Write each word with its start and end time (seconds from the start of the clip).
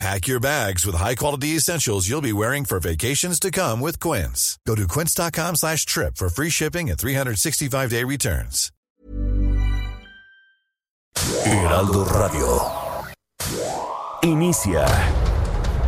Pack 0.00 0.26
your 0.26 0.40
bags 0.40 0.84
with 0.84 0.96
high-quality 0.96 1.56
essentials 1.56 2.08
you'll 2.08 2.20
be 2.20 2.32
wearing 2.32 2.64
for 2.64 2.80
vacations 2.80 3.38
to 3.40 3.50
come 3.50 3.80
with 3.80 4.00
Quince. 4.00 4.58
Go 4.66 4.74
to 4.74 4.86
quince.com 4.88 5.56
slash 5.56 5.86
trip 5.86 6.16
for 6.16 6.28
free 6.28 6.50
shipping 6.50 6.90
and 6.90 6.98
365-day 6.98 8.04
returns. 8.04 8.70
Heraldo 11.46 12.04
Radio. 12.06 12.60
Inicia 14.22 14.86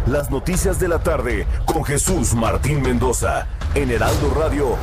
las 0.06 0.30
noticias 0.30 0.78
de 0.78 0.88
la 0.88 1.00
tarde 1.00 1.46
con 1.64 1.84
Jesús 1.84 2.34
Martín 2.34 2.80
Mendoza 2.82 3.48
en 3.74 3.90
Heraldo 3.90 4.30
Radio. 4.30 4.78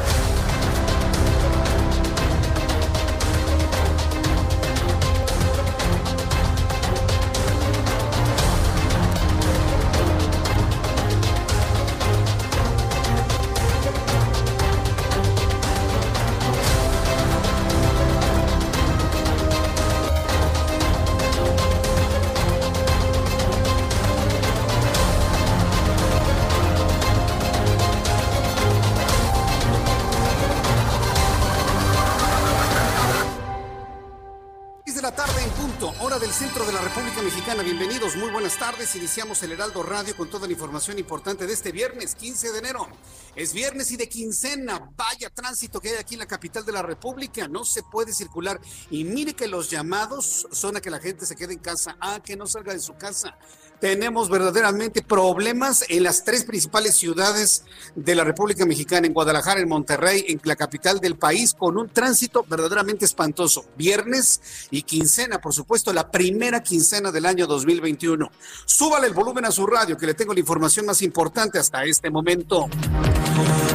Iniciamos 38.84 39.42
el 39.42 39.54
Heraldo 39.54 39.82
Radio 39.82 40.16
con 40.16 40.30
toda 40.30 40.46
la 40.46 40.52
información 40.52 41.00
importante 41.00 41.48
de 41.48 41.54
este 41.54 41.72
viernes 41.72 42.16
15 42.16 42.52
de 42.52 42.60
enero. 42.60 42.86
Es 43.34 43.54
viernes 43.54 43.90
y 43.92 43.98
de 43.98 44.10
quincena. 44.10 44.92
Vaya 44.98 45.30
tránsito 45.30 45.80
que 45.80 45.90
hay 45.90 45.96
aquí 45.96 46.16
en 46.16 46.20
la 46.20 46.26
capital 46.26 46.66
de 46.66 46.74
la 46.74 46.82
República. 46.82 47.48
No 47.48 47.64
se 47.64 47.82
puede 47.82 48.12
circular. 48.12 48.60
Y 48.92 49.06
mire 49.06 49.36
que 49.36 49.48
los 49.48 49.70
llamados 49.70 50.48
son 50.52 50.76
a 50.76 50.82
que 50.82 50.90
la 50.90 51.00
gente 51.00 51.26
se 51.26 51.38
quede 51.38 51.54
en 51.54 51.60
casa, 51.60 51.96
a 52.02 52.22
que 52.22 52.36
no 52.36 52.46
salga 52.46 52.74
de 52.74 52.80
su 52.80 52.94
casa 52.96 53.38
tenemos 53.84 54.30
verdaderamente 54.30 55.02
problemas 55.02 55.84
en 55.90 56.04
las 56.04 56.24
tres 56.24 56.46
principales 56.46 56.96
ciudades 56.96 57.66
de 57.96 58.16
la 58.16 58.24
República 58.24 58.66
Mexicana, 58.66 59.08
en 59.08 59.14
Guadalajara, 59.14 59.60
en 59.60 59.68
Monterrey, 59.68 60.24
en 60.30 60.40
la 60.46 60.56
capital 60.56 61.02
del 61.02 61.18
país, 61.18 61.54
con 61.54 61.78
un 61.78 61.90
tránsito 61.90 62.46
verdaderamente 62.48 63.04
espantoso. 63.04 63.66
Viernes 63.76 64.40
y 64.72 64.84
quincena, 64.84 65.42
por 65.42 65.54
supuesto, 65.54 65.92
la 65.92 66.10
primera 66.10 66.64
quincena 66.64 67.12
del 67.12 67.26
año 67.26 67.46
2021. 67.46 68.32
Súbale 68.66 69.08
el 69.08 69.14
volumen 69.14 69.44
a 69.44 69.52
su 69.52 69.68
radio, 69.68 69.98
que 69.98 70.06
le 70.06 70.14
tengo 70.14 70.34
la 70.34 70.40
información 70.40 70.86
más 70.86 71.02
importante 71.02 71.60
hasta 71.60 71.84
este 71.84 72.10
momento. 72.10 72.70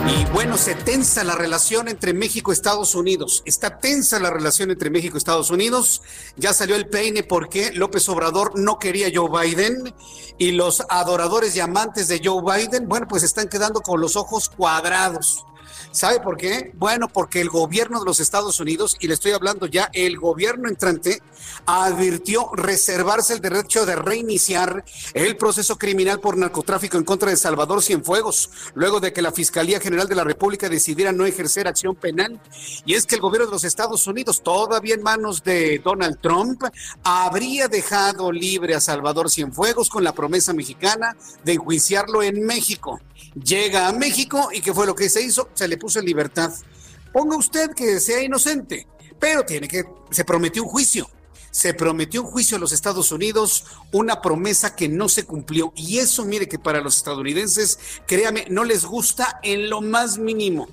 Y 0.07 0.25
bueno, 0.33 0.57
se 0.57 0.75
tensa 0.75 1.23
la 1.23 1.35
relación 1.35 1.87
entre 1.89 2.15
México 2.15 2.51
y 2.51 2.55
Estados 2.55 2.95
Unidos. 2.95 3.43
Está 3.45 3.79
tensa 3.79 4.19
la 4.19 4.31
relación 4.31 4.71
entre 4.71 4.89
México 4.89 5.17
y 5.17 5.19
Estados 5.19 5.51
Unidos. 5.51 6.01
Ya 6.37 6.55
salió 6.55 6.77
el 6.77 6.89
peine 6.89 7.25
porque 7.25 7.73
López 7.75 8.09
Obrador 8.09 8.59
no 8.59 8.79
quería 8.79 9.11
Joe 9.13 9.29
Biden 9.29 9.93
y 10.39 10.53
los 10.53 10.83
adoradores 10.89 11.57
y 11.57 11.61
amantes 11.61 12.09
de 12.09 12.21
Joe 12.23 12.43
Biden, 12.43 12.89
bueno, 12.89 13.07
pues 13.09 13.23
están 13.23 13.49
quedando 13.49 13.81
con 13.81 14.01
los 14.01 14.17
ojos 14.17 14.49
cuadrados. 14.49 15.45
¿Sabe 15.91 16.21
por 16.21 16.37
qué? 16.37 16.73
Bueno, 16.75 17.09
porque 17.09 17.41
el 17.41 17.49
gobierno 17.49 17.99
de 18.01 18.07
los 18.07 18.21
Estados 18.21 18.61
Unidos, 18.61 18.97
y 19.01 19.09
le 19.09 19.15
estoy 19.15 19.33
hablando 19.33 19.67
ya, 19.67 19.91
el 19.93 20.19
gobierno 20.19 20.69
entrante, 20.69 21.23
advirtió 21.67 22.51
reservarse 22.55 23.35
el 23.35 23.41
derecho 23.41 23.87
de 23.87 23.97
reiniciar 23.97 24.85
el 25.15 25.37
proceso 25.37 25.79
criminal 25.79 26.21
por 26.21 26.37
narcotráfico 26.37 26.99
en 26.99 27.05
contra 27.05 27.31
de 27.31 27.37
Salvador 27.37 27.83
Cienfuegos, 27.83 28.51
luego 28.75 29.01
de 29.01 29.13
que 29.13 29.23
la 29.23 29.33
Fiscalía 29.33 29.81
General 29.81 30.09
de 30.09 30.15
la 30.15 30.25
República 30.25 30.69
decidiera 30.69 31.13
no 31.13 31.27
ejercer 31.27 31.67
acción 31.67 31.97
penal. 31.97 32.41
Y 32.85 32.95
es 32.95 33.07
que 33.07 33.17
el 33.17 33.21
gobierno 33.21 33.47
de 33.47 33.53
los 33.53 33.65
Estados 33.65 34.07
Unidos, 34.07 34.43
todavía 34.43 34.95
en 34.95 35.03
manos 35.03 35.43
de 35.43 35.79
Donald 35.79 36.21
Trump, 36.21 36.63
habría 37.03 37.69
dejado 37.69 38.31
libre 38.31 38.75
a 38.75 38.81
Salvador 38.81 39.31
Cienfuegos 39.31 39.89
con 39.89 40.05
la 40.05 40.13
promesa 40.13 40.53
mexicana 40.53 41.17
de 41.45 41.55
enjuiciarlo 41.55 42.23
en 42.23 42.45
México. 42.45 43.01
Llega 43.35 43.89
a 43.89 43.93
México 43.93 44.51
y 44.53 44.61
¿qué 44.61 44.73
fue 44.73 44.87
lo 44.87 44.95
que 44.95 45.09
se 45.09 45.23
hizo? 45.23 45.49
Se 45.55 45.69
le 45.69 45.77
puso 45.77 45.99
en 45.99 46.07
libertad. 46.07 46.53
Ponga 47.13 47.37
usted 47.37 47.71
que 47.71 48.01
sea 48.01 48.23
inocente, 48.23 48.87
pero 49.19 49.45
tiene 49.45 49.69
que, 49.69 49.85
se 50.11 50.25
prometió 50.25 50.63
un 50.63 50.69
juicio. 50.69 51.09
Se 51.51 51.73
prometió 51.75 52.23
un 52.23 52.31
juicio 52.31 52.57
a 52.57 52.61
los 52.61 52.73
Estados 52.73 53.11
Unidos, 53.11 53.65
una 53.93 54.21
promesa 54.21 54.77
que 54.77 54.89
no 54.89 55.09
se 55.09 55.25
cumplió. 55.25 55.73
Y 55.75 55.99
eso, 55.99 56.25
mire 56.25 56.49
que 56.49 56.59
para 56.59 56.81
los 56.81 56.97
estadounidenses, 56.97 57.79
créame, 58.07 58.47
no 58.51 58.65
les 58.65 58.85
gusta 58.85 59.41
en 59.43 59.71
lo 59.71 59.81
más 59.81 60.19
mínimo. 60.19 60.69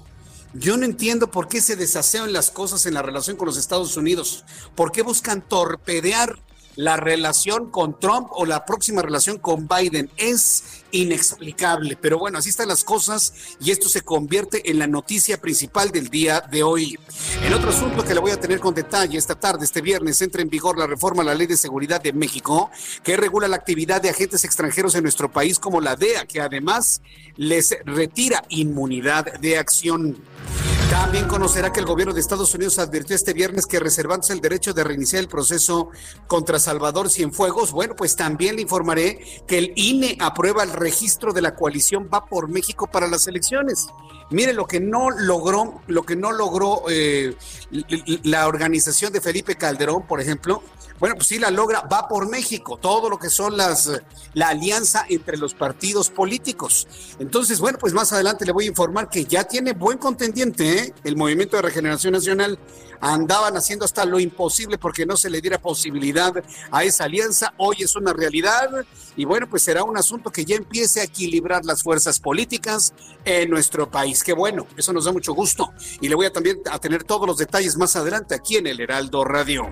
Yo 0.54 0.78
no 0.78 0.86
entiendo 0.86 1.32
por 1.32 1.48
qué 1.48 1.62
se 1.62 1.76
desasean 1.76 2.34
las 2.34 2.52
cosas 2.52 2.86
en 2.86 2.94
la 2.94 3.02
relación 3.02 3.38
con 3.38 3.48
los 3.48 3.58
Estados 3.58 3.98
Unidos. 3.98 4.46
¿Por 4.76 4.92
qué 4.92 5.02
buscan 5.02 5.42
torpedear 5.48 6.40
la 6.76 6.98
relación 6.98 7.72
con 7.72 8.00
Trump 8.00 8.28
o 8.32 8.46
la 8.46 8.66
próxima 8.66 9.02
relación 9.02 9.38
con 9.38 9.68
Biden. 9.68 10.10
Es 10.18 10.84
inexplicable, 10.96 11.98
pero 12.00 12.18
bueno, 12.18 12.38
así 12.38 12.50
están 12.50 12.68
las 12.68 12.84
cosas 12.84 13.34
y 13.60 13.72
esto 13.72 13.90
se 13.90 14.02
convierte 14.02 14.70
en 14.70 14.80
la 14.80 14.88
noticia 14.88 15.40
principal 15.40 15.92
del 15.92 16.10
día 16.10 16.42
de 16.42 16.64
hoy. 16.64 16.98
El 17.44 17.54
otro 17.54 17.70
asunto 17.70 18.04
que 18.04 18.14
le 18.14 18.20
voy 18.20 18.32
a 18.32 18.40
tener 18.40 18.60
con 18.60 18.74
detalle 18.74 19.18
esta 19.18 19.36
tarde, 19.36 19.66
este 19.66 19.82
viernes, 19.82 20.22
entra 20.22 20.42
en 20.42 20.50
vigor 20.50 20.78
la 20.78 20.88
reforma 20.88 21.22
a 21.22 21.26
la 21.26 21.36
Ley 21.36 21.48
de 21.48 21.58
Seguridad 21.58 22.02
de 22.02 22.14
México, 22.14 22.70
que 23.04 23.18
regula 23.18 23.48
la 23.48 23.58
actividad 23.58 24.02
de 24.02 24.10
agentes 24.10 24.44
extranjeros 24.44 24.96
en 24.96 25.04
nuestro 25.04 25.32
país 25.32 25.60
como 25.60 25.82
la 25.82 25.96
DEA, 25.96 26.26
que 26.26 26.42
además 26.42 27.02
les 27.36 27.76
retira 27.86 28.44
inmunidad 28.50 29.40
de 29.40 29.58
acción. 29.58 30.18
También 30.96 31.28
conocerá 31.28 31.74
que 31.74 31.82
el 31.82 31.86
gobierno 31.86 32.14
de 32.14 32.22
Estados 32.22 32.56
Unidos 32.56 32.80
advirtió 32.80 33.18
este 33.18 33.34
viernes 33.34 33.66
que 33.66 33.82
reservándose 33.82 34.32
el 34.32 34.40
derecho 34.40 34.74
de 34.74 34.82
reiniciar 34.82 35.22
el 35.22 35.28
proceso 35.28 35.90
contra 36.26 36.58
Salvador 36.58 37.10
Cienfuegos, 37.10 37.74
bueno, 37.74 37.96
pues 37.98 38.16
también 38.16 38.56
le 38.56 38.62
informaré 38.62 39.20
que 39.46 39.58
el 39.58 39.74
INE 39.76 40.18
aprueba 40.22 40.64
el 40.64 40.72
registro 40.72 41.34
de 41.34 41.42
la 41.42 41.54
coalición 41.54 42.10
Va 42.12 42.26
por 42.26 42.48
México 42.48 42.88
para 42.88 43.08
las 43.08 43.28
elecciones. 43.28 43.88
Mire 44.32 44.54
lo 44.54 44.66
que 44.66 44.80
no 44.80 45.12
logró, 45.12 45.82
lo 45.88 46.04
que 46.04 46.16
no 46.16 46.32
logró 46.32 46.84
eh, 46.90 47.36
la 48.24 48.48
organización 48.48 49.14
de 49.14 49.22
Felipe 49.22 49.56
Calderón, 49.56 50.08
por 50.08 50.20
ejemplo, 50.20 50.64
bueno, 51.00 51.16
pues 51.16 51.28
sí 51.28 51.40
la 51.40 51.52
logra, 51.52 51.82
va 51.82 52.08
por 52.08 52.30
México, 52.30 52.78
todo 52.78 53.10
lo 53.10 53.20
que 53.20 53.30
son 53.30 53.58
las, 53.58 53.92
la 54.34 54.50
alianza 54.50 55.06
entre 55.10 55.38
los 55.38 55.54
partidos 55.54 56.10
políticos. 56.10 56.88
Entonces, 57.20 57.60
bueno, 57.60 57.78
pues 57.78 57.94
más 57.94 58.14
adelante 58.14 58.46
le 58.46 58.54
voy 58.54 58.66
a 58.66 58.70
informar 58.70 59.10
que 59.10 59.26
ya 59.26 59.44
tiene 59.44 59.74
buen 59.74 59.98
contendiente, 59.98 60.80
¿eh? 60.80 60.94
el 61.04 61.18
Movimiento 61.18 61.58
de 61.58 61.64
Regeneración 61.64 62.14
Nacional. 62.14 62.58
Andaban 63.06 63.56
haciendo 63.56 63.86
hasta 63.86 64.04
lo 64.04 64.20
imposible 64.20 64.80
porque 64.80 65.06
no 65.06 65.16
se 65.16 65.30
le 65.30 65.40
diera 65.40 65.62
posibilidad 65.62 66.34
a 66.72 66.84
esa 66.84 67.04
alianza. 67.04 67.54
Hoy 67.58 67.78
es 67.82 67.96
una 67.96 68.14
realidad 68.14 68.68
y 69.16 69.26
bueno, 69.26 69.48
pues 69.48 69.62
será 69.62 69.84
un 69.84 69.96
asunto 69.96 70.32
que 70.32 70.44
ya 70.44 70.56
empiece 70.56 71.02
a 71.02 71.04
equilibrar 71.04 71.64
las 71.66 71.84
fuerzas 71.84 72.20
políticas 72.20 72.94
en 73.24 73.52
nuestro 73.52 73.92
país. 73.92 74.24
Qué 74.24 74.34
bueno, 74.34 74.66
eso 74.76 74.92
nos 74.92 75.06
da 75.06 75.12
mucho 75.12 75.34
gusto. 75.34 75.72
Y 76.02 76.10
le 76.10 76.16
voy 76.16 76.26
a 76.26 76.34
también 76.34 76.62
a 76.72 76.80
tener 76.80 77.04
todos 77.04 77.28
los 77.28 77.38
detalles 77.38 77.78
más 77.78 77.96
adelante 77.96 78.34
aquí 78.34 78.58
en 78.58 78.66
el 78.66 78.80
Heraldo 78.80 79.24
Radio. 79.24 79.70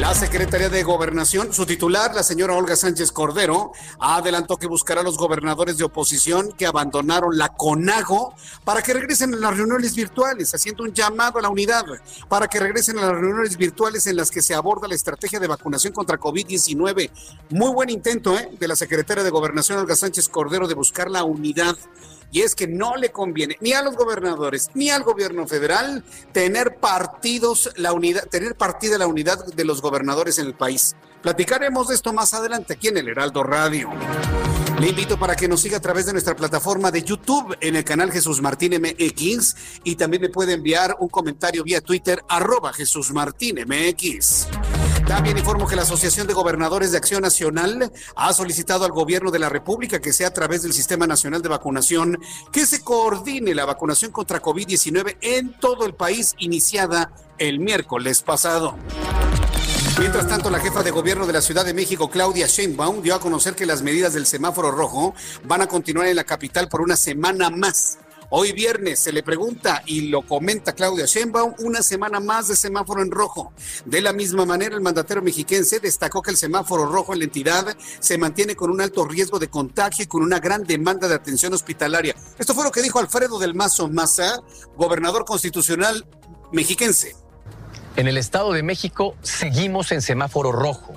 La 0.00 0.14
Secretaría 0.14 0.70
de 0.70 0.82
Gobernación, 0.82 1.52
su 1.52 1.66
titular, 1.66 2.14
la 2.14 2.22
señora 2.22 2.54
Olga 2.54 2.74
Sánchez 2.74 3.12
Cordero, 3.12 3.72
adelantó 3.98 4.56
que 4.56 4.66
buscará 4.66 5.02
a 5.02 5.04
los 5.04 5.18
gobernadores 5.18 5.76
de 5.76 5.84
oposición 5.84 6.52
que 6.52 6.66
abandonaron 6.66 7.36
la 7.36 7.50
CONAGO 7.50 8.34
para 8.64 8.82
que 8.82 8.94
regresen 8.94 9.34
a 9.34 9.36
las 9.36 9.56
reuniones 9.56 9.94
virtuales, 9.94 10.54
haciendo 10.54 10.84
un 10.84 10.94
llamado 10.94 11.38
a 11.38 11.42
la 11.42 11.50
unidad 11.50 11.84
para 12.28 12.39
que 12.48 12.60
regresen 12.60 12.98
a 12.98 13.02
las 13.02 13.12
reuniones 13.12 13.56
virtuales 13.56 14.06
en 14.06 14.16
las 14.16 14.30
que 14.30 14.42
se 14.42 14.54
aborda 14.54 14.88
la 14.88 14.94
estrategia 14.94 15.40
de 15.40 15.46
vacunación 15.46 15.92
contra 15.92 16.18
COVID-19. 16.18 17.10
Muy 17.50 17.72
buen 17.72 17.90
intento 17.90 18.38
¿eh? 18.38 18.48
de 18.58 18.68
la 18.68 18.76
secretaria 18.76 19.24
de 19.24 19.30
Gobernación, 19.30 19.78
Olga 19.78 19.96
Sánchez 19.96 20.28
Cordero, 20.28 20.68
de 20.68 20.74
buscar 20.74 21.10
la 21.10 21.24
unidad 21.24 21.76
y 22.32 22.42
es 22.42 22.54
que 22.54 22.66
no 22.68 22.96
le 22.96 23.10
conviene 23.10 23.56
ni 23.60 23.72
a 23.72 23.82
los 23.82 23.96
gobernadores 23.96 24.70
ni 24.74 24.90
al 24.90 25.02
gobierno 25.02 25.46
federal 25.46 26.04
tener 26.32 26.76
partidos, 26.76 27.72
la 27.76 27.92
unidad, 27.92 28.26
tener 28.28 28.54
partida 28.54 28.98
la 28.98 29.06
unidad 29.06 29.44
de 29.46 29.64
los 29.64 29.82
gobernadores 29.82 30.38
en 30.38 30.46
el 30.46 30.54
país. 30.54 30.94
Platicaremos 31.22 31.88
de 31.88 31.94
esto 31.94 32.12
más 32.12 32.32
adelante 32.34 32.74
aquí 32.74 32.88
en 32.88 32.98
el 32.98 33.08
Heraldo 33.08 33.42
Radio. 33.42 33.90
Le 34.80 34.88
invito 34.88 35.18
para 35.18 35.36
que 35.36 35.46
nos 35.46 35.60
siga 35.60 35.76
a 35.76 35.80
través 35.80 36.06
de 36.06 36.12
nuestra 36.12 36.34
plataforma 36.34 36.90
de 36.90 37.02
YouTube 37.02 37.54
en 37.60 37.76
el 37.76 37.84
canal 37.84 38.10
Jesús 38.10 38.40
Martín 38.40 38.72
MX 38.80 39.54
y 39.84 39.96
también 39.96 40.22
me 40.22 40.30
puede 40.30 40.54
enviar 40.54 40.96
un 41.00 41.10
comentario 41.10 41.62
vía 41.62 41.82
Twitter 41.82 42.24
arroba 42.26 42.72
Jesús 42.72 43.12
Martín 43.12 43.56
MX. 43.56 44.48
También 45.06 45.36
informo 45.36 45.66
que 45.66 45.76
la 45.76 45.82
Asociación 45.82 46.26
de 46.26 46.32
Gobernadores 46.32 46.92
de 46.92 46.96
Acción 46.96 47.20
Nacional 47.20 47.92
ha 48.16 48.32
solicitado 48.32 48.86
al 48.86 48.92
gobierno 48.92 49.30
de 49.30 49.38
la 49.38 49.50
República 49.50 50.00
que 50.00 50.14
sea 50.14 50.28
a 50.28 50.32
través 50.32 50.62
del 50.62 50.72
Sistema 50.72 51.06
Nacional 51.06 51.42
de 51.42 51.50
Vacunación 51.50 52.18
que 52.50 52.64
se 52.64 52.82
coordine 52.82 53.54
la 53.54 53.66
vacunación 53.66 54.12
contra 54.12 54.40
COVID-19 54.40 55.18
en 55.20 55.52
todo 55.60 55.84
el 55.84 55.92
país 55.92 56.34
iniciada 56.38 57.12
el 57.36 57.60
miércoles 57.60 58.22
pasado. 58.22 58.78
Mientras 60.00 60.26
tanto, 60.26 60.48
la 60.48 60.60
jefa 60.60 60.82
de 60.82 60.92
gobierno 60.92 61.26
de 61.26 61.34
la 61.34 61.42
Ciudad 61.42 61.62
de 61.62 61.74
México, 61.74 62.08
Claudia 62.08 62.46
Sheinbaum, 62.46 63.02
dio 63.02 63.14
a 63.14 63.20
conocer 63.20 63.54
que 63.54 63.66
las 63.66 63.82
medidas 63.82 64.14
del 64.14 64.24
semáforo 64.24 64.70
rojo 64.70 65.14
van 65.44 65.60
a 65.60 65.66
continuar 65.66 66.06
en 66.06 66.16
la 66.16 66.24
capital 66.24 66.70
por 66.70 66.80
una 66.80 66.96
semana 66.96 67.50
más. 67.50 67.98
Hoy 68.30 68.52
viernes 68.52 68.98
se 68.98 69.12
le 69.12 69.22
pregunta 69.22 69.82
y 69.84 70.08
lo 70.08 70.22
comenta 70.22 70.72
Claudia 70.72 71.04
Sheinbaum, 71.04 71.54
una 71.58 71.82
semana 71.82 72.18
más 72.18 72.48
de 72.48 72.56
semáforo 72.56 73.02
en 73.02 73.10
rojo. 73.10 73.52
De 73.84 74.00
la 74.00 74.14
misma 74.14 74.46
manera, 74.46 74.74
el 74.74 74.80
mandatero 74.80 75.20
mexiquense 75.20 75.80
destacó 75.80 76.22
que 76.22 76.30
el 76.30 76.38
semáforo 76.38 76.86
rojo 76.86 77.12
en 77.12 77.18
la 77.18 77.26
entidad 77.26 77.76
se 77.98 78.16
mantiene 78.16 78.56
con 78.56 78.70
un 78.70 78.80
alto 78.80 79.04
riesgo 79.04 79.38
de 79.38 79.50
contagio 79.50 80.04
y 80.04 80.08
con 80.08 80.22
una 80.22 80.40
gran 80.40 80.64
demanda 80.64 81.08
de 81.08 81.14
atención 81.14 81.52
hospitalaria. 81.52 82.16
Esto 82.38 82.54
fue 82.54 82.64
lo 82.64 82.72
que 82.72 82.80
dijo 82.80 83.00
Alfredo 83.00 83.38
del 83.38 83.54
Mazo 83.54 83.86
Maza, 83.88 84.40
gobernador 84.78 85.26
constitucional 85.26 86.06
mexiquense. 86.52 87.19
En 88.00 88.08
el 88.08 88.16
Estado 88.16 88.54
de 88.54 88.62
México 88.62 89.14
seguimos 89.20 89.92
en 89.92 90.00
semáforo 90.00 90.52
rojo, 90.52 90.94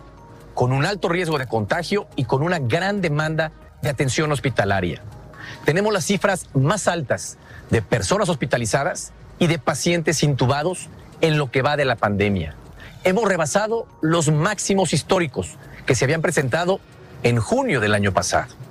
con 0.53 0.71
un 0.71 0.85
alto 0.85 1.09
riesgo 1.09 1.37
de 1.37 1.47
contagio 1.47 2.07
y 2.15 2.23
con 2.23 2.41
una 2.41 2.59
gran 2.59 3.01
demanda 3.01 3.51
de 3.81 3.89
atención 3.89 4.31
hospitalaria. 4.31 5.01
Tenemos 5.65 5.91
las 5.91 6.05
cifras 6.05 6.47
más 6.53 6.87
altas 6.87 7.37
de 7.69 7.81
personas 7.81 8.29
hospitalizadas 8.29 9.11
y 9.37 9.47
de 9.47 9.59
pacientes 9.59 10.23
intubados 10.23 10.87
en 11.19 11.37
lo 11.37 11.51
que 11.51 11.61
va 11.61 11.75
de 11.75 11.83
la 11.83 11.97
pandemia. 11.97 12.55
Hemos 13.03 13.27
rebasado 13.27 13.85
los 13.99 14.31
máximos 14.31 14.93
históricos 14.93 15.57
que 15.85 15.95
se 15.95 16.05
habían 16.05 16.21
presentado 16.21 16.79
en 17.23 17.37
junio 17.37 17.81
del 17.81 17.95
año 17.95 18.13
pasado. 18.13 18.62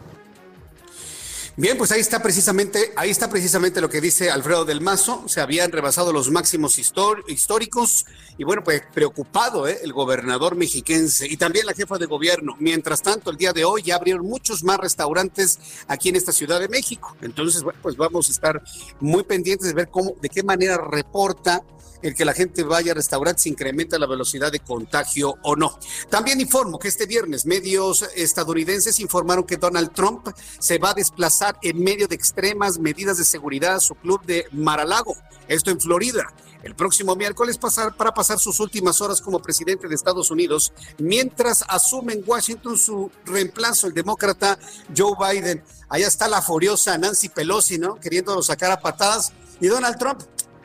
Bien, 1.55 1.77
pues 1.77 1.93
ahí 1.93 2.01
está 2.01 2.23
precisamente, 2.23 2.95
ahí 2.97 3.11
está 3.11 3.29
precisamente 3.29 3.83
lo 3.83 3.91
que 3.91 4.01
dice 4.01 4.31
Alfredo 4.31 4.65
del 4.65 4.81
Mazo. 4.81 5.25
Se 5.27 5.43
habían 5.43 5.71
rebasado 5.71 6.11
los 6.11 6.31
máximos 6.31 6.79
históricos 6.79 8.07
y 8.39 8.45
bueno, 8.45 8.65
pues 8.65 8.83
preocupado 8.95 9.69
¿eh? 9.69 9.79
el 9.83 9.93
gobernador 9.93 10.57
mexiquense 10.57 11.27
y 11.31 11.37
también 11.37 11.67
la 11.67 11.75
jefa 11.75 11.99
de 11.99 12.07
gobierno. 12.07 12.57
Mientras 12.59 13.03
tanto, 13.03 13.31
el 13.31 13.37
día 13.37 13.53
de 13.53 13.67
hoy 13.67 13.83
ya 13.83 13.97
abrieron 13.97 14.25
muchos 14.25 14.65
más 14.65 14.79
restaurantes 14.79 15.59
aquí 15.89 16.09
en 16.09 16.17
esta 16.17 16.33
Ciudad 16.33 16.59
de 16.59 16.69
México. 16.69 17.15
Entonces, 17.21 17.63
bueno, 17.63 17.79
pues 17.83 17.99
vamos 17.99 18.31
a 18.31 18.33
estar 18.33 18.63
muy 18.99 19.23
pendientes 19.23 19.69
de 19.69 19.75
ver 19.75 19.89
cómo, 19.91 20.15
de 20.23 20.31
qué 20.31 20.43
manera 20.43 20.79
reporta 20.79 21.63
el 22.03 22.15
que 22.15 22.25
la 22.25 22.35
gente 22.35 22.63
vaya 22.65 22.93
a 22.93 22.95
restaurantes 22.95 23.47
incrementa 23.47 23.99
la 23.99 24.07
velocidad 24.07 24.53
de 24.53 24.61
contagio 24.61 25.37
o 25.43 25.57
no. 25.57 25.79
También 26.11 26.41
informo 26.41 26.79
que 26.79 26.89
este 26.89 27.07
viernes 27.07 27.47
medios 27.47 28.03
estadounidenses 28.17 29.01
informaron 29.01 29.45
que 29.45 29.57
Donald 29.57 29.93
Trump 29.93 30.29
se 30.59 30.79
va 30.79 30.91
a 30.91 30.95
desplazar 30.95 31.52
en 31.63 31.83
medio 31.83 32.09
de 32.09 32.15
extremas 32.15 32.79
medidas 32.79 33.19
de 33.19 33.25
seguridad 33.25 33.77
a 33.77 33.81
su 33.81 33.95
club 33.95 34.25
de 34.25 34.47
Maralago, 34.53 35.17
esto 35.49 35.71
en 35.71 35.81
Florida. 35.81 36.33
El 36.63 36.77
próximo 36.77 37.17
miércoles 37.17 37.59
pasar, 37.59 37.97
para 37.97 38.15
pasar 38.15 38.39
sus 38.39 38.61
últimas 38.61 39.01
horas 39.01 39.21
como 39.21 39.43
presidente 39.43 39.89
de 39.89 39.95
Estados 39.95 40.31
Unidos, 40.31 40.73
mientras 40.99 41.65
asume 41.69 42.13
en 42.13 42.23
Washington 42.25 42.79
su 42.79 43.11
reemplazo, 43.25 43.89
el 43.89 43.95
demócrata 43.95 44.59
Joe 44.97 45.15
Biden. 45.19 45.63
Allá 45.89 46.07
está 46.07 46.29
la 46.29 46.41
furiosa 46.41 46.97
Nancy 46.99 47.29
Pelosi, 47.29 47.79
¿no? 47.79 47.97
Queriéndolo 47.97 48.43
sacar 48.43 48.71
a 48.71 48.81
patadas. 48.81 49.33
Y 49.61 49.67
Donald 49.67 49.99
Trump, 49.99 50.23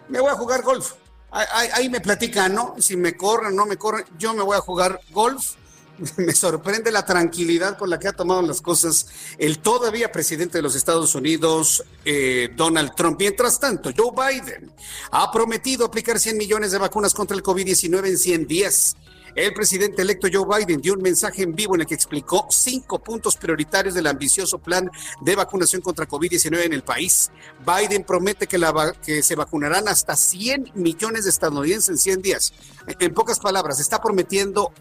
me 0.08 0.20
voy 0.20 0.30
a 0.30 0.36
jugar 0.36 0.62
golf. 0.62 0.94
Ahí, 1.32 1.90
me 1.90 2.00
platican, 2.00 2.54
¿no? 2.54 2.76
Si 2.80 2.96
me 2.96 3.18
corren 3.18 3.56
no 3.56 3.66
me 3.66 3.78
corren, 3.78 4.06
yo 4.18 4.34
me 4.34 4.44
voy 4.44 4.56
a 4.56 4.62
jugar 4.62 5.00
golf. 5.12 5.56
Me 6.18 6.34
sorprende 6.34 6.92
la 6.92 7.06
tranquilidad 7.06 7.78
con 7.78 7.90
la 7.90 8.00
que 8.00 8.08
ha 8.08 8.14
tomado 8.14 8.42
las 8.42 8.62
cosas 8.62 9.08
el 9.38 9.60
todavía 9.60 10.12
presidente 10.12 10.58
de 10.58 10.62
los 10.62 10.76
Estados 10.76 11.16
Unidos, 11.16 11.84
eh, 12.06 12.50
Donald 12.56 12.94
Trump. 12.96 13.20
Mientras 13.20 13.60
tanto, 13.60 13.92
Joe 13.96 14.12
Biden 14.12 14.72
ha 15.12 15.32
prometido 15.32 15.86
aplicar 15.86 16.20
100 16.20 16.38
millones 16.38 16.72
de 16.72 16.78
vacunas 16.78 17.14
contra 17.14 17.36
el 17.36 17.44
COVID-19 17.44 18.08
en 18.08 18.18
100 18.18 18.48
días. 18.48 18.96
El 19.38 19.54
presidente 19.54 20.02
electo 20.02 20.28
Joe 20.34 20.48
Biden 20.58 20.82
dio 20.82 20.96
un 20.96 21.02
mensaje 21.04 21.44
en 21.44 21.54
vivo 21.54 21.76
en 21.76 21.82
el 21.82 21.88
que 21.88 21.94
explicó 21.94 22.48
cinco 22.50 22.98
puntos 22.98 23.36
prioritarios 23.36 23.94
del 23.94 24.08
ambicioso 24.08 24.58
plan 24.58 24.90
de 25.22 25.36
vacunación 25.36 25.80
contra 25.84 26.08
COVID-19 26.08 26.66
en 26.66 26.74
el 26.74 26.82
país. 26.82 27.30
Biden 27.64 28.04
promete 28.04 28.48
que, 28.48 28.58
la, 28.58 28.96
se 29.22 29.36
vacunarán 29.36 29.90
hasta 29.90 30.16
100 30.16 30.72
millones 30.74 31.26
de 31.26 31.30
estadounidenses 31.30 31.90
en 31.90 31.98
100 32.00 32.22
días. 32.24 32.54
En 33.00 33.14
pocas 33.14 33.38
palabras, 33.38 33.80
está 33.80 34.02
prometiendo 34.02 34.74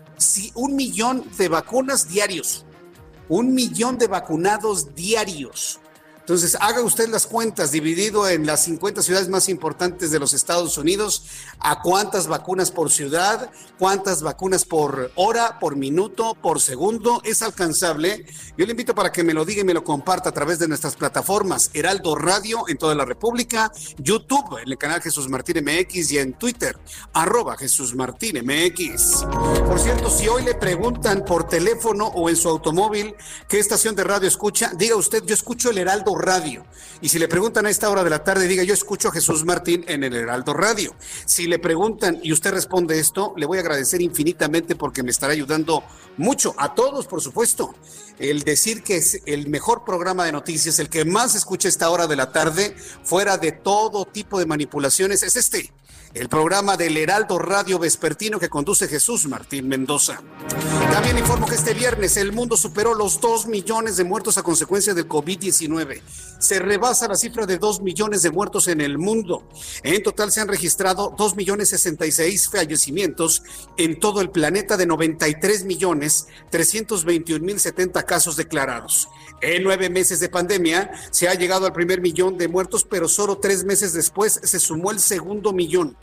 un 0.55 0.75
millón 0.75 1.23
de 1.37 1.49
vacunas 1.49 2.09
diarios. 2.09 2.65
Un 3.29 3.53
millón 3.53 3.99
de 3.99 4.07
vacunados 4.07 4.95
diarios. 4.95 5.81
Entonces, 6.27 6.57
haga 6.61 6.83
usted 6.83 7.09
las 7.09 7.25
cuentas 7.25 7.71
dividido 7.71 8.29
en 8.29 8.47
las 8.47 8.65
50 8.65 9.01
ciudades 9.01 9.29
más 9.29 9.49
importantes 9.49 10.11
de 10.11 10.19
los 10.19 10.35
Estados 10.35 10.77
Unidos, 10.77 11.23
a 11.61 11.83
cuántas 11.83 12.27
vacunas 12.27 12.73
por 12.73 12.91
ciudad, 12.91 13.49
cuántas 13.79 14.25
vacunas 14.25 14.65
por 14.65 15.13
hora, 15.15 15.61
por 15.61 15.77
minuto, 15.77 16.35
por 16.43 16.61
segundo, 16.61 17.23
es 17.25 17.43
alcanzable. 17.43 18.27
Yo 18.59 18.67
le 18.67 18.73
invito 18.73 18.93
para 18.93 19.13
que 19.13 19.23
me 19.23 19.35
lo 19.35 19.45
diga 19.45 19.61
y 19.61 19.65
me 19.65 19.73
lo 19.73 19.85
comparta 19.85 20.31
a 20.31 20.33
través 20.33 20.59
de 20.59 20.67
nuestras 20.67 20.97
plataformas 20.97 21.71
Heraldo 21.75 22.17
Radio 22.17 22.65
en 22.67 22.77
toda 22.77 22.97
la 22.97 23.05
República, 23.05 23.71
YouTube 23.99 24.59
en 24.61 24.69
el 24.69 24.79
canal 24.79 25.01
Jesús 25.01 25.29
Martín 25.29 25.65
MX 25.65 26.11
y 26.11 26.19
en 26.19 26.33
Twitter, 26.33 26.77
arroba 27.13 27.57
Jesús 27.57 27.95
Martín 27.95 28.45
MX. 28.45 29.25
Por 29.65 29.79
cierto, 29.79 30.11
si 30.11 30.27
hoy 30.27 30.43
le 30.43 30.57
preguntan 30.57 31.25
por 31.25 31.47
teléfono 31.47 32.09
o 32.09 32.29
en 32.29 32.37
su 32.37 32.49
automóvil 32.49 33.15
qué 33.49 33.61
estación 33.61 33.95
de 33.95 34.03
radio 34.03 34.27
escucha, 34.27 34.73
diga 34.77 34.97
usted, 34.97 35.23
yo 35.25 35.33
escucho 35.33 35.71
el 35.71 35.79
Heraldo 35.79 36.16
Radio. 36.17 36.65
Y 37.01 37.09
si 37.09 37.19
le 37.19 37.29
preguntan 37.29 37.67
a 37.67 37.71
esta 37.71 37.91
hora 37.91 38.03
de 38.03 38.11
la 38.11 38.25
tarde, 38.25 38.49
diga, 38.49 38.63
yo 38.63 38.75
escucho 38.75 39.09
a 39.09 39.13
Jesús 39.13 39.45
Martín 39.45 39.85
en 39.87 40.03
el 40.03 40.15
Heraldo 40.15 40.55
Radio. 40.55 40.95
Si 41.27 41.47
le 41.47 41.59
preguntan 41.59 42.19
y 42.23 42.33
usted 42.33 42.53
responde 42.53 42.99
esto, 42.99 43.35
le 43.37 43.47
voy 43.47 43.59
a 43.59 43.61
agradecer 43.61 44.01
infinitamente 44.01 44.77
porque 44.77 45.03
me 45.03 45.11
estará 45.11 45.33
ayudando 45.33 45.85
mucho, 46.17 46.55
a 46.57 46.75
todos, 46.75 47.07
por 47.07 47.21
supuesto. 47.21 47.75
El 48.19 48.43
decir 48.43 48.83
que 48.83 48.97
es 48.97 49.21
el 49.27 49.49
mejor 49.49 49.85
programa 49.85 50.25
de 50.25 50.33
noticias, 50.33 50.79
el 50.79 50.89
que 50.89 51.05
más 51.05 51.35
escucha 51.35 51.69
esta 51.69 51.91
hora 51.91 52.07
de 52.07 52.17
la 52.17 52.33
tarde, 52.33 52.75
fuera 53.05 53.37
de 53.37 53.53
todo 53.53 54.07
tipo 54.07 54.39
de 54.39 54.47
manipulaciones, 54.47 55.23
es 55.23 55.37
este 55.37 55.71
el 56.15 56.29
programa 56.29 56.77
del 56.77 56.97
Heraldo 56.97 57.39
Radio 57.39 57.79
Vespertino 57.79 58.39
que 58.39 58.49
conduce 58.49 58.89
Jesús 58.89 59.27
Martín 59.27 59.69
Mendoza. 59.69 60.23
También 60.93 61.19
informo 61.19 61.47
que 61.47 61.57
este 61.57 61.75
viernes 61.75 62.17
el 62.17 62.33
mundo 62.33 62.57
superó 62.57 62.95
los 62.95 63.21
2 63.21 63.47
millones 63.47 63.97
de 63.97 64.05
muertos 64.05 64.39
a 64.39 64.43
consecuencia 64.43 64.95
del 64.95 65.09
COVID-19. 65.09 66.01
Se 66.39 66.59
rebasa 66.59 67.09
la 67.09 67.17
cifra 67.17 67.45
de 67.45 67.59
2 67.59 67.83
millones 67.83 68.23
de 68.23 68.31
muertos 68.31 68.69
en 68.69 68.81
el 68.81 68.97
mundo. 68.97 69.47
En 69.83 70.03
total 70.03 70.33
se 70.33 70.41
han 70.41 70.49
registrado 70.49 71.15
2 71.17 71.37
millones 71.37 71.69
66 71.71 72.49
fallecimientos 72.49 73.43
en 73.77 74.01
todo 74.01 74.21
el 74.21 74.31
planeta 74.31 74.77
de 74.77 74.87
93 74.87 75.65
millones 75.65 76.29
321 76.51 77.45
mil 77.45 77.61
70 77.61 78.03
casos 78.05 78.37
declarados. 78.37 79.09
En 79.43 79.63
nueve 79.63 79.91
meses 79.91 80.19
de 80.21 80.31
pandemia 80.31 80.91
se 81.11 81.29
ha 81.29 81.35
llegado 81.35 81.67
al 81.67 81.73
primer 81.73 82.01
millón 82.01 82.39
de 82.39 82.49
muertos, 82.49 82.85
pero 82.89 83.09
solo 83.09 83.37
tres 83.39 83.65
meses 83.65 83.93
después 83.93 84.41
se 84.43 84.59
sumó 84.59 84.91
el 84.91 85.01
segundo 85.01 85.53
millón 85.53 85.97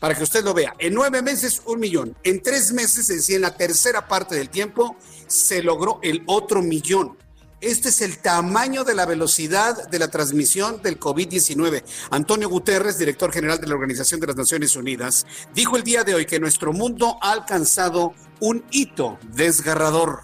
para 0.00 0.14
que 0.14 0.24
usted 0.24 0.42
lo 0.42 0.54
vea. 0.54 0.74
En 0.78 0.94
nueve 0.94 1.22
meses, 1.22 1.62
un 1.66 1.78
millón. 1.78 2.16
En 2.24 2.42
tres 2.42 2.72
meses, 2.72 3.10
es 3.10 3.18
decir, 3.18 3.36
en 3.36 3.42
la 3.42 3.56
tercera 3.56 4.08
parte 4.08 4.34
del 4.34 4.48
tiempo, 4.48 4.96
se 5.28 5.62
logró 5.62 6.00
el 6.02 6.24
otro 6.26 6.62
millón. 6.62 7.16
Este 7.60 7.90
es 7.90 8.00
el 8.00 8.18
tamaño 8.18 8.84
de 8.84 8.94
la 8.94 9.04
velocidad 9.04 9.86
de 9.90 9.98
la 9.98 10.08
transmisión 10.08 10.80
del 10.82 10.98
COVID-19. 10.98 11.84
Antonio 12.10 12.48
Guterres, 12.48 12.98
director 12.98 13.30
general 13.30 13.60
de 13.60 13.66
la 13.66 13.74
Organización 13.74 14.18
de 14.18 14.28
las 14.28 14.36
Naciones 14.36 14.74
Unidas, 14.76 15.26
dijo 15.54 15.76
el 15.76 15.82
día 15.82 16.02
de 16.02 16.14
hoy 16.14 16.24
que 16.24 16.40
nuestro 16.40 16.72
mundo 16.72 17.18
ha 17.20 17.32
alcanzado 17.32 18.14
un 18.40 18.64
hito 18.70 19.18
desgarrador. 19.34 20.20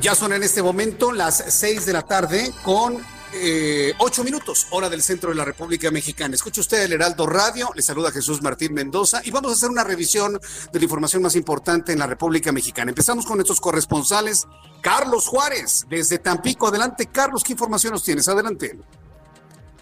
Ya 0.00 0.16
son 0.16 0.32
en 0.32 0.42
este 0.42 0.60
momento 0.60 1.12
las 1.12 1.44
seis 1.48 1.86
de 1.86 1.92
la 1.92 2.02
tarde 2.02 2.52
con 2.64 2.98
eh, 3.34 3.92
ocho 3.98 4.24
minutos, 4.24 4.66
hora 4.70 4.88
del 4.88 5.02
centro 5.02 5.30
de 5.30 5.36
la 5.36 5.44
República 5.44 5.90
Mexicana. 5.90 6.34
Escucha 6.34 6.60
usted 6.60 6.82
el 6.82 6.92
Heraldo 6.92 7.26
Radio, 7.26 7.70
le 7.74 7.82
saluda 7.82 8.10
Jesús 8.10 8.42
Martín 8.42 8.74
Mendoza 8.74 9.20
y 9.24 9.30
vamos 9.30 9.52
a 9.52 9.54
hacer 9.54 9.70
una 9.70 9.84
revisión 9.84 10.40
de 10.72 10.78
la 10.78 10.84
información 10.84 11.22
más 11.22 11.36
importante 11.36 11.92
en 11.92 11.98
la 11.98 12.06
República 12.06 12.52
Mexicana. 12.52 12.90
Empezamos 12.90 13.26
con 13.26 13.36
nuestros 13.36 13.60
corresponsales. 13.60 14.46
Carlos 14.80 15.26
Juárez, 15.26 15.86
desde 15.88 16.18
Tampico. 16.18 16.68
Adelante, 16.68 17.06
Carlos, 17.06 17.42
¿qué 17.44 17.52
información 17.52 17.92
nos 17.92 18.04
tienes? 18.04 18.28
Adelante. 18.28 18.78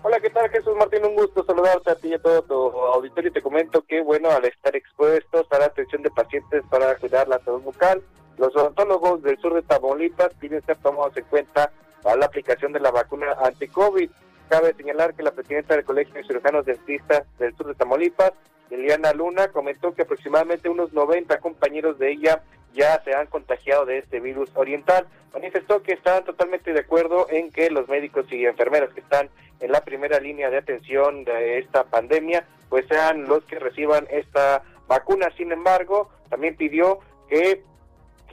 Hola, 0.02 0.20
¿qué 0.20 0.30
tal 0.30 0.48
Jesús 0.50 0.74
Martín? 0.78 1.04
Un 1.04 1.16
gusto 1.16 1.44
saludarte 1.44 1.90
a 1.90 1.96
ti 1.96 2.08
y 2.08 2.14
a 2.14 2.18
todo 2.18 2.42
tu 2.42 2.54
auditorio. 2.54 3.32
Te 3.32 3.42
comento 3.42 3.82
que, 3.82 4.02
bueno, 4.02 4.30
al 4.30 4.44
estar 4.44 4.74
expuestos 4.76 5.46
a 5.50 5.58
la 5.58 5.66
atención 5.66 6.02
de 6.02 6.10
pacientes 6.10 6.62
para 6.70 6.96
cuidar 6.96 7.26
la 7.28 7.40
salud 7.44 7.62
bucal, 7.62 8.02
Los 8.38 8.54
odontólogos 8.54 9.22
del 9.22 9.40
sur 9.40 9.54
de 9.54 9.62
Tamaulipas 9.62 10.32
piden 10.38 10.64
ser 10.64 10.76
tomados 10.78 11.16
en 11.16 11.24
cuenta 11.24 11.72
para 12.06 12.18
la 12.18 12.26
aplicación 12.26 12.72
de 12.72 12.78
la 12.78 12.92
vacuna 12.92 13.32
anti-COVID. 13.42 14.08
Cabe 14.48 14.74
señalar 14.74 15.14
que 15.14 15.24
la 15.24 15.32
presidenta 15.32 15.74
del 15.74 15.84
Colegio 15.84 16.14
de 16.14 16.22
Cirujanos 16.22 16.64
Dentistas 16.64 17.24
del 17.40 17.56
sur 17.56 17.66
de 17.66 17.74
Tamaulipas, 17.74 18.30
Liliana 18.70 19.12
Luna, 19.12 19.48
comentó 19.48 19.92
que 19.92 20.02
aproximadamente 20.02 20.68
unos 20.68 20.92
90 20.92 21.40
compañeros 21.40 21.98
de 21.98 22.12
ella 22.12 22.44
ya 22.74 23.02
se 23.02 23.12
han 23.12 23.26
contagiado 23.26 23.86
de 23.86 23.98
este 23.98 24.20
virus 24.20 24.48
oriental. 24.54 25.08
Manifestó 25.34 25.82
que 25.82 25.94
están 25.94 26.24
totalmente 26.24 26.72
de 26.72 26.78
acuerdo 26.78 27.26
en 27.28 27.50
que 27.50 27.70
los 27.70 27.88
médicos 27.88 28.30
y 28.30 28.46
enfermeras 28.46 28.94
que 28.94 29.00
están 29.00 29.28
en 29.58 29.72
la 29.72 29.80
primera 29.80 30.20
línea 30.20 30.48
de 30.48 30.58
atención 30.58 31.24
de 31.24 31.58
esta 31.58 31.82
pandemia, 31.82 32.46
pues 32.68 32.86
sean 32.86 33.24
los 33.24 33.44
que 33.46 33.58
reciban 33.58 34.06
esta 34.10 34.62
vacuna. 34.86 35.32
Sin 35.36 35.50
embargo, 35.50 36.08
también 36.30 36.54
pidió 36.54 37.00
que 37.28 37.64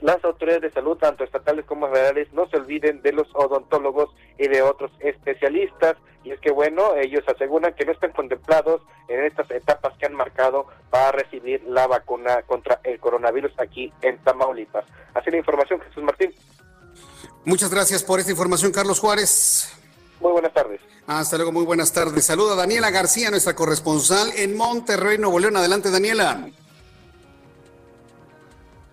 las 0.00 0.22
autoridades 0.24 0.62
de 0.62 0.72
salud, 0.72 0.96
tanto 0.96 1.24
estatales 1.24 1.64
como 1.64 1.88
federales, 1.88 2.32
no 2.32 2.48
se 2.48 2.56
olviden 2.56 3.02
de 3.02 3.12
los 3.12 3.28
odontólogos 3.34 4.10
y 4.38 4.48
de 4.48 4.62
otros 4.62 4.90
especialistas. 5.00 5.96
Y 6.24 6.30
es 6.30 6.40
que, 6.40 6.50
bueno, 6.50 6.94
ellos 6.96 7.22
aseguran 7.26 7.74
que 7.74 7.84
no 7.84 7.92
están 7.92 8.12
contemplados 8.12 8.80
en 9.08 9.24
estas 9.24 9.50
etapas 9.50 9.96
que 9.98 10.06
han 10.06 10.14
marcado 10.14 10.66
para 10.90 11.12
recibir 11.12 11.62
la 11.64 11.86
vacuna 11.86 12.42
contra 12.42 12.80
el 12.82 12.98
coronavirus 12.98 13.52
aquí 13.58 13.92
en 14.00 14.18
Tamaulipas. 14.18 14.84
Así 15.12 15.30
la 15.30 15.36
información, 15.36 15.80
Jesús 15.80 16.02
Martín. 16.02 16.34
Muchas 17.44 17.70
gracias 17.70 18.02
por 18.02 18.20
esta 18.20 18.30
información, 18.30 18.72
Carlos 18.72 19.00
Juárez. 19.00 19.70
Muy 20.20 20.32
buenas 20.32 20.54
tardes. 20.54 20.80
Hasta 21.06 21.36
luego, 21.36 21.52
muy 21.52 21.64
buenas 21.64 21.92
tardes. 21.92 22.24
Saluda 22.24 22.54
a 22.54 22.56
Daniela 22.56 22.90
García, 22.90 23.30
nuestra 23.30 23.54
corresponsal 23.54 24.30
en 24.36 24.56
Monterrey, 24.56 25.18
Nuevo 25.18 25.38
León. 25.38 25.56
Adelante, 25.56 25.90
Daniela. 25.90 26.48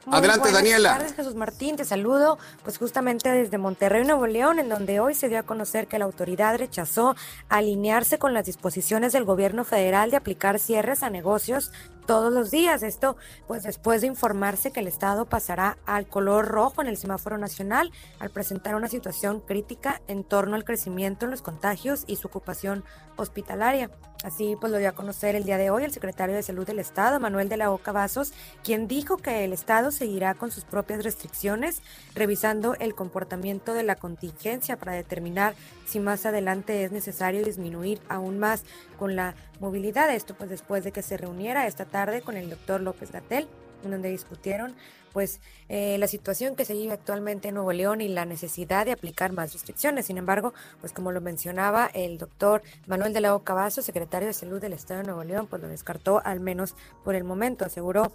Adelante, 0.10 0.52
Daniela. 0.52 0.90
Buenas 0.90 0.98
tardes, 0.98 1.14
Jesús 1.16 1.36
Martín. 1.36 1.76
Te 1.76 1.86
saludo, 1.86 2.40
pues 2.64 2.78
justamente 2.78 3.30
desde 3.30 3.58
Monterrey, 3.58 4.04
Nuevo 4.04 4.26
León, 4.28 4.60
en 4.60 4.70
donde 4.70 5.00
hoy 5.00 5.14
se 5.14 5.30
dio 5.30 5.40
a 5.40 5.44
conocer 5.44 5.88
que 5.88 6.00
la 6.00 6.06
autoridad 6.06 6.58
rechazó 6.58 7.16
alinearse 7.50 8.18
con 8.18 8.34
las 8.34 8.46
disposiciones 8.46 9.14
del 9.14 9.26
gobierno 9.26 9.64
federal 9.64 10.10
de 10.12 10.18
aplicar 10.18 10.60
cierres 10.60 11.04
a 11.04 11.10
negocios 11.10 11.72
todos 12.06 12.32
los 12.32 12.52
días. 12.52 12.84
Esto, 12.84 13.18
pues 13.48 13.64
después 13.64 14.02
de 14.02 14.08
informarse 14.08 14.72
que 14.72 14.80
el 14.80 14.88
Estado 14.88 15.26
pasará 15.26 15.78
al 15.86 16.08
color 16.08 16.48
rojo 16.48 16.82
en 16.82 16.88
el 16.88 16.98
semáforo 16.98 17.38
nacional 17.38 17.92
al 18.20 18.30
presentar 18.30 18.76
una 18.76 18.88
situación 18.88 19.40
crítica 19.40 20.02
en 20.08 20.24
torno 20.24 20.56
al 20.56 20.66
crecimiento 20.66 21.26
en 21.26 21.32
los 21.32 21.42
contagios 21.42 22.04
y 22.08 22.16
su 22.18 22.28
ocupación 22.28 22.84
hospitalaria. 23.18 23.90
Así 24.24 24.56
pues 24.60 24.72
lo 24.72 24.78
dio 24.78 24.90
a 24.90 24.94
conocer 24.94 25.36
el 25.36 25.46
día 25.46 25.58
de 25.58 25.72
hoy 25.72 25.84
el 25.84 25.92
secretario 25.92 26.36
de 26.36 26.44
Salud 26.44 26.66
del 26.66 26.78
Estado, 26.78 27.20
Manuel 27.20 27.50
de 27.50 27.58
la 27.58 27.72
Oca 27.72 27.92
Vasos, 27.92 28.34
quien 28.64 28.88
dijo 28.88 29.18
que 29.18 29.44
el 29.44 29.54
Estado 29.54 29.90
seguirá 29.90 30.36
con 30.36 30.52
sus 30.52 30.64
propias 30.64 31.04
restricciones, 31.04 31.82
revisando 32.14 32.76
el 32.76 32.94
comportamiento 32.94 33.74
de 33.74 33.84
la 33.84 33.96
contingencia 33.96 34.78
para 34.78 34.94
determinar 34.94 35.56
si 35.88 36.00
más 36.00 36.26
adelante 36.26 36.84
es 36.84 36.92
necesario 36.92 37.44
disminuir 37.44 38.00
aún 38.10 38.38
más 38.38 38.64
con 39.02 39.16
la 39.16 39.34
movilidad. 39.60 40.14
Esto 40.14 40.36
pues 40.36 40.52
después 40.52 40.84
de 40.84 40.92
que 40.92 41.02
se 41.02 41.18
reuniera 41.18 41.66
esta 41.66 41.86
tarde 41.86 42.22
con 42.22 42.38
el 42.38 42.52
doctor 42.52 42.82
López 42.82 43.12
Gatel, 43.12 43.48
en 43.84 43.90
donde 43.90 44.12
discutieron 44.12 44.76
pues 45.14 45.40
eh, 45.70 45.98
la 45.98 46.08
situación 46.08 46.56
que 46.56 46.66
se 46.66 46.74
vive 46.74 46.94
actualmente 46.94 47.50
en 47.50 47.56
Nuevo 47.56 47.74
León 47.74 48.02
y 48.02 48.08
la 48.08 48.26
necesidad 48.26 48.86
de 48.86 48.92
aplicar 48.92 49.32
más 49.32 49.54
restricciones. 49.54 50.06
Sin 50.06 50.18
embargo, 50.18 50.54
pues 50.80 50.94
como 50.94 51.12
lo 51.12 51.22
mencionaba 51.22 51.90
el 51.94 52.18
doctor 52.18 52.62
Manuel 52.88 53.14
de 53.14 53.22
la 53.22 53.36
Oca 53.36 53.54
Vaso, 53.54 53.82
secretario 53.82 54.28
de 54.28 54.34
Salud 54.34 54.62
del 54.62 54.74
Estado 54.74 55.00
de 55.00 55.08
Nuevo 55.08 55.24
León, 55.24 55.48
pues 55.48 55.62
lo 55.62 55.68
descartó 55.68 56.22
al 56.24 56.40
menos 56.40 56.76
por 57.04 57.16
el 57.16 57.24
momento. 57.24 57.66
Aseguró 57.66 58.12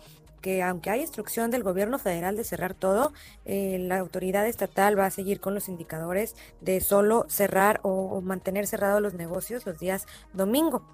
que 0.46 0.62
aunque 0.62 0.90
hay 0.90 1.00
instrucción 1.00 1.50
del 1.50 1.62
gobierno 1.62 1.98
federal 1.98 2.36
de 2.36 2.44
cerrar 2.44 2.74
todo, 2.74 3.12
eh, 3.44 3.78
la 3.80 3.98
autoridad 3.98 4.46
estatal 4.46 4.98
va 4.98 5.06
a 5.06 5.10
seguir 5.10 5.40
con 5.40 5.54
los 5.54 5.68
indicadores 5.68 6.36
de 6.60 6.80
solo 6.80 7.26
cerrar 7.28 7.80
o, 7.82 8.20
mantener 8.20 8.66
cerrados 8.66 9.02
los 9.02 9.14
negocios 9.14 9.66
los 9.66 9.78
días 9.78 10.06
domingo. 10.32 10.86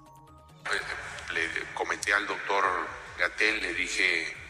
Le 1.33 1.73
comenté 1.75 2.13
al 2.13 2.25
doctor 2.25 2.63
Gatel, 3.19 3.61
le 3.61 3.73
dije 3.73 4.42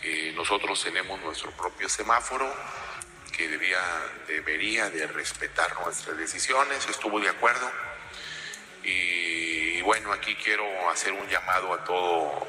que 0.00 0.32
nosotros 0.32 0.82
tenemos 0.82 1.20
nuestro 1.20 1.50
propio 1.52 1.88
semáforo, 1.88 2.52
que 3.36 3.48
debía, 3.48 3.80
debería 4.26 4.90
de 4.90 5.06
respetar 5.06 5.80
nuestras 5.80 6.16
decisiones, 6.16 6.86
estuvo 6.88 7.20
de 7.20 7.28
acuerdo. 7.28 7.70
Y 8.84 9.80
bueno, 9.82 10.12
aquí 10.12 10.34
quiero 10.36 10.64
hacer 10.90 11.12
un 11.12 11.28
llamado 11.28 11.72
a 11.72 11.84
todos 11.84 12.44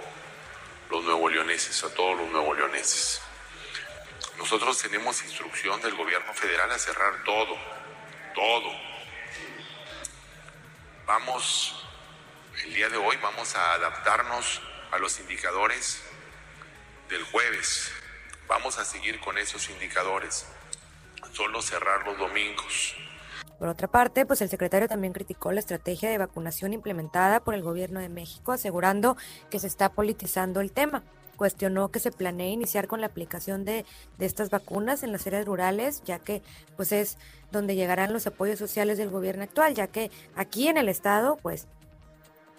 los 0.90 1.04
nuevo 1.04 1.30
leoneses, 1.30 1.84
a 1.84 1.94
todos 1.94 2.18
los 2.18 2.30
nuevo 2.30 2.54
leoneses. 2.54 3.22
Nosotros 4.38 4.82
tenemos 4.82 5.22
instrucción 5.24 5.82
del 5.82 5.96
gobierno 5.96 6.34
federal 6.34 6.72
a 6.72 6.80
cerrar 6.80 7.24
todo, 7.24 7.58
todo. 8.34 8.72
Vamos, 11.06 11.86
el 12.64 12.74
día 12.74 12.90
de 12.90 12.98
hoy 12.98 13.18
vamos 13.18 13.56
a 13.56 13.74
adaptarnos 13.74 14.62
a 14.92 14.98
los 14.98 15.20
indicadores 15.20 16.09
del 17.10 17.24
jueves. 17.24 17.92
Vamos 18.48 18.78
a 18.78 18.86
seguir 18.86 19.20
con 19.20 19.38
esos 19.38 19.70
indicadores. 19.70 20.46
Solo 21.34 21.62
cerrar 21.62 22.06
los 22.06 22.18
domingos. 22.18 22.96
Por 23.58 23.68
otra 23.68 23.88
parte, 23.88 24.26
pues 24.26 24.42
el 24.42 24.50
secretario 24.50 24.88
también 24.88 25.12
criticó 25.12 25.52
la 25.52 25.60
estrategia 25.60 26.10
de 26.10 26.18
vacunación 26.18 26.72
implementada 26.74 27.42
por 27.42 27.56
el 27.56 27.62
gobierno 27.62 28.00
de 28.00 28.10
México, 28.10 28.52
asegurando 28.52 29.18
que 29.50 29.60
se 29.60 29.68
está 29.68 29.90
politizando 29.90 30.62
el 30.62 30.72
tema. 30.72 31.04
Cuestionó 31.36 31.90
que 31.90 32.00
se 32.00 32.12
planee 32.12 32.52
iniciar 32.52 32.88
con 32.88 33.02
la 33.02 33.08
aplicación 33.08 33.66
de, 33.66 33.86
de 34.18 34.26
estas 34.26 34.50
vacunas 34.50 35.04
en 35.04 35.12
las 35.12 35.26
áreas 35.28 35.46
rurales, 35.46 36.04
ya 36.06 36.20
que 36.20 36.42
pues 36.78 36.92
es 36.92 37.18
donde 37.52 37.76
llegarán 37.76 38.14
los 38.14 38.28
apoyos 38.28 38.60
sociales 38.60 38.98
del 38.98 39.10
gobierno 39.10 39.44
actual, 39.44 39.74
ya 39.74 39.88
que 39.88 40.12
aquí 40.36 40.68
en 40.68 40.78
el 40.78 40.90
estado 40.90 41.38
pues 41.38 41.68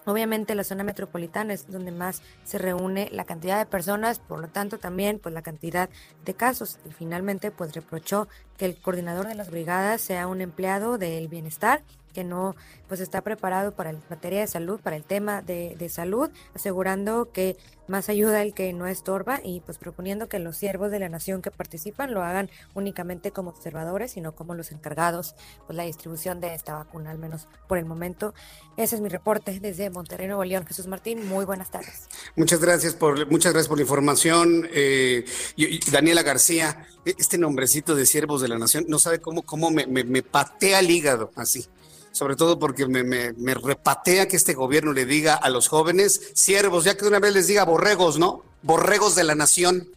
Obviamente 0.06 0.54
la 0.54 0.64
zona 0.64 0.82
metropolitana 0.82 1.52
es 1.52 1.70
donde 1.70 1.92
más 1.92 2.22
se 2.44 2.58
reúne 2.58 3.08
la 3.12 3.24
cantidad 3.24 3.58
de 3.58 3.66
personas, 3.66 4.18
por 4.18 4.40
lo 4.40 4.48
tanto 4.48 4.78
también 4.78 5.18
pues 5.18 5.34
la 5.34 5.42
cantidad 5.42 5.90
de 6.24 6.34
casos. 6.34 6.78
Y 6.88 6.92
finalmente 6.92 7.50
pues 7.50 7.74
reprochó 7.74 8.26
que 8.56 8.64
el 8.66 8.80
coordinador 8.80 9.28
de 9.28 9.34
las 9.34 9.50
brigadas 9.50 10.00
sea 10.00 10.26
un 10.26 10.40
empleado 10.40 10.98
del 10.98 11.28
bienestar 11.28 11.82
que 12.12 12.24
no 12.24 12.54
pues 12.88 13.00
está 13.00 13.22
preparado 13.22 13.72
para 13.72 13.92
la 13.92 14.00
materia 14.10 14.40
de 14.40 14.46
salud, 14.46 14.80
para 14.80 14.96
el 14.96 15.04
tema 15.04 15.42
de, 15.42 15.76
de, 15.78 15.88
salud, 15.88 16.30
asegurando 16.54 17.30
que 17.32 17.56
más 17.90 18.08
ayuda 18.08 18.42
el 18.42 18.54
que 18.54 18.72
no 18.72 18.86
estorba 18.86 19.40
y 19.44 19.60
pues 19.60 19.76
proponiendo 19.76 20.28
que 20.28 20.38
los 20.38 20.56
siervos 20.56 20.90
de 20.90 21.00
la 21.00 21.08
nación 21.08 21.42
que 21.42 21.50
participan 21.50 22.14
lo 22.14 22.22
hagan 22.22 22.48
únicamente 22.74 23.32
como 23.32 23.50
observadores, 23.50 24.12
sino 24.12 24.34
como 24.34 24.54
los 24.54 24.72
encargados 24.72 25.34
pues 25.66 25.76
la 25.76 25.82
distribución 25.82 26.40
de 26.40 26.54
esta 26.54 26.74
vacuna, 26.74 27.10
al 27.10 27.18
menos 27.18 27.48
por 27.68 27.78
el 27.78 27.84
momento. 27.84 28.32
Ese 28.76 28.94
es 28.94 29.00
mi 29.00 29.08
reporte 29.08 29.58
desde 29.60 29.90
Monterrey, 29.90 30.26
Nuevo 30.28 30.44
León. 30.44 30.64
Jesús 30.66 30.86
Martín, 30.86 31.28
muy 31.28 31.44
buenas 31.44 31.70
tardes. 31.70 32.08
Muchas 32.36 32.60
gracias 32.60 32.94
por, 32.94 33.30
muchas 33.30 33.52
gracias 33.52 33.68
por 33.68 33.78
la 33.78 33.82
información. 33.82 34.68
Eh, 34.72 35.24
y, 35.56 35.90
Daniela 35.90 36.22
García, 36.22 36.86
este 37.04 37.38
nombrecito 37.38 37.94
de 37.94 38.06
siervos 38.06 38.40
de 38.40 38.48
la 38.48 38.58
nación, 38.58 38.84
no 38.88 38.98
sabe 38.98 39.20
cómo, 39.20 39.42
cómo 39.42 39.70
me, 39.70 39.86
me 39.86 40.22
patea 40.22 40.80
el 40.80 40.90
hígado 40.90 41.32
así 41.34 41.66
sobre 42.12 42.36
todo 42.36 42.58
porque 42.58 42.86
me, 42.86 43.54
repatea 43.54 44.28
que 44.28 44.36
este 44.36 44.54
gobierno 44.54 44.92
le 44.92 45.04
diga 45.04 45.34
a 45.34 45.48
los 45.50 45.68
jóvenes 45.68 46.20
siervos, 46.34 46.84
ya 46.84 46.96
que 46.96 47.06
una 47.06 47.18
vez 47.18 47.32
les 47.32 47.46
diga 47.46 47.64
borregos, 47.64 48.18
¿no? 48.18 48.44
Borregos 48.62 49.14
de 49.14 49.24
la 49.24 49.34
nación. 49.34 49.88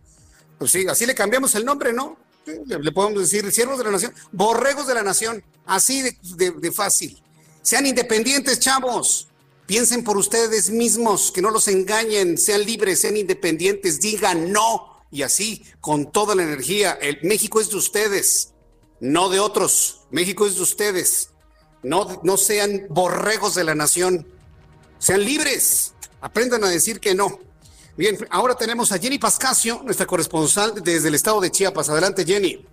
Pues 0.58 0.72
sí, 0.72 0.86
así 0.88 1.05
le 1.05 1.15
cambiamos 1.15 1.55
el 1.55 1.65
nombre, 1.65 1.91
¿no? 1.93 2.17
Le, 2.46 2.91
podemos 2.91 3.22
decir 3.22 3.51
siervos 3.51 3.77
de 3.77 3.86
la 3.86 3.91
nación, 3.91 4.13
borregos 4.32 4.86
de 4.88 4.93
la 4.93 5.03
nación, 5.03 5.43
así 5.65 6.01
de, 6.01 6.51
de 6.51 6.72
fácil. 6.72 7.22
Sean 7.62 7.86
independientes, 7.86 8.60
chavos. 8.60 9.29
Piensen 9.65 10.03
por 10.03 10.17
ustedes 10.17 10.70
mismos, 10.70 11.32
que 11.32 11.41
no 11.41 11.50
los 11.50 11.70
engañen, 11.70 12.38
sean 12.38 12.65
libres, 12.65 13.00
sean 13.00 13.15
independientes, 13.15 14.01
digan 14.01 14.51
no. 14.51 15.01
Y 15.10 15.22
así, 15.22 15.63
con 15.79 16.12
toda 16.12 16.36
la 16.36 16.43
energía, 16.43 16.91
el 17.01 17.20
México 17.24 17.62
es 17.62 17.70
de 17.70 17.77
ustedes, 17.77 18.53
no 19.00 19.29
de 19.29 19.39
otros. 19.39 20.01
México 20.12 20.46
es 20.46 20.55
de 20.55 20.63
ustedes. 20.63 21.32
No, 21.83 22.21
no 22.23 22.37
sean 22.37 22.87
borregos 22.89 23.55
de 23.55 23.63
la 23.63 23.75
nación. 23.75 24.25
Sean 24.97 25.23
libres. 25.23 25.93
Aprendan 26.21 26.63
a 26.63 26.69
decir 26.69 26.99
que 26.99 27.13
no. 27.13 27.39
Bien, 27.95 28.17
ahora 28.31 28.55
tenemos 28.55 28.91
a 28.91 28.97
Jenny 28.97 29.19
Pascasio, 29.19 29.81
nuestra 29.83 30.07
corresponsal 30.07 30.81
desde 30.81 31.09
el 31.09 31.15
estado 31.15 31.41
de 31.41 31.51
Chiapas. 31.51 31.89
Adelante, 31.89 32.25
Jenny. 32.25 32.65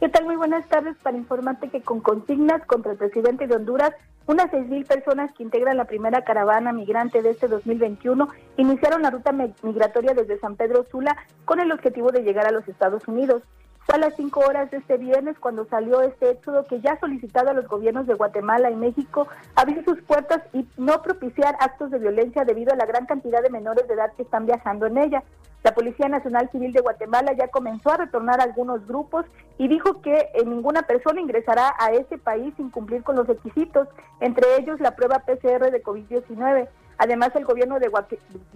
¿Qué 0.00 0.08
tal? 0.10 0.24
Muy 0.24 0.36
buenas 0.36 0.68
tardes 0.68 0.96
para 1.02 1.16
informarte 1.16 1.70
que 1.70 1.80
con 1.80 2.00
consignas 2.00 2.60
contra 2.66 2.92
el 2.92 2.98
presidente 2.98 3.46
de 3.46 3.54
Honduras, 3.54 3.94
unas 4.26 4.52
mil 4.52 4.84
personas 4.84 5.30
que 5.34 5.42
integran 5.42 5.76
la 5.76 5.84
primera 5.84 6.24
caravana 6.24 6.72
migrante 6.72 7.22
de 7.22 7.30
este 7.30 7.46
2021 7.48 8.28
iniciaron 8.56 9.02
la 9.02 9.10
ruta 9.10 9.32
migratoria 9.32 10.12
desde 10.12 10.38
San 10.40 10.56
Pedro 10.56 10.86
Sula 10.90 11.16
con 11.44 11.60
el 11.60 11.72
objetivo 11.72 12.10
de 12.10 12.22
llegar 12.22 12.46
a 12.46 12.50
los 12.50 12.66
Estados 12.68 13.06
Unidos. 13.06 13.42
Fue 13.86 13.96
a 13.96 13.98
las 13.98 14.16
5 14.16 14.40
horas 14.40 14.70
de 14.70 14.78
este 14.78 14.96
viernes 14.96 15.38
cuando 15.38 15.66
salió 15.66 16.00
este 16.00 16.30
éxodo 16.30 16.64
que 16.64 16.80
ya 16.80 16.92
ha 16.92 17.00
solicitado 17.00 17.50
a 17.50 17.52
los 17.52 17.68
gobiernos 17.68 18.06
de 18.06 18.14
Guatemala 18.14 18.70
y 18.70 18.76
México 18.76 19.28
abrir 19.54 19.84
sus 19.84 20.00
puertas 20.02 20.40
y 20.54 20.66
no 20.78 21.02
propiciar 21.02 21.54
actos 21.60 21.90
de 21.90 21.98
violencia 21.98 22.44
debido 22.44 22.72
a 22.72 22.76
la 22.76 22.86
gran 22.86 23.04
cantidad 23.04 23.42
de 23.42 23.50
menores 23.50 23.86
de 23.86 23.94
edad 23.94 24.12
que 24.16 24.22
están 24.22 24.46
viajando 24.46 24.86
en 24.86 24.96
ella. 24.96 25.22
La 25.62 25.74
Policía 25.74 26.08
Nacional 26.08 26.50
Civil 26.50 26.72
de 26.72 26.80
Guatemala 26.80 27.32
ya 27.32 27.48
comenzó 27.48 27.90
a 27.90 27.98
retornar 27.98 28.40
a 28.40 28.44
algunos 28.44 28.86
grupos 28.86 29.26
y 29.58 29.68
dijo 29.68 30.00
que 30.00 30.30
eh, 30.34 30.44
ninguna 30.44 30.82
persona 30.82 31.20
ingresará 31.20 31.74
a 31.78 31.90
ese 31.92 32.16
país 32.18 32.54
sin 32.56 32.70
cumplir 32.70 33.02
con 33.02 33.16
los 33.16 33.26
requisitos, 33.26 33.88
entre 34.20 34.46
ellos 34.58 34.80
la 34.80 34.94
prueba 34.94 35.20
PCR 35.20 35.70
de 35.70 35.82
COVID-19. 35.82 36.68
Además, 36.98 37.34
el 37.34 37.44
gobierno 37.44 37.78
de, 37.80 37.88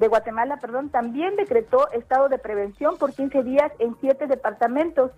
Guatemala 0.09 0.59
perdón, 0.59 0.91
también 0.91 1.37
decretó 1.37 1.91
estado 1.91 2.29
de 2.29 2.39
prevención 2.39 2.97
por 2.99 3.13
15 3.13 3.43
días 3.43 3.73
en 3.79 3.97
siete 4.01 4.27
departamentos. 4.27 5.11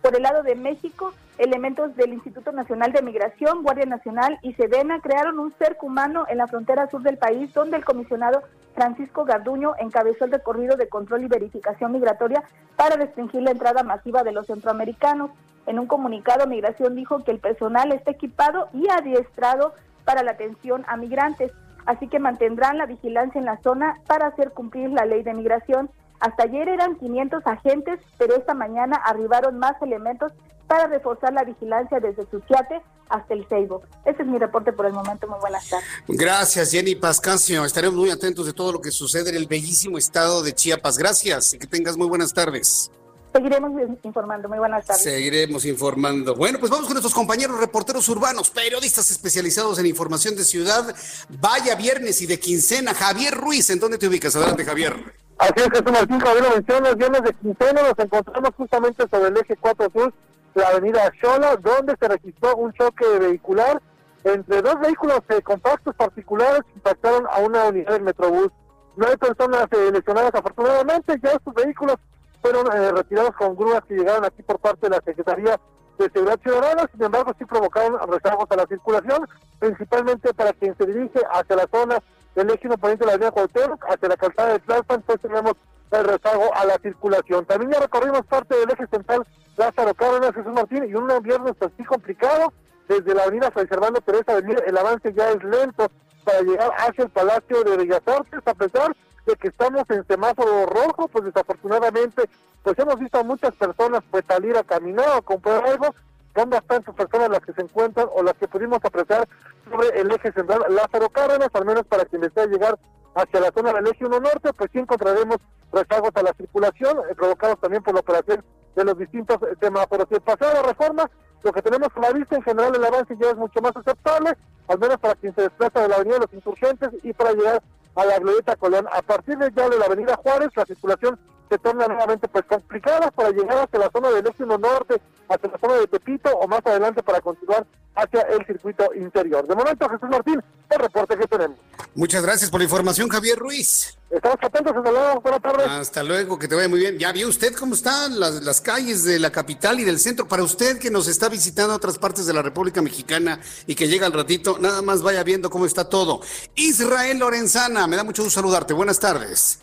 Por 0.00 0.14
el 0.14 0.22
lado 0.22 0.44
de 0.44 0.54
México, 0.54 1.12
elementos 1.38 1.96
del 1.96 2.12
Instituto 2.12 2.52
Nacional 2.52 2.92
de 2.92 3.02
Migración, 3.02 3.64
Guardia 3.64 3.84
Nacional 3.84 4.38
y 4.42 4.52
Sedena 4.54 5.00
crearon 5.00 5.40
un 5.40 5.52
cerco 5.58 5.86
humano 5.86 6.24
en 6.28 6.38
la 6.38 6.46
frontera 6.46 6.88
sur 6.88 7.02
del 7.02 7.18
país, 7.18 7.52
donde 7.52 7.78
el 7.78 7.84
comisionado 7.84 8.42
Francisco 8.74 9.24
Garduño 9.24 9.72
encabezó 9.78 10.24
el 10.24 10.30
recorrido 10.30 10.76
de 10.76 10.88
control 10.88 11.24
y 11.24 11.28
verificación 11.28 11.90
migratoria 11.90 12.44
para 12.76 12.94
restringir 12.94 13.42
la 13.42 13.50
entrada 13.50 13.82
masiva 13.82 14.22
de 14.22 14.30
los 14.30 14.46
centroamericanos. 14.46 15.32
En 15.66 15.80
un 15.80 15.88
comunicado, 15.88 16.46
Migración 16.46 16.94
dijo 16.94 17.24
que 17.24 17.32
el 17.32 17.40
personal 17.40 17.90
está 17.90 18.12
equipado 18.12 18.68
y 18.72 18.88
adiestrado 18.88 19.74
para 20.04 20.22
la 20.22 20.30
atención 20.30 20.84
a 20.86 20.96
migrantes 20.96 21.52
así 21.88 22.06
que 22.06 22.18
mantendrán 22.18 22.76
la 22.76 22.84
vigilancia 22.84 23.38
en 23.38 23.46
la 23.46 23.58
zona 23.62 23.98
para 24.06 24.26
hacer 24.26 24.52
cumplir 24.52 24.90
la 24.90 25.06
ley 25.06 25.22
de 25.22 25.32
migración. 25.32 25.90
Hasta 26.20 26.42
ayer 26.42 26.68
eran 26.68 26.96
500 26.96 27.46
agentes, 27.46 27.98
pero 28.18 28.36
esta 28.36 28.52
mañana 28.52 28.96
arribaron 28.96 29.58
más 29.58 29.80
elementos 29.80 30.32
para 30.66 30.86
reforzar 30.86 31.32
la 31.32 31.44
vigilancia 31.44 31.98
desde 31.98 32.26
Suchiate 32.30 32.82
hasta 33.08 33.32
el 33.32 33.46
Ceibo. 33.48 33.82
Ese 34.04 34.20
es 34.20 34.28
mi 34.28 34.36
reporte 34.36 34.70
por 34.70 34.84
el 34.84 34.92
momento. 34.92 35.26
Muy 35.28 35.40
buenas 35.40 35.66
tardes. 35.66 35.88
Gracias, 36.06 36.70
Jenny 36.72 36.94
Pascasio. 36.94 37.64
Estaremos 37.64 37.96
muy 37.96 38.10
atentos 38.10 38.44
de 38.44 38.52
todo 38.52 38.70
lo 38.70 38.82
que 38.82 38.90
sucede 38.90 39.30
en 39.30 39.36
el 39.36 39.46
bellísimo 39.46 39.96
estado 39.96 40.42
de 40.42 40.52
Chiapas. 40.52 40.98
Gracias 40.98 41.54
y 41.54 41.58
que 41.58 41.66
tengas 41.66 41.96
muy 41.96 42.06
buenas 42.06 42.34
tardes. 42.34 42.90
Seguiremos 43.38 43.72
informando. 44.02 44.48
Muy 44.48 44.58
buenas 44.58 44.84
tardes. 44.84 45.02
Seguiremos 45.04 45.64
informando. 45.64 46.34
Bueno, 46.34 46.58
pues 46.58 46.72
vamos 46.72 46.86
con 46.86 46.94
nuestros 46.94 47.14
compañeros 47.14 47.60
reporteros 47.60 48.08
urbanos, 48.08 48.50
periodistas 48.50 49.12
especializados 49.12 49.78
en 49.78 49.86
información 49.86 50.34
de 50.34 50.42
ciudad. 50.42 50.92
Vaya 51.40 51.76
viernes 51.76 52.20
y 52.20 52.26
de 52.26 52.40
quincena. 52.40 52.94
Javier 52.94 53.34
Ruiz, 53.34 53.70
¿en 53.70 53.78
dónde 53.78 53.96
te 53.96 54.08
ubicas? 54.08 54.34
Adelante, 54.34 54.64
Javier. 54.64 55.14
Así 55.38 55.52
es, 55.56 55.70
Jesús 55.70 55.92
Martín, 55.92 56.18
Javier 56.18 56.42
lo 56.42 56.50
menciona, 56.50 56.94
viernes 56.94 57.22
de 57.22 57.34
quincena 57.34 57.82
nos 57.82 57.96
encontramos 57.96 58.50
justamente 58.56 59.04
sobre 59.08 59.28
el 59.28 59.36
eje 59.36 59.54
4 59.54 59.88
Sur, 59.92 60.12
la 60.56 60.68
avenida 60.70 61.12
Xola, 61.22 61.56
donde 61.58 61.94
se 61.96 62.08
registró 62.08 62.56
un 62.56 62.72
choque 62.72 63.06
vehicular 63.20 63.80
entre 64.24 64.62
dos 64.62 64.80
vehículos 64.80 65.20
eh, 65.28 65.40
compactos 65.42 65.94
particulares 65.94 66.62
que 66.64 66.72
impactaron 66.74 67.24
a 67.30 67.38
una 67.38 67.66
unidad 67.66 67.92
del 67.92 68.02
Metrobús. 68.02 68.48
No 68.96 69.06
hay 69.06 69.16
personas 69.16 69.68
eh, 69.70 69.92
lesionadas 69.92 70.34
afortunadamente, 70.34 71.14
ya 71.22 71.30
estos 71.30 71.54
vehículos 71.54 71.98
fueron 72.40 72.66
eh, 72.72 72.92
retirados 72.92 73.34
con 73.36 73.56
grúas 73.56 73.82
que 73.86 73.94
llegaron 73.94 74.24
aquí 74.24 74.42
por 74.42 74.58
parte 74.58 74.88
de 74.88 74.96
la 74.96 75.02
Secretaría 75.04 75.60
de 75.98 76.10
Seguridad 76.10 76.40
Ciudadana, 76.40 76.88
sin 76.92 77.02
embargo 77.02 77.32
sí 77.38 77.44
provocaron 77.44 77.98
rezagos 78.08 78.46
a 78.50 78.56
la 78.56 78.66
circulación, 78.66 79.26
principalmente 79.58 80.32
para 80.34 80.52
quien 80.52 80.76
se 80.76 80.86
dirige 80.86 81.20
hacia 81.30 81.56
la 81.56 81.66
zona 81.72 81.98
del 82.34 82.50
eje 82.50 82.68
poniente 82.78 83.04
de 83.04 83.06
la 83.06 83.12
avenida 83.14 83.32
Cuauhtémoc, 83.32 83.84
hacia 83.88 84.08
la 84.08 84.16
calzada 84.16 84.52
de 84.52 84.58
Tlalpan, 84.60 85.02
pues 85.02 85.20
tenemos 85.20 85.54
el 85.90 86.04
rezago 86.04 86.54
a 86.54 86.64
la 86.66 86.78
circulación. 86.78 87.44
También 87.46 87.72
ya 87.72 87.80
recorrimos 87.80 88.24
parte 88.26 88.54
del 88.56 88.70
eje 88.70 88.86
central 88.86 89.26
Lázaro 89.56 89.92
Cárdenas, 89.94 90.34
Jesús 90.34 90.52
Martín, 90.52 90.84
y 90.88 90.94
un 90.94 91.08
viernes 91.22 91.54
así 91.60 91.84
complicado, 91.84 92.52
desde 92.88 93.14
la 93.14 93.24
avenida 93.24 93.50
Fray 93.50 93.66
Servando 93.66 94.00
Teresa 94.00 94.38
el 94.38 94.78
avance 94.78 95.12
ya 95.12 95.30
es 95.30 95.42
lento 95.44 95.90
para 96.24 96.40
llegar 96.40 96.70
hacia 96.78 97.04
el 97.04 97.10
Palacio 97.10 97.64
de 97.64 97.76
Bellas 97.76 98.02
Artes, 98.06 98.40
a 98.44 98.54
pesar 98.54 98.96
de 99.28 99.36
que 99.36 99.48
estamos 99.48 99.84
en 99.90 100.06
semáforo 100.06 100.66
rojo, 100.66 101.06
pues 101.08 101.26
desafortunadamente, 101.26 102.28
pues 102.62 102.78
hemos 102.78 102.98
visto 102.98 103.18
a 103.18 103.22
muchas 103.22 103.54
personas 103.54 104.02
pues 104.10 104.24
salir 104.26 104.56
a 104.56 104.64
caminar 104.64 105.18
o 105.18 105.22
comprar 105.22 105.64
algo, 105.66 105.94
son 106.34 106.50
bastantes 106.50 106.94
personas 106.94 107.28
las 107.28 107.40
que 107.40 107.52
se 107.52 107.62
encuentran 107.62 108.08
o 108.14 108.22
las 108.22 108.34
que 108.34 108.48
pudimos 108.48 108.78
apreciar 108.82 109.28
sobre 109.70 110.00
el 110.00 110.10
eje 110.10 110.32
central 110.32 110.64
Lázaro 110.70 111.10
Cárdenas, 111.10 111.50
al 111.52 111.64
menos 111.66 111.84
para 111.84 112.06
quien 112.06 112.22
desea 112.22 112.46
llegar 112.46 112.78
hacia 113.14 113.40
la 113.40 113.52
zona 113.52 113.72
del 113.72 113.86
eje 113.88 114.06
1 114.06 114.20
norte, 114.20 114.52
pues 114.54 114.70
sí 114.72 114.78
encontraremos 114.78 115.36
rezagos 115.72 116.10
a 116.14 116.22
la 116.22 116.32
circulación, 116.32 116.98
eh, 117.10 117.14
provocados 117.14 117.60
también 117.60 117.82
por 117.82 117.94
la 117.94 118.00
operación 118.00 118.42
de 118.76 118.84
los 118.84 118.96
distintos 118.96 119.38
semáforos. 119.60 120.06
Y 120.10 120.14
el 120.14 120.20
pasado 120.22 120.54
la 120.54 120.62
reforma, 120.62 121.10
lo 121.42 121.52
que 121.52 121.62
tenemos 121.62 121.88
con 121.92 122.02
la 122.02 122.12
vista 122.12 122.36
en 122.36 122.42
general 122.42 122.74
el 122.74 122.84
avance 122.84 123.14
ya 123.20 123.30
es 123.30 123.36
mucho 123.36 123.60
más 123.60 123.76
aceptable, 123.76 124.32
al 124.68 124.78
menos 124.78 124.98
para 124.98 125.16
quien 125.16 125.34
se 125.34 125.42
desplaza 125.42 125.82
de 125.82 125.88
la 125.88 125.96
avenida 125.96 126.14
de 126.14 126.20
los 126.20 126.32
insurgentes 126.32 126.90
y 127.02 127.12
para 127.12 127.32
llegar 127.32 127.62
a 127.98 128.04
la 128.04 128.18
Glorieta 128.18 128.56
Colón. 128.56 128.86
A 128.92 129.02
partir 129.02 129.36
de 129.38 129.50
ya 129.54 129.68
de 129.68 129.78
la 129.78 129.86
Avenida 129.86 130.16
Juárez, 130.16 130.50
la 130.54 130.64
circulación 130.64 131.18
se 131.48 131.58
torna 131.58 131.86
nuevamente 131.86 132.28
pues 132.28 132.44
complicada 132.44 133.10
para 133.10 133.30
llegar 133.30 133.58
hacia 133.58 133.78
la 133.78 133.90
zona 133.90 134.10
del 134.10 134.26
Éximo 134.26 134.58
Norte, 134.58 135.00
hacia 135.28 135.50
la 135.50 135.58
zona 135.58 135.74
de 135.74 135.86
Tepito 135.86 136.30
o 136.30 136.46
más 136.46 136.60
adelante 136.64 137.02
para 137.02 137.20
continuar 137.20 137.66
hacia 137.98 138.22
el 138.22 138.46
circuito 138.46 138.88
interior. 138.94 139.46
De 139.46 139.54
momento, 139.54 139.88
Jesús 139.88 140.08
Martín, 140.08 140.40
el 140.70 140.78
reporte 140.78 141.16
que 141.16 141.26
tenemos. 141.26 141.58
Muchas 141.94 142.22
gracias 142.22 142.50
por 142.50 142.60
la 142.60 142.64
información, 142.64 143.08
Javier 143.08 143.38
Ruiz. 143.38 143.98
Estamos 144.10 144.38
atentos, 144.40 144.74
hasta 144.74 144.90
luego, 144.90 145.20
buenas 145.20 145.42
tardes. 145.42 145.66
Hasta 145.68 146.02
luego, 146.02 146.38
que 146.38 146.48
te 146.48 146.54
vaya 146.54 146.68
muy 146.68 146.78
bien. 146.78 146.98
¿Ya 146.98 147.12
vio 147.12 147.28
usted 147.28 147.54
cómo 147.54 147.74
están 147.74 148.18
las, 148.20 148.42
las 148.42 148.60
calles 148.60 149.04
de 149.04 149.18
la 149.18 149.30
capital 149.30 149.80
y 149.80 149.84
del 149.84 149.98
centro? 149.98 150.28
Para 150.28 150.44
usted 150.44 150.78
que 150.78 150.90
nos 150.90 151.08
está 151.08 151.28
visitando 151.28 151.74
otras 151.74 151.98
partes 151.98 152.26
de 152.26 152.32
la 152.32 152.42
República 152.42 152.80
Mexicana 152.80 153.40
y 153.66 153.74
que 153.74 153.88
llega 153.88 154.06
al 154.06 154.12
ratito, 154.12 154.58
nada 154.60 154.80
más 154.80 155.02
vaya 155.02 155.24
viendo 155.24 155.50
cómo 155.50 155.66
está 155.66 155.88
todo. 155.88 156.20
Israel 156.54 157.18
Lorenzana, 157.18 157.86
me 157.86 157.96
da 157.96 158.04
mucho 158.04 158.22
gusto 158.22 158.40
saludarte. 158.40 158.72
Buenas 158.72 159.00
tardes. 159.00 159.58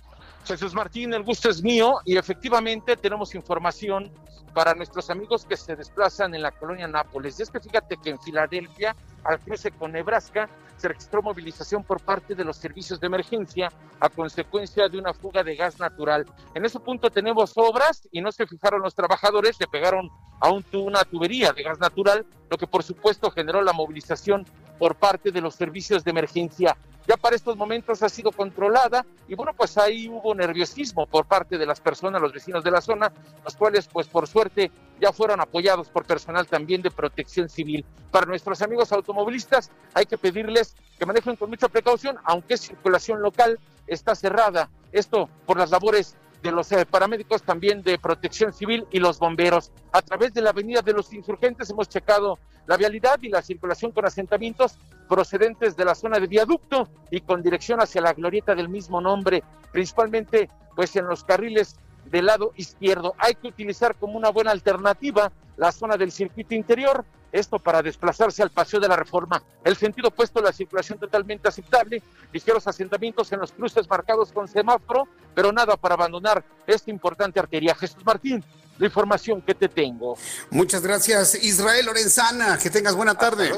Jesús 0.45 0.73
Martín, 0.73 1.13
el 1.13 1.23
gusto 1.23 1.49
es 1.49 1.63
mío 1.63 1.95
y 2.05 2.17
efectivamente 2.17 2.95
tenemos 2.95 3.33
información 3.33 4.11
para 4.53 4.73
nuestros 4.73 5.09
amigos 5.09 5.45
que 5.45 5.57
se 5.57 5.75
desplazan 5.75 6.33
en 6.33 6.41
la 6.41 6.51
colonia 6.51 6.87
Nápoles. 6.87 7.39
Y 7.39 7.43
es 7.43 7.49
que 7.49 7.59
fíjate 7.59 7.97
que 7.97 8.11
en 8.11 8.19
Filadelfia, 8.19 8.95
al 9.23 9.39
cruce 9.39 9.71
con 9.71 9.91
Nebraska, 9.91 10.47
se 10.77 10.87
registró 10.87 11.21
movilización 11.21 11.83
por 11.83 12.01
parte 12.01 12.35
de 12.35 12.43
los 12.43 12.57
servicios 12.57 12.99
de 12.99 13.07
emergencia 13.07 13.71
a 13.99 14.09
consecuencia 14.09 14.87
de 14.87 14.97
una 14.97 15.13
fuga 15.13 15.43
de 15.43 15.55
gas 15.55 15.79
natural. 15.79 16.25
En 16.53 16.63
ese 16.63 16.79
punto 16.79 17.09
tenemos 17.09 17.53
obras 17.55 18.07
y 18.11 18.21
no 18.21 18.31
se 18.31 18.45
fijaron 18.45 18.81
los 18.81 18.95
trabajadores, 18.95 19.59
le 19.59 19.67
pegaron 19.67 20.09
a 20.39 20.49
un, 20.51 20.63
una 20.73 21.03
tubería 21.03 21.51
de 21.53 21.63
gas 21.63 21.79
natural, 21.79 22.25
lo 22.49 22.57
que 22.57 22.67
por 22.67 22.83
supuesto 22.83 23.31
generó 23.31 23.61
la 23.61 23.73
movilización 23.73 24.45
por 24.77 24.95
parte 24.95 25.31
de 25.31 25.41
los 25.41 25.55
servicios 25.55 26.03
de 26.03 26.11
emergencia. 26.11 26.77
Ya 27.07 27.17
para 27.17 27.35
estos 27.35 27.55
momentos 27.55 28.01
ha 28.01 28.09
sido 28.09 28.31
controlada 28.31 29.05
y 29.27 29.35
bueno, 29.35 29.53
pues 29.53 29.77
ahí 29.77 30.09
hubo 30.09 30.33
nerviosismo 30.33 31.05
por 31.05 31.25
parte 31.25 31.57
de 31.57 31.65
las 31.65 31.79
personas, 31.79 32.21
los 32.21 32.33
vecinos 32.33 32.63
de 32.63 32.71
la 32.71 32.81
zona, 32.81 33.11
los 33.43 33.55
cuales 33.55 33.87
pues 33.87 34.07
por 34.07 34.27
suerte 34.27 34.71
ya 34.99 35.11
fueron 35.11 35.39
apoyados 35.39 35.89
por 35.89 36.05
personal 36.05 36.47
también 36.47 36.81
de 36.81 36.89
protección 36.89 37.47
civil. 37.47 37.85
Para 38.11 38.25
nuestros 38.25 38.61
amigos 38.61 38.91
automovilistas 38.91 39.69
hay 39.93 40.05
que 40.05 40.17
pedirles 40.17 40.75
que 40.97 41.05
manejen 41.05 41.35
con 41.35 41.49
mucha 41.49 41.67
precaución, 41.67 42.17
aunque 42.23 42.57
circulación 42.57 43.21
local 43.21 43.59
está 43.87 44.15
cerrada. 44.15 44.69
Esto 44.91 45.29
por 45.45 45.57
las 45.57 45.69
labores 45.69 46.15
de 46.41 46.51
los 46.51 46.71
eh, 46.71 46.85
paramédicos 46.85 47.43
también 47.43 47.81
de 47.81 47.97
protección 47.97 48.53
civil 48.53 48.85
y 48.91 48.99
los 48.99 49.19
bomberos. 49.19 49.71
A 49.91 50.01
través 50.01 50.33
de 50.33 50.41
la 50.41 50.51
avenida 50.51 50.81
de 50.81 50.93
los 50.93 51.11
insurgentes 51.13 51.69
hemos 51.69 51.89
checado 51.89 52.39
la 52.67 52.77
vialidad 52.77 53.19
y 53.21 53.29
la 53.29 53.41
circulación 53.41 53.91
con 53.91 54.05
asentamientos 54.05 54.77
procedentes 55.07 55.75
de 55.75 55.85
la 55.85 55.95
zona 55.95 56.19
de 56.19 56.27
viaducto 56.27 56.89
y 57.11 57.21
con 57.21 57.41
dirección 57.41 57.81
hacia 57.81 58.01
la 58.01 58.13
glorieta 58.13 58.55
del 58.55 58.69
mismo 58.69 59.01
nombre, 59.01 59.43
principalmente 59.71 60.49
pues 60.75 60.95
en 60.95 61.07
los 61.07 61.23
carriles 61.23 61.77
del 62.15 62.27
lado 62.27 62.53
izquierdo. 62.55 63.13
Hay 63.17 63.35
que 63.35 63.49
utilizar 63.49 63.93
como 63.95 64.17
una 64.17 64.29
buena 64.29 64.51
alternativa 64.51 65.33
la 65.57 65.73
zona 65.73 65.97
del 65.97 66.13
circuito 66.13 66.53
interior, 66.53 67.03
esto 67.33 67.59
para 67.59 67.81
desplazarse 67.81 68.41
al 68.41 68.51
paseo 68.51 68.79
de 68.79 68.87
la 68.87 68.95
reforma. 68.95 69.43
El 69.65 69.75
sentido 69.75 70.07
opuesto, 70.07 70.41
la 70.41 70.53
circulación 70.53 70.97
totalmente 70.97 71.49
aceptable, 71.49 72.01
ligeros 72.31 72.65
asentamientos 72.67 73.33
en 73.33 73.41
los 73.41 73.51
cruces 73.51 73.89
marcados 73.89 74.31
con 74.31 74.47
semáforo, 74.47 75.09
pero 75.33 75.51
nada 75.51 75.75
para 75.75 75.95
abandonar 75.95 76.41
esta 76.65 76.89
importante 76.89 77.37
arteria. 77.37 77.75
Jesús 77.75 78.05
Martín, 78.05 78.41
la 78.77 78.85
información 78.85 79.41
que 79.41 79.53
te 79.53 79.67
tengo. 79.67 80.17
Muchas 80.51 80.81
gracias, 80.81 81.35
Israel 81.43 81.85
Lorenzana. 81.85 82.57
Que 82.57 82.69
tengas 82.69 82.95
buena 82.95 83.15
tarde. 83.15 83.51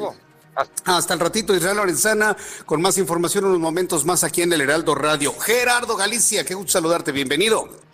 Hasta, 0.86 1.14
el 1.14 1.20
ratito, 1.20 1.56
Israel 1.56 1.78
Lorenzana, 1.78 2.36
con 2.66 2.82
más 2.82 2.98
información 2.98 3.46
unos 3.46 3.60
momentos 3.60 4.04
más 4.04 4.24
aquí 4.24 4.42
en 4.42 4.52
el 4.52 4.62
Heraldo 4.62 4.96
Radio. 4.96 5.32
Gerardo 5.40 5.96
Galicia, 5.96 6.44
qué 6.44 6.56
gusto 6.56 6.72
saludarte, 6.72 7.12
bienvenido. 7.12 7.87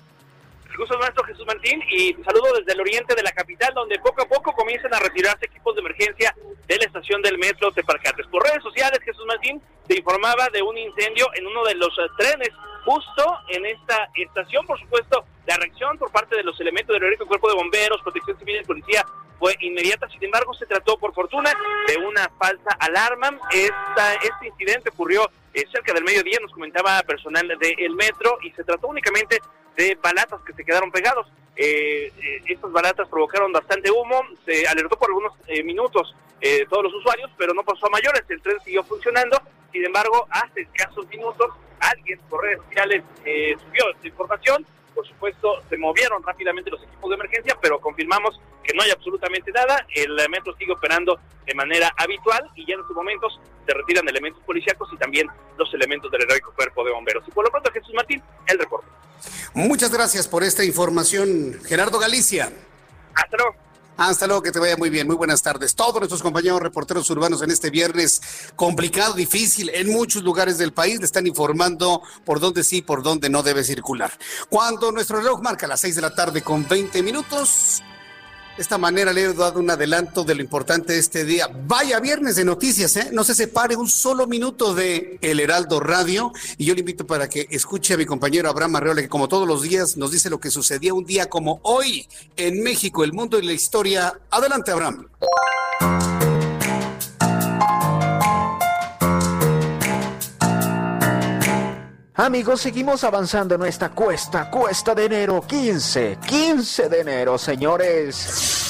El 0.74 0.80
gusto 0.80 0.98
nuestro, 0.98 1.24
Jesús 1.26 1.46
Martín, 1.46 1.84
y 1.88 2.16
saludo 2.24 2.52
desde 2.58 2.74
el 2.74 2.82
oriente 2.82 3.14
de 3.14 3.22
la 3.22 3.32
capital, 3.32 3.76
donde 3.76 4.00
poco 4.00 4.24
a 4.24 4.26
poco 4.26 4.54
comienzan 4.54 4.92
a 4.92 4.98
retirarse 4.98 5.46
equipos 5.46 5.76
de 5.76 5.82
emergencia 5.82 6.36
de 6.66 6.78
la 6.78 6.86
estación 6.86 7.22
del 7.22 7.38
metro 7.38 7.72
Teparcates. 7.72 8.26
Por 8.26 8.42
redes 8.42 8.64
sociales, 8.64 9.00
Jesús 9.06 9.24
Martín 9.28 9.62
se 9.88 10.00
informaba 10.00 10.50
de 10.50 10.64
un 10.64 10.76
incendio 10.76 11.28
en 11.36 11.46
uno 11.46 11.64
de 11.64 11.76
los 11.76 11.96
eh, 12.00 12.10
trenes, 12.18 12.50
justo 12.86 13.24
en 13.50 13.68
esta 13.68 14.10
estación, 14.16 14.66
por 14.66 14.80
supuesto, 14.80 15.24
La 15.46 15.58
reacción 15.58 15.96
por 16.00 16.12
parte 16.12 16.38
de 16.38 16.44
los 16.44 16.60
elementos 16.60 16.92
del 16.92 17.04
heroico 17.04 17.28
cuerpo 17.28 17.50
de 17.50 17.56
bomberos, 17.56 18.02
protección 18.02 18.40
civil 18.40 18.62
y 18.62 18.66
policía 18.66 19.06
fue 19.38 19.56
inmediata. 19.60 20.10
Sin 20.10 20.24
embargo, 20.24 20.56
se 20.56 20.66
trató 20.66 20.98
por 20.98 21.14
fortuna 21.14 21.52
de 21.86 21.98
una 21.98 22.32
falsa 22.40 22.72
alarma. 22.80 23.38
Esta, 23.52 24.14
este 24.16 24.48
incidente 24.48 24.90
ocurrió 24.90 25.30
eh, 25.54 25.66
cerca 25.72 25.94
del 25.94 26.04
mediodía, 26.04 26.40
nos 26.42 26.52
comentaba 26.52 27.00
personal 27.04 27.48
del 27.48 27.96
metro, 27.96 28.40
y 28.42 28.52
se 28.52 28.64
trató 28.64 28.88
únicamente 28.88 29.40
de 29.76 29.98
balatas 30.02 30.42
que 30.42 30.54
se 30.54 30.64
quedaron 30.64 30.92
pegados. 30.92 31.28
Eh, 31.56 32.12
eh, 32.18 32.42
estas 32.48 32.72
balatas 32.72 33.08
provocaron 33.08 33.52
bastante 33.52 33.92
humo, 33.92 34.22
se 34.46 34.68
alertó 34.68 34.98
por 34.98 35.10
algunos 35.10 35.34
minutos 35.64 36.16
todos 36.70 36.84
los 36.84 36.94
usuarios, 36.96 37.32
pero 37.38 37.54
no 37.54 37.64
pasó 37.64 37.88
a 37.88 37.90
mayores, 37.90 38.24
el 38.28 38.42
tren 38.42 38.58
siguió 38.66 38.84
funcionando. 38.84 39.42
Sin 39.72 39.86
embargo, 39.86 40.28
hace 40.30 40.62
escasos 40.62 41.08
minutos, 41.08 41.48
alguien 41.80 42.20
por 42.30 42.44
redes 42.44 42.60
sociales 42.68 43.02
subió 43.64 43.90
esta 43.92 44.08
información 44.08 44.66
por 44.94 45.08
supuesto, 45.08 45.62
se 45.70 45.78
movieron 45.78 46.24
rápidamente 46.24 46.70
los 46.72 46.82
equipos 46.84 47.10
de 47.10 47.16
emergencia, 47.16 47.58
pero 47.62 47.80
confirmamos 47.80 48.40
que 48.64 48.74
no 48.74 48.84
hay 48.84 48.92
absolutamente 48.92 49.52
nada. 49.52 49.86
El 49.94 50.16
metro 50.30 50.56
sigue 50.58 50.72
operando 50.72 51.20
de 51.46 51.54
manera 51.54 51.92
habitual 51.98 52.50
y 52.56 52.66
ya 52.66 52.76
en 52.76 52.82
estos 52.82 52.96
momentos 52.96 53.40
se 53.66 53.74
retiran 53.74 54.08
elementos 54.08 54.42
policíacos 54.44 54.90
y 54.94 54.98
también 54.98 55.28
los 55.58 55.74
elementos 55.74 56.12
del 56.12 56.24
heroico 56.24 56.54
cuerpo 56.56 56.84
de 56.84 56.92
bomberos. 56.92 57.24
Y 57.28 57.32
por 57.32 57.46
lo 57.46 57.52
pronto, 57.52 57.72
Jesús 57.72 57.94
Martín, 57.94 58.22
el 58.48 58.60
reporte. 58.60 58.88
Muchas 59.54 59.92
gracias 59.92 60.28
por 60.28 60.44
esta 60.44 60.64
información, 60.64 61.60
Gerardo 61.66 62.00
Galicia. 62.00 62.52
Hasta 63.16 63.38
luego. 63.38 63.56
Hasta 63.98 64.26
luego, 64.26 64.42
que 64.42 64.52
te 64.52 64.60
vaya 64.60 64.76
muy 64.76 64.90
bien. 64.90 65.06
Muy 65.06 65.16
buenas 65.16 65.42
tardes. 65.42 65.76
Todos 65.76 65.96
nuestros 65.96 66.22
compañeros 66.22 66.60
reporteros 66.60 67.10
urbanos 67.10 67.42
en 67.42 67.52
este 67.52 67.70
viernes 67.70 68.22
complicado, 68.56 69.14
difícil, 69.14 69.70
en 69.74 69.92
muchos 69.92 70.24
lugares 70.24 70.58
del 70.58 70.74
país 70.74 71.00
le 71.00 71.06
están 71.06 71.28
informando 71.28 72.02
por 72.26 72.40
dónde 72.40 72.64
sí, 72.64 72.82
por 72.82 73.04
dónde 73.04 73.30
no 73.30 73.44
debe 73.44 73.64
circular. 73.64 74.12
Cuando 74.50 74.92
nuestro 74.92 75.18
reloj 75.18 75.42
marca 75.42 75.68
las 75.68 75.82
seis 75.82 75.96
de 75.96 76.02
la 76.02 76.16
tarde 76.16 76.42
con 76.42 76.68
20 76.68 77.04
minutos, 77.04 77.84
esta 78.58 78.78
manera 78.78 79.14
le 79.14 79.24
he 79.24 79.34
dado 79.34 79.60
un 79.60 79.70
adelanto 79.70 80.24
de 80.24 80.36
lo 80.36 80.42
importante 80.42 80.94
de 80.94 81.00
este 81.00 81.26
día. 81.26 81.50
Vaya 81.66 82.00
viernes 82.00 82.36
de 82.36 82.46
noticias, 82.46 82.96
¿eh? 82.98 83.10
No 83.12 83.24
se 83.24 83.34
separe 83.34 83.76
un 83.76 83.90
solo 83.90 84.28
minuto 84.28 84.74
de 84.74 85.18
El 85.22 85.40
Heraldo 85.40 85.80
Radio. 85.80 86.32
Y 86.58 86.66
yo 86.66 86.74
le 86.74 86.82
invito 86.82 87.08
para 87.08 87.28
que 87.28 87.48
escuche 87.50 87.94
a 87.94 87.98
mi 87.98 88.06
compañero 88.06 88.50
Abraham 88.50 88.76
Arreola, 88.76 89.02
que 89.02 89.10
como 89.10 89.28
todos 89.28 89.48
los 89.48 89.62
días 89.62 89.98
nos 89.98 90.12
dice 90.12 90.30
lo 90.30 90.40
que 90.40 90.52
sucedía 90.52 90.94
un 90.94 91.06
día 91.06 91.30
como 91.30 91.60
hoy 91.64 92.08
en 92.38 92.62
México, 92.64 93.04
el 93.04 93.14
mundo 93.14 93.40
y 93.40 93.46
la 93.46 93.54
historia. 93.54 94.20
Adelante, 94.30 94.72
Abraham. 94.72 95.08
Amigos, 102.16 102.62
seguimos 102.62 103.04
avanzando 103.04 103.56
en 103.56 103.64
esta 103.64 103.90
cuesta, 103.90 104.52
cuesta 104.52 104.94
de 104.94 105.06
enero 105.06 105.42
15, 105.42 106.20
15 106.24 106.88
de 106.88 107.00
enero, 107.00 107.40
señores. 107.40 108.70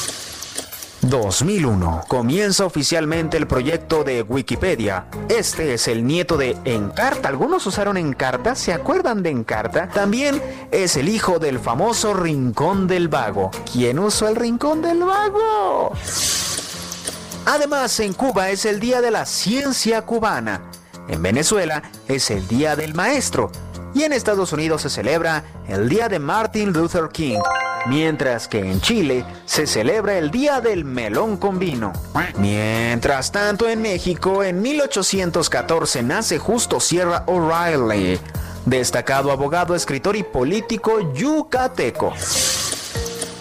2001. 1.02 2.06
Comienza 2.08 2.64
oficialmente 2.66 3.36
el 3.36 3.46
proyecto 3.46 4.06
de 4.06 4.22
Wikipedia. 4.22 5.08
Este 5.28 5.74
es 5.74 5.90
el 5.90 6.08
nieto 6.08 6.38
de 6.38 6.56
Encarta. 6.64 7.28
Algunos 7.28 7.68
usaron 7.68 7.98
Encarta, 7.98 8.56
¿se 8.56 8.72
acuerdan 8.72 9.22
de 9.22 9.32
Encarta? 9.32 9.90
También 9.90 10.42
es 10.72 10.96
el 10.96 11.10
hijo 11.10 11.38
del 11.38 11.60
famoso 11.60 12.14
Rincón 12.14 12.88
del 12.88 13.10
Vago. 13.10 13.52
¿Quién 13.70 14.00
usó 14.00 14.30
el 14.30 14.38
Rincón 14.38 14.82
del 14.82 15.00
Vago? 15.04 15.92
Además, 17.46 18.00
en 18.00 18.14
Cuba 18.14 18.52
es 18.52 18.64
el 18.64 18.80
Día 18.80 19.02
de 19.02 19.12
la 19.12 19.26
Ciencia 19.26 20.04
Cubana. 20.04 20.62
En 21.08 21.22
Venezuela 21.22 21.84
es 22.08 22.32
el 22.32 22.48
Día 22.48 22.76
del 22.76 22.94
Maestro 22.94 23.52
y 23.94 24.04
en 24.04 24.14
Estados 24.14 24.54
Unidos 24.54 24.82
se 24.82 24.90
celebra 24.90 25.44
el 25.68 25.90
Día 25.90 26.10
de 26.10 26.20
Martin 26.20 26.74
Luther 26.74 27.10
King, 27.12 27.40
mientras 27.88 28.48
que 28.48 28.60
en 28.60 28.82
Chile 28.82 29.26
se 29.46 29.68
celebra 29.68 30.18
el 30.18 30.32
Día 30.32 30.62
del 30.62 30.86
Melón 30.86 31.38
con 31.38 31.60
Vino. 31.60 31.94
Mientras 32.38 33.32
tanto 33.32 33.70
en 33.70 33.82
México 33.82 34.44
en 34.44 34.62
1814 34.62 36.04
nace 36.04 36.40
Justo 36.40 36.80
Sierra 36.80 37.24
O'Reilly, 37.28 38.20
destacado 38.66 39.32
abogado, 39.32 39.76
escritor 39.76 40.16
y 40.16 40.24
político 40.24 41.14
yucateco. 41.14 42.14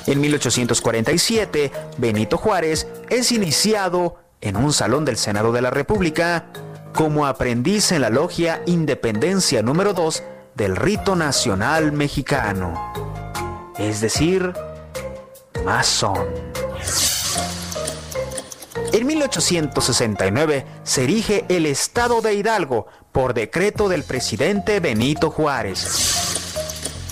En 0.07 0.21
1847, 0.21 1.71
Benito 1.97 2.37
Juárez 2.37 2.89
es 3.09 3.31
iniciado 3.31 4.17
en 4.41 4.57
un 4.57 4.73
salón 4.73 5.05
del 5.05 5.17
Senado 5.17 5.53
de 5.53 5.63
la 5.63 5.71
República 5.71 6.47
como 6.95 7.27
aprendiz 7.27 7.93
en 7.93 8.03
la 8.03 8.11
logia 8.11 8.63
Independencia 8.67 9.63
número 9.63 9.95
2 9.95 10.23
del 10.55 10.77
rito 10.77 11.17
nacional 11.17 11.93
mexicano, 11.93 12.93
es 13.79 14.01
decir, 14.01 14.53
masón. 15.65 16.27
En 18.93 19.07
1869 19.07 20.67
se 20.83 21.05
erige 21.05 21.47
el 21.49 21.65
Estado 21.65 22.21
de 22.21 22.35
Hidalgo 22.35 22.87
por 23.11 23.33
decreto 23.33 23.89
del 23.89 24.05
presidente 24.05 24.81
Benito 24.81 25.31
Juárez. 25.31 26.23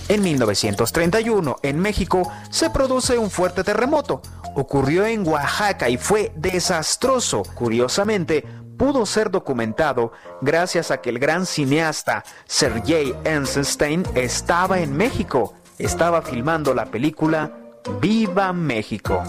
En 0.09 0.23
1931, 0.23 1.57
en 1.63 1.79
México, 1.79 2.31
se 2.51 2.69
produce 2.69 3.17
un 3.17 3.31
fuerte 3.31 3.63
terremoto. 3.63 4.21
Ocurrió 4.57 5.07
en 5.07 5.27
Oaxaca 5.27 5.89
y 5.89 5.97
fue 5.97 6.33
desastroso. 6.35 7.45
Curiosamente, 7.55 8.45
pudo 8.81 9.05
ser 9.05 9.31
documentado 9.31 10.11
gracias 10.41 10.91
a 10.91 11.03
que 11.03 11.11
el 11.11 11.19
gran 11.19 11.45
cineasta 11.45 12.25
Sergei 12.47 13.15
Eisenstein 13.25 14.05
estaba 14.15 14.81
en 14.81 14.97
México. 14.97 15.53
Estaba 15.79 16.23
filmando 16.23 16.73
la 16.73 16.87
película 16.87 17.53
Viva 18.01 18.55
México. 18.55 19.23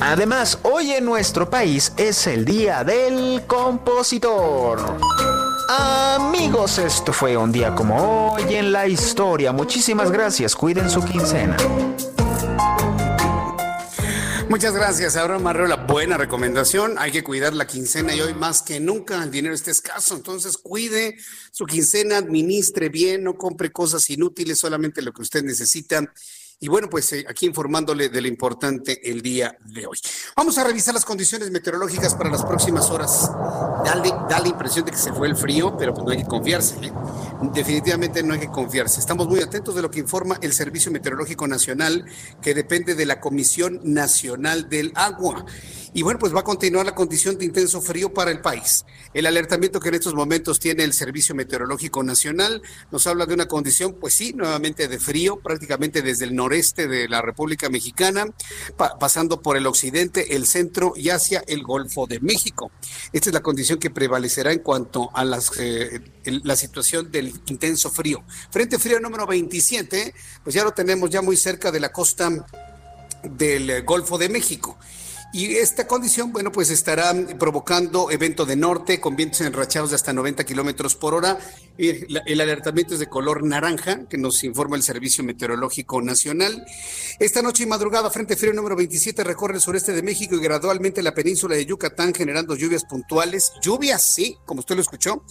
Además, 0.00 0.58
hoy 0.64 0.90
en 0.90 1.06
nuestro 1.06 1.48
país 1.48 1.94
es 1.96 2.26
el 2.26 2.44
Día 2.44 2.84
del 2.84 3.44
Compositor. 3.46 4.98
Amigos, 5.70 6.76
esto 6.76 7.10
fue 7.14 7.38
un 7.38 7.52
día 7.52 7.74
como 7.74 8.34
hoy 8.34 8.54
en 8.54 8.70
la 8.70 8.86
historia. 8.86 9.50
Muchísimas 9.50 10.10
gracias. 10.10 10.54
Cuiden 10.54 10.90
su 10.90 11.02
quincena. 11.02 11.56
Muchas 14.52 14.74
gracias, 14.74 15.16
Abraham 15.16 15.44
Marrero. 15.44 15.86
buena 15.86 16.18
recomendación. 16.18 16.96
Hay 16.98 17.10
que 17.10 17.24
cuidar 17.24 17.54
la 17.54 17.66
quincena 17.66 18.14
y 18.14 18.20
hoy 18.20 18.34
más 18.34 18.60
que 18.60 18.80
nunca 18.80 19.24
el 19.24 19.30
dinero 19.30 19.54
está 19.54 19.70
escaso. 19.70 20.14
Entonces, 20.14 20.58
cuide 20.58 21.16
su 21.50 21.64
quincena, 21.64 22.18
administre 22.18 22.90
bien, 22.90 23.24
no 23.24 23.38
compre 23.38 23.72
cosas 23.72 24.10
inútiles, 24.10 24.58
solamente 24.58 25.00
lo 25.00 25.14
que 25.14 25.22
usted 25.22 25.42
necesita 25.42 26.04
y 26.62 26.68
bueno, 26.68 26.88
pues 26.88 27.12
eh, 27.12 27.24
aquí 27.28 27.46
informándole 27.46 28.08
de 28.08 28.20
lo 28.20 28.28
importante 28.28 29.10
el 29.10 29.20
día 29.20 29.58
de 29.64 29.84
hoy. 29.84 29.98
Vamos 30.36 30.56
a 30.58 30.64
revisar 30.64 30.94
las 30.94 31.04
condiciones 31.04 31.50
meteorológicas 31.50 32.14
para 32.14 32.30
las 32.30 32.44
próximas 32.44 32.88
horas. 32.88 33.28
Da 33.84 34.38
la 34.38 34.48
impresión 34.48 34.84
de 34.84 34.92
que 34.92 34.96
se 34.96 35.12
fue 35.12 35.26
el 35.26 35.34
frío, 35.34 35.76
pero 35.76 35.92
pues 35.92 36.06
no 36.06 36.12
hay 36.12 36.18
que 36.18 36.28
confiarse. 36.28 36.76
¿eh? 36.86 36.92
Definitivamente 37.52 38.22
no 38.22 38.34
hay 38.34 38.40
que 38.40 38.46
confiarse. 38.46 39.00
Estamos 39.00 39.26
muy 39.26 39.40
atentos 39.40 39.74
de 39.74 39.82
lo 39.82 39.90
que 39.90 39.98
informa 39.98 40.38
el 40.40 40.52
Servicio 40.52 40.92
Meteorológico 40.92 41.48
Nacional, 41.48 42.04
que 42.40 42.54
depende 42.54 42.94
de 42.94 43.06
la 43.06 43.20
Comisión 43.20 43.80
Nacional 43.82 44.68
del 44.68 44.92
Agua. 44.94 45.44
Y 45.94 46.02
bueno, 46.02 46.18
pues 46.18 46.34
va 46.34 46.40
a 46.40 46.44
continuar 46.44 46.86
la 46.86 46.94
condición 46.94 47.36
de 47.36 47.44
intenso 47.44 47.82
frío 47.82 48.14
para 48.14 48.30
el 48.30 48.40
país. 48.40 48.86
El 49.12 49.26
alertamiento 49.26 49.78
que 49.78 49.90
en 49.90 49.96
estos 49.96 50.14
momentos 50.14 50.58
tiene 50.58 50.84
el 50.84 50.94
Servicio 50.94 51.34
Meteorológico 51.34 52.02
Nacional 52.02 52.62
nos 52.90 53.06
habla 53.06 53.26
de 53.26 53.34
una 53.34 53.46
condición, 53.46 53.96
pues 54.00 54.14
sí, 54.14 54.32
nuevamente 54.32 54.88
de 54.88 54.98
frío, 54.98 55.40
prácticamente 55.40 56.00
desde 56.00 56.24
el 56.24 56.34
noreste 56.34 56.88
de 56.88 57.08
la 57.08 57.20
República 57.20 57.68
Mexicana, 57.68 58.26
pasando 58.98 59.42
por 59.42 59.58
el 59.58 59.66
occidente, 59.66 60.34
el 60.34 60.46
centro 60.46 60.94
y 60.96 61.10
hacia 61.10 61.44
el 61.46 61.62
Golfo 61.62 62.06
de 62.06 62.20
México. 62.20 62.70
Esta 63.12 63.28
es 63.28 63.34
la 63.34 63.42
condición 63.42 63.78
que 63.78 63.90
prevalecerá 63.90 64.52
en 64.52 64.60
cuanto 64.60 65.10
a 65.12 65.24
las, 65.26 65.50
eh, 65.58 66.00
la 66.24 66.56
situación 66.56 67.10
del 67.10 67.34
intenso 67.46 67.90
frío. 67.90 68.24
Frente 68.50 68.78
frío 68.78 68.98
número 68.98 69.26
27, 69.26 70.14
pues 70.42 70.54
ya 70.54 70.64
lo 70.64 70.72
tenemos 70.72 71.10
ya 71.10 71.20
muy 71.20 71.36
cerca 71.36 71.70
de 71.70 71.80
la 71.80 71.92
costa 71.92 72.30
del 73.22 73.82
Golfo 73.84 74.16
de 74.16 74.30
México. 74.30 74.78
Y 75.34 75.56
esta 75.56 75.86
condición, 75.86 76.30
bueno, 76.30 76.52
pues 76.52 76.68
estará 76.68 77.14
provocando 77.38 78.10
evento 78.10 78.44
de 78.44 78.54
norte 78.54 79.00
con 79.00 79.16
vientos 79.16 79.40
enrachados 79.40 79.88
de 79.88 79.96
hasta 79.96 80.12
90 80.12 80.44
kilómetros 80.44 80.94
por 80.94 81.14
hora. 81.14 81.38
El 81.78 82.40
alertamiento 82.42 82.92
es 82.92 83.00
de 83.00 83.06
color 83.06 83.42
naranja, 83.42 84.06
que 84.10 84.18
nos 84.18 84.44
informa 84.44 84.76
el 84.76 84.82
Servicio 84.82 85.24
Meteorológico 85.24 86.02
Nacional. 86.02 86.66
Esta 87.18 87.40
noche 87.40 87.62
y 87.62 87.66
madrugada, 87.66 88.10
Frente 88.10 88.36
Frío 88.36 88.52
número 88.52 88.76
27 88.76 89.24
recorre 89.24 89.54
el 89.54 89.62
sureste 89.62 89.92
de 89.92 90.02
México 90.02 90.34
y 90.34 90.40
gradualmente 90.40 91.02
la 91.02 91.14
península 91.14 91.56
de 91.56 91.64
Yucatán, 91.64 92.12
generando 92.12 92.54
lluvias 92.54 92.84
puntuales. 92.84 93.52
Lluvias, 93.62 94.02
sí, 94.02 94.36
como 94.44 94.60
usted 94.60 94.74
lo 94.74 94.82
escuchó, 94.82 95.24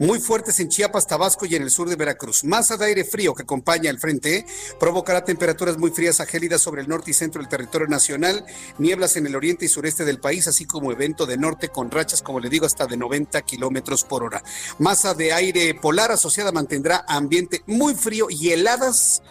muy 0.00 0.18
fuertes 0.18 0.58
en 0.58 0.68
Chiapas, 0.68 1.06
Tabasco 1.06 1.46
y 1.46 1.54
en 1.54 1.62
el 1.62 1.70
sur 1.70 1.88
de 1.88 1.94
Veracruz. 1.94 2.42
Masa 2.42 2.76
de 2.76 2.86
aire 2.86 3.04
frío 3.04 3.34
que 3.34 3.44
acompaña 3.44 3.88
al 3.88 4.00
frente 4.00 4.44
provocará 4.80 5.24
temperaturas 5.24 5.78
muy 5.78 5.92
frías 5.92 6.18
a 6.18 6.26
gélidas 6.26 6.60
sobre 6.60 6.82
el 6.82 6.88
norte 6.88 7.12
y 7.12 7.14
centro 7.14 7.40
del 7.40 7.48
territorio 7.48 7.86
nacional, 7.86 8.44
nieblas 8.78 9.16
en 9.16 9.26
el 9.26 9.36
oriente 9.36 9.43
oriente 9.44 9.66
y 9.66 9.68
sureste 9.68 10.06
del 10.06 10.20
país, 10.20 10.48
así 10.48 10.64
como 10.64 10.90
evento 10.90 11.26
de 11.26 11.36
norte 11.36 11.68
con 11.68 11.90
rachas, 11.90 12.22
como 12.22 12.40
le 12.40 12.48
digo, 12.48 12.64
hasta 12.64 12.86
de 12.86 12.96
90 12.96 13.42
kilómetros 13.42 14.02
por 14.02 14.22
hora. 14.22 14.42
Masa 14.78 15.12
de 15.12 15.34
aire 15.34 15.74
polar 15.74 16.10
asociada 16.10 16.50
mantendrá 16.50 17.04
ambiente 17.06 17.62
muy 17.66 17.94
frío 17.94 18.28
y 18.30 18.50
heladas 18.50 19.22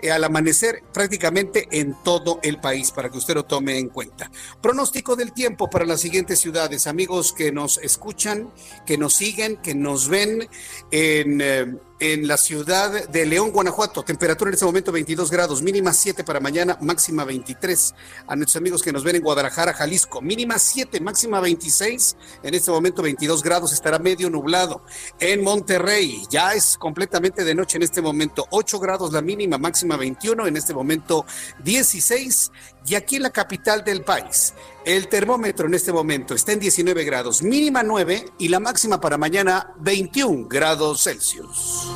eh, 0.00 0.10
al 0.10 0.24
amanecer 0.24 0.82
prácticamente 0.92 1.68
en 1.70 1.94
todo 2.02 2.40
el 2.42 2.60
país, 2.60 2.92
para 2.92 3.10
que 3.10 3.18
usted 3.18 3.34
lo 3.34 3.44
tome 3.44 3.78
en 3.78 3.90
cuenta. 3.90 4.30
Pronóstico 4.62 5.16
del 5.16 5.32
tiempo 5.32 5.68
para 5.68 5.84
las 5.84 6.00
siguientes 6.00 6.38
ciudades, 6.38 6.86
amigos 6.86 7.34
que 7.34 7.52
nos 7.52 7.76
escuchan, 7.78 8.50
que 8.86 8.96
nos 8.96 9.12
siguen, 9.14 9.58
que 9.58 9.74
nos 9.74 10.08
ven 10.08 10.48
en... 10.90 11.40
Eh, 11.42 11.76
en 12.00 12.28
la 12.28 12.36
ciudad 12.36 13.08
de 13.08 13.26
León, 13.26 13.50
Guanajuato. 13.50 14.02
Temperatura 14.02 14.50
en 14.50 14.54
este 14.54 14.64
momento 14.64 14.92
22 14.92 15.30
grados, 15.30 15.62
mínima 15.62 15.92
7 15.92 16.24
para 16.24 16.40
mañana, 16.40 16.78
máxima 16.80 17.24
23. 17.24 17.94
A 18.26 18.36
nuestros 18.36 18.56
amigos 18.56 18.82
que 18.82 18.92
nos 18.92 19.04
ven 19.04 19.16
en 19.16 19.22
Guadalajara, 19.22 19.74
Jalisco, 19.74 20.20
mínima 20.20 20.58
7, 20.58 21.00
máxima 21.00 21.40
26. 21.40 22.16
En 22.42 22.54
este 22.54 22.70
momento 22.70 23.02
22 23.02 23.42
grados, 23.42 23.72
estará 23.72 23.98
medio 23.98 24.30
nublado. 24.30 24.82
En 25.18 25.42
Monterrey, 25.42 26.22
ya 26.30 26.54
es 26.54 26.78
completamente 26.78 27.44
de 27.44 27.54
noche 27.54 27.76
en 27.76 27.82
este 27.82 28.00
momento, 28.00 28.46
8 28.50 28.78
grados 28.78 29.12
la 29.12 29.22
mínima, 29.22 29.58
máxima 29.58 29.96
21. 29.96 30.46
En 30.46 30.56
este 30.56 30.74
momento 30.74 31.26
16. 31.64 32.52
Y 32.86 32.94
aquí 32.94 33.16
en 33.16 33.22
la 33.22 33.30
capital 33.30 33.84
del 33.84 34.02
país, 34.02 34.54
el 34.84 35.08
termómetro 35.08 35.66
en 35.66 35.74
este 35.74 35.92
momento 35.92 36.34
está 36.34 36.52
en 36.52 36.60
19 36.60 37.04
grados, 37.04 37.42
mínima 37.42 37.82
9 37.82 38.24
y 38.38 38.48
la 38.48 38.60
máxima 38.60 39.00
para 39.00 39.18
mañana 39.18 39.74
21 39.78 40.48
grados 40.48 41.02
Celsius. 41.02 41.86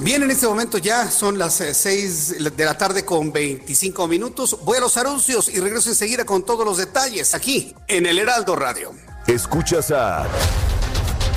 Bien, 0.00 0.22
en 0.22 0.30
este 0.30 0.46
momento 0.46 0.78
ya 0.78 1.10
son 1.10 1.38
las 1.38 1.54
6 1.54 2.36
eh, 2.38 2.50
de 2.50 2.64
la 2.64 2.78
tarde 2.78 3.04
con 3.04 3.32
25 3.32 4.06
minutos. 4.06 4.56
Voy 4.62 4.78
a 4.78 4.80
los 4.80 4.96
anuncios 4.96 5.48
y 5.48 5.58
regreso 5.58 5.90
enseguida 5.90 6.24
con 6.24 6.44
todos 6.44 6.64
los 6.64 6.78
detalles 6.78 7.34
aquí 7.34 7.74
en 7.88 8.06
el 8.06 8.18
Heraldo 8.18 8.54
Radio. 8.54 8.92
Escuchas 9.26 9.90
a 9.90 10.24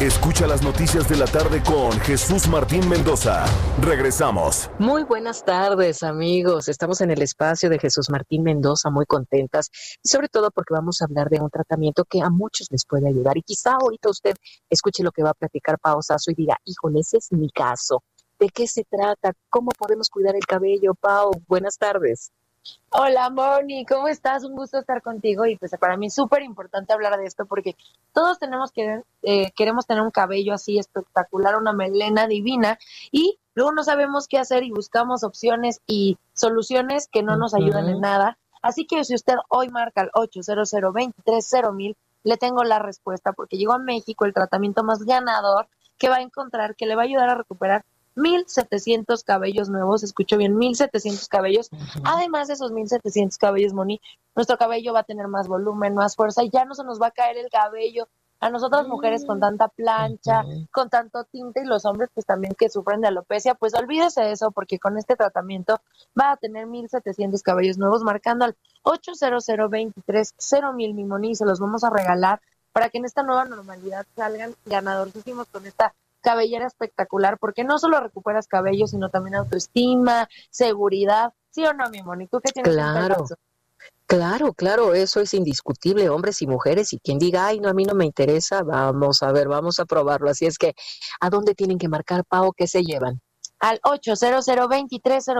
Escucha 0.00 0.46
las 0.46 0.62
noticias 0.62 1.08
de 1.08 1.16
la 1.16 1.24
tarde 1.24 1.62
con 1.62 1.90
Jesús 2.00 2.48
Martín 2.48 2.86
Mendoza. 2.86 3.46
Regresamos. 3.80 4.68
Muy 4.78 5.04
buenas 5.04 5.42
tardes, 5.42 6.02
amigos. 6.02 6.68
Estamos 6.68 7.00
en 7.00 7.12
el 7.12 7.22
espacio 7.22 7.70
de 7.70 7.78
Jesús 7.78 8.10
Martín 8.10 8.42
Mendoza, 8.42 8.90
muy 8.90 9.06
contentas, 9.06 9.70
y 10.02 10.10
sobre 10.10 10.28
todo 10.28 10.50
porque 10.50 10.74
vamos 10.74 11.00
a 11.00 11.06
hablar 11.06 11.30
de 11.30 11.40
un 11.40 11.48
tratamiento 11.48 12.04
que 12.04 12.20
a 12.20 12.28
muchos 12.28 12.66
les 12.70 12.84
puede 12.84 13.08
ayudar. 13.08 13.38
Y 13.38 13.42
quizá 13.42 13.78
ahorita 13.80 14.10
usted 14.10 14.36
escuche 14.68 15.02
lo 15.02 15.12
que 15.12 15.22
va 15.22 15.30
a 15.30 15.34
platicar 15.34 15.78
Pao 15.78 16.02
Sasso 16.02 16.30
y 16.30 16.34
diga, 16.34 16.58
híjole, 16.66 17.00
ese 17.00 17.16
es 17.16 17.32
mi 17.32 17.48
caso. 17.48 18.02
¿De 18.38 18.50
qué 18.50 18.68
se 18.68 18.84
trata? 18.84 19.32
¿Cómo 19.48 19.70
podemos 19.70 20.10
cuidar 20.10 20.36
el 20.36 20.44
cabello, 20.44 20.94
Pau? 20.94 21.30
Buenas 21.48 21.78
tardes. 21.78 22.32
Hola 22.90 23.30
Moni, 23.30 23.84
¿cómo 23.84 24.08
estás? 24.08 24.44
Un 24.44 24.54
gusto 24.54 24.78
estar 24.78 25.02
contigo 25.02 25.44
y 25.44 25.56
pues 25.56 25.72
para 25.78 25.96
mí 25.96 26.06
es 26.06 26.14
súper 26.14 26.42
importante 26.42 26.92
hablar 26.92 27.18
de 27.18 27.26
esto 27.26 27.44
porque 27.44 27.76
todos 28.12 28.38
tenemos 28.38 28.72
que, 28.72 29.02
eh, 29.22 29.50
queremos 29.56 29.86
tener 29.86 30.02
un 30.02 30.10
cabello 30.10 30.54
así 30.54 30.78
espectacular, 30.78 31.56
una 31.56 31.72
melena 31.72 32.26
divina 32.26 32.78
y 33.10 33.38
luego 33.54 33.72
no 33.72 33.84
sabemos 33.84 34.28
qué 34.28 34.38
hacer 34.38 34.62
y 34.62 34.70
buscamos 34.70 35.24
opciones 35.24 35.80
y 35.86 36.16
soluciones 36.32 37.08
que 37.08 37.22
no 37.22 37.36
nos 37.36 37.54
ayudan 37.54 37.88
en 37.88 38.00
nada. 38.00 38.38
Así 38.62 38.86
que 38.86 39.04
si 39.04 39.14
usted 39.14 39.34
hoy 39.48 39.68
marca 39.68 40.02
el 40.02 40.10
800 40.14 40.72
mil, 41.74 41.96
le 42.24 42.36
tengo 42.36 42.64
la 42.64 42.78
respuesta 42.78 43.32
porque 43.32 43.58
llegó 43.58 43.74
a 43.74 43.78
México 43.78 44.24
el 44.24 44.34
tratamiento 44.34 44.82
más 44.82 45.04
ganador 45.04 45.68
que 45.98 46.08
va 46.08 46.16
a 46.16 46.22
encontrar, 46.22 46.76
que 46.76 46.86
le 46.86 46.96
va 46.96 47.02
a 47.02 47.04
ayudar 47.04 47.28
a 47.28 47.34
recuperar 47.34 47.84
1.700 48.16 49.22
cabellos 49.24 49.68
nuevos, 49.68 50.02
escucho 50.02 50.36
bien, 50.36 50.56
1.700 50.56 51.28
cabellos. 51.28 51.70
Además 52.04 52.48
de 52.48 52.54
esos 52.54 52.72
1.700 52.72 53.36
cabellos, 53.38 53.72
Moni, 53.72 54.00
nuestro 54.34 54.56
cabello 54.58 54.92
va 54.92 55.00
a 55.00 55.04
tener 55.04 55.28
más 55.28 55.48
volumen, 55.48 55.94
más 55.94 56.16
fuerza 56.16 56.42
y 56.42 56.50
ya 56.50 56.64
no 56.64 56.74
se 56.74 56.84
nos 56.84 57.00
va 57.00 57.08
a 57.08 57.10
caer 57.12 57.36
el 57.36 57.50
cabello. 57.50 58.08
A 58.38 58.50
nosotras 58.50 58.86
mujeres 58.86 59.24
con 59.24 59.40
tanta 59.40 59.68
plancha, 59.68 60.44
con 60.70 60.90
tanto 60.90 61.24
tinte 61.24 61.62
y 61.62 61.64
los 61.64 61.86
hombres 61.86 62.10
pues 62.12 62.26
también 62.26 62.54
que 62.54 62.68
sufren 62.68 63.00
de 63.00 63.08
alopecia, 63.08 63.54
pues 63.54 63.72
olvídese 63.72 64.20
de 64.20 64.32
eso 64.32 64.50
porque 64.50 64.78
con 64.78 64.98
este 64.98 65.16
tratamiento 65.16 65.80
va 66.18 66.32
a 66.32 66.36
tener 66.36 66.66
1.700 66.66 67.40
cabellos 67.40 67.78
nuevos 67.78 68.02
marcando 68.02 68.44
al 68.44 68.54
800 68.82 69.70
23 69.70 70.34
mil 70.74 70.92
mi 70.92 71.04
Moni 71.04 71.30
y 71.30 71.34
se 71.34 71.46
los 71.46 71.60
vamos 71.60 71.82
a 71.82 71.88
regalar 71.88 72.42
para 72.72 72.90
que 72.90 72.98
en 72.98 73.06
esta 73.06 73.22
nueva 73.22 73.46
normalidad 73.46 74.06
salgan 74.14 74.54
ganadorcísimos 74.66 75.48
con 75.48 75.64
esta 75.66 75.94
cabellera 76.20 76.66
espectacular, 76.66 77.38
porque 77.38 77.64
no 77.64 77.78
solo 77.78 78.00
recuperas 78.00 78.48
cabello, 78.48 78.86
sino 78.86 79.10
también 79.10 79.36
autoestima, 79.36 80.28
seguridad. 80.50 81.32
¿Sí 81.50 81.64
o 81.64 81.72
no, 81.72 81.88
mi 81.90 82.02
Moni? 82.02 82.26
¿Tú 82.28 82.40
qué 82.40 82.52
tienes 82.52 82.72
Claro. 82.72 83.26
Claro, 84.06 84.52
claro, 84.52 84.94
eso 84.94 85.20
es 85.20 85.34
indiscutible, 85.34 86.08
hombres 86.08 86.40
y 86.40 86.46
mujeres, 86.46 86.92
y 86.92 87.00
quien 87.00 87.18
diga, 87.18 87.46
ay, 87.46 87.58
no, 87.58 87.68
a 87.68 87.74
mí 87.74 87.84
no 87.84 87.94
me 87.94 88.04
interesa, 88.04 88.62
vamos 88.62 89.22
a 89.22 89.32
ver, 89.32 89.48
vamos 89.48 89.80
a 89.80 89.84
probarlo. 89.84 90.30
Así 90.30 90.46
es 90.46 90.58
que, 90.58 90.74
¿a 91.20 91.28
dónde 91.28 91.54
tienen 91.54 91.78
que 91.78 91.88
marcar, 91.88 92.24
Pau, 92.24 92.52
qué 92.52 92.68
se 92.68 92.82
llevan? 92.82 93.20
Al 93.58 93.80
800 93.82 94.46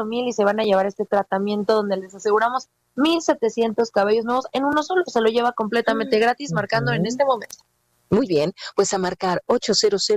mil 0.07 0.27
y 0.27 0.33
se 0.33 0.45
van 0.45 0.59
a 0.59 0.65
llevar 0.65 0.87
este 0.87 1.05
tratamiento 1.05 1.75
donde 1.75 1.97
les 1.97 2.15
aseguramos 2.15 2.69
1.700 2.97 3.91
cabellos 3.93 4.25
nuevos 4.25 4.47
en 4.53 4.65
uno 4.65 4.83
solo, 4.83 5.05
se 5.07 5.21
lo 5.21 5.29
lleva 5.29 5.53
completamente 5.53 6.19
gratis, 6.19 6.53
marcando 6.53 6.93
en 6.93 7.07
este 7.07 7.25
momento. 7.25 7.66
Muy 8.11 8.27
bien, 8.27 8.53
pues 8.75 8.93
a 8.93 8.99
marcar 8.99 9.43
800 9.47 10.09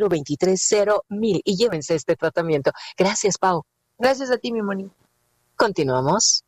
mil 1.09 1.41
y 1.43 1.55
llévense 1.57 1.95
este 1.95 2.15
tratamiento. 2.15 2.71
Gracias, 2.97 3.37
Pau. 3.37 3.63
Gracias 3.97 4.31
a 4.31 4.37
ti, 4.37 4.51
mi 4.51 4.61
Moni. 4.61 4.89
Continuamos. 5.55 6.43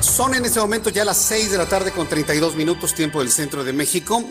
Son 0.00 0.34
en 0.34 0.44
este 0.44 0.60
momento 0.60 0.90
ya 0.90 1.06
las 1.06 1.16
6 1.16 1.50
de 1.50 1.58
la 1.58 1.66
tarde 1.66 1.90
con 1.90 2.06
32 2.06 2.54
minutos, 2.54 2.94
tiempo 2.94 3.20
del 3.20 3.30
centro 3.30 3.64
de 3.64 3.72
México. 3.72 4.22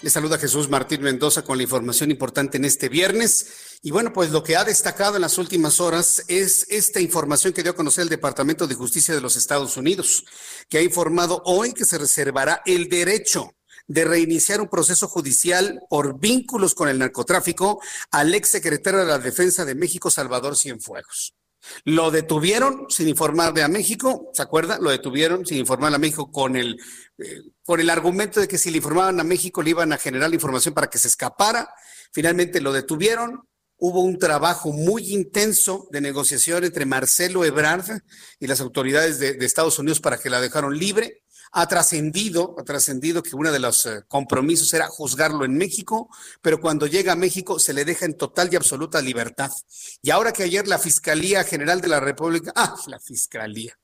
Le 0.00 0.10
saluda 0.10 0.38
Jesús 0.38 0.68
Martín 0.68 1.02
Mendoza 1.02 1.42
con 1.42 1.56
la 1.56 1.64
información 1.64 2.12
importante 2.12 2.56
en 2.56 2.64
este 2.64 2.88
viernes. 2.88 3.78
Y 3.82 3.90
bueno, 3.90 4.12
pues 4.12 4.30
lo 4.30 4.44
que 4.44 4.56
ha 4.56 4.62
destacado 4.62 5.16
en 5.16 5.22
las 5.22 5.38
últimas 5.38 5.80
horas 5.80 6.22
es 6.28 6.66
esta 6.70 7.00
información 7.00 7.52
que 7.52 7.64
dio 7.64 7.72
a 7.72 7.76
conocer 7.76 8.02
el 8.02 8.08
Departamento 8.08 8.68
de 8.68 8.76
Justicia 8.76 9.12
de 9.12 9.20
los 9.20 9.34
Estados 9.34 9.76
Unidos, 9.76 10.24
que 10.68 10.78
ha 10.78 10.82
informado 10.82 11.42
hoy 11.46 11.72
que 11.72 11.84
se 11.84 11.98
reservará 11.98 12.62
el 12.64 12.88
derecho 12.88 13.56
de 13.88 14.04
reiniciar 14.04 14.60
un 14.60 14.68
proceso 14.68 15.08
judicial 15.08 15.80
por 15.90 16.20
vínculos 16.20 16.76
con 16.76 16.88
el 16.88 16.98
narcotráfico 17.00 17.80
al 18.12 18.32
ex 18.34 18.50
secretario 18.50 19.00
de 19.00 19.06
la 19.06 19.18
Defensa 19.18 19.64
de 19.64 19.74
México, 19.74 20.10
Salvador 20.10 20.56
Cienfuegos. 20.56 21.34
Lo 21.82 22.12
detuvieron 22.12 22.86
sin 22.88 23.08
informarle 23.08 23.64
a 23.64 23.68
México, 23.68 24.30
¿se 24.32 24.42
acuerda? 24.42 24.78
Lo 24.78 24.90
detuvieron 24.90 25.44
sin 25.44 25.58
informarle 25.58 25.96
a 25.96 25.98
México 25.98 26.30
con 26.30 26.54
el, 26.54 26.78
eh, 27.18 27.42
con 27.68 27.80
el 27.80 27.90
argumento 27.90 28.40
de 28.40 28.48
que 28.48 28.56
si 28.56 28.70
le 28.70 28.78
informaban 28.78 29.20
a 29.20 29.24
México 29.24 29.60
le 29.60 29.68
iban 29.68 29.92
a 29.92 29.98
generar 29.98 30.30
la 30.30 30.36
información 30.36 30.72
para 30.72 30.86
que 30.86 30.96
se 30.96 31.08
escapara. 31.08 31.68
Finalmente 32.12 32.62
lo 32.62 32.72
detuvieron. 32.72 33.46
Hubo 33.76 34.00
un 34.00 34.18
trabajo 34.18 34.72
muy 34.72 35.12
intenso 35.12 35.86
de 35.90 36.00
negociación 36.00 36.64
entre 36.64 36.86
Marcelo 36.86 37.44
Ebrard 37.44 38.00
y 38.40 38.46
las 38.46 38.62
autoridades 38.62 39.18
de, 39.18 39.34
de 39.34 39.44
Estados 39.44 39.78
Unidos 39.78 40.00
para 40.00 40.16
que 40.16 40.30
la 40.30 40.40
dejaron 40.40 40.78
libre 40.78 41.24
ha 41.52 41.66
trascendido, 41.66 42.56
ha 42.58 42.64
trascendido 42.64 43.22
que 43.22 43.36
uno 43.36 43.52
de 43.52 43.58
los 43.58 43.84
eh, 43.84 44.00
compromisos 44.08 44.72
era 44.72 44.86
juzgarlo 44.86 45.44
en 45.44 45.58
México, 45.58 46.08
pero 46.40 46.62
cuando 46.62 46.86
llega 46.86 47.12
a 47.12 47.16
México 47.16 47.58
se 47.58 47.74
le 47.74 47.84
deja 47.84 48.06
en 48.06 48.16
total 48.16 48.48
y 48.50 48.56
absoluta 48.56 49.02
libertad. 49.02 49.52
Y 50.00 50.08
ahora 50.08 50.32
que 50.32 50.44
ayer 50.44 50.66
la 50.66 50.78
Fiscalía 50.78 51.44
General 51.44 51.82
de 51.82 51.88
la 51.88 52.00
República, 52.00 52.50
ah, 52.56 52.74
la 52.86 52.98
Fiscalía, 52.98 53.78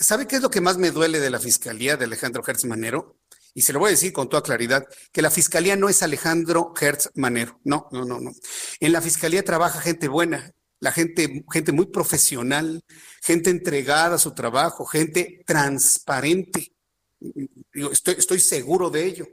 ¿sabe 0.00 0.26
qué 0.26 0.36
es 0.36 0.42
lo 0.42 0.50
que 0.50 0.60
más 0.60 0.78
me 0.78 0.90
duele 0.90 1.20
de 1.20 1.30
la 1.30 1.40
Fiscalía 1.40 1.96
de 1.96 2.04
Alejandro 2.04 2.42
Hertz 2.46 2.64
Manero? 2.64 3.18
Y 3.54 3.62
se 3.62 3.72
lo 3.72 3.80
voy 3.80 3.88
a 3.88 3.90
decir 3.90 4.12
con 4.12 4.28
toda 4.28 4.42
claridad, 4.42 4.86
que 5.12 5.22
la 5.22 5.30
Fiscalía 5.30 5.76
no 5.76 5.88
es 5.88 6.02
Alejandro 6.02 6.72
Hertz 6.80 7.10
Manero, 7.14 7.60
no, 7.64 7.88
no, 7.92 8.04
no, 8.04 8.20
no. 8.20 8.32
En 8.80 8.92
la 8.92 9.02
Fiscalía 9.02 9.44
trabaja 9.44 9.80
gente 9.80 10.08
buena, 10.08 10.52
la 10.82 10.90
gente, 10.90 11.44
gente 11.52 11.70
muy 11.70 11.86
profesional, 11.86 12.82
gente 13.22 13.50
entregada 13.50 14.16
a 14.16 14.18
su 14.18 14.34
trabajo, 14.34 14.84
gente 14.84 15.44
transparente. 15.46 16.72
Estoy, 17.72 18.40
seguro 18.40 18.90
de 18.90 19.04
ello. 19.04 19.26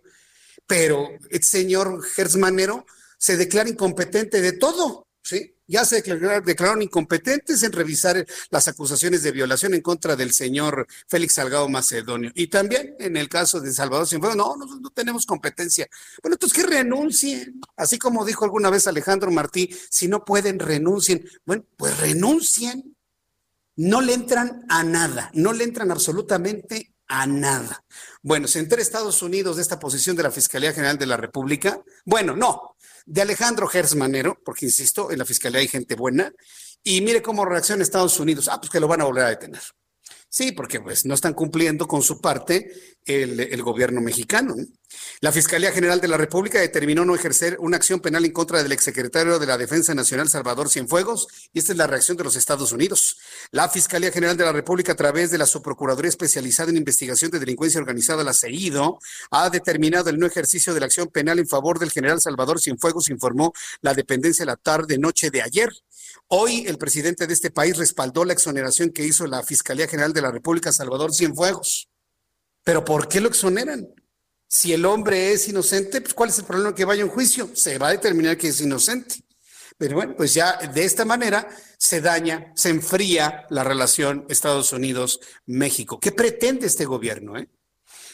Pero 0.67 1.09
el 1.29 1.43
señor 1.43 2.03
Gersmanero 2.03 2.85
se 3.17 3.35
declara 3.35 3.67
incompetente 3.67 4.41
de 4.41 4.53
todo, 4.53 5.07
¿sí? 5.23 5.55
Ya 5.69 5.85
se 5.85 6.01
declararon, 6.01 6.81
incompetentes 6.81 7.61
en 7.61 7.71
revisar 7.71 8.25
las 8.49 8.67
acusaciones 8.67 9.21
de 9.21 9.31
violación 9.31 9.75
en 9.75 9.81
contra 9.81 10.15
del 10.15 10.33
señor 10.33 10.87
Félix 11.07 11.35
Salgado 11.35 11.69
Macedonio. 11.69 12.31
Y 12.33 12.47
también 12.47 12.95
en 12.97 13.15
el 13.15 13.29
caso 13.29 13.61
de 13.61 13.71
Salvador 13.71 14.07
Cienfuegos, 14.07 14.35
no, 14.35 14.55
no, 14.57 14.65
no 14.65 14.89
tenemos 14.89 15.27
competencia. 15.27 15.87
Bueno, 16.23 16.33
entonces 16.33 16.57
que 16.57 16.67
renuncien. 16.67 17.61
Así 17.77 17.99
como 17.99 18.25
dijo 18.25 18.45
alguna 18.45 18.71
vez 18.71 18.87
Alejandro 18.87 19.29
Martí, 19.29 19.69
si 19.91 20.07
no 20.07 20.25
pueden, 20.25 20.57
renuncien. 20.57 21.29
Bueno, 21.45 21.63
pues 21.77 21.99
renuncien. 21.99 22.97
No 23.75 24.01
le 24.01 24.13
entran 24.13 24.65
a 24.69 24.83
nada, 24.83 25.29
no 25.35 25.53
le 25.53 25.63
entran 25.63 25.91
absolutamente 25.91 26.95
a 27.07 27.25
nada. 27.27 27.83
Bueno, 28.21 28.47
se 28.47 28.59
entera 28.59 28.81
Estados 28.81 29.21
Unidos 29.21 29.55
de 29.55 29.61
esta 29.61 29.79
posición 29.79 30.15
de 30.15 30.23
la 30.23 30.31
Fiscalía 30.31 30.73
General 30.73 30.97
de 30.97 31.05
la 31.05 31.15
República. 31.15 31.81
Bueno, 32.05 32.35
no, 32.35 32.75
de 33.05 33.21
Alejandro 33.21 33.67
Gersmanero, 33.67 34.39
porque 34.43 34.65
insisto, 34.65 35.11
en 35.11 35.19
la 35.19 35.25
Fiscalía 35.25 35.59
hay 35.59 35.67
gente 35.67 35.95
buena, 35.95 36.31
y 36.83 37.01
mire 37.01 37.21
cómo 37.21 37.45
reacciona 37.45 37.83
Estados 37.83 38.19
Unidos. 38.19 38.47
Ah, 38.47 38.59
pues 38.59 38.69
que 38.69 38.79
lo 38.79 38.87
van 38.87 39.01
a 39.01 39.05
volver 39.05 39.25
a 39.25 39.29
detener. 39.29 39.61
Sí, 40.31 40.51
porque 40.51 40.79
pues 40.79 41.05
no 41.05 41.15
están 41.15 41.33
cumpliendo 41.33 41.87
con 41.87 42.03
su 42.03 42.21
parte 42.21 42.71
el, 43.05 43.63
gobierno 43.63 43.99
mexicano. 43.99 44.55
La 45.21 45.31
Fiscalía 45.31 45.71
General 45.71 45.99
de 45.99 46.07
la 46.07 46.17
República 46.17 46.59
determinó 46.59 47.03
no 47.03 47.15
ejercer 47.15 47.57
una 47.59 47.77
acción 47.77 47.99
penal 47.99 48.25
en 48.25 48.31
contra 48.31 48.61
del 48.61 48.71
exsecretario 48.71 49.39
de 49.39 49.47
la 49.47 49.57
Defensa 49.57 49.95
Nacional, 49.95 50.29
Salvador 50.29 50.69
Cienfuegos, 50.69 51.27
y 51.51 51.57
esta 51.57 51.71
es 51.71 51.79
la 51.79 51.87
reacción 51.87 52.15
de 52.15 52.23
los 52.23 52.35
Estados 52.35 52.71
Unidos. 52.71 53.17
La 53.49 53.69
Fiscalía 53.69 54.11
General 54.11 54.37
de 54.37 54.45
la 54.45 54.51
República, 54.51 54.91
a 54.91 54.95
través 54.95 55.31
de 55.31 55.39
la 55.39 55.47
Subprocuraduría 55.47 56.09
Especializada 56.09 56.69
en 56.69 56.77
Investigación 56.77 57.31
de 57.31 57.39
Delincuencia 57.39 57.81
Organizada, 57.81 58.23
la 58.23 58.33
CEIDO, 58.33 58.99
ha 59.31 59.49
determinado 59.49 60.11
el 60.11 60.19
no 60.19 60.27
ejercicio 60.27 60.75
de 60.75 60.79
la 60.79 60.85
acción 60.85 61.07
penal 61.07 61.39
en 61.39 61.47
favor 61.47 61.79
del 61.79 61.91
general 61.91 62.21
Salvador 62.21 62.61
Cienfuegos, 62.61 63.09
informó 63.09 63.51
la 63.81 63.95
dependencia 63.95 64.45
la 64.45 64.57
tarde-noche 64.57 65.31
de 65.31 65.41
ayer. 65.41 65.69
Hoy 66.31 66.65
el 66.67 66.77
presidente 66.77 67.25
de 67.25 67.33
este 67.33 67.49
país 67.49 67.75
respaldó 67.75 68.23
la 68.23 68.33
exoneración 68.33 68.91
que 68.91 69.03
hizo 69.03 69.25
la 69.25 69.41
Fiscalía 69.41 69.87
General 69.87 70.13
de 70.13 70.21
la 70.21 70.29
República, 70.29 70.71
Salvador 70.71 71.11
Cienfuegos. 71.11 71.89
Pero 72.63 72.85
¿por 72.85 73.07
qué 73.07 73.19
lo 73.19 73.29
exoneran? 73.29 73.87
Si 74.47 74.71
el 74.71 74.85
hombre 74.85 75.31
es 75.31 75.47
inocente, 75.47 76.01
pues 76.01 76.13
¿cuál 76.13 76.29
es 76.29 76.37
el 76.37 76.45
problema 76.45 76.75
que 76.75 76.85
vaya 76.85 77.01
a 77.01 77.07
un 77.07 77.11
juicio? 77.11 77.49
Se 77.55 77.79
va 77.79 77.87
a 77.87 77.91
determinar 77.93 78.37
que 78.37 78.49
es 78.49 78.61
inocente. 78.61 79.25
Pero 79.75 79.95
bueno, 79.95 80.13
pues 80.15 80.35
ya 80.35 80.55
de 80.57 80.83
esta 80.83 81.03
manera 81.03 81.49
se 81.79 81.99
daña, 81.99 82.53
se 82.55 82.69
enfría 82.69 83.47
la 83.49 83.63
relación 83.63 84.27
Estados 84.29 84.71
Unidos-México. 84.71 85.99
¿Qué 85.99 86.11
pretende 86.11 86.67
este 86.67 86.85
gobierno? 86.85 87.39
Eh? 87.39 87.49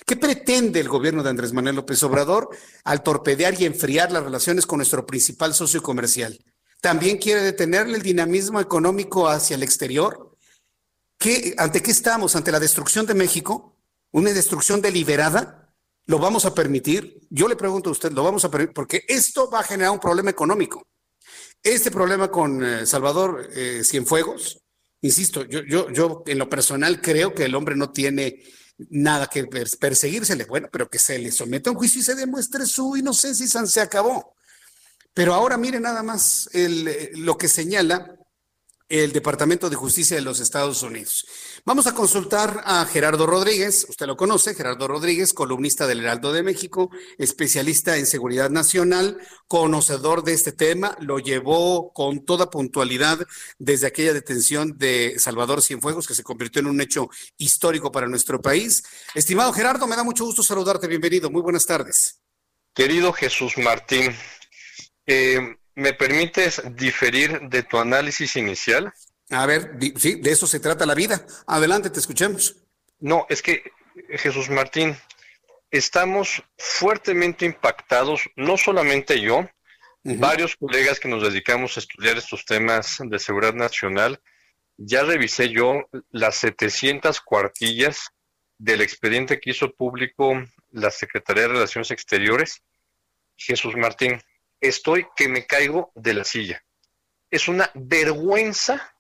¿Qué 0.06 0.16
pretende 0.16 0.80
el 0.80 0.88
gobierno 0.88 1.22
de 1.22 1.32
Andrés 1.32 1.52
Manuel 1.52 1.76
López 1.76 2.02
Obrador 2.04 2.48
al 2.86 3.04
torpedear 3.04 3.60
y 3.60 3.66
enfriar 3.66 4.14
las 4.14 4.24
relaciones 4.24 4.66
con 4.66 4.78
nuestro 4.78 5.06
principal 5.06 5.54
socio 5.54 5.84
comercial? 5.84 6.40
También 6.86 7.18
quiere 7.18 7.42
detenerle 7.42 7.98
el 7.98 8.04
dinamismo 8.04 8.60
económico 8.60 9.28
hacia 9.28 9.56
el 9.56 9.64
exterior. 9.64 10.38
¿Qué, 11.18 11.56
¿Ante 11.58 11.82
qué 11.82 11.90
estamos? 11.90 12.36
¿Ante 12.36 12.52
la 12.52 12.60
destrucción 12.60 13.08
de 13.08 13.16
México? 13.16 13.76
¿Una 14.12 14.32
destrucción 14.32 14.82
deliberada? 14.82 15.74
¿Lo 16.06 16.20
vamos 16.20 16.46
a 16.46 16.54
permitir? 16.54 17.22
Yo 17.32 17.48
le 17.48 17.56
pregunto 17.56 17.90
a 17.90 17.92
usted, 17.92 18.12
¿lo 18.12 18.24
vamos 18.24 18.46
a 18.46 18.52
permitir? 18.52 18.76
Porque 18.76 19.04
esto 19.08 19.50
va 19.50 19.62
a 19.62 19.64
generar 19.64 19.94
un 19.94 20.00
problema 20.00 20.30
económico. 20.30 20.88
Este 21.64 21.90
problema 21.90 22.30
con 22.30 22.64
eh, 22.64 22.86
Salvador 22.86 23.50
eh, 23.52 23.82
Cienfuegos, 23.84 24.62
insisto, 25.02 25.44
yo, 25.44 25.64
yo, 25.64 25.90
yo 25.90 26.22
en 26.28 26.38
lo 26.38 26.48
personal 26.48 27.02
creo 27.02 27.34
que 27.34 27.46
el 27.46 27.56
hombre 27.56 27.76
no 27.76 27.90
tiene 27.90 28.44
nada 28.92 29.26
que 29.26 29.48
perseguírsele, 29.48 30.46
bueno, 30.46 30.70
pero 30.72 30.88
que 30.88 31.00
se 31.00 31.18
le 31.18 31.32
someta 31.32 31.72
a 31.72 31.74
un 31.74 31.80
juicio 31.80 32.02
y 32.02 32.04
se 32.04 32.14
demuestre 32.14 32.68
su 32.68 32.96
inocencia 32.96 33.44
y 33.44 33.68
se 33.68 33.82
acabó. 33.82 34.35
Pero 35.16 35.34
ahora 35.34 35.56
mire 35.58 35.80
nada 35.80 36.04
más 36.04 36.50
lo 37.14 37.38
que 37.38 37.48
señala 37.48 38.18
el 38.90 39.14
Departamento 39.14 39.70
de 39.70 39.78
Justicia 39.78 40.18
de 40.18 40.22
los 40.22 40.42
Estados 40.42 40.84
Unidos. 40.84 41.26
Vamos 41.64 41.88
a 41.88 41.96
consultar 41.96 42.62
a 42.66 42.86
Gerardo 42.86 43.26
Rodríguez, 43.26 43.88
usted 43.90 44.08
lo 44.08 44.18
conoce, 44.18 44.54
Gerardo 44.54 44.90
Rodríguez, 44.90 45.34
columnista 45.34 45.88
del 45.88 46.02
Heraldo 46.02 46.34
de 46.34 46.44
México, 46.44 46.92
especialista 47.18 47.98
en 47.98 48.06
seguridad 48.06 48.50
nacional, 48.50 49.18
conocedor 49.48 50.24
de 50.24 50.34
este 50.34 50.52
tema, 50.52 50.98
lo 51.00 51.20
llevó 51.20 51.94
con 51.94 52.26
toda 52.26 52.50
puntualidad 52.50 53.26
desde 53.58 53.88
aquella 53.88 54.14
detención 54.14 54.78
de 54.78 55.16
Salvador 55.18 55.62
Cienfuegos, 55.62 56.08
que 56.08 56.14
se 56.14 56.24
convirtió 56.24 56.60
en 56.60 56.68
un 56.68 56.82
hecho 56.82 57.10
histórico 57.38 57.90
para 57.90 58.08
nuestro 58.08 58.42
país. 58.42 58.84
Estimado 59.16 59.54
Gerardo, 59.54 59.88
me 59.88 59.96
da 59.96 60.04
mucho 60.04 60.26
gusto 60.26 60.44
saludarte, 60.44 60.88
bienvenido, 60.88 61.32
muy 61.32 61.42
buenas 61.42 61.66
tardes. 61.66 62.20
Querido 62.76 63.14
Jesús 63.14 63.58
Martín, 63.58 64.14
eh, 65.06 65.56
¿Me 65.76 65.94
permites 65.94 66.62
diferir 66.74 67.50
de 67.50 67.64
tu 67.64 67.78
análisis 67.78 68.38
inicial? 68.38 68.94
A 69.30 69.46
ver, 69.46 69.78
sí, 69.98 70.16
de 70.22 70.32
eso 70.32 70.48
se 70.48 70.62
trata 70.62 70.86
la 70.86 70.96
vida. 70.96 71.26
Adelante, 71.48 71.90
te 71.90 72.00
escuchemos. 72.00 72.56
No, 73.00 73.26
es 73.30 73.42
que, 73.42 73.72
Jesús 74.12 74.50
Martín, 74.50 74.96
estamos 75.70 76.42
fuertemente 76.58 77.46
impactados, 77.46 78.30
no 78.38 78.56
solamente 78.56 79.20
yo, 79.20 79.50
varios 80.04 80.56
colegas 80.56 81.00
que 81.00 81.10
nos 81.10 81.24
dedicamos 81.24 81.76
a 81.76 81.82
estudiar 81.82 82.18
estos 82.18 82.46
temas 82.46 82.98
de 83.00 83.20
seguridad 83.20 83.54
nacional, 83.54 84.22
ya 84.78 85.04
revisé 85.04 85.50
yo 85.50 85.90
las 86.12 86.36
700 86.36 87.20
cuartillas 87.22 88.12
del 88.58 88.82
expediente 88.82 89.40
que 89.40 89.50
hizo 89.50 89.74
público 89.74 90.42
la 90.72 90.92
Secretaría 90.92 91.44
de 91.44 91.50
Relaciones 91.50 91.92
Exteriores. 91.92 92.62
Jesús 93.36 93.76
Martín, 93.76 94.22
estoy 94.60 95.08
que 95.16 95.28
me 95.28 95.46
caigo 95.46 95.92
de 95.96 96.14
la 96.14 96.24
silla. 96.24 96.64
Es 97.30 97.48
una 97.48 97.72
vergüenza 97.74 98.96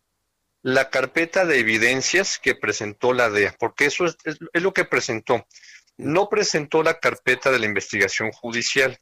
la 0.65 0.89
carpeta 0.89 1.45
de 1.45 1.59
evidencias 1.59 2.39
que 2.39 2.55
presentó 2.55 3.13
la 3.13 3.29
DEA, 3.29 3.55
porque 3.59 3.85
eso 3.85 4.05
es, 4.05 4.17
lo 4.53 4.73
que 4.73 4.83
presentó. 4.83 5.45
No 5.95 6.27
presentó 6.27 6.81
la 6.81 6.99
carpeta 6.99 7.51
de 7.51 7.59
la 7.59 7.67
investigación 7.67 8.31
judicial, 8.31 8.97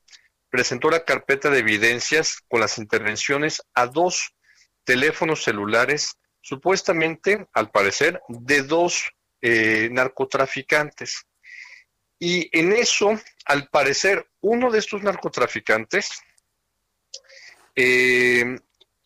presentó 0.50 0.90
la 0.90 1.06
carpeta 1.06 1.50
de 1.50 1.60
evidencias 1.60 2.40
con 2.50 2.60
las 2.60 2.78
intervenciones 2.78 3.62
a 3.74 3.88
dos 3.88 4.36
teléfonos 4.84 5.44
celulares, 5.44 6.18
supuestamente, 6.42 7.48
al 7.54 7.72
parecer, 7.72 8.22
de 8.28 8.64
dos 8.64 9.14
eh, 9.42 9.88
narcotraficantes. 9.90 11.28
Y 12.20 12.50
en 12.58 12.74
eso, 12.74 13.18
al 13.46 13.70
parecer, 13.70 14.28
uno 14.42 14.70
de 14.70 14.80
estos 14.80 15.02
narcotraficantes 15.02 16.10
eh, 17.76 18.60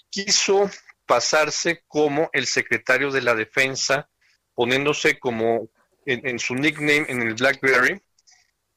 quiso 0.09 0.69
pasarse 1.05 1.83
como 1.87 2.29
el 2.33 2.45
secretario 2.45 3.11
de 3.11 3.21
la 3.21 3.33
defensa, 3.33 4.09
poniéndose 4.53 5.19
como 5.19 5.69
en, 6.05 6.39
su 6.39 6.55
nickname 6.55 7.05
en 7.09 7.21
el 7.21 7.33
BlackBerry 7.33 8.01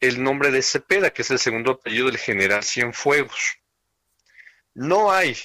el 0.01 0.23
nombre 0.23 0.51
de 0.51 0.63
Cepeda, 0.63 1.11
que 1.11 1.23
es 1.23 1.31
el 1.31 1.39
segundo 1.39 1.73
apellido 1.73 2.07
del 2.07 2.19
general 2.19 2.65
Cienfuegos. 2.65 3.59
No 4.75 5.13
hay 5.13 5.37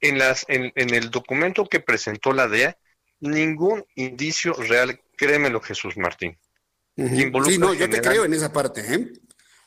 en, 0.00 0.18
las, 0.18 0.44
en, 0.48 0.72
el 0.76 1.10
documento 1.10 1.66
que 1.66 1.80
presentó 1.80 2.32
la 2.32 2.46
DEA 2.46 2.78
ningún 3.20 3.84
indicio 3.96 4.52
real, 4.54 5.00
créemelo 5.16 5.60
Jesús 5.60 5.96
Martín. 5.96 6.38
sí, 6.96 7.58
no, 7.58 7.74
yo 7.74 7.90
te 7.90 8.00
creo 8.00 8.24
en 8.24 8.34
esa 8.34 8.52
parte. 8.52 8.82
¿eh? 8.94 9.12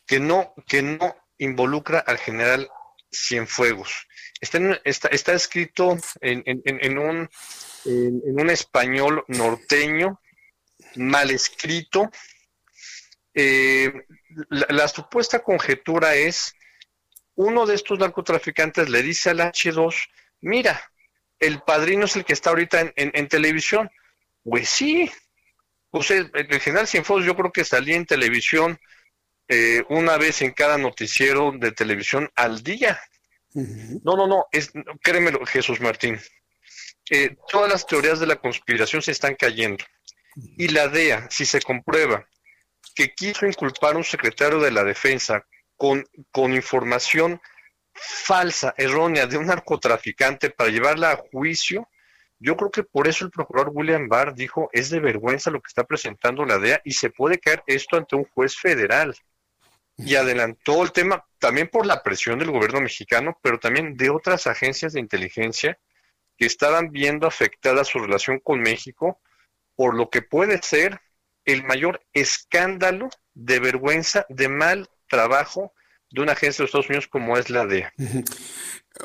Que, 0.06 0.20
no, 0.20 0.54
que 0.66 0.82
no 0.82 1.16
involucra 1.38 2.00
al 2.00 2.18
general 2.18 2.70
Cienfuegos. 3.12 4.08
Está, 4.40 4.60
está, 4.84 5.08
está 5.10 5.34
escrito 5.34 5.98
en, 6.22 6.44
en, 6.46 6.98
un, 6.98 7.30
en, 7.86 8.40
un 8.40 8.50
español 8.50 9.24
norteño, 9.28 10.22
mal 10.96 11.32
escrito. 11.32 12.12
Eh, 13.34 13.92
la, 14.50 14.88
supuesta 14.88 15.40
conjetura 15.40 16.16
es, 16.16 16.54
uno 17.36 17.66
de 17.66 17.76
estos 17.76 18.00
narcotraficantes 18.00 18.90
le 18.90 19.02
dice 19.02 19.32
al 19.32 19.40
H2, 19.40 20.08
mira, 20.42 20.92
el 21.40 21.62
padrino 21.62 22.06
es 22.06 22.16
el 22.16 22.26
que 22.26 22.34
está 22.34 22.50
ahorita 22.50 22.94
en, 22.96 23.28
televisión. 23.28 23.90
Pues 24.44 24.70
sí, 24.70 25.12
pues 25.90 26.12
el, 26.12 26.32
general 26.62 26.88
Cienfuegos 26.88 27.26
yo 27.26 27.36
creo 27.36 27.52
que 27.52 27.64
salía 27.64 27.96
en 27.96 28.06
televisión 28.06 28.80
eh, 29.48 29.84
una 29.90 30.18
vez 30.18 30.42
en 30.42 30.52
cada 30.52 30.78
noticiero 30.78 31.54
de 31.58 31.72
televisión 31.72 32.30
al 32.36 32.64
día. 32.64 33.00
No, 33.54 34.16
no, 34.16 34.28
no, 34.28 34.46
es, 34.52 34.72
créemelo, 35.02 35.46
Jesús 35.46 35.82
Martín. 35.82 36.20
Eh, 37.10 37.36
todas 37.50 37.72
las 37.72 37.88
teorías 37.88 38.20
de 38.20 38.28
la 38.28 38.36
conspiración 38.36 39.02
se 39.02 39.12
están 39.12 39.36
cayendo. 39.36 39.84
Y 40.58 40.68
la 40.68 40.88
DEA, 40.88 41.28
si 41.32 41.46
se 41.46 41.62
comprueba 41.62 42.28
que 42.94 43.14
quiso 43.14 43.46
inculpar 43.48 43.96
a 43.96 43.98
un 43.98 44.04
secretario 44.04 44.60
de 44.60 44.72
la 44.72 44.84
defensa 44.84 45.46
con, 45.76 46.06
con 46.32 46.54
información 46.54 47.42
falsa, 47.94 48.74
errónea 48.78 49.26
de 49.26 49.38
un 49.38 49.48
narcotraficante 49.48 50.52
para 50.52 50.70
llevarla 50.70 51.12
a 51.12 51.24
juicio, 51.32 51.88
yo 52.40 52.56
creo 52.56 52.70
que 52.70 52.84
por 52.84 53.08
eso 53.08 53.26
el 53.26 53.32
procurador 53.32 53.72
William 53.74 54.08
Barr 54.08 54.36
dijo, 54.36 54.70
es 54.72 54.90
de 54.90 55.00
vergüenza 55.00 55.50
lo 55.50 55.62
que 55.62 55.70
está 55.70 55.84
presentando 55.84 56.46
la 56.46 56.60
DEA 56.60 56.82
y 56.84 56.92
se 56.92 57.10
puede 57.10 57.40
caer 57.40 57.64
esto 57.66 57.98
ante 57.98 58.16
un 58.16 58.26
juez 58.26 58.56
federal. 58.56 59.16
Y 59.98 60.16
adelantó 60.16 60.84
el 60.84 60.92
tema 60.92 61.26
también 61.40 61.70
por 61.70 61.86
la 61.86 62.04
presión 62.04 62.38
del 62.38 62.52
gobierno 62.52 62.82
mexicano, 62.82 63.40
pero 63.42 63.60
también 63.60 63.98
de 63.98 64.10
otras 64.12 64.46
agencias 64.46 64.94
de 64.94 65.00
inteligencia 65.00 65.80
que 66.38 66.46
estaban 66.46 66.92
viendo 66.92 67.26
afectada 67.26 67.84
su 67.84 68.00
relación 68.00 68.40
con 68.40 68.60
México 68.62 69.20
por 69.76 69.96
lo 69.96 70.10
que 70.10 70.22
puede 70.22 70.62
ser 70.62 71.00
el 71.46 71.64
mayor 71.64 72.06
escándalo 72.14 73.10
de 73.34 73.60
vergüenza, 73.60 74.26
de 74.28 74.50
mal 74.50 74.90
trabajo 75.08 75.74
de 76.10 76.22
una 76.22 76.34
agencia 76.34 76.64
de 76.64 76.66
Estados 76.66 76.90
Unidos 76.90 77.08
como 77.08 77.38
es 77.38 77.50
la 77.50 77.66
DEA. 77.66 77.94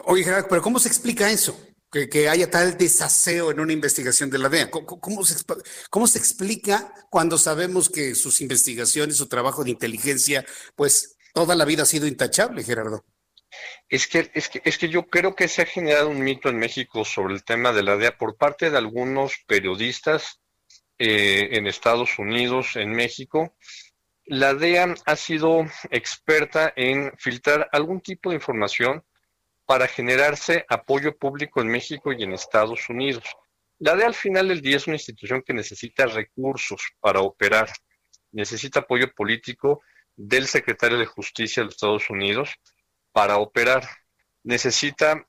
Oye, 0.05 0.25
Gerardo, 0.25 0.49
pero 0.49 0.63
¿cómo 0.63 0.79
se 0.79 0.89
explica 0.89 1.31
eso? 1.31 1.59
Que, 1.93 2.29
haya 2.31 2.51
tal 2.51 2.79
desaseo 2.79 3.51
en 3.51 3.61
una 3.61 3.75
investigación 3.75 4.31
de 4.31 4.39
la 4.39 4.49
DEA. 4.49 4.71
¿Cómo, 4.71 5.25
se, 5.25 5.45
¿Cómo, 5.91 6.07
se, 6.07 6.19
explica 6.19 6.95
cuando 7.11 7.37
sabemos 7.37 7.91
que 7.91 8.15
sus 8.15 8.41
investigaciones, 8.41 9.19
su 9.19 9.29
trabajo 9.29 9.63
de 9.63 9.71
inteligencia, 9.71 10.43
pues 10.75 11.19
toda 11.35 11.55
la 11.55 11.67
vida 11.67 11.83
ha 11.83 11.87
sido 11.87 12.07
intachable, 12.07 12.65
Gerardo? 12.65 13.05
Es 13.91 14.07
que, 14.07 14.31
es 14.33 14.49
que, 14.49 14.63
es 14.65 14.79
que 14.79 14.89
yo 14.89 15.07
creo 15.07 15.35
que 15.35 15.49
se 15.49 15.61
ha 15.61 15.67
generado 15.67 16.09
un 16.09 16.25
mito 16.25 16.49
en 16.49 16.59
México 16.59 17.05
sobre 17.05 17.35
el 17.35 17.45
tema 17.45 17.75
de 17.75 17.83
la 17.83 17.99
DEA 17.99 18.17
por 18.17 18.39
parte 18.39 18.71
de 18.71 18.79
algunos 18.79 19.35
periodistas 19.47 20.41
eh, 20.99 21.51
en 21.53 21.67
Estados 21.67 22.19
Unidos, 22.19 22.77
en 22.77 22.93
México. 22.93 23.55
La 24.25 24.55
DEA 24.55 24.95
ha 25.05 25.17
sido 25.17 25.67
experta 25.91 26.73
en 26.75 27.13
filtrar 27.19 27.69
algún 27.73 28.01
tipo 28.01 28.31
de 28.31 28.37
información 28.37 29.05
para 29.65 29.87
generarse 29.87 30.65
apoyo 30.69 31.17
público 31.17 31.61
en 31.61 31.69
México 31.69 32.13
y 32.13 32.23
en 32.23 32.33
Estados 32.33 32.89
Unidos. 32.89 33.25
La 33.79 33.97
DEA 33.97 34.07
al 34.07 34.15
final 34.15 34.49
del 34.49 34.61
día 34.61 34.77
es 34.77 34.87
una 34.87 34.97
institución 34.97 35.43
que 35.43 35.55
necesita 35.55 36.07
recursos 36.07 36.83
para 37.01 37.21
operar, 37.21 37.71
necesita 38.31 38.81
apoyo 38.81 39.13
político 39.13 39.83
del 40.15 40.47
secretario 40.47 40.99
de 40.99 41.07
Justicia 41.07 41.63
de 41.63 41.67
los 41.67 41.75
Estados 41.75 42.11
Unidos 42.11 42.55
para 43.13 43.39
operar, 43.39 43.89
necesita 44.45 45.27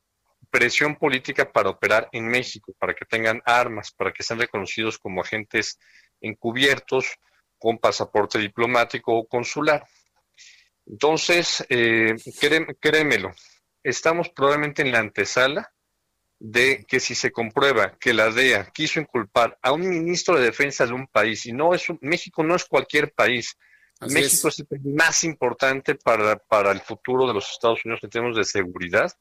presión 0.50 0.96
política 0.98 1.52
para 1.52 1.70
operar 1.70 2.10
en 2.12 2.28
México, 2.28 2.76
para 2.78 2.94
que 2.94 3.06
tengan 3.06 3.42
armas, 3.46 3.92
para 3.92 4.12
que 4.12 4.24
sean 4.24 4.40
reconocidos 4.40 5.00
como 5.00 5.22
agentes 5.22 5.80
encubiertos 6.22 7.16
con 7.58 7.80
pasaporte 7.80 8.38
diplomático 8.40 9.18
o 9.18 9.28
consular. 9.28 9.86
Entonces, 10.86 11.66
eh, 11.70 12.16
créemelo, 12.80 13.32
estamos 13.84 14.30
probablemente 14.30 14.82
en 14.82 14.92
la 14.92 15.00
antesala 15.00 15.74
de 16.40 16.86
que 16.88 17.00
si 17.00 17.16
se 17.16 17.32
comprueba 17.32 17.98
que 17.98 18.14
la 18.14 18.30
DEA 18.30 18.66
quiso 18.72 19.00
inculpar 19.00 19.58
a 19.62 19.72
un 19.72 19.88
ministro 19.88 20.38
de 20.38 20.46
defensa 20.46 20.86
de 20.86 20.94
un 20.94 21.08
país, 21.08 21.46
y 21.46 21.54
no 21.54 21.74
es 21.74 21.86
México 22.02 22.44
no 22.44 22.56
es 22.56 22.66
cualquier 22.66 23.14
país, 23.14 23.58
México 24.02 24.50
es. 24.50 24.60
el 24.60 24.66
país 24.66 24.84
más 24.84 25.24
importante 25.24 25.96
para, 25.96 26.38
para 26.38 26.72
el 26.72 26.82
futuro 26.82 27.28
de 27.28 27.34
los 27.34 27.50
Estados 27.50 27.86
Unidos 27.86 28.04
en 28.04 28.10
términos 28.10 28.38
de 28.38 28.44
seguridad, 28.44 29.14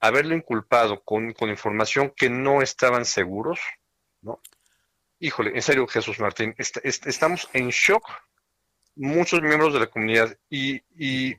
haberlo 0.00 0.34
inculpado 0.34 1.02
con, 1.02 1.34
información 1.40 2.12
que 2.16 2.30
no 2.30 2.62
estaban 2.62 3.04
seguros, 3.04 3.60
¿no? 4.22 4.40
Híjole, 5.18 5.52
en 5.54 5.62
serio, 5.62 5.86
Jesús 5.86 6.20
Martín, 6.20 6.54
estamos 6.58 7.48
en 7.54 7.70
shock 7.70 8.06
muchos 8.94 9.40
miembros 9.40 9.72
de 9.72 9.80
la 9.80 9.86
comunidad 9.86 10.36
y, 10.50 10.76
y, 10.96 11.36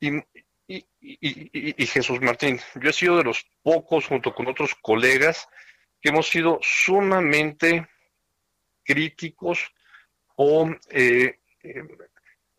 y, 0.00 0.22
Jesús 0.68 2.20
Martín, 2.20 2.60
yo 2.74 2.90
he 2.90 2.92
sido 2.92 3.16
de 3.16 3.24
los 3.24 3.46
pocos, 3.62 4.06
junto 4.06 4.34
con 4.34 4.46
otros 4.48 4.74
colegas, 4.74 5.48
que 6.00 6.10
hemos 6.10 6.28
sido 6.28 6.58
sumamente 6.62 7.88
críticos 8.84 9.72
o 10.36 10.70
eh, 10.90 11.40
eh, 11.62 11.82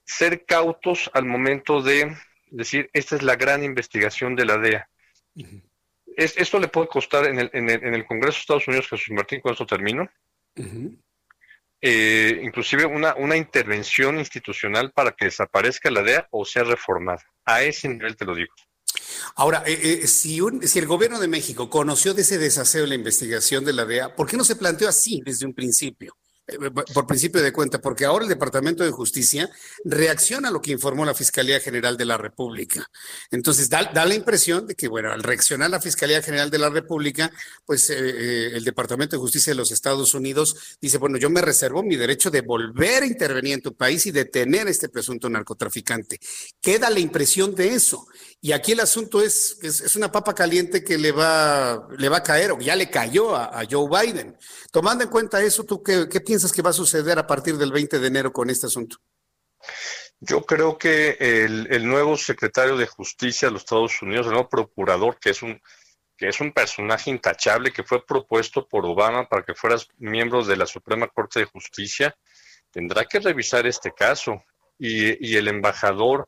ser 0.05 0.45
cautos 0.45 1.10
al 1.14 1.26
momento 1.26 1.82
de 1.82 2.16
decir, 2.47 2.89
esta 2.93 3.16
es 3.16 3.24
la 3.24 3.36
gran 3.36 3.64
investigación 3.64 4.36
de 4.36 4.45
la 4.45 4.58
DEA 4.58 4.89
esto 6.18 6.60
le 6.60 6.68
puede 6.68 6.88
costar 6.88 7.28
en 7.28 7.39
el, 7.39 7.49
en, 7.53 7.70
el, 7.70 7.84
en 7.84 7.93
el, 7.93 8.05
Congreso 8.05 8.38
de 8.38 8.41
Estados 8.41 8.68
Unidos, 8.68 8.88
Jesús 8.89 9.12
Martín, 9.12 9.39
con 9.39 9.51
esto 9.51 9.68
termino, 9.68 10.10
eh, 11.82 12.41
inclusive 12.43 12.86
una, 12.86 13.15
una 13.15 13.38
intervención 13.38 14.19
institucional 14.19 14.91
para 14.91 15.11
que 15.11 15.25
desaparezca 15.25 15.91
la 15.91 16.03
DEA 16.03 16.28
o 16.32 16.45
sea 16.45 16.63
reformada. 16.63 17.23
A 17.45 17.61
ese 17.63 17.88
nivel 17.88 18.15
te 18.15 18.25
lo 18.25 18.36
digo. 18.36 18.53
Ahora, 19.36 19.63
eh, 19.65 19.99
eh, 20.03 20.07
si, 20.07 20.41
un, 20.41 20.67
si 20.67 20.80
el 20.80 20.88
gobierno 20.88 21.19
de 21.19 21.28
México 21.28 21.69
conoció 21.69 22.13
de 22.13 22.23
ese 22.23 22.38
desaseo 22.38 22.84
en 22.84 22.89
la 22.89 22.95
investigación 22.95 23.63
de 23.63 23.73
la 23.73 23.86
DEA, 23.86 24.15
¿por 24.15 24.28
qué 24.28 24.38
no 24.38 24.43
se 24.43 24.55
planteó 24.55 24.89
así 24.89 25.21
desde 25.23 25.45
un 25.45 25.53
principio? 25.53 26.17
Eh, 26.48 26.72
por 26.93 27.06
principio 27.06 27.41
de 27.41 27.52
cuenta, 27.52 27.82
porque 27.82 28.06
ahora 28.06 28.24
el 28.24 28.30
Departamento 28.30 28.84
de 28.84 28.91
Justicia 28.91 29.50
reacciona 29.84 30.48
a 30.48 30.52
lo 30.52 30.62
que 30.62 30.72
informó 30.72 31.04
la 31.04 31.14
Fiscalía 31.14 31.60
General 31.60 31.98
de 31.98 32.06
la 32.06 32.18
República. 32.18 32.89
Entonces, 33.32 33.70
da, 33.70 33.91
la 33.91 34.16
impresión 34.16 34.66
de 34.66 34.76
que, 34.76 34.88
bueno, 34.88 35.12
al 35.12 35.24
reaccionar 35.24 35.70
la 35.70 35.82
Fiscalía 35.82 36.22
General 36.22 36.50
de 36.50 36.58
la 36.58 36.70
República, 36.70 37.32
pues 37.66 37.89
eh, 37.89 37.95
eh, 38.00 38.52
el 38.54 38.64
Departamento 38.64 39.18
de 39.18 39.20
Justicia 39.20 39.52
de 39.52 39.58
los 39.58 39.72
Estados 39.72 40.14
Unidos 40.14 40.78
dice, 40.80 40.98
bueno, 40.98 41.18
yo 41.18 41.30
me 41.30 41.41
reservo 41.41 41.84
mi 41.84 41.98
derecho 41.98 42.32
de 42.32 42.39
volver 42.39 43.04
a 43.04 43.08
intervenir 43.08 43.56
en 43.56 43.62
tu 43.62 43.76
país 43.76 44.06
y 44.06 44.12
detener 44.12 44.68
a 44.68 44.72
este 44.72 44.88
presunto 44.88 45.30
narcotraficante. 45.30 46.18
Queda 46.62 46.89
la 46.89 47.00
impresión 47.00 47.56
de 47.56 47.74
eso. 47.74 48.08
Y 48.39 48.51
aquí 48.51 48.73
el 48.73 48.79
asunto 48.79 49.21
es, 49.21 49.57
es, 49.63 49.95
una 49.95 50.11
papa 50.11 50.35
caliente 50.35 50.83
que 50.83 50.97
le 50.97 51.11
va, 51.11 51.88
le 51.97 52.07
va 52.07 52.17
a 52.17 52.23
caer, 52.23 52.51
o 52.51 52.59
ya 52.59 52.75
le 52.75 52.89
cayó 52.89 53.35
a, 53.35 53.63
Joe 53.69 53.89
Biden. 53.89 54.38
Tomando 54.71 55.03
en 55.03 55.09
cuenta 55.09 55.41
eso, 55.41 55.63
¿tú 55.63 55.81
qué, 55.81 56.07
piensas 56.21 56.51
que 56.51 56.61
va 56.61 56.69
a 56.69 56.73
suceder 56.73 57.17
a 57.17 57.25
partir 57.25 57.57
del 57.57 57.71
20 57.71 57.99
de 57.99 58.07
enero 58.07 58.31
con 58.31 58.49
este 58.51 58.67
asunto? 58.67 58.97
Yo 60.19 60.45
creo 60.45 60.77
que 60.77 61.17
el, 61.19 61.88
nuevo 61.88 62.15
secretario 62.15 62.77
de 62.77 62.85
Justicia 62.85 63.47
de 63.47 63.53
los 63.53 63.63
Estados 63.63 64.01
Unidos, 64.03 64.27
el 64.27 64.33
nuevo 64.33 64.49
procurador, 64.49 65.17
que 65.19 65.31
es 65.31 65.41
un 65.41 65.59
que 66.15 66.29
es 66.29 66.41
un 66.41 66.51
personaje 66.51 67.11
intachable 67.11 67.71
que 67.71 67.83
fue 67.83 68.03
propuesto 68.03 68.67
por 68.67 68.88
Obama 68.88 69.29
para 69.29 69.43
que 69.43 69.53
fueras 69.53 69.88
miembro 69.99 70.43
de 70.43 70.57
la 70.57 70.65
Suprema 70.65 71.07
Corte 71.07 71.41
de 71.41 71.45
Justicia, 71.45 72.17
tendrá 72.71 73.05
que 73.05 73.19
revisar 73.19 73.67
este 73.67 73.91
caso. 73.91 74.43
Y, 74.79 75.27
y 75.27 75.38
el 75.38 75.47
embajador 75.47 76.27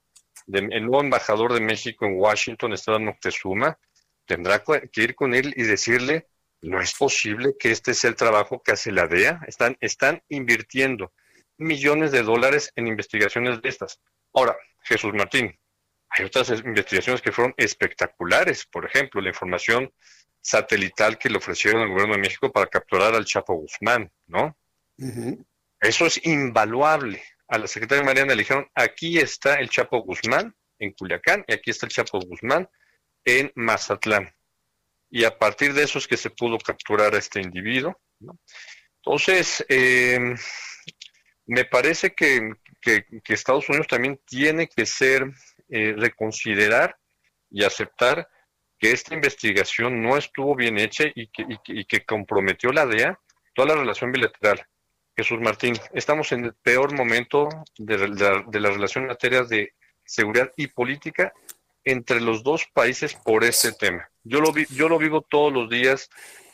el 0.52 0.86
nuevo 0.86 1.02
embajador 1.02 1.54
de 1.54 1.62
México 1.62 2.06
en 2.06 2.20
Washington, 2.20 2.74
Esteban 2.74 3.06
Moctezuma, 3.06 3.78
tendrá 4.26 4.64
que 4.64 5.04
ir 5.04 5.16
con 5.16 5.34
él 5.34 5.54
y 5.56 5.64
decirle, 5.64 6.28
no 6.62 6.82
es 6.82 6.94
posible 6.94 7.56
que 7.58 7.72
este 7.72 7.94
sea 7.94 8.10
el 8.10 8.16
trabajo 8.16 8.62
que 8.62 8.72
hace 8.72 8.92
la 8.92 9.08
DEA. 9.08 9.42
Están, 9.48 9.78
están 9.80 10.22
invirtiendo 10.30 11.14
millones 11.58 12.12
de 12.12 12.24
dólares 12.24 12.72
en 12.76 12.88
investigaciones 12.88 13.62
de 13.62 13.70
estas. 13.70 14.02
Ahora, 14.34 14.58
Jesús 14.84 15.14
Martín, 15.14 15.58
hay 16.10 16.26
otras 16.26 16.50
investigaciones 16.50 17.22
que 17.22 17.32
fueron 17.32 17.54
espectaculares. 17.58 18.66
Por 18.66 18.86
ejemplo, 18.86 19.22
la 19.22 19.30
información 19.30 19.92
satelital 20.42 21.18
que 21.18 21.30
le 21.30 21.38
ofrecieron 21.38 21.82
al 21.82 21.90
gobierno 21.90 22.16
de 22.16 22.22
México 22.22 22.52
para 22.52 22.68
capturar 22.68 23.14
al 23.14 23.26
Chapo 23.26 23.54
Guzmán, 23.54 24.12
¿no? 24.28 24.58
Eso 25.80 26.06
es 26.06 26.26
invaluable 26.26 27.22
a 27.50 27.58
la 27.58 27.68
secretaria 27.68 28.04
Mariana 28.04 28.36
le 28.36 28.44
dijeron, 28.44 28.70
aquí 28.76 29.18
está 29.18 29.56
el 29.56 29.70
Chapo 29.70 30.02
Guzmán 30.04 30.56
en 30.78 30.94
Culiacán 30.94 31.44
y 31.48 31.54
aquí 31.54 31.72
está 31.72 31.88
el 31.88 31.92
Chapo 31.92 32.20
Guzmán 32.20 32.70
en 33.26 33.52
Mazatlán. 33.56 34.32
Y 35.10 35.24
a 35.24 35.38
partir 35.38 35.74
de 35.74 35.84
eso 35.84 35.98
es 35.98 36.08
que 36.08 36.18
se 36.18 36.30
pudo 36.30 36.60
capturar 36.60 37.16
a 37.16 37.18
este 37.18 37.42
individuo. 37.42 38.00
Entonces, 38.98 39.66
em, 39.68 40.38
me 41.48 41.66
parece 41.66 42.14
que, 42.14 42.52
Estados 43.28 43.68
Unidos 43.68 43.88
también 43.88 44.20
tiene 44.26 44.68
que 44.68 44.86
ser, 44.86 45.26
eh, 45.70 45.96
reconsiderar 45.98 46.98
y 47.50 47.64
aceptar 47.64 48.30
que 48.78 48.92
esta 48.92 49.16
investigación 49.16 50.02
no 50.02 50.18
estuvo 50.18 50.56
bien 50.56 50.78
hecha 50.78 51.06
y 51.16 51.28
que, 51.28 51.46
y 51.66 51.86
que 51.86 52.06
comprometió 52.06 52.72
la 52.72 52.86
DEA 52.86 53.20
toda 53.56 53.70
la 53.70 53.82
relación 53.82 54.12
bilateral 54.12 54.66
Jesús 55.20 55.42
Martín, 55.42 55.76
estamos 55.92 56.32
en 56.32 56.46
el 56.46 56.54
peor 56.54 56.96
momento 56.96 57.50
de, 57.78 58.08
la 58.08 58.70
relación 58.70 59.04
en 59.04 59.10
materia 59.10 59.44
de 59.44 59.74
seguridad 60.06 60.50
y 60.56 60.68
política 60.68 61.34
entre 61.84 62.22
los 62.22 62.42
dos 62.42 62.68
países 62.72 63.16
por 63.16 63.44
este 63.44 63.74
tema. 63.74 64.10
Yo 64.24 64.40
lo, 64.40 64.54
vi, 64.54 64.66
yo 64.70 64.88
lo 64.88 64.98
vivo 64.98 65.20
todos 65.30 65.52
los 65.52 65.70
días 65.70 66.10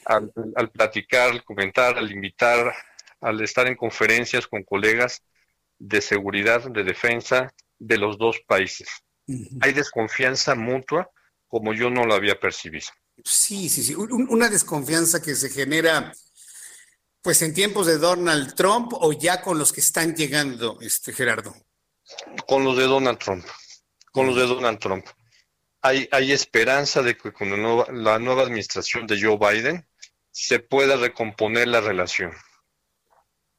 al, 0.06 0.32
platicar, 0.72 1.30
al 1.30 1.44
comentar, 1.44 1.96
al 2.00 2.12
invitar, 2.12 2.74
al 3.22 3.40
estar 3.42 3.68
en 3.68 3.76
conferencias 3.76 4.48
con 4.48 4.64
colegas 4.64 5.22
de 5.78 6.02
seguridad, 6.02 6.64
de 6.68 6.84
defensa 6.84 7.54
de 7.78 8.00
los 8.00 8.18
dos 8.18 8.42
países. 8.48 8.88
Hay 9.62 9.74
desconfianza 9.74 10.56
mutua 10.56 11.12
como 11.48 11.72
yo 11.72 11.92
no 11.92 12.04
lo 12.04 12.16
había 12.16 12.40
percibido. 12.40 12.88
Sí, 13.24 13.70
sí, 13.70 13.84
sí. 13.84 13.94
una 13.94 14.50
desconfianza 14.50 15.22
que 15.22 15.36
se 15.36 15.52
genera 15.52 16.12
pues 17.26 17.42
en 17.42 17.56
tiempos 17.56 17.88
de 17.88 17.98
Donald 17.98 18.54
Trump 18.54 18.94
o 18.94 19.12
ya 19.12 19.42
con 19.42 19.58
los 19.58 19.74
que 19.74 19.82
están 19.82 20.16
llegando, 20.16 20.78
este 20.80 21.12
Gerardo. 21.12 21.56
Con 22.48 22.64
los 22.64 22.78
de 22.78 22.84
Donald 22.84 23.18
Trump. 23.18 23.44
Con 24.12 24.28
los 24.28 24.36
de 24.36 24.46
Donald 24.46 24.78
Trump. 24.78 25.08
hay, 25.82 26.08
hay 26.12 26.32
esperanza 26.32 27.02
de 27.02 27.18
que 27.18 27.34
con 27.34 27.50
la 27.50 27.58
nueva, 27.58 27.88
la 27.92 28.20
nueva 28.20 28.44
administración 28.44 29.08
de 29.08 29.20
Joe 29.20 29.40
Biden 29.40 29.88
se 30.30 30.60
pueda 30.60 30.98
recomponer 30.98 31.68
la 31.68 31.82
relación. 31.82 32.32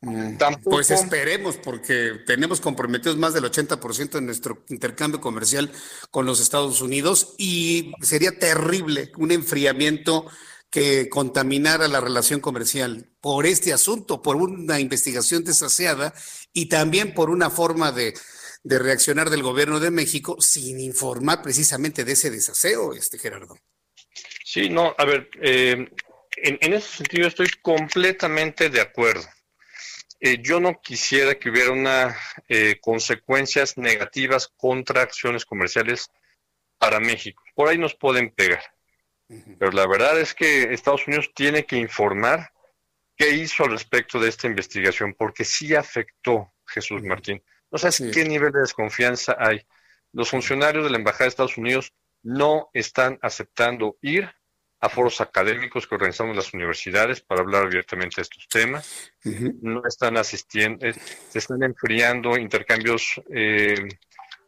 Mm, 0.02 0.36
pues 0.62 0.92
esperemos, 0.92 1.56
porque 1.56 2.20
tenemos 2.24 2.60
comprometidos 2.60 3.16
más 3.16 3.34
del 3.34 3.44
80% 3.50 4.10
de 4.10 4.20
nuestro 4.20 4.64
intercambio 4.68 5.20
comercial 5.20 5.72
con 6.12 6.24
los 6.24 6.38
Estados 6.38 6.80
Unidos 6.82 7.34
y 7.36 7.92
sería 8.00 8.38
terrible 8.38 9.10
un 9.16 9.32
enfriamiento 9.32 10.26
que 10.70 11.08
contaminara 11.08 11.88
la 11.88 12.00
relación 12.00 12.40
comercial 12.40 13.08
por 13.20 13.46
este 13.46 13.72
asunto, 13.72 14.22
por 14.22 14.36
una 14.36 14.80
investigación 14.80 15.44
desaseada 15.44 16.12
y 16.52 16.66
también 16.66 17.14
por 17.14 17.30
una 17.30 17.50
forma 17.50 17.92
de, 17.92 18.14
reaccionar 18.64 19.30
del 19.30 19.42
gobierno 19.42 19.78
de 19.78 19.90
México 19.90 20.36
sin 20.40 20.80
informar 20.80 21.40
precisamente 21.40 22.04
de 22.04 22.12
ese 22.12 22.30
desaseo, 22.30 22.94
este 22.94 23.18
Gerardo. 23.18 23.56
Sí, 24.44 24.68
no, 24.68 24.94
a 24.98 25.04
ver, 25.04 25.30
eh, 25.40 25.88
en, 26.36 26.72
ese 26.72 26.96
sentido 26.98 27.28
estoy 27.28 27.48
completamente 27.62 28.68
de 28.68 28.80
acuerdo. 28.80 29.24
Eh, 30.18 30.38
yo 30.42 30.60
no 30.60 30.80
quisiera 30.80 31.38
que 31.38 31.50
hubiera 31.50 31.72
una 31.72 32.16
eh, 32.48 32.78
consecuencias 32.80 33.76
negativas 33.76 34.48
contra 34.56 35.02
acciones 35.02 35.44
comerciales 35.44 36.10
para 36.78 37.00
México. 37.00 37.42
Por 37.54 37.68
ahí 37.68 37.78
nos 37.78 37.94
pueden 37.94 38.30
pegar. 38.30 38.62
Pero 39.28 39.72
la 39.72 39.86
verdad 39.86 40.20
es 40.20 40.34
que 40.34 40.72
Estados 40.72 41.06
Unidos 41.06 41.32
tiene 41.34 41.64
que 41.64 41.76
informar 41.76 42.50
qué 43.16 43.30
hizo 43.30 43.64
al 43.64 43.70
respecto 43.70 44.20
de 44.20 44.28
esta 44.28 44.46
investigación, 44.46 45.14
porque 45.14 45.44
sí 45.44 45.74
afectó 45.74 46.52
Jesús 46.66 47.02
Martín. 47.02 47.42
No 47.70 47.78
sabes 47.78 48.02
qué 48.12 48.24
nivel 48.24 48.52
de 48.52 48.60
desconfianza 48.60 49.36
hay. 49.38 49.66
Los 50.12 50.30
funcionarios 50.30 50.84
de 50.84 50.90
la 50.90 50.98
Embajada 50.98 51.24
de 51.24 51.28
Estados 51.28 51.58
Unidos 51.58 51.92
no 52.22 52.70
están 52.72 53.18
aceptando 53.22 53.98
ir 54.02 54.30
a 54.80 54.88
foros 54.88 55.20
académicos 55.20 55.86
que 55.86 55.94
organizamos 55.94 56.36
las 56.36 56.52
universidades 56.52 57.20
para 57.20 57.40
hablar 57.40 57.64
abiertamente 57.64 58.16
de 58.16 58.22
estos 58.22 58.46
temas. 58.48 59.12
No 59.62 59.82
están 59.86 60.16
asistiendo, 60.16 60.86
eh, 60.86 60.94
se 61.30 61.38
están 61.38 61.62
enfriando 61.62 62.36
intercambios 62.36 63.20
eh, 63.34 63.88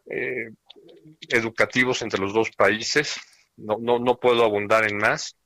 eh, 0.09 0.49
educativos 1.29 2.01
entre 2.01 2.19
los 2.19 2.33
dos 2.33 2.51
países. 2.51 3.15
No, 3.59 3.77
no, 3.79 3.99
no 3.99 4.19
puedo 4.19 4.43
abundar 4.43 4.89
en 4.89 4.97
más. 4.97 5.37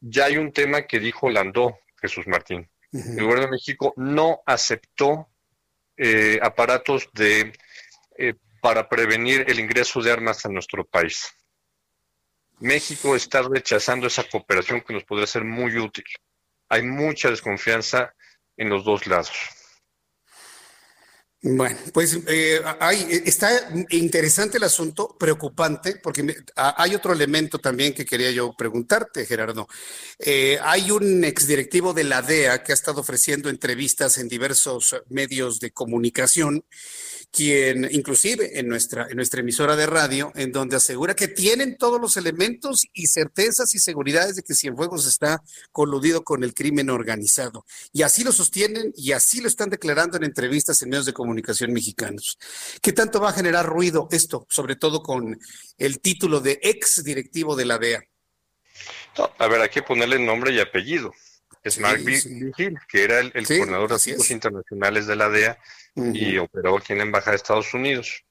Ya 0.00 0.26
hay 0.26 0.36
un 0.36 0.52
tema 0.52 0.86
que 0.86 1.00
dijo 1.00 1.30
Landó, 1.30 1.78
Jesús 2.00 2.26
Martín. 2.26 2.70
El 2.92 3.22
gobierno 3.22 3.46
de 3.46 3.50
México 3.50 3.92
no 3.96 4.42
aceptó 4.46 5.28
aparatos 6.40 7.08
de 7.12 7.52
para 8.60 8.88
prevenir 8.88 9.44
el 9.48 9.60
ingreso 9.60 10.00
de 10.00 10.12
armas 10.12 10.44
a 10.44 10.48
nuestro 10.48 10.84
país. 10.84 11.26
México 12.60 13.14
está 13.14 13.42
rechazando 13.42 14.06
esa 14.06 14.24
cooperación 14.24 14.80
que 14.80 14.92
nos 14.92 15.04
podría 15.04 15.26
ser 15.26 15.44
muy 15.44 15.78
útil. 15.78 16.04
Hay 16.68 16.82
mucha 16.82 17.30
desconfianza 17.30 18.14
en 18.56 18.68
los 18.68 18.84
dos 18.84 19.06
lados. 19.06 19.30
Bueno, 21.40 21.78
pues 21.92 22.18
eh, 22.26 22.60
hay, 22.80 23.22
está 23.24 23.48
interesante 23.90 24.56
el 24.56 24.64
asunto, 24.64 25.16
preocupante, 25.16 25.94
porque 26.02 26.34
hay 26.56 26.96
otro 26.96 27.12
elemento 27.12 27.60
también 27.60 27.94
que 27.94 28.04
quería 28.04 28.32
yo 28.32 28.54
preguntarte, 28.58 29.24
Gerardo. 29.24 29.68
Eh, 30.18 30.58
hay 30.60 30.90
un 30.90 31.22
exdirectivo 31.22 31.92
de 31.94 32.02
la 32.02 32.22
DEA 32.22 32.64
que 32.64 32.72
ha 32.72 32.74
estado 32.74 33.02
ofreciendo 33.02 33.50
entrevistas 33.50 34.18
en 34.18 34.26
diversos 34.26 34.96
medios 35.10 35.60
de 35.60 35.70
comunicación 35.70 36.64
quien 37.30 37.88
inclusive 37.90 38.58
en 38.58 38.68
nuestra, 38.68 39.06
en 39.08 39.16
nuestra 39.16 39.40
emisora 39.40 39.76
de 39.76 39.86
radio, 39.86 40.32
en 40.34 40.52
donde 40.52 40.76
asegura 40.76 41.14
que 41.14 41.28
tienen 41.28 41.76
todos 41.76 42.00
los 42.00 42.16
elementos 42.16 42.86
y 42.92 43.06
certezas 43.06 43.74
y 43.74 43.78
seguridades 43.78 44.36
de 44.36 44.42
que 44.42 44.54
Cienfuegos 44.54 45.06
está 45.06 45.42
coludido 45.70 46.24
con 46.24 46.42
el 46.42 46.54
crimen 46.54 46.90
organizado. 46.90 47.64
Y 47.92 48.02
así 48.02 48.24
lo 48.24 48.32
sostienen 48.32 48.92
y 48.96 49.12
así 49.12 49.40
lo 49.40 49.48
están 49.48 49.70
declarando 49.70 50.16
en 50.16 50.24
entrevistas 50.24 50.80
en 50.82 50.90
medios 50.90 51.06
de 51.06 51.12
comunicación 51.12 51.72
mexicanos. 51.72 52.38
¿Qué 52.82 52.92
tanto 52.92 53.20
va 53.20 53.30
a 53.30 53.34
generar 53.34 53.66
ruido 53.66 54.08
esto, 54.10 54.46
sobre 54.48 54.76
todo 54.76 55.02
con 55.02 55.38
el 55.76 56.00
título 56.00 56.40
de 56.40 56.58
ex 56.62 57.04
directivo 57.04 57.56
de 57.56 57.64
la 57.64 57.78
DEA? 57.78 58.02
a 59.38 59.48
ver, 59.48 59.60
hay 59.60 59.68
que 59.68 59.82
ponerle 59.82 60.18
nombre 60.18 60.52
y 60.52 60.60
apellido. 60.60 61.12
Es 61.62 61.78
Mark 61.78 62.00
Vigil, 62.02 62.78
que 62.88 63.04
era 63.04 63.20
el, 63.20 63.32
coordinador 63.32 63.88
de 63.88 63.94
asuntos 63.96 64.30
internacionales 64.30 65.06
de 65.06 65.16
la 65.16 65.28
DEA 65.28 65.58
y 65.94 66.38
operó 66.38 66.76
aquí 66.76 66.92
en 66.92 66.98
la 66.98 67.04
Embajada 67.04 67.32
de 67.32 67.36
Estados 67.36 67.74
Unidos. 67.74 68.24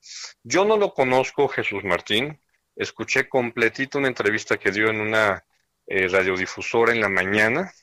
Yo 0.44 0.66
no 0.66 0.78
lo 0.78 0.94
conozco, 0.94 1.48
Jesús 1.48 1.84
Martín. 1.84 2.40
Escuché 2.76 3.28
completito 3.28 3.98
una 3.98 4.08
entrevista 4.08 4.58
que 4.58 4.72
dio 4.72 4.90
en 4.90 5.02
una 5.02 5.44
eh, 5.86 6.08
radiodifusora 6.08 6.94
en 6.94 7.02
la 7.02 7.10
mañana. 7.10 7.74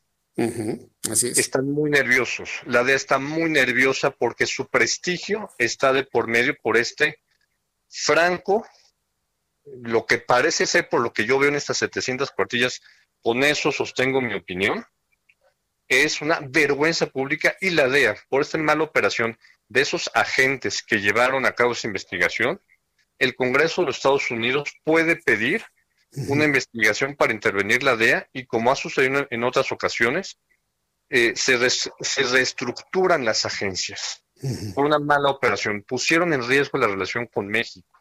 Así 1.11 1.29
es. 1.29 1.39
Están 1.39 1.71
muy 1.71 1.91
nerviosos. 1.91 2.51
La 2.67 2.83
DEA 2.83 2.97
está 2.97 3.19
muy 3.19 3.51
nerviosa 3.51 4.11
porque 4.11 4.47
su 4.47 4.69
prestigio 4.69 5.51
está 5.59 5.93
de 5.93 6.05
por 6.05 6.29
medio 6.29 6.57
por 6.61 6.77
este 6.77 7.21
franco, 7.89 8.67
lo 9.65 10.07
que 10.07 10.19
parece 10.19 10.67
ser 10.67 10.89
por 10.89 11.01
lo 11.01 11.13
que 11.13 11.25
yo 11.25 11.39
veo 11.39 11.49
en 11.49 11.55
estas 11.57 11.79
700 11.79 12.31
cuartillas, 12.33 12.81
con 13.23 13.43
eso 13.45 13.73
sostengo 13.73 14.21
mi 14.21 14.35
opinión, 14.35 14.85
es 15.89 16.21
una 16.21 16.41
vergüenza 16.41 17.07
pública 17.07 17.57
y 17.61 17.71
la 17.71 17.89
DEA, 17.89 18.17
por 18.29 18.43
esta 18.43 18.59
mala 18.59 18.85
operación 18.85 19.39
de 19.69 19.83
esos 19.83 20.11
agentes 20.15 20.83
que 20.83 21.01
llevaron 21.01 21.47
a 21.47 21.53
cabo 21.53 21.73
esa 21.73 21.87
investigación, 21.87 22.61
el 23.19 23.35
Congreso 23.35 23.83
de 23.83 23.89
los 23.89 23.97
Estados 23.97 24.31
Unidos 24.31 24.73
puede 24.85 25.17
pedir 25.17 25.65
una 26.29 26.45
investigación 26.45 27.17
para 27.17 27.33
intervenir 27.33 27.83
la 27.83 27.97
DEA 27.97 28.29
y 28.33 28.47
como 28.47 28.71
ha 28.71 28.77
sucedido 28.77 29.27
en 29.31 29.45
otras 29.45 29.73
ocasiones, 29.73 30.39
eh, 31.11 31.35
se, 31.37 31.57
reestructuran 32.25 33.25
las 33.25 33.45
agencias 33.45 34.25
por 34.75 34.85
una 34.85 34.99
mala 34.99 35.31
operación. 35.31 35.83
Pusieron 35.83 36.33
en 36.33 36.47
riesgo 36.47 36.79
la 36.79 36.87
relación 36.87 37.27
con 37.27 37.47
México. 37.47 38.01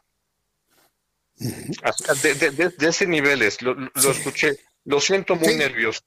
de, 1.36 2.72
ese 2.80 3.06
nivel 3.06 3.42
es, 3.42 3.62
lo, 3.62 3.76
escuché 3.94 4.58
lo 4.84 5.00
siento 5.00 5.36
muy 5.36 5.54
nervioso. 5.54 6.00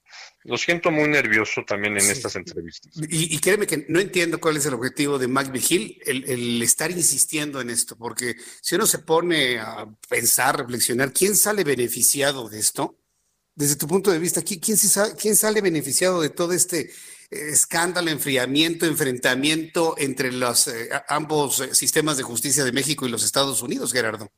Lo 0.44 0.56
siento 0.56 0.90
muy 0.90 1.08
nervioso 1.08 1.62
también 1.66 1.98
en 1.98 2.10
estas 2.10 2.36
entrevistas. 2.36 2.92
Y, 2.96 3.34
y, 3.34 3.38
créeme 3.40 3.66
que 3.66 3.84
no 3.88 3.98
entiendo 3.98 4.40
cuál 4.40 4.56
es 4.56 4.66
el 4.66 4.74
objetivo 4.74 5.18
de 5.18 5.26
Mac 5.26 5.50
Vigil, 5.50 6.00
el, 6.06 6.62
estar 6.62 6.90
insistiendo 6.90 7.60
en 7.60 7.70
esto, 7.70 7.96
porque 7.96 8.36
si 8.62 8.76
uno 8.76 8.86
se 8.86 9.00
pone 9.00 9.58
a 9.58 9.86
pensar, 10.08 10.56
reflexionar, 10.56 11.12
¿quién 11.12 11.36
sale 11.36 11.64
beneficiado 11.64 12.48
de 12.48 12.60
esto? 12.60 12.98
Desde 13.54 13.76
tu 13.76 13.88
punto 13.88 14.12
de 14.12 14.20
vista, 14.20 14.42
¿quién, 14.42 14.60
quién 14.60 15.36
sale 15.36 15.60
beneficiado 15.60 16.20
de 16.20 16.30
todo 16.30 16.52
este 16.52 16.82
eh, 16.82 17.50
escándalo, 17.50 18.10
enfriamiento, 18.10 18.86
enfrentamiento 18.86 19.96
entre 19.98 20.30
los 20.30 20.68
eh, 20.68 20.88
ambos 21.08 21.60
eh, 21.60 21.74
sistemas 21.74 22.16
de 22.16 22.22
justicia 22.22 22.64
de 22.64 22.72
México 22.72 23.06
y 23.06 23.10
los 23.10 23.24
Estados 23.24 23.60
Unidos, 23.60 23.92
Gerardo? 23.92 24.30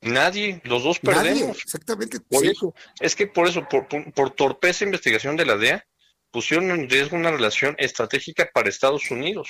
Nadie, 0.00 0.60
los 0.64 0.84
dos 0.84 0.98
perdemos. 1.00 1.58
exactamente. 1.62 2.20
Por 2.20 2.46
eso, 2.46 2.74
es 3.00 3.16
que 3.16 3.26
por 3.26 3.48
eso, 3.48 3.66
por, 3.68 3.88
por, 3.88 4.30
torpeza 4.30 4.84
investigación 4.84 5.36
de 5.36 5.44
la 5.44 5.56
DEA, 5.56 5.86
pusieron 6.30 6.70
en 6.70 6.88
riesgo 6.88 7.16
una 7.16 7.30
relación 7.30 7.74
estratégica 7.78 8.48
para 8.52 8.68
Estados 8.68 9.10
Unidos. 9.10 9.48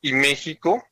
Y 0.00 0.12
México 0.12 0.84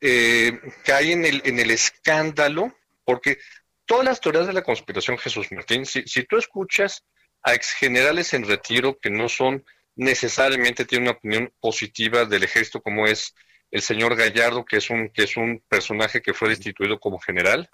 eh, 0.00 0.60
cae 0.84 1.12
en 1.12 1.24
el, 1.24 1.42
en 1.44 1.58
el 1.60 1.70
escándalo, 1.70 2.76
porque 3.04 3.38
todas 3.86 4.04
las 4.04 4.20
teorías 4.20 4.46
de 4.46 4.52
la 4.52 4.62
conspiración, 4.62 5.18
Jesús 5.18 5.52
Martín, 5.52 5.86
si, 5.86 6.02
si 6.02 6.24
tú 6.24 6.36
escuchas 6.36 7.04
a 7.42 7.54
exgenerales 7.54 8.34
en 8.34 8.46
retiro 8.46 8.98
que 8.98 9.10
no 9.10 9.28
son 9.28 9.64
necesariamente 9.96 10.84
tienen 10.84 11.08
una 11.08 11.18
opinión 11.18 11.52
positiva 11.60 12.24
del 12.24 12.42
ejército 12.42 12.80
como 12.80 13.06
es 13.06 13.34
el 13.74 13.82
señor 13.82 14.14
Gallardo, 14.14 14.64
que 14.64 14.76
es 14.76 14.88
un, 14.88 15.08
que 15.08 15.24
es 15.24 15.36
un 15.36 15.60
personaje 15.68 16.22
que 16.22 16.32
fue 16.32 16.48
destituido 16.48 17.00
como 17.00 17.18
general, 17.18 17.68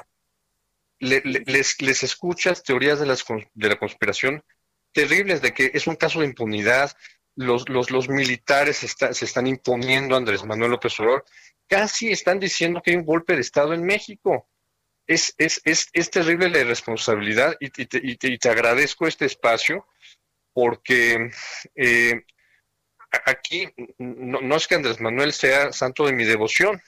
les, 0.98 1.78
les, 1.78 2.02
escuchas 2.02 2.62
teorías 2.62 2.98
de, 2.98 3.04
las, 3.04 3.22
de 3.52 3.68
la 3.68 3.78
conspiración 3.78 4.42
terribles, 4.92 5.42
de 5.42 5.52
que 5.52 5.70
es 5.74 5.86
un 5.86 5.96
caso 5.96 6.20
de 6.20 6.26
impunidad, 6.26 6.90
los, 7.36 7.68
los, 7.68 7.90
los 7.90 8.08
militares 8.08 8.78
se 8.78 9.24
están 9.26 9.46
imponiendo 9.46 10.16
Andrés 10.16 10.42
Manuel 10.42 10.70
López 10.70 10.98
Obrador, 11.00 11.26
casi 11.68 12.10
están 12.10 12.40
diciendo 12.40 12.80
que 12.82 12.92
hay 12.92 12.96
un 12.96 13.04
golpe 13.04 13.34
de 13.34 13.42
Estado 13.42 13.74
en 13.74 13.84
México. 13.84 14.48
Es, 15.06 15.34
es, 15.36 15.60
es, 15.66 15.90
es 15.92 16.10
terrible 16.10 16.48
la 16.48 16.60
irresponsabilidad 16.60 17.56
y, 17.60 17.66
y, 17.66 17.86
te, 18.16 18.26
y, 18.26 18.38
te, 18.38 18.48
agradezco 18.48 19.06
este 19.06 19.26
espacio 19.26 19.86
porque 20.54 21.30
eh, 21.74 22.22
aquí 23.26 23.68
no, 23.98 24.40
no, 24.40 24.56
es 24.56 24.66
que 24.66 24.74
Andrés 24.76 25.00
Manuel 25.00 25.32
sea 25.32 25.72
santo 25.72 26.06
de 26.06 26.12
mi 26.12 26.24
devoción, 26.24 26.80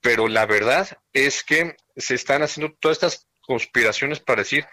pero 0.00 0.28
la 0.28 0.46
verdad 0.46 0.88
es 1.12 1.44
que 1.44 1.76
se 1.96 2.14
están 2.14 2.42
haciendo 2.42 2.74
todas 2.80 2.96
estas 2.96 3.28
conspiraciones 3.40 4.20
para 4.20 4.42
decir 4.42 4.66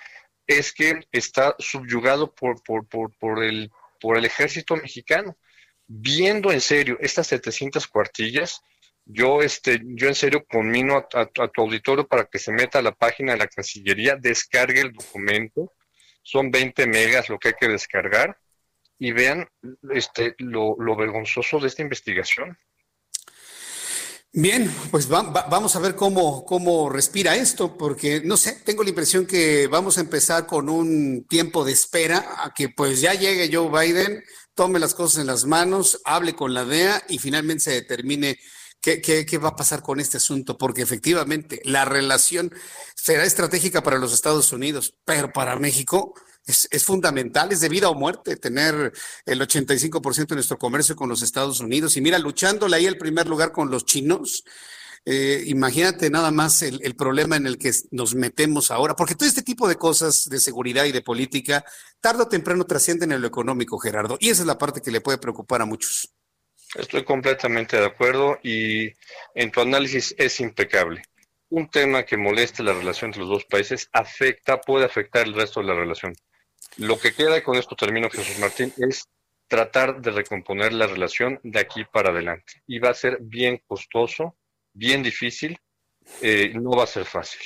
es 0.48 0.74
que 0.74 1.00
está 1.12 1.56
subyugado 1.60 2.34
por, 2.34 2.62
por, 2.64 2.88
por, 2.88 3.16
por, 3.18 3.44
el, 3.44 3.72
por 4.02 4.18
el 4.18 4.26
ejército 4.26 4.76
mexicano. 4.76 5.38
Viendo 5.86 6.52
en 6.52 6.60
serio 6.60 6.98
estas 7.02 7.28
700 7.28 7.88
cuartillas, 7.88 8.62
Yo, 9.06 9.42
este, 9.42 9.80
yo 9.84 10.08
en 10.08 10.16
serio 10.16 10.46
conmino 10.46 10.98
a, 10.98 11.26
tu 11.26 11.62
auditorio 11.62 12.08
para 12.08 12.26
que 12.26 12.40
se 12.40 12.52
meta 12.52 12.80
a 12.80 12.82
la 12.84 12.92
página 12.92 13.32
de 13.34 13.40
la 13.40 13.48
Cancillería, 13.48 14.16
descargue 14.16 14.82
el 14.82 14.92
documento, 14.92 15.74
son 16.22 16.52
20 16.52 16.86
megas 16.88 17.30
lo 17.30 17.40
que 17.40 17.50
hay 17.50 17.54
que 17.60 17.68
descargar 17.68 18.38
y 19.00 19.14
vean 19.14 19.48
este, 19.92 20.36
lo, 20.38 20.76
vergonzoso 20.96 21.60
de 21.60 21.68
esta 21.68 21.82
investigación. 21.82 22.58
Bien, 24.32 24.72
pues 24.92 25.08
vamos 25.08 25.76
a 25.76 25.80
ver 25.80 25.96
cómo, 25.96 26.46
cómo 26.46 26.90
respira 26.90 27.36
esto, 27.36 27.78
porque 27.78 28.22
no 28.24 28.38
sé, 28.38 28.62
tengo 28.64 28.84
la 28.84 28.90
impresión 28.90 29.26
que 29.26 29.66
vamos 29.68 29.98
a 29.98 30.02
empezar 30.02 30.46
con 30.46 30.70
un 30.70 31.26
tiempo 31.28 31.66
de 31.66 31.72
espera 31.72 32.36
a 32.38 32.54
que 32.54 32.70
pues 32.70 33.02
ya 33.02 33.16
llegue 33.16 33.50
Joe 33.52 33.72
Biden, 33.72 34.24
tome 34.54 34.78
las 34.78 34.94
cosas 34.94 35.22
en 35.22 35.28
las 35.28 35.46
manos, 35.46 36.00
hable 36.06 36.36
con 36.36 36.54
la 36.54 36.64
DEA 36.64 37.04
y 37.10 37.18
finalmente 37.18 37.64
se 37.64 37.72
determine 37.72 38.38
qué, 38.82 39.02
qué 39.02 39.38
va 39.40 39.50
a 39.50 39.56
pasar 39.56 39.82
con 39.82 40.00
este 40.00 40.18
asunto, 40.18 40.60
porque 40.60 40.84
efectivamente 40.84 41.62
la 41.64 41.86
relación 41.86 42.54
será 42.94 43.24
estratégica 43.24 43.82
para 43.82 43.98
los 43.98 44.14
Estados 44.14 44.54
Unidos, 44.54 44.94
pero 45.06 45.32
para 45.34 45.58
México 45.58 46.14
es, 46.50 46.84
fundamental, 46.84 47.52
es 47.52 47.62
de 47.62 47.70
vida 47.70 47.90
o 47.90 47.96
muerte 47.96 48.36
tener 48.36 48.92
el 49.26 49.42
85% 49.42 50.28
de 50.28 50.36
nuestro 50.36 50.58
comercio 50.58 50.96
con 50.96 51.10
los 51.10 51.22
Estados 51.22 51.60
Unidos. 51.60 51.96
Y 51.98 52.02
mira, 52.02 52.18
luchándole 52.20 52.76
ahí 52.76 52.86
el 52.86 52.98
primer 52.98 53.28
lugar 53.28 53.52
con 53.52 53.70
los 53.70 53.86
chinos, 53.86 54.44
eh, 55.06 55.44
imagínate 55.46 56.10
nada 56.10 56.32
más 56.32 56.62
el, 56.62 56.82
el, 56.84 56.96
problema 56.96 57.38
en 57.38 57.48
el 57.48 57.58
que 57.58 57.72
nos 57.92 58.16
metemos 58.16 58.70
ahora, 58.72 58.96
porque 58.96 59.16
todo 59.16 59.30
este 59.30 59.44
tipo 59.44 59.68
de 59.68 59.76
cosas 59.76 60.28
de 60.30 60.40
seguridad 60.40 60.86
y 60.86 60.92
de 60.92 61.02
política, 61.02 61.64
tarde 62.02 62.24
o 62.24 62.28
temprano 62.28 62.66
trascienden 62.66 63.12
en 63.12 63.22
lo 63.22 63.28
económico, 63.28 63.80
Gerardo, 63.80 64.18
y 64.20 64.30
esa 64.30 64.42
es 64.42 64.48
la 64.48 64.58
parte 64.58 64.82
que 64.82 64.92
le 64.92 65.02
puede 65.02 65.18
preocupar 65.18 65.62
a 65.62 65.66
muchos. 65.66 66.14
Estoy 66.76 67.04
completamente 67.04 67.78
de 67.78 67.86
acuerdo 67.86 68.38
y 68.44 68.92
en 69.34 69.52
tu 69.52 69.62
análisis 69.62 70.14
es 70.18 70.40
impecable. 70.40 71.02
Un 71.50 71.68
tema 71.70 72.04
que 72.04 72.16
moleste 72.16 72.62
la 72.62 72.74
relación 72.74 73.10
entre 73.10 73.22
los 73.22 73.30
dos 73.30 73.46
países 73.46 73.90
afecta, 73.92 74.62
puede 74.62 74.86
afectar 74.86 75.26
el 75.26 75.34
resto 75.34 75.62
de 75.62 75.68
la 75.68 75.74
relación. 75.74 76.14
Lo 76.80 76.98
que 76.98 77.14
queda, 77.14 77.44
con 77.44 77.58
esto 77.58 77.76
termino 77.76 78.10
Jesús 78.10 78.40
Martín, 78.40 78.74
es 78.78 79.04
tratar 79.50 80.02
de 80.02 80.12
recomponer 80.12 80.72
la 80.72 80.88
relación 80.88 81.40
de 81.44 81.60
aquí 81.60 81.84
para 81.84 82.12
adelante. 82.12 82.64
Y 82.68 82.80
va 82.80 82.92
a 82.92 82.94
ser 82.94 83.18
bien 83.20 83.62
costoso, 83.68 84.38
bien 84.74 85.04
difícil, 85.04 85.60
eh, 86.22 86.54
no 86.56 86.72
va 86.72 86.86
a 86.86 86.88
ser 86.88 87.04
fácil. 87.04 87.42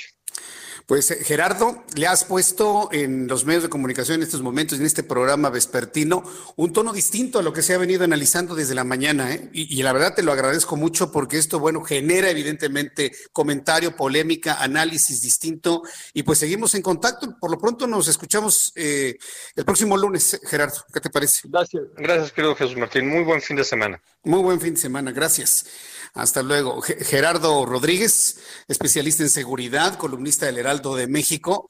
Pues 0.86 1.10
eh, 1.10 1.24
Gerardo, 1.24 1.82
le 1.94 2.06
has 2.06 2.24
puesto 2.24 2.90
en 2.92 3.26
los 3.26 3.46
medios 3.46 3.62
de 3.62 3.68
comunicación 3.70 4.16
en 4.16 4.22
estos 4.22 4.42
momentos, 4.42 4.78
en 4.78 4.84
este 4.84 5.02
programa 5.02 5.48
vespertino, 5.48 6.22
un 6.56 6.72
tono 6.74 6.92
distinto 6.92 7.38
a 7.38 7.42
lo 7.42 7.54
que 7.54 7.62
se 7.62 7.74
ha 7.74 7.78
venido 7.78 8.04
analizando 8.04 8.54
desde 8.54 8.74
la 8.74 8.84
mañana. 8.84 9.32
¿eh? 9.32 9.48
Y, 9.52 9.82
la 9.82 9.92
verdad 9.92 10.14
te 10.14 10.22
lo 10.22 10.32
agradezco 10.32 10.76
mucho 10.76 11.10
porque 11.10 11.38
esto, 11.38 11.58
bueno, 11.58 11.82
genera 11.82 12.28
evidentemente 12.28 13.12
comentario, 13.32 13.96
polémica, 13.96 14.62
análisis 14.62 15.22
distinto. 15.22 15.82
Y 16.12 16.22
pues 16.22 16.38
seguimos 16.38 16.74
en 16.74 16.82
contacto. 16.82 17.36
Por 17.40 17.50
lo 17.50 17.58
pronto 17.58 17.86
nos 17.86 18.08
escuchamos 18.08 18.72
eh, 18.76 19.16
el 19.56 19.64
próximo 19.64 19.96
lunes, 19.96 20.38
Gerardo. 20.44 20.84
¿Qué 20.92 21.00
te 21.00 21.08
parece? 21.08 21.48
Gracias, 21.48 21.82
gracias, 21.96 22.32
querido 22.32 22.54
Jesús 22.54 22.76
Martín. 22.76 23.08
Muy 23.08 23.22
buen 23.24 23.40
fin 23.40 23.56
de 23.56 23.64
semana. 23.64 24.02
Muy 24.22 24.42
buen 24.42 24.60
fin 24.60 24.74
de 24.74 24.80
semana. 24.80 25.12
Gracias. 25.12 25.64
Hasta 26.14 26.44
luego. 26.44 26.80
Gerardo 26.80 27.66
Rodríguez, 27.66 28.38
especialista 28.68 29.24
en 29.24 29.30
seguridad, 29.30 29.98
columnista 29.98 30.46
del 30.46 30.58
Heraldo 30.58 30.94
de 30.94 31.08
México. 31.08 31.68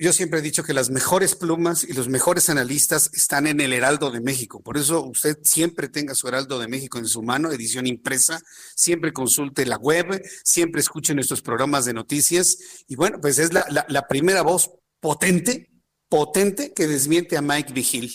Yo 0.00 0.12
siempre 0.12 0.40
he 0.40 0.42
dicho 0.42 0.64
que 0.64 0.74
las 0.74 0.90
mejores 0.90 1.36
plumas 1.36 1.84
y 1.84 1.92
los 1.92 2.08
mejores 2.08 2.50
analistas 2.50 3.08
están 3.14 3.46
en 3.46 3.60
el 3.60 3.72
Heraldo 3.72 4.10
de 4.10 4.20
México. 4.20 4.60
Por 4.60 4.76
eso 4.76 5.02
usted 5.04 5.38
siempre 5.44 5.88
tenga 5.88 6.14
su 6.14 6.26
Heraldo 6.28 6.58
de 6.58 6.68
México 6.68 6.98
en 6.98 7.06
su 7.06 7.22
mano, 7.22 7.52
edición 7.52 7.86
impresa, 7.86 8.42
siempre 8.74 9.12
consulte 9.12 9.64
la 9.64 9.78
web, 9.78 10.22
siempre 10.44 10.80
escuche 10.80 11.14
nuestros 11.14 11.40
programas 11.40 11.84
de 11.84 11.94
noticias. 11.94 12.58
Y 12.88 12.96
bueno, 12.96 13.18
pues 13.20 13.38
es 13.38 13.52
la, 13.52 14.06
primera 14.08 14.42
voz 14.42 14.72
potente, 15.00 15.70
potente 16.08 16.74
que 16.74 16.88
desmiente 16.88 17.36
a 17.36 17.42
Mike 17.42 17.72
Vigil. 17.72 18.12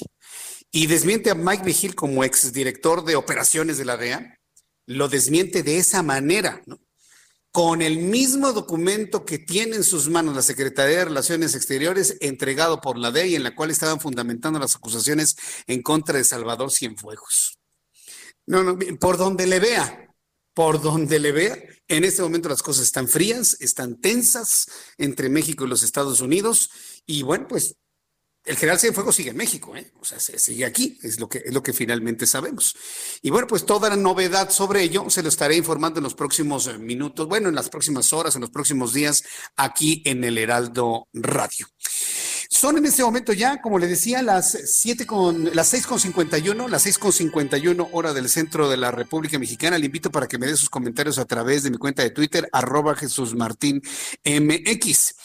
Y 0.70 0.88
desmiente 0.88 1.32
a 1.32 1.36
Mike 1.36 1.64
Vigil 1.64 1.96
como 1.96 2.24
exdirector 2.24 3.04
de 3.04 3.16
operaciones 3.16 3.78
de 3.78 3.86
la 3.86 3.98
DEA, 3.98 4.41
lo 4.96 5.10
desmiente 5.10 5.64
de 5.64 5.78
esa 5.78 6.04
manera, 6.04 6.62
¿no? 6.66 6.80
con 7.52 7.82
el 7.82 7.98
mismo 7.98 8.54
documento 8.54 9.26
que 9.26 9.38
tiene 9.38 9.76
en 9.76 9.84
sus 9.84 10.08
manos 10.08 10.36
la 10.36 10.42
Secretaría 10.42 11.00
de 11.00 11.06
Relaciones 11.06 11.54
Exteriores, 11.54 12.16
entregado 12.22 12.80
por 12.80 12.98
la 12.98 13.12
DEI, 13.12 13.36
en 13.36 13.44
la 13.44 13.56
cual 13.56 13.72
estaban 13.72 14.00
fundamentando 14.00 14.58
las 14.58 14.76
acusaciones 14.76 15.36
en 15.68 15.82
contra 15.82 16.18
de 16.18 16.24
Salvador 16.24 16.72
Cienfuegos. 16.72 17.60
No, 18.46 18.64
no, 18.64 18.78
por 19.00 19.18
donde 19.18 19.48
le 19.48 19.60
vea, 19.60 20.16
por 20.54 20.82
donde 20.82 21.20
le 21.20 21.34
vea, 21.34 21.58
en 21.90 22.06
este 22.06 22.22
momento 22.22 22.48
las 22.48 22.64
cosas 22.64 22.86
están 22.86 23.10
frías, 23.10 23.58
están 23.60 24.00
tensas 24.00 24.68
entre 24.98 25.30
México 25.30 25.66
y 25.66 25.70
los 25.70 25.84
Estados 25.84 26.22
Unidos, 26.22 26.70
y 27.06 27.24
bueno, 27.24 27.48
pues 27.50 27.76
el 28.44 28.58
general 28.58 28.80
Cienfuegos 28.80 29.16
sigue 29.16 29.30
en 29.30 29.38
México, 29.38 29.76
¿eh? 29.76 29.92
o 30.00 30.06
sea, 30.06 30.20
se 30.20 30.40
sigue 30.40 30.66
aquí, 30.66 30.98
es 31.04 31.20
lo, 31.20 31.30
que, 31.30 31.44
es 31.46 31.54
lo 31.54 31.62
que 31.62 31.74
finalmente 31.74 32.26
sabemos. 32.26 32.76
Y 33.22 33.30
bueno, 33.30 33.48
pues 33.48 33.66
toda 33.66 33.90
la 33.90 33.96
novedad 33.96 34.50
sobre 34.50 34.82
ello 34.82 35.10
se 35.10 35.22
lo 35.22 35.30
estaré 35.30 35.56
informando 35.56 36.00
en 36.00 36.04
los 36.04 36.16
próximos 36.16 36.68
eh, 36.68 36.78
minutos, 36.78 37.28
bueno, 37.28 37.50
en 37.50 37.56
las 37.56 37.70
próximas 37.70 38.12
horas, 38.14 38.36
en 38.36 38.42
los 38.42 38.50
próximos 38.50 38.94
días, 38.94 39.24
aquí 39.56 40.02
en 40.06 40.24
el 40.24 40.38
Heraldo 40.38 41.08
Radio. 41.14 41.68
Son 42.54 42.78
en 42.78 42.86
este 42.86 43.02
momento 43.02 43.32
ya, 43.32 43.62
como 43.62 43.80
le 43.80 43.88
decía, 43.88 44.22
las 44.22 44.58
siete 44.66 45.06
con, 45.06 45.56
las 45.56 45.70
seis 45.70 45.88
con 45.88 46.02
cincuenta 46.02 46.38
y 46.38 46.50
uno, 46.50 46.68
las 46.68 46.82
seis 46.82 46.98
con 47.00 47.14
cincuenta 47.14 47.58
y 47.58 47.70
uno 47.70 47.88
hora 47.94 48.14
del 48.14 48.28
centro 48.28 48.70
de 48.70 48.76
la 48.76 48.92
República 48.92 49.40
Mexicana. 49.40 49.78
Le 49.78 49.86
invito 49.86 50.12
para 50.12 50.28
que 50.28 50.38
me 50.38 50.48
dé 50.48 50.58
sus 50.58 50.70
comentarios 50.70 51.18
a 51.18 51.24
través 51.24 51.64
de 51.64 51.72
mi 51.72 51.78
cuenta 51.78 52.04
de 52.04 52.10
Twitter, 52.10 52.50
arroba 52.52 52.94
Jesús 52.96 53.36
Martín 53.36 53.82
MX. 54.26 55.16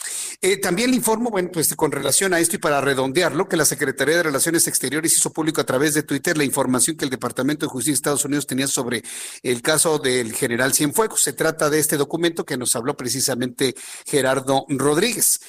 Eh, 0.41 0.55
también 0.55 0.89
le 0.89 0.95
informo, 0.95 1.29
bueno, 1.29 1.49
pues 1.51 1.75
con 1.75 1.91
relación 1.91 2.33
a 2.33 2.39
esto 2.39 2.55
y 2.55 2.59
para 2.59 2.79
redondearlo, 2.79 3.49
que 3.49 3.57
la 3.57 3.65
Secretaría 3.65 4.15
de 4.15 4.23
Relaciones 4.23 4.65
Exteriores 4.65 5.13
hizo 5.13 5.33
público 5.33 5.59
a 5.59 5.65
través 5.65 5.95
de 5.95 6.03
Twitter 6.03 6.37
la 6.37 6.45
información 6.45 6.95
que 6.95 7.03
el 7.03 7.11
Departamento 7.11 7.65
de 7.65 7.69
Justicia 7.69 7.91
de 7.91 7.95
Estados 7.95 8.23
Unidos 8.23 8.47
tenía 8.47 8.67
sobre 8.67 9.03
el 9.43 9.61
caso 9.61 9.99
del 9.99 10.31
general 10.31 10.73
Cienfuegos. 10.73 11.23
Se 11.23 11.33
trata 11.33 11.69
de 11.69 11.79
este 11.79 11.97
documento 11.97 12.45
que 12.45 12.55
nos 12.55 12.73
habló 12.77 12.95
precisamente 12.95 13.75
Gerardo 14.05 14.65
Rodríguez. 14.69 15.41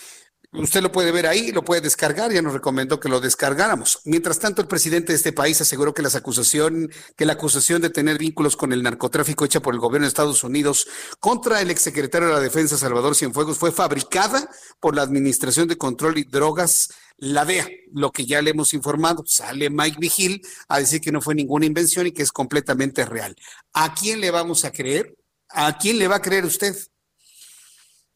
Usted 0.53 0.80
lo 0.80 0.90
puede 0.90 1.12
ver 1.12 1.26
ahí, 1.26 1.53
lo 1.53 1.62
puede 1.62 1.82
descargar, 1.82 2.32
ya 2.32 2.40
nos 2.40 2.55
recomendó 2.55 2.99
que 2.99 3.11
lo 3.11 3.20
descargáramos. 3.20 4.01
Mientras 4.07 4.38
tanto, 4.38 4.62
el 4.62 4.68
presidente 4.68 5.12
de 5.12 5.16
este 5.16 5.34
país 5.34 5.61
aseguró 5.61 5.92
que, 5.92 6.01
las 6.01 6.14
acusación, 6.14 6.90
que 7.16 7.26
la 7.26 7.34
acusación 7.34 7.82
de 7.82 7.90
tener 7.90 8.16
vínculos 8.16 8.57
con 8.57 8.72
el 8.72 8.82
narcotráfico 8.82 9.44
hecha 9.44 9.61
por 9.61 9.74
el 9.74 9.80
gobierno 9.80 10.07
de 10.07 10.09
Estados 10.09 10.42
Unidos 10.44 10.88
contra 11.20 11.61
el 11.61 11.70
exsecretario 11.70 12.28
de 12.28 12.34
la 12.34 12.40
Defensa, 12.40 12.78
Salvador 12.78 13.14
Cienfuegos, 13.14 13.59
fue 13.59 13.72
fabricada 13.72 14.49
por 14.80 14.96
la 14.96 15.03
Administración 15.03 15.68
de 15.68 15.76
Control 15.76 16.16
y 16.16 16.24
Drogas, 16.24 16.88
la 17.18 17.44
DEA, 17.44 17.68
lo 17.92 18.11
que 18.11 18.24
ya 18.24 18.40
le 18.40 18.51
hemos 18.51 18.72
informado. 18.72 19.24
Sale 19.26 19.68
Mike 19.68 19.99
Vigil 20.01 20.40
a 20.66 20.78
decir 20.78 21.03
que 21.03 21.12
no 21.12 21.20
fue 21.20 21.34
ninguna 21.34 21.66
invención 21.66 22.07
y 22.07 22.12
que 22.12 22.22
es 22.22 22.32
completamente 22.32 23.05
real. 23.05 23.36
¿A 23.74 23.94
quién 23.94 24.22
le 24.22 24.30
vamos 24.30 24.64
a 24.64 24.72
creer? 24.72 25.14
¿A 25.51 25.76
quién 25.76 25.99
le 25.99 26.09
va 26.09 26.16
a 26.16 26.22
creer 26.22 26.46
usted? 26.46 26.74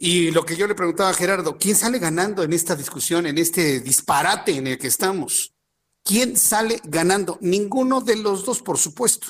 Y 0.05 0.32
lo 0.32 0.44
que 0.44 0.57
yo 0.57 0.66
le 0.66 0.74
preguntaba 0.74 1.11
a 1.11 1.14
Gerardo, 1.14 1.57
¿quién 1.59 1.76
sale 1.76 2.00
ganando 2.00 2.42
en 2.42 2.53
esta 2.53 2.74
discusión, 2.74 3.24
en 3.24 3.38
este 3.38 3.78
disparate 3.78 4.50
en 4.57 4.66
el 4.66 4.76
que 4.76 4.88
estamos? 4.88 5.55
¿Quién 6.03 6.36
sale 6.36 6.80
ganando? 6.82 7.38
Ninguno 7.40 8.00
de 8.00 8.16
los 8.16 8.44
dos, 8.44 8.62
por 8.62 8.78
supuesto. 8.78 9.28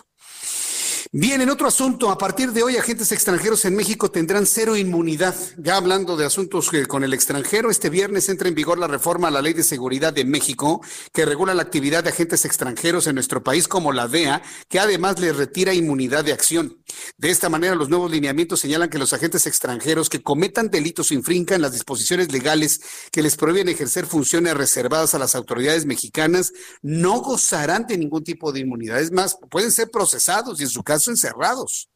Bien, 1.15 1.43
en 1.43 1.51
otro 1.51 1.69
asunto, 1.69 2.09
a 2.09 2.17
partir 2.17 2.53
de 2.53 2.63
hoy 2.63 2.79
agentes 2.79 3.13
extranjeros 3.13 3.67
en 3.67 3.77
México 3.77 4.11
tendrán 4.11 4.47
cero 4.47 4.79
inmunidad. 4.79 5.35
Ya 5.59 5.77
hablando 5.77 6.17
de 6.17 6.25
asuntos 6.25 6.71
con 6.89 7.05
el 7.05 7.13
extranjero, 7.13 7.71
este 7.71 7.91
viernes 7.91 8.31
entra 8.31 8.49
en 8.49 8.55
vigor 8.55 8.79
la 8.79 8.87
reforma 8.87 9.29
a 9.29 9.31
la 9.31 9.43
Ley 9.43 9.53
de 9.53 9.63
Seguridad 9.63 10.15
de 10.15 10.25
México 10.25 10.81
que 11.13 11.27
regula 11.27 11.53
la 11.53 11.61
actividad 11.61 12.03
de 12.03 12.09
agentes 12.09 12.47
extranjeros 12.47 13.07
en 13.09 13.17
nuestro 13.17 13.43
país 13.43 13.69
como 13.69 13.93
la 13.93 14.09
DEA, 14.09 14.41
que 14.71 14.81
además 14.81 15.21
le 15.21 15.35
retira 15.35 15.75
inmunidad 15.75 16.25
de 16.25 16.33
acción. 16.33 16.79
De 17.19 17.29
esta 17.29 17.51
manera, 17.51 17.75
los 17.75 17.91
nuevos 17.91 18.11
lineamientos 18.11 18.61
señalan 18.61 18.89
que 18.89 18.99
los 18.99 19.13
agentes 19.13 19.47
extranjeros 19.47 20.09
que 20.09 20.23
cometan 20.23 20.71
delitos 20.71 21.13
infrincan 21.13 21.61
las 21.61 21.73
disposiciones 21.73 22.33
legales 22.33 22.81
que 23.11 23.23
les 23.23 23.37
prohíben 23.37 23.69
ejercer 23.69 24.07
funciones 24.07 24.55
reservadas 24.55 25.15
a 25.15 25.19
las 25.19 25.35
autoridades 25.35 25.85
mexicanas 25.85 26.55
no 26.81 27.21
gozarán 27.21 27.87
de 27.87 27.99
ningún 27.99 28.25
tipo 28.25 28.51
de 28.51 28.61
inmunidad. 28.61 28.99
Es 28.99 29.13
más, 29.13 29.37
pueden 29.51 29.73
ser 29.73 29.91
procesados 29.91 30.59
y 30.59 30.65
en 30.65 30.71
su 30.71 30.83
caso 30.83 31.02
encerrados. 31.09 31.89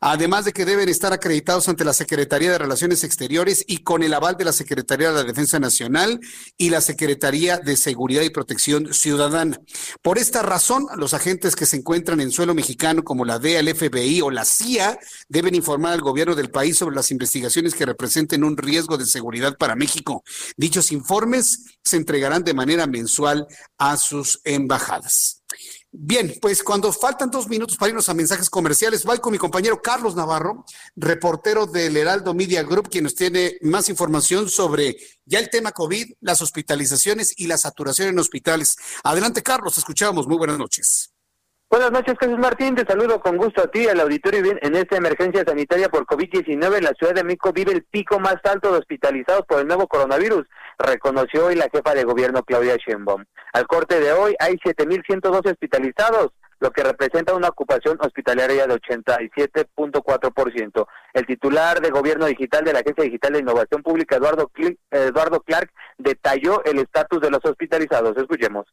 Además 0.00 0.44
de 0.44 0.52
que 0.52 0.64
deben 0.64 0.88
estar 0.88 1.12
acreditados 1.12 1.68
ante 1.68 1.84
la 1.84 1.92
Secretaría 1.92 2.50
de 2.50 2.58
Relaciones 2.58 3.04
Exteriores 3.04 3.64
y 3.66 3.78
con 3.78 4.02
el 4.02 4.14
aval 4.14 4.36
de 4.36 4.44
la 4.44 4.52
Secretaría 4.52 5.08
de 5.08 5.14
la 5.14 5.24
Defensa 5.24 5.58
Nacional 5.58 6.20
y 6.56 6.70
la 6.70 6.80
Secretaría 6.80 7.58
de 7.58 7.76
Seguridad 7.76 8.22
y 8.22 8.30
Protección 8.30 8.92
Ciudadana. 8.92 9.60
Por 10.02 10.18
esta 10.18 10.42
razón, 10.42 10.86
los 10.96 11.14
agentes 11.14 11.56
que 11.56 11.66
se 11.66 11.76
encuentran 11.76 12.20
en 12.20 12.30
suelo 12.30 12.54
mexicano 12.54 13.02
como 13.02 13.24
la 13.24 13.38
DEA, 13.38 13.60
el 13.60 13.74
FBI 13.74 14.20
o 14.22 14.30
la 14.30 14.44
CIA 14.44 14.98
deben 15.28 15.54
informar 15.54 15.92
al 15.92 16.00
gobierno 16.00 16.34
del 16.34 16.50
país 16.50 16.78
sobre 16.78 16.96
las 16.96 17.10
investigaciones 17.10 17.74
que 17.74 17.86
representen 17.86 18.44
un 18.44 18.56
riesgo 18.56 18.96
de 18.96 19.06
seguridad 19.06 19.56
para 19.56 19.76
México. 19.76 20.22
Dichos 20.56 20.92
informes 20.92 21.76
se 21.82 21.96
entregarán 21.96 22.44
de 22.44 22.54
manera 22.54 22.86
mensual 22.86 23.46
a 23.78 23.96
sus 23.96 24.40
embajadas. 24.44 25.43
Bien, 25.96 26.34
pues 26.42 26.64
cuando 26.64 26.92
faltan 26.92 27.30
dos 27.30 27.48
minutos 27.48 27.76
para 27.76 27.90
irnos 27.90 28.08
a 28.08 28.14
mensajes 28.14 28.50
comerciales, 28.50 29.04
voy 29.04 29.18
con 29.18 29.30
mi 29.30 29.38
compañero 29.38 29.80
Carlos 29.80 30.16
Navarro, 30.16 30.64
reportero 30.96 31.66
del 31.66 31.96
Heraldo 31.96 32.34
Media 32.34 32.64
Group, 32.64 32.90
quien 32.90 33.04
nos 33.04 33.14
tiene 33.14 33.58
más 33.60 33.88
información 33.88 34.48
sobre 34.48 34.96
ya 35.24 35.38
el 35.38 35.50
tema 35.50 35.70
COVID, 35.70 36.14
las 36.20 36.42
hospitalizaciones 36.42 37.38
y 37.38 37.46
la 37.46 37.58
saturación 37.58 38.08
en 38.08 38.18
hospitales. 38.18 38.76
Adelante, 39.04 39.44
Carlos, 39.44 39.78
escuchamos. 39.78 40.26
Muy 40.26 40.36
buenas 40.36 40.58
noches. 40.58 41.14
Buenas 41.70 41.92
noches, 41.92 42.14
Jesús 42.20 42.38
Martín. 42.38 42.74
Te 42.74 42.84
saludo 42.84 43.20
con 43.20 43.36
gusto 43.36 43.62
a 43.62 43.68
ti, 43.68 43.88
al 43.88 44.00
auditorio. 44.00 44.42
Bien, 44.42 44.58
en 44.62 44.74
esta 44.74 44.96
emergencia 44.96 45.44
sanitaria 45.46 45.88
por 45.88 46.06
COVID-19, 46.06 46.80
la 46.80 46.92
Ciudad 46.92 47.14
de 47.14 47.24
México 47.24 47.52
vive 47.52 47.72
el 47.72 47.84
pico 47.84 48.18
más 48.18 48.36
alto 48.44 48.72
de 48.72 48.78
hospitalizados 48.78 49.46
por 49.46 49.60
el 49.60 49.66
nuevo 49.68 49.86
coronavirus, 49.86 50.44
reconoció 50.78 51.46
hoy 51.46 51.56
la 51.56 51.68
jefa 51.72 51.94
de 51.94 52.04
gobierno 52.04 52.42
Claudia 52.42 52.76
Sheinbaum. 52.76 53.24
Al 53.52 53.66
corte 53.66 54.00
de 54.00 54.12
hoy 54.12 54.34
hay 54.38 54.54
7.112 54.54 55.52
hospitalizados, 55.52 56.32
lo 56.60 56.70
que 56.70 56.82
representa 56.82 57.34
una 57.34 57.48
ocupación 57.48 57.98
hospitalaria 58.00 58.66
de 58.66 58.74
87.4%. 58.74 60.86
El 61.12 61.26
titular 61.26 61.80
de 61.80 61.90
Gobierno 61.90 62.24
Digital 62.26 62.64
de 62.64 62.72
la 62.72 62.80
Agencia 62.80 63.04
Digital 63.04 63.34
de 63.34 63.40
Innovación 63.40 63.82
Pública, 63.82 64.16
Eduardo, 64.16 64.50
Eduardo 64.90 65.40
Clark, 65.40 65.70
detalló 65.98 66.64
el 66.64 66.78
estatus 66.78 67.20
de 67.20 67.30
los 67.30 67.44
hospitalizados. 67.44 68.16
Escuchemos. 68.16 68.66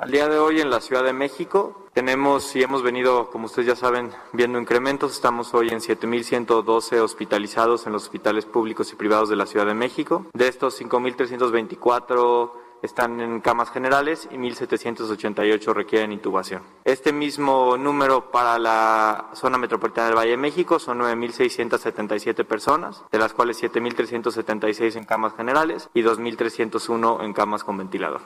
Al 0.00 0.12
día 0.12 0.28
de 0.28 0.38
hoy 0.38 0.60
en 0.60 0.70
la 0.70 0.80
Ciudad 0.80 1.02
de 1.02 1.12
México 1.12 1.88
tenemos 1.92 2.54
y 2.54 2.62
hemos 2.62 2.84
venido, 2.84 3.30
como 3.30 3.46
ustedes 3.46 3.66
ya 3.66 3.74
saben, 3.74 4.12
viendo 4.32 4.60
incrementos. 4.60 5.10
Estamos 5.10 5.52
hoy 5.54 5.70
en 5.70 5.80
7.112 5.80 7.00
hospitalizados 7.00 7.84
en 7.84 7.94
los 7.94 8.04
hospitales 8.04 8.46
públicos 8.46 8.92
y 8.92 8.94
privados 8.94 9.28
de 9.28 9.34
la 9.34 9.46
Ciudad 9.46 9.66
de 9.66 9.74
México. 9.74 10.26
De 10.34 10.46
estos, 10.46 10.80
5.324 10.80 12.52
están 12.80 13.20
en 13.20 13.40
camas 13.40 13.72
generales 13.72 14.28
y 14.30 14.36
1.788 14.36 15.74
requieren 15.74 16.12
intubación. 16.12 16.62
Este 16.84 17.12
mismo 17.12 17.76
número 17.76 18.30
para 18.30 18.56
la 18.60 19.30
zona 19.34 19.58
metropolitana 19.58 20.06
del 20.06 20.16
Valle 20.16 20.30
de 20.30 20.36
México 20.36 20.78
son 20.78 21.00
9.677 21.00 22.44
personas, 22.44 23.02
de 23.10 23.18
las 23.18 23.32
cuales 23.32 23.60
7.376 23.60 24.94
en 24.94 25.04
camas 25.04 25.34
generales 25.34 25.90
y 25.92 26.02
2.301 26.02 27.24
en 27.24 27.32
camas 27.32 27.64
con 27.64 27.78
ventilador. 27.78 28.20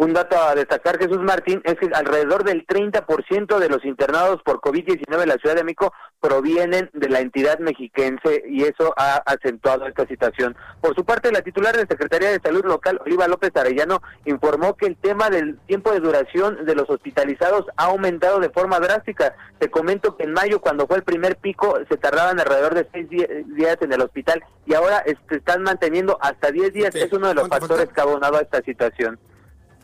Un 0.00 0.12
dato 0.12 0.40
a 0.40 0.54
destacar, 0.54 0.96
Jesús 0.96 1.18
Martín, 1.18 1.60
es 1.64 1.74
que 1.74 1.90
alrededor 1.92 2.44
del 2.44 2.64
30% 2.64 3.58
de 3.58 3.68
los 3.68 3.84
internados 3.84 4.40
por 4.44 4.60
COVID-19 4.60 5.22
en 5.22 5.28
la 5.28 5.38
Ciudad 5.38 5.56
de 5.56 5.64
México 5.64 5.92
provienen 6.20 6.88
de 6.92 7.08
la 7.08 7.18
entidad 7.18 7.58
mexiquense 7.58 8.44
y 8.48 8.62
eso 8.62 8.94
ha 8.96 9.16
acentuado 9.26 9.88
esta 9.88 10.06
situación. 10.06 10.54
Por 10.80 10.94
su 10.94 11.04
parte, 11.04 11.32
la 11.32 11.42
titular 11.42 11.76
de 11.76 11.88
Secretaría 11.88 12.30
de 12.30 12.38
Salud 12.38 12.64
Local, 12.64 13.00
Oliva 13.04 13.26
López 13.26 13.50
Arellano, 13.56 14.00
informó 14.24 14.76
que 14.76 14.86
el 14.86 14.96
tema 14.96 15.30
del 15.30 15.58
tiempo 15.66 15.90
de 15.90 15.98
duración 15.98 16.64
de 16.64 16.76
los 16.76 16.88
hospitalizados 16.88 17.66
ha 17.76 17.86
aumentado 17.86 18.38
de 18.38 18.50
forma 18.50 18.78
drástica. 18.78 19.34
Te 19.58 19.68
comento 19.68 20.16
que 20.16 20.22
en 20.22 20.32
mayo, 20.32 20.60
cuando 20.60 20.86
fue 20.86 20.98
el 20.98 21.02
primer 21.02 21.38
pico, 21.38 21.76
se 21.90 21.96
tardaban 21.96 22.38
alrededor 22.38 22.76
de 22.76 22.86
seis 22.92 23.08
días 23.10 23.78
en 23.80 23.92
el 23.92 24.00
hospital 24.00 24.44
y 24.64 24.74
ahora 24.74 25.02
se 25.28 25.34
están 25.34 25.64
manteniendo 25.64 26.18
hasta 26.20 26.52
diez 26.52 26.72
días. 26.72 26.94
Es 26.94 27.12
uno 27.12 27.26
de 27.26 27.34
los 27.34 27.48
factores 27.48 27.88
que 27.88 28.00
ha 28.00 28.04
abonado 28.04 28.36
a 28.36 28.42
esta 28.42 28.62
situación. 28.62 29.18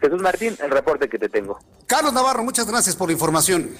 Jesús 0.04 0.20
Martín, 0.20 0.54
el 0.62 0.70
reporte 0.70 1.08
que 1.08 1.18
te 1.18 1.30
tengo. 1.30 1.58
Carlos 1.86 2.12
Navarro, 2.12 2.44
muchas 2.44 2.66
gracias 2.66 2.94
por 2.94 3.08
la 3.08 3.14
información. 3.14 3.70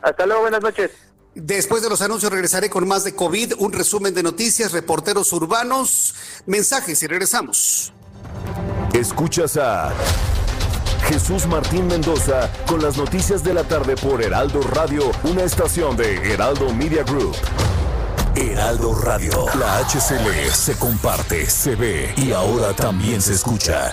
Hasta 0.00 0.24
luego, 0.24 0.42
buenas 0.42 0.62
noches. 0.62 0.90
Después 1.34 1.82
de 1.82 1.90
los 1.90 2.00
anuncios 2.00 2.32
regresaré 2.32 2.70
con 2.70 2.88
más 2.88 3.04
de 3.04 3.14
COVID, 3.14 3.54
un 3.58 3.70
resumen 3.70 4.14
de 4.14 4.22
noticias, 4.22 4.72
reporteros 4.72 5.30
urbanos, 5.34 6.14
mensajes 6.46 7.02
y 7.02 7.06
regresamos. 7.06 7.92
Escuchas 8.94 9.58
a 9.58 9.92
Jesús 11.06 11.46
Martín 11.46 11.86
Mendoza 11.86 12.50
con 12.66 12.80
las 12.80 12.96
noticias 12.96 13.44
de 13.44 13.52
la 13.52 13.64
tarde 13.64 13.94
por 13.96 14.22
Heraldo 14.22 14.62
Radio, 14.62 15.10
una 15.24 15.42
estación 15.42 15.98
de 15.98 16.32
Heraldo 16.32 16.72
Media 16.72 17.02
Group. 17.02 17.36
Heraldo 18.36 18.94
Radio, 18.94 19.46
la 19.58 19.80
HCL 19.80 20.50
se 20.50 20.78
comparte, 20.78 21.44
se 21.44 21.76
ve 21.76 22.14
y 22.16 22.32
ahora 22.32 22.74
también 22.74 23.20
se 23.20 23.34
escucha. 23.34 23.92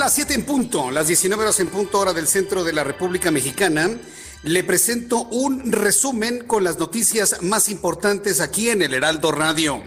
Las 0.00 0.14
7 0.14 0.32
en 0.32 0.44
punto, 0.44 0.90
las 0.90 1.08
19 1.08 1.42
horas 1.42 1.60
en 1.60 1.68
punto 1.68 1.98
hora 2.00 2.14
del 2.14 2.26
centro 2.26 2.64
de 2.64 2.72
la 2.72 2.84
República 2.84 3.30
Mexicana. 3.30 3.90
Le 4.42 4.64
presento 4.64 5.24
un 5.24 5.70
resumen 5.70 6.44
con 6.46 6.64
las 6.64 6.78
noticias 6.78 7.42
más 7.42 7.68
importantes 7.68 8.40
aquí 8.40 8.70
en 8.70 8.80
el 8.80 8.94
Heraldo 8.94 9.30
Radio. 9.30 9.82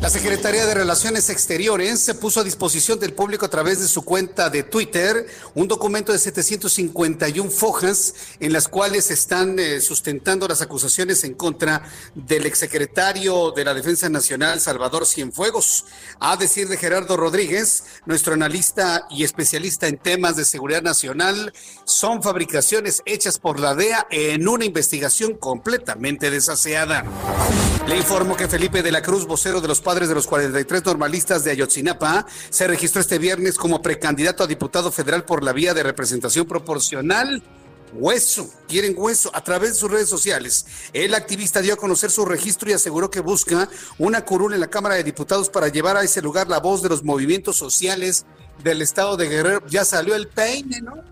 La 0.00 0.08
Secretaría 0.08 0.64
de 0.64 0.72
Relaciones 0.72 1.28
Exteriores 1.28 2.00
se 2.00 2.14
puso 2.14 2.40
a 2.40 2.44
disposición 2.44 2.98
del 2.98 3.12
público 3.12 3.44
a 3.44 3.50
través 3.50 3.80
de 3.80 3.86
su 3.86 4.00
cuenta 4.00 4.48
de 4.48 4.62
Twitter 4.62 5.26
un 5.54 5.68
documento 5.68 6.10
de 6.10 6.18
751 6.18 7.50
fojas 7.50 8.14
en 8.40 8.54
las 8.54 8.66
cuales 8.66 9.10
están 9.10 9.58
eh, 9.58 9.82
sustentando 9.82 10.48
las 10.48 10.62
acusaciones 10.62 11.22
en 11.24 11.34
contra 11.34 11.82
del 12.14 12.46
exsecretario 12.46 13.50
de 13.50 13.62
la 13.62 13.74
Defensa 13.74 14.08
Nacional, 14.08 14.62
Salvador 14.62 15.04
Cienfuegos. 15.04 15.84
A 16.18 16.38
decir 16.38 16.68
de 16.68 16.78
Gerardo 16.78 17.18
Rodríguez, 17.18 17.84
nuestro 18.06 18.32
analista 18.32 19.06
y 19.10 19.24
especialista 19.24 19.86
en 19.86 19.98
temas 19.98 20.34
de 20.34 20.46
seguridad 20.46 20.82
nacional, 20.82 21.52
son 21.84 22.22
fabricaciones 22.22 23.02
hechas 23.04 23.38
por 23.38 23.60
la 23.60 23.74
DEA 23.74 24.06
en 24.10 24.48
una 24.48 24.64
investigación 24.64 25.34
completamente 25.34 26.30
desaseada. 26.30 27.04
Le 27.86 27.96
informo 27.96 28.36
que 28.36 28.46
Felipe 28.46 28.82
de 28.82 28.92
la 28.92 29.02
Cruz, 29.02 29.26
vocero 29.26 29.60
de 29.60 29.66
los 29.68 29.80
padres 29.90 30.08
de 30.08 30.14
los 30.14 30.28
43 30.28 30.84
normalistas 30.84 31.42
de 31.42 31.50
Ayotzinapa, 31.50 32.24
se 32.48 32.68
registró 32.68 33.00
este 33.00 33.18
viernes 33.18 33.58
como 33.58 33.82
precandidato 33.82 34.44
a 34.44 34.46
diputado 34.46 34.92
federal 34.92 35.24
por 35.24 35.42
la 35.42 35.52
vía 35.52 35.74
de 35.74 35.82
representación 35.82 36.46
proporcional. 36.46 37.42
Hueso, 37.92 38.48
quieren 38.68 38.94
hueso 38.96 39.32
a 39.34 39.42
través 39.42 39.70
de 39.70 39.74
sus 39.74 39.90
redes 39.90 40.08
sociales. 40.08 40.64
El 40.92 41.12
activista 41.12 41.60
dio 41.60 41.74
a 41.74 41.76
conocer 41.76 42.12
su 42.12 42.24
registro 42.24 42.70
y 42.70 42.74
aseguró 42.74 43.10
que 43.10 43.18
busca 43.18 43.68
una 43.98 44.24
curul 44.24 44.54
en 44.54 44.60
la 44.60 44.70
Cámara 44.70 44.94
de 44.94 45.02
Diputados 45.02 45.50
para 45.50 45.66
llevar 45.66 45.96
a 45.96 46.04
ese 46.04 46.22
lugar 46.22 46.46
la 46.46 46.60
voz 46.60 46.82
de 46.82 46.88
los 46.88 47.02
movimientos 47.02 47.56
sociales 47.56 48.26
del 48.62 48.82
estado 48.82 49.16
de 49.16 49.28
Guerrero. 49.28 49.66
Ya 49.66 49.84
salió 49.84 50.14
el 50.14 50.28
peine, 50.28 50.80
¿no? 50.82 51.02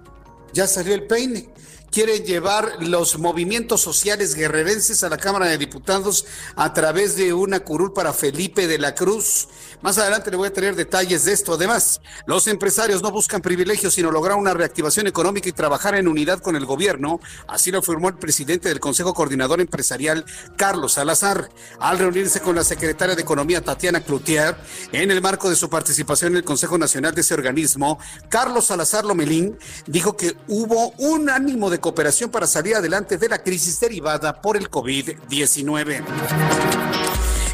Ya 0.53 0.69
salió 0.69 0.95
el 0.95 1.09
peine 1.09 1.51
quieren 1.91 2.25
llevar 2.25 2.77
los 2.81 3.19
movimientos 3.19 3.81
sociales 3.81 4.35
guerrerenses 4.35 5.03
a 5.03 5.09
la 5.09 5.17
Cámara 5.17 5.47
de 5.47 5.59
Diputados 5.59 6.27
a 6.57 6.73
través 6.75 7.17
de 7.17 7.33
una 7.33 7.61
curul 7.61 7.93
para 7.93 8.13
Felipe 8.13 8.67
de 8.67 8.79
la 8.79 8.95
Cruz. 8.95 9.49
Más 9.81 9.97
adelante 9.97 10.31
le 10.31 10.37
voy 10.37 10.49
a 10.49 10.53
tener 10.53 10.75
detalles 10.75 11.25
de 11.25 11.33
esto. 11.33 11.55
Además, 11.55 12.01
los 12.27 12.47
empresarios 12.49 13.03
no 13.03 13.13
buscan 13.13 13.41
privilegios, 13.41 13.95
sino 13.95 14.11
lograr 14.11 14.37
una 14.37 14.53
reactivación 14.53 15.07
económica 15.07 15.49
y 15.49 15.53
trabajar 15.53 15.95
en 15.95 16.09
unidad 16.09 16.41
con 16.41 16.57
el 16.57 16.67
gobierno. 16.67 17.21
Así 17.47 17.71
lo 17.71 17.79
afirmó 17.79 18.09
el 18.09 18.17
presidente 18.17 18.69
del 18.69 18.81
Consejo 18.81 19.15
Coordinador 19.15 19.61
Empresarial, 19.61 20.25
Carlos 20.57 20.95
Salazar, 20.95 21.49
al 21.79 21.99
reunirse 21.99 22.41
con 22.41 22.57
la 22.57 22.65
secretaria 22.65 23.15
de 23.15 23.23
Economía, 23.23 23.63
Tatiana 23.63 24.01
Cloutier, 24.01 24.57
en 24.93 25.11
el 25.11 25.23
marco 25.23 25.49
de 25.49 25.57
su 25.57 25.71
participación 25.71 26.33
en 26.33 26.39
el 26.39 26.45
Consejo 26.45 26.77
Nacional 26.77 27.15
de 27.15 27.21
ese 27.21 27.35
organismo. 27.35 27.99
Carlos 28.29 28.67
Salazar 28.67 29.05
Lomelín 29.05 29.57
dijo 29.87 30.17
que 30.17 30.37
hubo 30.49 30.91
un 30.99 31.31
ánimo 31.31 31.71
de 31.71 31.79
cooperación 31.79 32.31
para 32.31 32.47
salir 32.47 32.75
adelante 32.75 33.17
de 33.17 33.29
la 33.29 33.43
crisis 33.43 33.79
derivada 33.79 34.41
por 34.41 34.57
el 34.57 34.71
COVID-19. 34.71 36.05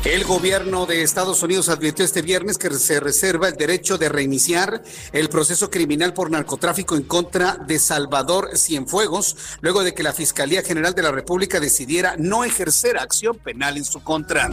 El 0.04 0.24
gobierno 0.24 0.84
de 0.84 1.02
Estados 1.02 1.42
Unidos 1.42 1.70
advirtió 1.70 2.04
este 2.04 2.20
viernes 2.20 2.58
que 2.58 2.68
se 2.74 3.00
reserva 3.00 3.48
el 3.48 3.56
derecho 3.56 3.96
de 3.96 4.10
reiniciar 4.10 4.82
el 5.12 5.30
proceso 5.30 5.70
criminal 5.70 6.12
por 6.12 6.30
narcotráfico 6.30 6.94
en 6.94 7.04
contra 7.04 7.56
de 7.56 7.78
Salvador 7.78 8.50
Cienfuegos, 8.54 9.34
luego 9.62 9.82
de 9.82 9.94
que 9.94 10.02
la 10.02 10.12
Fiscalía 10.12 10.62
General 10.62 10.94
de 10.94 11.02
la 11.02 11.10
República 11.10 11.58
decidiera 11.58 12.16
no 12.18 12.44
ejercer 12.44 12.98
acción 12.98 13.38
penal 13.38 13.78
en 13.78 13.84
su 13.86 14.02
contra. 14.02 14.50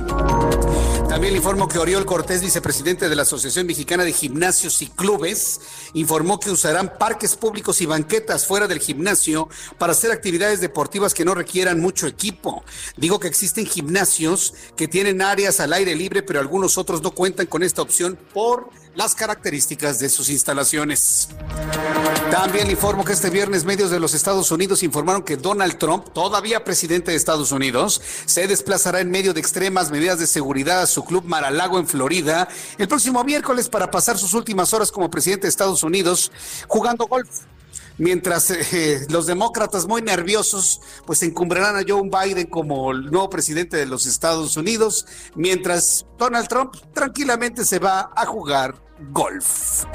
También 1.12 1.34
le 1.34 1.39
informo 1.39 1.68
que 1.68 1.78
Oriol 1.78 2.06
Cortés, 2.06 2.41
vicepresidente 2.41 3.10
de 3.10 3.16
la 3.18 3.24
Asociación 3.24 3.68
Mexicana 3.68 4.06
de 4.06 4.14
Gimnasios 4.14 4.82
y 4.82 4.88
Clubes, 4.88 5.60
informó 5.93 6.39
que 6.39 6.49
usarán 6.49 6.97
parques 6.97 7.36
públicos 7.36 7.82
y 7.82 7.86
banquetas 7.86 8.45
fuera 8.45 8.66
del 8.66 8.80
gimnasio 8.80 9.49
para 9.78 9.91
hacer 9.91 10.12
actividades 10.12 10.62
deportivas 10.62 11.14
que 11.14 11.26
no 11.26 11.36
requieran 11.36 11.82
mucho 11.82 12.08
equipo. 12.08 12.64
Digo 12.95 13.20
que 13.20 13.28
existen 13.28 13.66
gimnasios 13.66 14.54
que 14.78 14.88
tienen 14.88 15.22
áreas 15.22 15.41
al 15.48 15.74
aire 15.74 15.96
libre, 15.96 16.22
pero 16.22 16.39
algunos 16.39 16.78
otros 16.78 17.02
no 17.02 17.12
cuentan 17.12 17.48
con 17.48 17.64
esta 17.64 17.82
opción 17.82 18.18
por 18.34 18.70
las 18.96 19.16
características 19.16 20.00
de 20.00 20.10
sus 20.10 20.30
instalaciones. 20.30 21.30
También 22.30 22.70
informo 22.70 23.04
que 23.04 23.14
este 23.14 23.30
viernes 23.30 23.66
medios 23.66 23.89
de 23.89 24.00
los 24.00 24.14
Estados 24.14 24.52
Unidos 24.52 24.84
informaron 24.84 25.24
que 25.24 25.38
Donald 25.38 25.78
Trump, 25.78 26.10
todavía 26.14 26.64
presidente 26.64 27.12
de 27.12 27.18
Estados 27.18 27.52
Unidos, 27.52 28.02
se 28.26 28.48
desplazará 28.48 29.00
en 29.02 29.10
medio 29.10 29.34
de 29.34 29.39
extremas 29.39 29.92
medidas 29.92 30.20
de 30.20 30.28
seguridad 30.28 30.82
a 30.82 30.88
su 30.88 31.04
club 31.04 31.24
Maralago 31.26 31.80
en 31.80 31.88
Florida 31.88 32.48
el 32.78 32.88
próximo 32.88 33.24
miércoles 33.24 33.70
para 33.70 33.92
pasar 33.92 34.18
sus 34.18 34.34
últimas 34.34 34.74
horas 34.74 34.92
como 34.92 35.10
presidente 35.10 35.44
de 35.44 35.50
Estados 35.50 35.84
Unidos 35.84 36.32
jugando 36.68 37.08
golf 37.08 37.30
mientras 37.98 38.52
eh, 38.52 39.06
los 39.10 39.26
demócratas 39.26 39.88
muy 39.88 40.02
nerviosos 40.02 40.82
pues 41.06 41.22
encumbrarán 41.24 41.76
a 41.76 41.84
Joe 41.88 42.10
Biden 42.10 42.48
como 42.48 42.92
el 42.92 43.12
nuevo 43.12 43.30
presidente 43.30 43.78
de 43.78 43.86
los 43.86 44.06
Estados 44.06 44.58
Unidos, 44.58 45.06
mientras 45.36 46.06
Donald 46.18 46.48
Trump 46.48 46.76
tranquilamente 46.94 47.66
se 47.66 47.80
va 47.80 48.12
a 48.16 48.26
jugar 48.26 48.76
golf. 49.12 49.86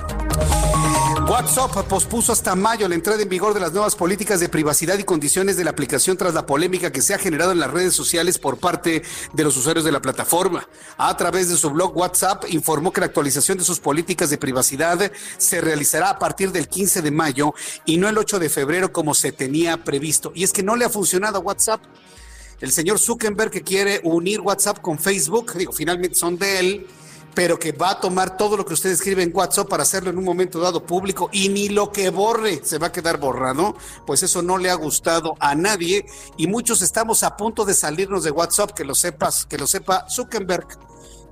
WhatsApp 1.29 1.89
pospuso 1.89 2.33
hasta 2.33 2.55
mayo 2.55 2.87
la 2.89 2.95
entrada 2.95 3.21
en 3.21 3.29
vigor 3.29 3.53
de 3.53 3.59
las 3.59 3.73
nuevas 3.73 3.97
políticas 3.97 4.39
de 4.39 4.49
privacidad 4.49 4.97
y 4.97 5.03
condiciones 5.03 5.57
de 5.57 5.65
la 5.65 5.71
aplicación 5.71 6.17
tras 6.17 6.35
la 6.35 6.47
polémica 6.47 6.93
que 6.93 7.03
se 7.03 7.15
ha 7.15 7.19
generado 7.19 7.51
en 7.51 7.59
las 7.59 7.73
redes 7.73 7.95
sociales 7.95 8.39
por 8.39 8.59
parte 8.59 9.03
de 9.33 9.45
los 9.45 9.57
usuarios 9.57 9.85
de 9.85 9.91
la 9.91 10.01
plataforma. 10.01 10.69
A 10.97 11.17
través 11.17 11.49
de 11.49 11.57
su 11.57 11.71
blog 11.71 11.97
WhatsApp 11.97 12.45
informó 12.51 12.93
que 12.93 13.01
la 13.01 13.07
actualización 13.07 13.59
de 13.59 13.65
sus 13.65 13.81
políticas 13.81 14.31
de 14.31 14.39
privacidad 14.39 15.11
se 15.37 15.61
realizará 15.61 16.11
a 16.11 16.19
partir 16.21 16.53
del 16.53 16.69
15 16.69 17.03
de 17.03 17.11
mayo 17.11 17.55
y 17.85 17.97
no 17.97 18.09
el 18.09 18.19
8 18.19 18.39
de 18.39 18.49
febrero 18.49 18.93
como 18.93 19.13
se 19.13 19.33
tenía 19.33 19.83
previsto. 19.83 20.31
Y 20.33 20.45
es 20.45 20.53
que 20.53 20.63
no 20.63 20.77
le 20.77 20.85
ha 20.85 20.91
funcionado 20.91 21.39
a 21.39 21.41
WhatsApp. 21.41 21.83
El 22.61 22.71
señor 22.71 23.01
Zuckerberg 23.01 23.51
que 23.51 23.63
quiere 23.63 24.01
unir 24.05 24.41
WhatsApp 24.41 24.81
con 24.81 24.97
Facebook, 24.97 25.55
digo, 25.55 25.73
finalmente 25.73 26.15
son 26.15 26.39
de 26.39 26.61
él 26.61 26.87
pero 27.37 27.59
que 27.59 27.73
va 27.73 27.91
a 27.91 28.01
tomar 28.01 28.39
todo 28.39 28.57
lo 28.57 28.65
que 28.65 28.73
usted 28.73 28.91
escribe 28.91 29.23
en 29.23 29.31
WhatsApp 29.33 29.69
para 29.69 29.83
hacerlo 29.83 30.09
en 30.09 30.17
un 30.17 30.25
momento 30.25 30.59
dado 30.59 30.87
público 30.87 31.29
y 31.33 31.51
ni 31.51 31.69
lo 31.69 31.93
que 31.93 32.09
borre 32.09 32.63
se 32.65 32.79
va 32.79 32.87
a 32.87 32.93
quedar 32.93 33.21
borrado, 33.21 33.77
pues 34.07 34.23
eso 34.23 34.41
no 34.41 34.57
le 34.57 34.71
ha 34.71 34.75
gustado 34.75 35.35
a 35.39 35.55
nadie 35.55 36.07
y 36.39 36.47
muchos 36.47 36.81
estamos 36.81 37.23
a 37.23 37.37
punto 37.37 37.67
de 37.67 37.75
salirnos 37.75 38.25
de 38.25 38.31
WhatsApp, 38.31 38.71
que 38.71 38.87
lo 38.87 38.95
sepas, 38.95 39.45
que 39.45 39.59
lo 39.59 39.67
sepa 39.67 40.07
Zuckerberg. 40.09 40.67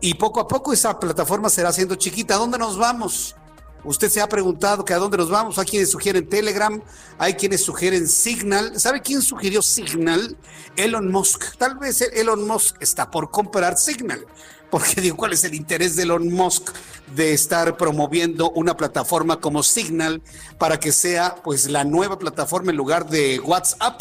Y 0.03 0.13
poco 0.13 0.41
a 0.41 0.47
poco 0.47 0.75
esa 0.75 1.01
plataforma 1.01 1.49
será 1.49 1.73
siendo 1.73 1.95
chiquita. 1.95 2.35
¿A 2.35 2.39
dónde 2.39 2.59
nos 2.59 2.77
vamos? 2.77 3.35
Usted 3.83 4.11
se 4.11 4.21
ha 4.21 4.29
preguntado 4.29 4.85
que 4.85 4.93
a 4.93 4.99
dónde 4.99 5.17
nos 5.17 5.31
vamos. 5.31 5.59
Hay 5.59 5.65
quienes 5.65 5.91
sugieren 5.91 6.29
Telegram, 6.29 6.83
hay 7.17 7.33
quienes 7.33 7.65
sugieren 7.65 8.07
Signal. 8.09 8.79
¿Sabe 8.79 9.01
quién 9.01 9.23
sugirió 9.23 9.63
Signal? 9.63 10.37
Elon 10.77 11.11
Musk. 11.11 11.57
Tal 11.57 11.79
vez 11.79 12.03
Elon 12.03 12.47
Musk 12.47 12.77
está 12.81 13.11
por 13.11 13.31
comprar 13.31 13.79
Signal 13.79 14.27
porque 14.75 15.01
digo, 15.01 15.17
¿cuál 15.17 15.33
es 15.33 15.45
el 15.45 15.55
interés 15.55 15.95
de 15.95 16.03
Elon 16.03 16.33
Musk 16.33 16.73
de 17.15 17.33
estar 17.33 17.77
promoviendo 17.77 18.51
una 18.51 18.77
plataforma 18.77 19.39
como 19.39 19.63
Signal 19.63 20.21
para 20.59 20.81
que 20.81 20.91
sea 20.91 21.37
pues 21.45 21.71
la 21.71 21.85
nueva 21.85 22.19
plataforma 22.19 22.73
en 22.73 22.77
lugar 22.77 23.09
de 23.09 23.39
WhatsApp? 23.39 24.01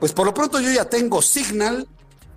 Pues 0.00 0.12
por 0.12 0.26
lo 0.26 0.34
pronto 0.34 0.58
yo 0.58 0.72
ya 0.72 0.86
tengo 0.86 1.22
Signal 1.22 1.86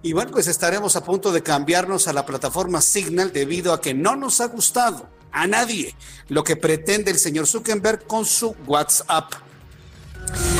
y 0.03 0.13
bueno, 0.13 0.30
pues 0.30 0.45
estaremos 0.45 0.95
a 0.95 1.03
punto 1.03 1.32
de 1.32 1.41
cambiarnos 1.41 2.07
a 2.07 2.13
la 2.13 2.24
plataforma 2.28 2.82
Signal 2.82 3.34
debido 3.34 3.74
a 3.74 3.82
que 3.82 3.95
no 3.95 4.16
nos 4.16 4.41
ha 4.41 4.45
gustado 4.45 5.09
a 5.32 5.47
nadie 5.47 5.95
lo 6.28 6.43
que 6.43 6.57
pretende 6.57 7.09
el 7.09 7.18
señor 7.18 7.47
Zuckerberg 7.47 8.05
con 8.05 8.26
su 8.26 8.55
WhatsApp. 8.68 9.44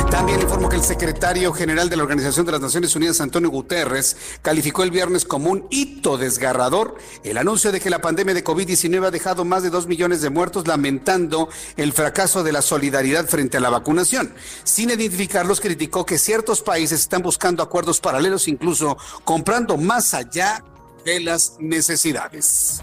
También 0.09 0.41
informo 0.41 0.70
que 0.70 0.78
el 0.78 0.84
secretario 0.84 1.51
general 1.51 1.89
de 1.89 1.97
la 1.97 2.03
Organización 2.03 2.45
de 2.45 2.53
las 2.53 2.61
Naciones 2.61 2.95
Unidas, 2.95 3.20
Antonio 3.22 3.49
Guterres, 3.49 4.16
calificó 4.41 4.84
el 4.84 4.91
viernes 4.91 5.26
como 5.26 5.49
un 5.49 5.68
hito 5.70 6.18
desgarrador 6.18 6.95
el 7.24 7.38
anuncio 7.38 7.72
de 7.72 7.80
que 7.80 7.89
la 7.89 7.99
pandemia 7.99 8.34
de 8.34 8.43
COVID-19 8.43 9.07
ha 9.07 9.11
dejado 9.11 9.45
más 9.45 9.63
de 9.63 9.70
dos 9.70 9.88
millones 9.88 10.22
de 10.22 10.30
muertos, 10.30 10.68
lamentando 10.68 11.49
el 11.76 11.91
fracaso 11.91 12.43
de 12.43 12.51
la 12.51 12.61
solidaridad 12.61 13.28
frente 13.28 13.57
a 13.57 13.59
la 13.59 13.70
vacunación. 13.70 14.34
Sin 14.63 14.89
identificarlos, 14.89 15.59
criticó 15.59 16.05
que 16.05 16.18
ciertos 16.18 16.61
países 16.61 17.01
están 17.01 17.22
buscando 17.22 17.63
acuerdos 17.63 17.99
paralelos, 17.99 18.47
incluso 18.47 18.97
comprando 19.24 19.78
más 19.78 20.13
allá 20.13 20.63
de 21.03 21.20
las 21.20 21.57
necesidades. 21.59 22.82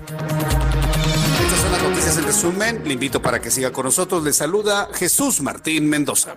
En 2.18 2.24
resumen. 2.24 2.82
Le 2.84 2.92
invito 2.92 3.22
para 3.22 3.40
que 3.40 3.50
siga 3.50 3.72
con 3.72 3.86
nosotros. 3.86 4.22
Le 4.22 4.34
saluda 4.34 4.88
Jesús 4.92 5.40
Martín 5.40 5.88
Mendoza. 5.88 6.34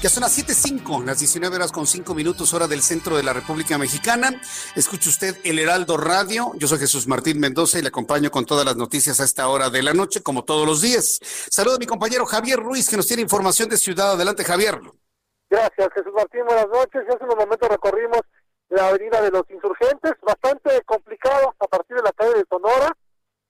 Ya 0.00 0.08
son 0.08 0.22
las 0.22 0.38
7.05, 0.38 1.04
las 1.04 1.18
19 1.18 1.56
horas 1.56 1.72
con 1.72 1.86
5 1.86 2.14
minutos, 2.14 2.54
hora 2.54 2.66
del 2.66 2.82
centro 2.82 3.16
de 3.16 3.22
la 3.22 3.32
República 3.32 3.78
Mexicana. 3.78 4.40
Escuche 4.74 5.08
usted 5.08 5.36
el 5.44 5.58
Heraldo 5.58 5.96
Radio. 5.96 6.52
Yo 6.56 6.66
soy 6.66 6.78
Jesús 6.78 7.06
Martín 7.06 7.38
Mendoza 7.38 7.78
y 7.78 7.82
le 7.82 7.88
acompaño 7.88 8.30
con 8.30 8.46
todas 8.46 8.64
las 8.64 8.76
noticias 8.76 9.20
a 9.20 9.24
esta 9.24 9.46
hora 9.48 9.70
de 9.70 9.82
la 9.82 9.94
noche, 9.94 10.22
como 10.22 10.44
todos 10.44 10.66
los 10.66 10.80
días. 10.80 11.20
Saludo 11.50 11.76
a 11.76 11.78
mi 11.78 11.86
compañero 11.86 12.26
Javier 12.26 12.58
Ruiz, 12.58 12.88
que 12.88 12.96
nos 12.96 13.06
tiene 13.06 13.22
información 13.22 13.68
de 13.68 13.76
Ciudad. 13.76 14.12
Adelante, 14.12 14.44
Javier. 14.44 14.80
Gracias, 15.50 15.88
Jesús 15.94 16.12
Martín. 16.12 16.44
Buenas 16.44 16.68
noches. 16.68 17.02
Hace 17.08 17.24
unos 17.24 17.36
momentos 17.36 17.68
recorrimos 17.68 18.20
la 18.68 18.88
avenida 18.88 19.22
de 19.22 19.30
los 19.30 19.48
insurgentes, 19.48 20.12
bastante 20.20 20.82
complicado 20.84 21.54
a 21.58 21.66
partir 21.66 21.96
de 21.96 22.02
la 22.02 22.12
calle 22.12 22.34
de 22.34 22.44
Sonora, 22.50 22.94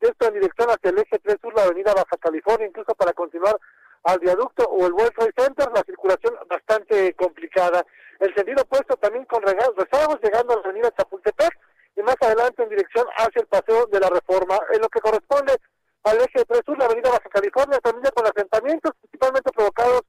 esto 0.00 0.28
en 0.28 0.34
dirección 0.34 0.70
hacia 0.70 0.90
el 0.90 0.98
eje 0.98 1.18
3 1.18 1.38
sur, 1.42 1.52
la 1.56 1.64
avenida 1.64 1.92
Baja 1.92 2.16
California, 2.20 2.68
incluso 2.68 2.94
para 2.94 3.12
continuar 3.12 3.58
al 4.04 4.20
viaducto 4.20 4.62
o 4.64 4.86
el 4.86 4.92
World 4.92 5.12
Trade 5.12 5.34
Center, 5.36 5.68
la 5.74 5.82
circulación 5.82 6.34
bastante 6.48 7.14
complicada. 7.14 7.84
El 8.20 8.32
sentido 8.34 8.62
opuesto 8.62 8.96
también 8.96 9.24
con 9.24 9.42
rezagos 9.42 10.20
llegando 10.22 10.52
a 10.52 10.56
la 10.56 10.62
avenida 10.62 10.94
Chapultepec 10.96 11.58
y 11.96 12.02
más 12.02 12.16
adelante 12.20 12.62
en 12.62 12.68
dirección 12.68 13.06
hacia 13.16 13.40
el 13.40 13.48
paseo 13.48 13.86
de 13.86 13.98
la 13.98 14.08
Reforma. 14.08 14.56
En 14.72 14.80
lo 14.82 14.88
que 14.88 15.00
corresponde 15.00 15.56
al 16.04 16.18
eje 16.18 16.44
3 16.44 16.60
sur, 16.64 16.78
la 16.78 16.84
avenida 16.84 17.10
Baja 17.10 17.28
California, 17.28 17.80
también 17.80 18.12
con 18.14 18.24
asentamientos 18.24 18.92
principalmente 19.00 19.50
provocados 19.50 20.02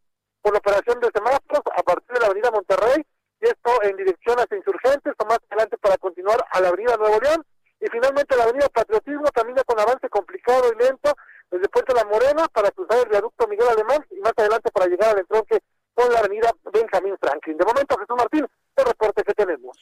por 0.50 0.54
la 0.56 0.60
operación 0.60 1.00
de 1.00 1.12
semáforos 1.14 1.62
a 1.78 1.84
partir 1.84 2.10
de 2.10 2.20
la 2.22 2.26
avenida 2.26 2.50
Monterrey 2.50 3.06
y 3.39 3.45
esto 3.45 3.84
en 3.84 3.95
dirección 3.97 4.36
hacia 4.39 4.58
Insurgentes 4.58 5.14
o 5.16 5.26
más 5.26 5.38
adelante 5.47 5.78
para 5.78 5.95
continuar 5.97 6.43
a 6.50 6.60
la 6.60 6.70
avenida 6.70 6.97
Nuevo 6.97 7.20
León 7.22 7.45
y 7.80 7.86
finalmente 7.91 8.36
la 8.36 8.43
avenida 8.45 8.68
Patriotismo 8.70 9.26
camina 9.32 9.64
con 9.64 9.80
avance 9.80 10.10
complicado 10.10 10.74
y 10.74 10.84
lento 10.84 11.14
desde 11.52 11.70
Puente 11.70 11.93
La 11.93 12.04
Morena 12.06 12.47
para 12.47 12.72
cruzar 12.72 12.97
el 12.97 13.10
viaducto 13.10 13.47
Miguel 13.47 13.68
Alemán 13.68 14.04
y 14.10 14.20
más 14.22 14.34
adelante 14.38 14.72
para 14.72 14.88
llegar 14.88 15.12
al 15.12 15.20
entronque 15.20 15.60
con 15.93 16.12
la 16.12 16.20
avenida 16.20 16.52
Benjamín 16.74 17.16
Franklin. 17.22 17.58
De 17.58 17.66
momento, 17.66 17.95
Jesús 18.00 18.16
Martín, 18.18 18.47
el 18.76 18.86
reporte 18.86 19.24
que 19.24 19.34
tenemos. 19.36 19.78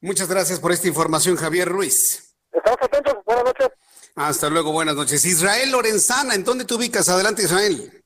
Muchas 0.00 0.28
gracias 0.28 0.60
por 0.60 0.70
esta 0.70 0.86
información, 0.86 1.34
Javier 1.34 1.68
Ruiz. 1.68 2.36
Estamos 2.52 2.78
atentos, 2.80 3.14
buenas 3.24 3.44
noches. 3.44 3.70
Hasta 4.14 4.48
luego, 4.48 4.70
buenas 4.70 4.94
noches. 4.94 5.24
Israel 5.24 5.72
Lorenzana, 5.72 6.36
¿en 6.36 6.44
dónde 6.44 6.64
te 6.64 6.74
ubicas? 6.74 7.08
Adelante, 7.08 7.42
Israel. 7.42 8.01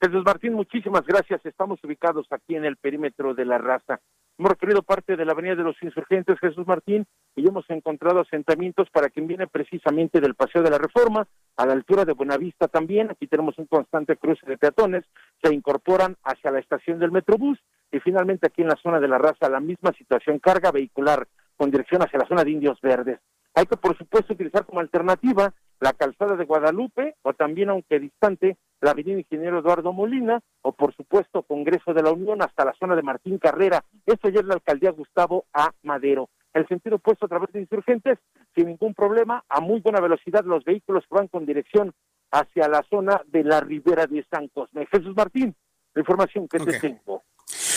Jesús 0.00 0.24
Martín, 0.26 0.52
muchísimas 0.52 1.06
gracias. 1.06 1.44
Estamos 1.46 1.82
ubicados 1.82 2.26
aquí 2.30 2.54
en 2.54 2.66
el 2.66 2.76
perímetro 2.76 3.34
de 3.34 3.46
la 3.46 3.56
raza. 3.56 4.00
Hemos 4.38 4.50
recorrido 4.50 4.82
parte 4.82 5.16
de 5.16 5.24
la 5.24 5.32
Avenida 5.32 5.54
de 5.54 5.62
los 5.62 5.82
Insurgentes 5.82 6.38
Jesús 6.38 6.66
Martín 6.66 7.06
y 7.34 7.48
hemos 7.48 7.64
encontrado 7.70 8.20
asentamientos 8.20 8.90
para 8.90 9.08
quien 9.08 9.26
viene 9.26 9.46
precisamente 9.46 10.20
del 10.20 10.34
Paseo 10.34 10.62
de 10.62 10.70
la 10.70 10.76
Reforma, 10.76 11.26
a 11.56 11.64
la 11.64 11.72
altura 11.72 12.04
de 12.04 12.12
Buenavista 12.12 12.68
también. 12.68 13.10
Aquí 13.10 13.26
tenemos 13.26 13.56
un 13.56 13.64
constante 13.64 14.16
cruce 14.16 14.44
de 14.44 14.58
peatones, 14.58 15.04
se 15.42 15.54
incorporan 15.54 16.16
hacia 16.22 16.50
la 16.50 16.58
estación 16.58 16.98
del 16.98 17.12
Metrobús 17.12 17.58
y 17.90 17.98
finalmente 18.00 18.48
aquí 18.48 18.60
en 18.60 18.68
la 18.68 18.76
zona 18.82 19.00
de 19.00 19.08
la 19.08 19.16
raza 19.16 19.48
la 19.48 19.60
misma 19.60 19.92
situación, 19.92 20.38
carga 20.40 20.72
vehicular 20.72 21.26
con 21.56 21.70
dirección 21.70 22.02
hacia 22.02 22.18
la 22.18 22.28
zona 22.28 22.44
de 22.44 22.50
Indios 22.50 22.78
Verdes. 22.82 23.18
Hay 23.54 23.64
que, 23.64 23.78
por 23.78 23.96
supuesto, 23.96 24.34
utilizar 24.34 24.66
como 24.66 24.80
alternativa 24.80 25.54
la 25.80 25.94
calzada 25.94 26.36
de 26.36 26.44
Guadalupe 26.44 27.14
o 27.22 27.32
también, 27.32 27.70
aunque 27.70 27.98
distante, 27.98 28.58
la 28.80 28.90
avenida 28.90 29.18
Ingeniero 29.18 29.60
Eduardo 29.60 29.92
Molina 29.92 30.40
o, 30.62 30.72
por 30.72 30.94
supuesto, 30.94 31.42
Congreso 31.42 31.94
de 31.94 32.02
la 32.02 32.12
Unión 32.12 32.42
hasta 32.42 32.64
la 32.64 32.74
zona 32.78 32.94
de 32.94 33.02
Martín 33.02 33.38
Carrera. 33.38 33.84
Esto 34.04 34.28
ya 34.28 34.40
es 34.40 34.46
la 34.46 34.54
alcaldía 34.54 34.90
Gustavo 34.90 35.46
A. 35.52 35.72
Madero. 35.82 36.28
El 36.52 36.66
sentido 36.68 36.96
opuesto 36.96 37.26
a 37.26 37.28
través 37.28 37.52
de 37.52 37.60
insurgentes, 37.60 38.18
sin 38.54 38.66
ningún 38.68 38.94
problema, 38.94 39.44
a 39.48 39.60
muy 39.60 39.80
buena 39.80 40.00
velocidad 40.00 40.44
los 40.44 40.64
vehículos 40.64 41.04
que 41.08 41.14
van 41.14 41.28
con 41.28 41.44
dirección 41.44 41.92
hacia 42.30 42.68
la 42.68 42.82
zona 42.88 43.20
de 43.26 43.44
la 43.44 43.60
Ribera 43.60 44.06
de 44.06 44.24
San 44.30 44.48
Cosme. 44.48 44.86
Jesús 44.86 45.14
Martín, 45.14 45.54
La 45.94 46.00
información 46.00 46.48
que 46.48 46.58
te 46.58 46.78
tengo. 46.80 47.22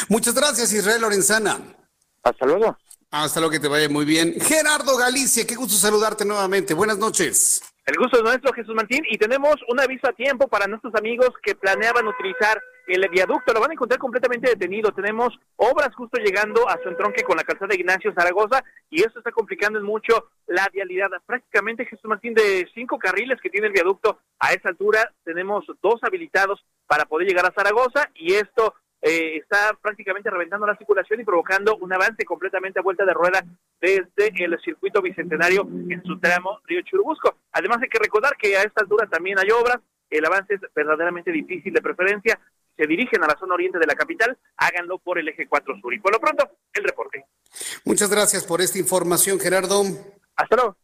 Muchas 0.09 0.33
gracias, 0.33 0.73
Israel 0.73 1.01
Lorenzana. 1.01 1.57
Hasta 2.23 2.45
luego. 2.45 2.77
Hasta 3.11 3.39
luego, 3.39 3.51
que 3.51 3.59
te 3.59 3.67
vaya 3.67 3.89
muy 3.89 4.05
bien. 4.05 4.35
Gerardo 4.39 4.95
Galicia, 4.97 5.45
qué 5.47 5.55
gusto 5.55 5.75
saludarte 5.75 6.25
nuevamente. 6.25 6.73
Buenas 6.73 6.97
noches. 6.97 7.61
El 7.89 7.97
gusto 7.97 8.17
es 8.17 8.23
nuestro, 8.23 8.53
Jesús 8.53 8.75
Martín, 8.75 9.03
y 9.09 9.17
tenemos 9.17 9.55
un 9.67 9.79
aviso 9.79 10.07
a 10.07 10.13
tiempo 10.13 10.47
para 10.47 10.67
nuestros 10.67 10.93
amigos 10.93 11.31
que 11.41 11.55
planeaban 11.55 12.07
utilizar 12.07 12.61
el 12.85 13.09
viaducto. 13.09 13.51
Lo 13.51 13.61
van 13.61 13.71
a 13.71 13.73
encontrar 13.73 13.99
completamente 13.99 14.47
detenido. 14.47 14.91
Tenemos 14.91 15.33
obras 15.55 15.89
justo 15.95 16.21
llegando 16.21 16.69
a 16.69 16.77
su 16.83 16.89
entronque 16.89 17.23
con 17.23 17.37
la 17.37 17.43
calzada 17.43 17.69
de 17.69 17.77
Ignacio 17.77 18.13
Zaragoza, 18.13 18.63
y 18.91 19.01
eso 19.01 19.17
está 19.17 19.31
complicando 19.31 19.81
mucho 19.81 20.29
la 20.45 20.67
vialidad. 20.71 21.09
Prácticamente, 21.25 21.87
Jesús 21.87 22.05
Martín, 22.05 22.35
de 22.35 22.69
cinco 22.75 22.99
carriles 22.99 23.41
que 23.41 23.49
tiene 23.49 23.65
el 23.65 23.73
viaducto 23.73 24.19
a 24.37 24.53
esa 24.53 24.69
altura, 24.69 25.11
tenemos 25.23 25.65
dos 25.81 25.99
habilitados 26.03 26.63
para 26.85 27.05
poder 27.05 27.27
llegar 27.27 27.47
a 27.47 27.53
Zaragoza, 27.53 28.11
y 28.13 28.33
esto 28.33 28.75
eh, 29.01 29.37
está 29.37 29.77
prácticamente 29.81 30.29
reventando 30.29 30.67
la 30.67 30.75
circulación 30.75 31.21
y 31.21 31.23
provocando 31.23 31.77
un 31.77 31.91
avance 31.93 32.25
completamente 32.25 32.79
a 32.79 32.83
vuelta 32.83 33.05
de 33.05 33.13
rueda 33.13 33.43
desde 33.79 34.43
el 34.43 34.59
circuito 34.61 35.01
bicentenario 35.01 35.61
en 35.89 36.03
su 36.03 36.19
tramo 36.19 36.59
Río 36.65 36.81
Churubusco. 36.81 37.37
Además 37.53 37.79
hay 37.81 37.89
que 37.89 37.99
recordar 37.99 38.35
que 38.35 38.57
a 38.57 38.63
esta 38.63 38.81
altura 38.81 39.07
también 39.07 39.39
hay 39.39 39.49
obras, 39.51 39.77
el 40.09 40.25
avance 40.25 40.55
es 40.55 40.61
verdaderamente 40.75 41.31
difícil 41.31 41.73
de 41.73 41.81
preferencia. 41.81 42.39
Se 42.75 42.87
dirigen 42.87 43.23
a 43.23 43.27
la 43.27 43.37
zona 43.37 43.55
oriente 43.55 43.77
de 43.77 43.85
la 43.85 43.95
capital, 43.95 44.37
háganlo 44.57 44.99
por 44.99 45.19
el 45.19 45.27
eje 45.27 45.47
4 45.47 45.79
sur. 45.81 45.93
Y 45.93 45.99
por 45.99 46.13
lo 46.13 46.19
pronto, 46.19 46.49
el 46.73 46.83
reporte. 46.83 47.25
Muchas 47.85 48.09
gracias 48.09 48.45
por 48.45 48.61
esta 48.61 48.79
información, 48.79 49.39
Gerardo. 49.39 49.83
Hasta 50.35 50.55
luego. 50.55 50.77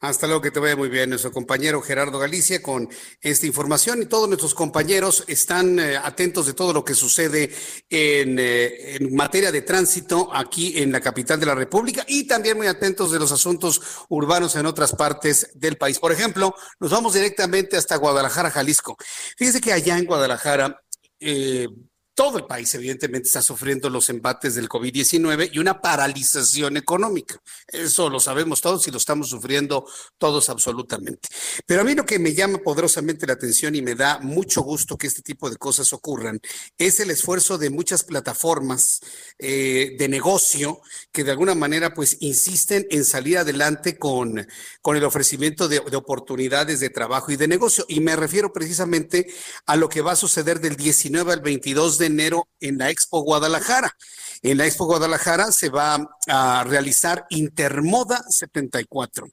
Hasta 0.00 0.26
luego, 0.26 0.42
que 0.42 0.50
te 0.50 0.60
vaya 0.60 0.76
muy 0.76 0.88
bien. 0.88 1.10
Nuestro 1.10 1.32
compañero 1.32 1.80
Gerardo 1.80 2.18
Galicia 2.18 2.62
con 2.62 2.88
esta 3.20 3.46
información 3.46 4.02
y 4.02 4.06
todos 4.06 4.28
nuestros 4.28 4.54
compañeros 4.54 5.24
están 5.26 5.78
eh, 5.78 5.96
atentos 5.96 6.46
de 6.46 6.54
todo 6.54 6.72
lo 6.72 6.84
que 6.84 6.94
sucede 6.94 7.50
en, 7.88 8.38
eh, 8.38 8.96
en, 8.96 9.14
materia 9.14 9.50
de 9.50 9.62
tránsito 9.62 10.30
aquí 10.34 10.78
en 10.78 10.92
la 10.92 11.00
capital 11.00 11.40
de 11.40 11.46
la 11.46 11.54
República 11.54 12.04
y 12.06 12.26
también 12.26 12.56
muy 12.56 12.66
atentos 12.66 13.12
de 13.12 13.18
los 13.18 13.32
asuntos 13.32 13.80
urbanos 14.08 14.56
en 14.56 14.66
otras 14.66 14.94
partes 14.94 15.50
del 15.54 15.76
país. 15.76 15.98
Por 15.98 16.12
ejemplo, 16.12 16.54
nos 16.80 16.90
vamos 16.90 17.14
directamente 17.14 17.76
hasta 17.76 17.96
Guadalajara, 17.96 18.50
Jalisco. 18.50 18.96
Fíjese 19.36 19.60
que 19.60 19.72
allá 19.72 19.98
en 19.98 20.06
Guadalajara, 20.06 20.82
eh, 21.20 21.68
todo 22.14 22.38
el 22.38 22.46
país 22.46 22.72
evidentemente 22.74 23.26
está 23.26 23.42
sufriendo 23.42 23.90
los 23.90 24.08
embates 24.08 24.54
del 24.54 24.68
COVID-19 24.68 25.50
y 25.52 25.58
una 25.58 25.80
paralización 25.80 26.76
económica. 26.76 27.40
Eso 27.66 28.08
lo 28.08 28.20
sabemos 28.20 28.60
todos 28.60 28.86
y 28.86 28.92
lo 28.92 28.98
estamos 28.98 29.28
sufriendo 29.28 29.86
todos 30.16 30.48
absolutamente. 30.48 31.28
Pero 31.66 31.80
a 31.80 31.84
mí 31.84 31.94
lo 31.94 32.06
que 32.06 32.20
me 32.20 32.32
llama 32.32 32.58
poderosamente 32.58 33.26
la 33.26 33.32
atención 33.32 33.74
y 33.74 33.82
me 33.82 33.96
da 33.96 34.20
mucho 34.20 34.62
gusto 34.62 34.96
que 34.96 35.08
este 35.08 35.22
tipo 35.22 35.50
de 35.50 35.56
cosas 35.56 35.92
ocurran 35.92 36.40
es 36.78 37.00
el 37.00 37.10
esfuerzo 37.10 37.58
de 37.58 37.70
muchas 37.70 38.04
plataformas 38.04 39.00
eh, 39.38 39.96
de 39.98 40.08
negocio 40.08 40.80
que 41.10 41.24
de 41.24 41.32
alguna 41.32 41.54
manera 41.56 41.94
pues 41.94 42.18
insisten 42.20 42.86
en 42.90 43.04
salir 43.04 43.38
adelante 43.38 43.98
con, 43.98 44.46
con 44.82 44.96
el 44.96 45.04
ofrecimiento 45.04 45.68
de, 45.68 45.80
de 45.80 45.96
oportunidades 45.96 46.78
de 46.78 46.90
trabajo 46.90 47.32
y 47.32 47.36
de 47.36 47.48
negocio. 47.48 47.84
Y 47.88 48.00
me 48.00 48.14
refiero 48.14 48.52
precisamente 48.52 49.26
a 49.66 49.74
lo 49.74 49.88
que 49.88 50.00
va 50.00 50.12
a 50.12 50.16
suceder 50.16 50.60
del 50.60 50.76
19 50.76 51.32
al 51.32 51.40
22 51.40 51.98
de 51.98 52.03
enero 52.06 52.48
en 52.60 52.78
la 52.78 52.90
Expo 52.90 53.22
Guadalajara. 53.22 53.96
En 54.42 54.58
la 54.58 54.66
Expo 54.66 54.84
Guadalajara 54.86 55.52
se 55.52 55.70
va 55.70 56.06
a 56.28 56.64
realizar 56.64 57.26
Intermoda 57.30 58.24
74. 58.28 59.26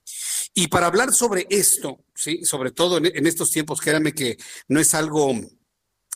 Y 0.53 0.67
para 0.67 0.87
hablar 0.87 1.13
sobre 1.13 1.47
esto, 1.49 1.99
sí, 2.15 2.43
sobre 2.43 2.71
todo 2.71 2.97
en, 2.97 3.27
estos 3.27 3.51
tiempos, 3.51 3.81
créanme 3.81 4.13
que 4.13 4.37
no 4.67 4.79
es 4.79 4.93
algo 4.93 5.33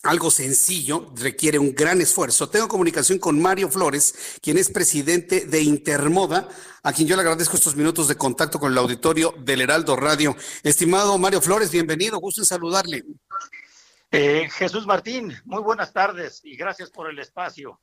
algo 0.03 0.29
sencillo, 0.29 1.11
requiere 1.15 1.57
un 1.57 1.73
gran 1.73 1.99
esfuerzo. 1.99 2.47
Tengo 2.47 2.67
comunicación 2.67 3.17
con 3.17 3.41
Mario 3.41 3.71
Flores, 3.71 4.13
quien 4.39 4.59
es 4.59 4.69
presidente 4.69 5.47
de 5.47 5.61
Intermoda, 5.63 6.47
a 6.83 6.93
quien 6.93 7.07
yo 7.07 7.15
le 7.15 7.23
agradezco 7.23 7.57
estos 7.57 7.75
minutos 7.75 8.07
de 8.07 8.15
contacto 8.15 8.59
con 8.59 8.71
el 8.71 8.77
auditorio 8.77 9.33
del 9.39 9.61
Heraldo 9.61 9.95
Radio. 9.95 10.35
Estimado 10.61 11.17
Mario 11.17 11.41
Flores, 11.41 11.71
bienvenido, 11.71 12.19
gusto 12.19 12.41
en 12.41 12.45
saludarle. 12.45 13.03
Eh, 14.17 14.49
Jesús 14.49 14.87
Martín, 14.87 15.33
muy 15.43 15.61
buenas 15.61 15.91
tardes 15.91 16.39
y 16.41 16.55
gracias 16.55 16.89
por 16.89 17.09
el 17.09 17.19
espacio. 17.19 17.81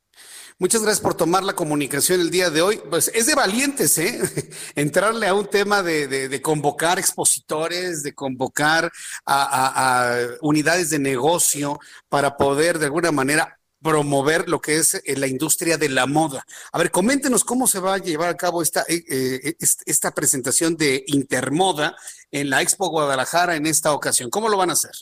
Muchas 0.56 0.80
gracias 0.80 1.02
por 1.02 1.12
tomar 1.12 1.44
la 1.44 1.52
comunicación 1.52 2.22
el 2.22 2.30
día 2.30 2.48
de 2.48 2.62
hoy. 2.62 2.80
Pues 2.88 3.10
es 3.14 3.26
de 3.26 3.34
valientes, 3.34 3.98
¿eh? 3.98 4.18
Entrarle 4.74 5.26
a 5.26 5.34
un 5.34 5.46
tema 5.46 5.82
de, 5.82 6.40
convocar 6.40 6.98
expositores, 6.98 8.02
de 8.02 8.14
convocar 8.14 8.90
a, 9.26 10.16
unidades 10.40 10.88
de 10.88 11.00
negocio 11.00 11.78
para 12.08 12.38
poder 12.38 12.78
de 12.78 12.86
alguna 12.86 13.12
manera 13.12 13.58
promover 13.82 14.48
lo 14.48 14.58
que 14.58 14.76
es 14.76 14.94
eh, 14.94 15.16
la 15.16 15.26
industria 15.26 15.76
de 15.76 15.90
la 15.90 16.06
moda. 16.06 16.46
A 16.72 16.78
ver, 16.78 16.90
coméntenos 16.90 17.44
cómo 17.44 17.66
se 17.66 17.78
va 17.78 17.94
a 17.94 17.98
llevar 17.98 18.30
a 18.30 18.36
cabo 18.38 18.62
esta, 18.62 18.86
eh, 18.88 19.54
esta 19.84 20.12
presentación 20.12 20.76
de 20.78 21.04
Intermoda 21.08 21.94
en 22.30 22.48
la 22.48 22.62
Expo 22.62 22.88
Guadalajara 22.88 23.56
en 23.56 23.66
esta 23.66 23.92
ocasión. 23.92 24.30
¿Cómo 24.30 24.48
lo 24.48 24.56
van 24.56 24.70
a 24.70 24.74
hacer? 24.74 24.92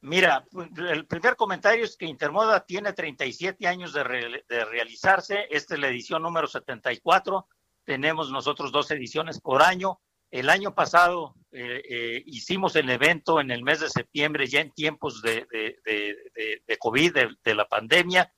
Mira, 0.00 0.46
el 0.76 1.06
primer 1.06 1.34
comentario 1.34 1.84
es 1.84 1.96
que 1.96 2.06
Intermoda 2.06 2.64
tiene 2.64 2.92
37 2.92 3.66
años 3.66 3.92
de, 3.92 4.04
realizarse. 4.04 5.46
Esta 5.50 5.74
es 5.74 5.80
la 5.80 5.88
edición 5.88 6.22
número 6.22 6.46
74. 6.46 7.48
Tenemos 7.84 8.30
nosotros 8.30 8.70
dos 8.70 8.90
ediciones 8.92 9.40
por 9.40 9.62
año. 9.62 10.00
El 10.30 10.50
año 10.50 10.74
pasado 10.74 11.34
eh, 11.50 11.82
eh, 11.88 12.22
hicimos 12.26 12.76
el 12.76 12.90
evento 12.90 13.40
en 13.40 13.50
el 13.50 13.62
mes 13.64 13.80
de 13.80 13.88
septiembre, 13.88 14.46
ya 14.46 14.60
en 14.60 14.70
tiempos 14.72 15.20
de, 15.20 15.46
de 15.50 16.78
COVID, 16.78 17.16
de, 17.42 17.54
la 17.54 17.66
pandemia. 17.66 18.32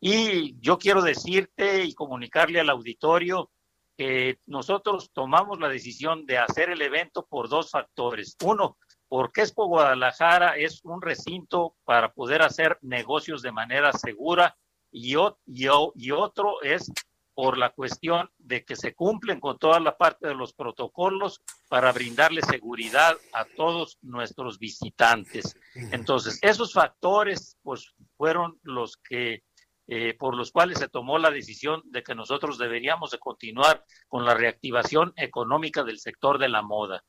Y 0.00 0.58
yo 0.60 0.78
quiero 0.78 1.02
decirte 1.02 1.84
y 1.84 1.94
comunicarle 1.94 2.60
al 2.60 2.70
auditorio 2.70 3.50
que 3.98 4.38
nosotros 4.46 5.10
tomamos 5.12 5.60
la 5.60 5.68
decisión 5.68 6.24
de 6.24 6.38
hacer 6.38 6.70
el 6.70 6.80
evento 6.80 7.26
por 7.26 7.50
dos 7.50 7.70
factores. 7.70 8.36
Uno, 8.42 8.78
porque 9.12 9.42
Expo 9.42 9.66
Guadalajara 9.66 10.56
es 10.56 10.82
un 10.84 11.02
recinto 11.02 11.76
para 11.84 12.14
poder 12.14 12.40
hacer 12.40 12.78
negocios 12.80 13.42
de 13.42 13.52
manera 13.52 13.92
segura 13.92 14.56
y, 14.90 15.16
otro 15.16 16.62
es 16.62 16.90
por 17.34 17.58
la 17.58 17.68
cuestión 17.68 18.30
de 18.38 18.64
que 18.64 18.74
se 18.74 18.94
cumplen 18.94 19.38
con 19.38 19.58
toda 19.58 19.80
la 19.80 19.98
parte 19.98 20.28
de 20.28 20.34
los 20.34 20.54
protocolos 20.54 21.42
para 21.68 21.92
brindarle 21.92 22.40
seguridad 22.40 23.14
a 23.34 23.44
todos 23.44 23.98
nuestros 24.00 24.58
visitantes. 24.58 25.58
Entonces, 25.74 26.38
esos 26.40 26.72
factores 26.72 27.58
pues 27.62 27.94
fueron 28.16 28.58
los 28.62 28.96
que 28.96 29.42
eh, 29.88 30.14
por 30.18 30.34
los 30.34 30.52
cuales 30.52 30.78
se 30.78 30.88
tomó 30.88 31.18
la 31.18 31.30
decisión 31.30 31.82
de 31.84 32.02
que 32.02 32.14
nosotros 32.14 32.56
deberíamos 32.56 33.10
de 33.10 33.18
continuar 33.18 33.84
con 34.08 34.24
la 34.24 34.32
reactivación 34.32 35.12
económica 35.16 35.84
del 35.84 35.98
sector 35.98 36.38
de 36.38 36.48
la 36.48 36.62
moda. 36.62 37.04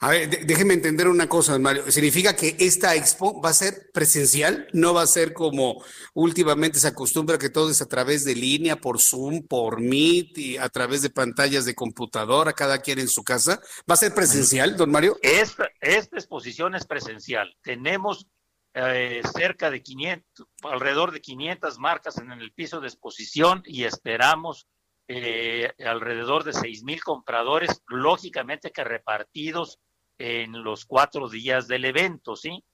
A 0.00 0.10
ver, 0.10 0.46
déjeme 0.46 0.74
entender 0.74 1.08
una 1.08 1.28
cosa, 1.28 1.58
Mario. 1.58 1.90
¿Significa 1.90 2.36
que 2.36 2.56
esta 2.58 2.94
expo 2.94 3.40
va 3.40 3.50
a 3.50 3.54
ser 3.54 3.90
presencial? 3.92 4.68
¿No 4.72 4.92
va 4.92 5.02
a 5.02 5.06
ser 5.06 5.32
como 5.32 5.82
últimamente 6.14 6.78
se 6.78 6.88
acostumbra 6.88 7.38
que 7.38 7.48
todo 7.48 7.70
es 7.70 7.80
a 7.80 7.88
través 7.88 8.24
de 8.24 8.34
línea, 8.34 8.76
por 8.76 9.00
Zoom, 9.00 9.46
por 9.46 9.80
Meet 9.80 10.38
y 10.38 10.56
a 10.58 10.68
través 10.68 11.02
de 11.02 11.10
pantallas 11.10 11.64
de 11.64 11.74
computadora, 11.74 12.52
cada 12.52 12.80
quien 12.80 12.98
en 12.98 13.08
su 13.08 13.24
casa? 13.24 13.60
¿Va 13.88 13.94
a 13.94 13.96
ser 13.96 14.14
presencial, 14.14 14.76
don 14.76 14.90
Mario? 14.90 15.16
Esta, 15.22 15.68
esta 15.80 16.16
exposición 16.16 16.74
es 16.74 16.86
presencial. 16.86 17.56
Tenemos 17.62 18.26
eh, 18.74 19.22
cerca 19.34 19.70
de 19.70 19.82
500, 19.82 20.46
alrededor 20.64 21.12
de 21.12 21.22
500 21.22 21.78
marcas 21.78 22.18
en 22.18 22.30
el 22.32 22.52
piso 22.52 22.80
de 22.80 22.88
exposición 22.88 23.62
y 23.64 23.84
esperamos 23.84 24.68
eh, 25.08 25.72
alrededor 25.78 26.42
de 26.42 26.52
seis 26.52 26.82
mil 26.82 27.00
compradores, 27.00 27.80
lógicamente 27.86 28.72
que 28.72 28.82
repartidos 28.82 29.78
en 30.18 30.62
los 30.62 30.84
cuatro 30.84 31.28
días 31.28 31.68
del 31.68 31.84
evento, 31.84 32.36
¿sí? 32.36 32.64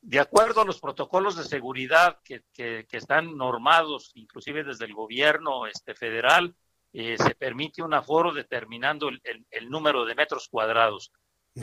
De 0.00 0.20
acuerdo 0.20 0.60
a 0.60 0.64
los 0.64 0.80
protocolos 0.80 1.36
de 1.36 1.44
seguridad 1.44 2.18
que, 2.24 2.42
que, 2.52 2.86
están 2.92 3.36
normados, 3.36 4.12
inclusive 4.14 4.64
desde 4.64 4.84
el 4.84 4.92
gobierno 4.92 5.66
este, 5.66 5.94
federal, 5.94 6.54
eh, 6.92 7.16
se 7.18 7.34
permite 7.34 7.82
un 7.82 7.94
aforo 7.94 8.32
determinando 8.32 9.08
el, 9.08 9.20
el, 9.50 9.70
número 9.70 10.04
de 10.04 10.14
metros 10.14 10.48
cuadrados. 10.48 11.10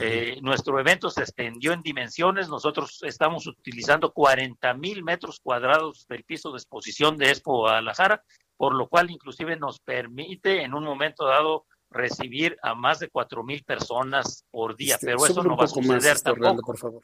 Eh, 0.00 0.38
nuestro 0.42 0.80
evento 0.80 1.10
se 1.10 1.20
extendió 1.20 1.72
en 1.72 1.82
dimensiones, 1.82 2.48
nosotros 2.48 3.02
estamos 3.02 3.46
utilizando 3.46 4.12
40 4.12 4.74
mil 4.74 5.04
metros 5.04 5.38
cuadrados 5.38 6.06
del 6.08 6.24
piso 6.24 6.50
de 6.50 6.56
exposición 6.56 7.18
de 7.18 7.28
Expo 7.28 7.58
Guadalajara 7.58 8.24
por 8.62 8.76
lo 8.76 8.88
cual 8.88 9.10
inclusive 9.10 9.56
nos 9.56 9.80
permite 9.80 10.62
en 10.62 10.72
un 10.72 10.84
momento 10.84 11.26
dado 11.26 11.66
recibir 11.92 12.56
a 12.62 12.74
más 12.74 12.98
de 12.98 13.08
cuatro 13.08 13.42
mil 13.44 13.62
personas 13.64 14.44
por 14.50 14.76
día, 14.76 14.94
este, 14.94 15.06
pero 15.06 15.26
eso 15.26 15.42
no 15.42 15.56
va 15.56 15.64
a 15.64 15.68
suceder 15.68 16.20
tampoco. 16.20 16.62
por 16.62 16.78
favor. 16.78 17.02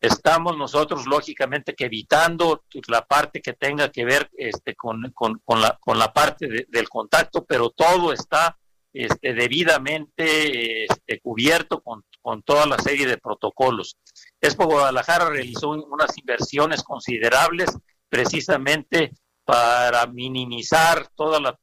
Estamos 0.00 0.56
nosotros 0.56 1.06
lógicamente 1.06 1.74
que 1.74 1.86
evitando 1.86 2.62
la 2.86 3.04
parte 3.04 3.40
que 3.40 3.54
tenga 3.54 3.90
que 3.90 4.04
ver 4.04 4.30
este, 4.36 4.76
con, 4.76 5.10
con, 5.12 5.40
con 5.44 5.60
la, 5.60 5.76
con 5.80 5.98
la 5.98 6.12
parte 6.12 6.66
del 6.68 6.88
contacto, 6.88 7.44
pero 7.44 7.70
todo 7.70 8.12
está 8.12 8.56
este, 8.92 9.34
debidamente 9.34 10.84
este, 10.84 11.20
cubierto 11.20 11.82
con, 11.82 12.04
con 12.22 12.42
toda 12.42 12.66
la 12.66 12.78
serie 12.78 13.06
de 13.06 13.18
protocolos. 13.18 13.98
Expo 14.40 14.66
Guadalajara 14.66 15.30
realizó 15.30 15.70
unas 15.70 16.16
inversiones 16.16 16.82
considerables 16.84 17.70
precisamente 18.08 19.12
para 19.44 20.06
minimizar 20.06 21.08
toda 21.16 21.40
la, 21.40 21.58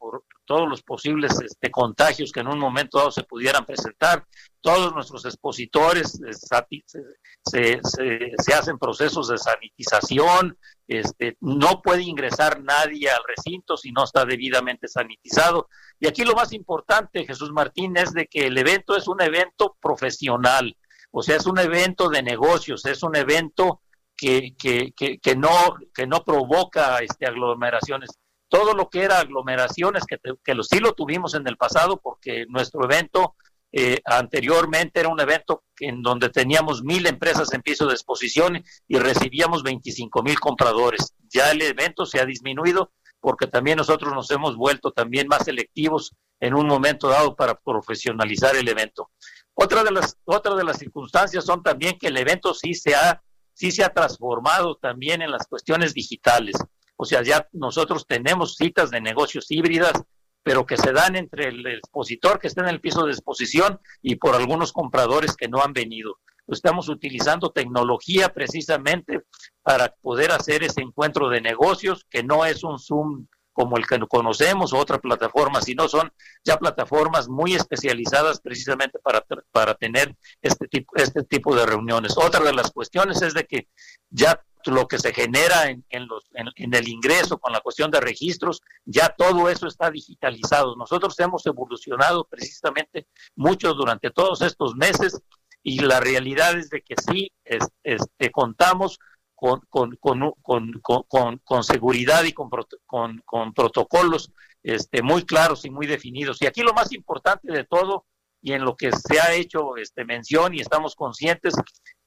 todos 0.45 0.69
los 0.69 0.81
posibles 0.83 1.39
este, 1.41 1.71
contagios 1.71 2.31
que 2.31 2.39
en 2.39 2.47
un 2.47 2.59
momento 2.59 2.97
dado 2.97 3.11
se 3.11 3.23
pudieran 3.23 3.65
presentar. 3.65 4.25
Todos 4.61 4.93
nuestros 4.93 5.25
expositores 5.25 6.19
eh, 6.21 6.33
se, 7.43 7.79
se, 7.83 8.53
hacen 8.53 8.77
procesos 8.79 9.27
de 9.27 9.37
sanitización, 9.37 10.57
este, 10.87 11.37
no 11.41 11.81
puede 11.81 12.03
ingresar 12.03 12.61
nadie 12.63 13.09
al 13.09 13.21
recinto 13.27 13.77
si 13.77 13.91
no 13.91 14.03
está 14.03 14.25
debidamente 14.25 14.87
sanitizado. 14.87 15.69
Y 15.99 16.07
aquí 16.07 16.23
lo 16.23 16.35
más 16.35 16.53
importante, 16.53 17.25
Jesús 17.25 17.51
Martín, 17.51 17.97
es 17.97 18.13
de 18.13 18.27
que 18.27 18.47
el 18.47 18.57
evento 18.57 18.95
es 18.95 19.07
un 19.07 19.21
evento 19.21 19.75
profesional, 19.81 20.75
o 21.11 21.21
sea, 21.21 21.37
es 21.37 21.45
un 21.45 21.59
evento 21.59 22.09
de 22.09 22.23
negocios, 22.23 22.85
es 22.85 23.01
un 23.03 23.15
evento 23.15 23.81
que, 24.17 24.55
que, 24.57 24.93
que, 24.95 25.19
que 25.19 25.35
no, 25.35 25.49
que 25.93 26.07
no 26.07 26.23
provoca 26.23 26.99
este, 26.99 27.25
aglomeraciones 27.25 28.09
todo 28.55 28.73
lo 28.73 28.89
que 28.89 29.03
era 29.03 29.19
aglomeraciones, 29.19 30.05
que, 30.05 30.17
que 30.17 30.55
sí 30.63 30.79
lo 30.79 30.93
tuvimos 30.93 31.33
en 31.33 31.45
el 31.45 31.57
pasado, 31.57 31.97
porque 31.97 32.45
nuestro 32.47 32.85
evento 32.85 33.35
eh, 33.73 33.99
anteriormente 34.05 35.01
era 35.01 35.09
un 35.09 35.19
evento 35.19 35.65
en 35.79 36.01
donde 36.01 36.29
teníamos 36.29 36.81
mil 36.81 37.05
empresas 37.05 37.51
en 37.51 37.61
piso 37.61 37.85
de 37.85 37.93
exposición 37.93 38.63
y 38.87 38.97
recibíamos 38.97 39.61
25 39.63 40.23
mil 40.23 40.39
compradores. 40.39 41.13
Ya 41.27 41.51
el 41.51 41.61
evento 41.61 42.05
se 42.05 42.21
ha 42.21 42.25
disminuido 42.25 42.93
porque 43.19 43.47
también 43.47 43.75
nosotros 43.77 44.13
nos 44.13 44.31
hemos 44.31 44.55
vuelto 44.55 44.91
también 44.91 45.27
más 45.27 45.43
selectivos 45.43 46.15
en 46.39 46.53
un 46.53 46.67
momento 46.67 47.09
dado 47.09 47.35
para 47.35 47.55
profesionalizar 47.55 48.55
el 48.55 48.69
evento. 48.69 49.11
Otra 49.53 49.83
de 49.83 49.91
las, 49.91 50.17
otra 50.23 50.55
de 50.55 50.63
las 50.63 50.77
circunstancias 50.77 51.43
son 51.43 51.61
también 51.61 51.97
que 51.99 52.07
el 52.07 52.15
evento 52.15 52.53
sí 52.53 52.73
se 52.73 52.95
ha, 52.95 53.21
sí 53.53 53.71
se 53.71 53.83
ha 53.83 53.89
transformado 53.89 54.75
también 54.75 55.21
en 55.21 55.31
las 55.31 55.45
cuestiones 55.47 55.93
digitales. 55.93 56.55
O 56.97 57.05
sea, 57.05 57.21
ya 57.23 57.47
nosotros 57.51 58.05
tenemos 58.07 58.55
citas 58.55 58.89
de 58.89 59.01
negocios 59.01 59.47
híbridas, 59.49 59.93
pero 60.43 60.65
que 60.65 60.77
se 60.77 60.93
dan 60.93 61.15
entre 61.15 61.47
el 61.47 61.65
expositor 61.65 62.39
que 62.39 62.47
está 62.47 62.61
en 62.61 62.69
el 62.69 62.81
piso 62.81 63.05
de 63.05 63.11
exposición 63.11 63.79
y 64.01 64.15
por 64.15 64.35
algunos 64.35 64.71
compradores 64.71 65.35
que 65.35 65.47
no 65.47 65.61
han 65.61 65.73
venido. 65.73 66.19
Estamos 66.47 66.89
utilizando 66.89 67.51
tecnología 67.51 68.29
precisamente 68.29 69.23
para 69.63 69.95
poder 70.01 70.31
hacer 70.31 70.63
ese 70.63 70.81
encuentro 70.81 71.29
de 71.29 71.41
negocios, 71.41 72.05
que 72.09 72.23
no 72.23 72.45
es 72.45 72.63
un 72.63 72.77
Zoom 72.77 73.25
como 73.55 73.77
el 73.77 73.87
que 73.87 73.97
conocemos 73.99 74.73
o 74.73 74.77
otra 74.77 74.99
plataforma, 74.99 75.61
sino 75.61 75.87
son 75.87 76.11
ya 76.43 76.57
plataformas 76.57 77.29
muy 77.29 77.55
especializadas 77.55 78.41
precisamente 78.41 78.99
para, 78.99 79.25
para 79.51 79.75
tener 79.75 80.13
este 80.41 80.67
tipo, 80.67 80.93
este 80.97 81.23
tipo 81.23 81.55
de 81.55 81.65
reuniones. 81.65 82.17
Otra 82.17 82.43
de 82.43 82.53
las 82.53 82.69
cuestiones 82.71 83.21
es 83.21 83.33
de 83.33 83.45
que 83.45 83.69
ya 84.09 84.43
lo 84.65 84.87
que 84.87 84.99
se 84.99 85.13
genera 85.13 85.69
en, 85.69 86.07
los, 86.07 86.25
en, 86.33 86.73
el 86.73 86.87
ingreso 86.89 87.37
con 87.37 87.53
la 87.53 87.61
cuestión 87.61 87.91
de 87.91 88.01
registros, 88.01 88.61
ya 88.83 89.13
todo 89.17 89.49
eso 89.49 89.67
está 89.67 89.89
digitalizado. 89.89 90.75
Nosotros 90.75 91.17
hemos 91.19 91.45
evolucionado 91.45 92.25
precisamente 92.25 93.07
mucho 93.35 93.73
durante 93.73 94.11
todos 94.11 94.41
estos 94.41 94.75
meses 94.75 95.21
y 95.63 95.79
la 95.79 96.01
realidad 96.01 96.57
es 96.57 96.69
de 96.69 96.81
que 96.81 96.95
sí 96.97 97.31
este, 97.45 98.31
contamos 98.31 98.99
con, 99.35 99.61
con, 99.69 99.95
con, 99.97 101.39
con, 101.43 101.63
seguridad 101.63 102.23
y 102.23 102.33
con, 102.33 102.49
protocolos 103.53 104.31
este, 104.63 105.01
muy 105.01 105.25
claros 105.25 105.65
y 105.65 105.69
muy 105.69 105.87
definidos. 105.87 106.41
Y 106.41 106.47
aquí 106.47 106.61
lo 106.61 106.73
más 106.73 106.91
importante 106.93 107.51
de 107.51 107.65
todo 107.65 108.05
y 108.41 108.53
en 108.53 108.63
lo 108.63 108.75
que 108.75 108.91
se 108.91 109.19
ha 109.19 109.33
hecho 109.33 109.75
este, 109.77 110.05
mención 110.05 110.53
y 110.53 110.61
estamos 110.61 110.95
conscientes 110.95 111.55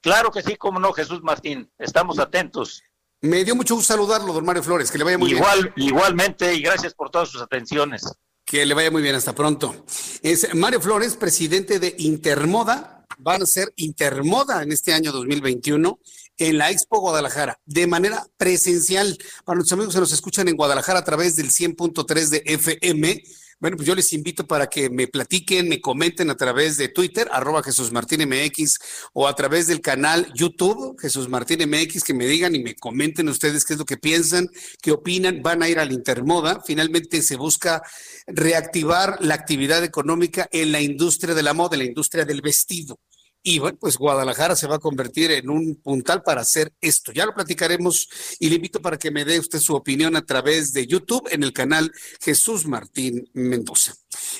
Claro 0.00 0.30
que 0.30 0.42
sí, 0.42 0.56
cómo 0.56 0.78
no, 0.78 0.92
Jesús 0.92 1.22
Martín. 1.22 1.70
Estamos 1.78 2.18
atentos. 2.18 2.82
Me 3.22 3.42
dio 3.42 3.56
mucho 3.56 3.74
gusto 3.74 3.94
saludarlo, 3.94 4.34
don 4.34 4.44
Mario 4.44 4.62
Flores. 4.62 4.90
Que 4.90 4.98
le 4.98 5.04
vaya 5.04 5.16
muy 5.16 5.30
Igual, 5.30 5.72
bien. 5.74 5.88
Igualmente, 5.88 6.54
y 6.54 6.60
gracias 6.60 6.92
por 6.92 7.10
todas 7.10 7.30
sus 7.30 7.40
atenciones. 7.40 8.02
Que 8.44 8.66
le 8.66 8.74
vaya 8.74 8.90
muy 8.90 9.00
bien, 9.00 9.14
hasta 9.14 9.34
pronto. 9.34 9.86
Es 10.22 10.54
Mario 10.54 10.82
Flores, 10.82 11.16
presidente 11.16 11.78
de 11.78 11.94
Intermoda. 11.98 13.06
Van 13.16 13.40
a 13.40 13.46
ser 13.46 13.72
Intermoda 13.76 14.62
en 14.62 14.72
este 14.72 14.92
año 14.92 15.10
2021 15.10 15.98
en 16.38 16.58
la 16.58 16.70
Expo 16.70 17.00
Guadalajara 17.00 17.58
de 17.64 17.86
manera 17.86 18.26
presencial. 18.36 19.18
Para 19.44 19.56
nuestros 19.56 19.78
amigos 19.78 19.94
que 19.94 20.00
nos 20.00 20.12
escuchan 20.12 20.48
en 20.48 20.56
Guadalajara 20.56 21.00
a 21.00 21.04
través 21.04 21.36
del 21.36 21.50
100.3 21.50 22.28
de 22.28 22.42
FM. 22.46 23.22
Bueno, 23.60 23.76
pues 23.76 23.86
yo 23.86 23.94
les 23.94 24.12
invito 24.12 24.46
para 24.46 24.66
que 24.66 24.90
me 24.90 25.06
platiquen, 25.06 25.68
me 25.68 25.80
comenten 25.80 26.28
a 26.28 26.36
través 26.36 26.76
de 26.76 26.88
Twitter, 26.88 27.28
arroba 27.32 27.62
Jesús 27.62 27.92
Martín 27.92 28.28
MX, 28.28 28.78
o 29.14 29.26
a 29.26 29.34
través 29.34 29.68
del 29.68 29.80
canal 29.80 30.30
YouTube, 30.34 31.00
Jesús 31.00 31.28
Martín 31.28 31.60
MX, 31.66 32.04
que 32.04 32.14
me 32.14 32.26
digan 32.26 32.54
y 32.54 32.62
me 32.62 32.74
comenten 32.74 33.28
ustedes 33.28 33.64
qué 33.64 33.74
es 33.74 33.78
lo 33.78 33.86
que 33.86 33.96
piensan, 33.96 34.48
qué 34.82 34.92
opinan. 34.92 35.40
Van 35.42 35.62
a 35.62 35.68
ir 35.68 35.78
a 35.78 35.84
la 35.84 35.92
Intermoda. 35.94 36.60
Finalmente 36.66 37.22
se 37.22 37.36
busca 37.36 37.82
reactivar 38.26 39.18
la 39.20 39.34
actividad 39.34 39.82
económica 39.84 40.48
en 40.52 40.72
la 40.72 40.80
industria 40.80 41.34
de 41.34 41.42
la 41.42 41.54
moda, 41.54 41.76
en 41.76 41.80
la 41.80 41.86
industria 41.86 42.24
del 42.24 42.42
vestido. 42.42 42.98
Y 43.46 43.58
bueno, 43.58 43.76
pues 43.78 43.98
Guadalajara 43.98 44.56
se 44.56 44.66
va 44.66 44.76
a 44.76 44.78
convertir 44.78 45.30
en 45.30 45.50
un 45.50 45.76
puntal 45.76 46.22
para 46.22 46.40
hacer 46.40 46.72
esto. 46.80 47.12
Ya 47.12 47.26
lo 47.26 47.34
platicaremos 47.34 48.08
y 48.38 48.48
le 48.48 48.54
invito 48.54 48.80
para 48.80 48.98
que 48.98 49.10
me 49.10 49.26
dé 49.26 49.38
usted 49.38 49.58
su 49.58 49.74
opinión 49.74 50.16
a 50.16 50.24
través 50.24 50.72
de 50.72 50.86
YouTube 50.86 51.28
en 51.30 51.42
el 51.42 51.52
canal 51.52 51.92
Jesús 52.22 52.66
Martín 52.66 53.28
Mendoza. 53.34 53.92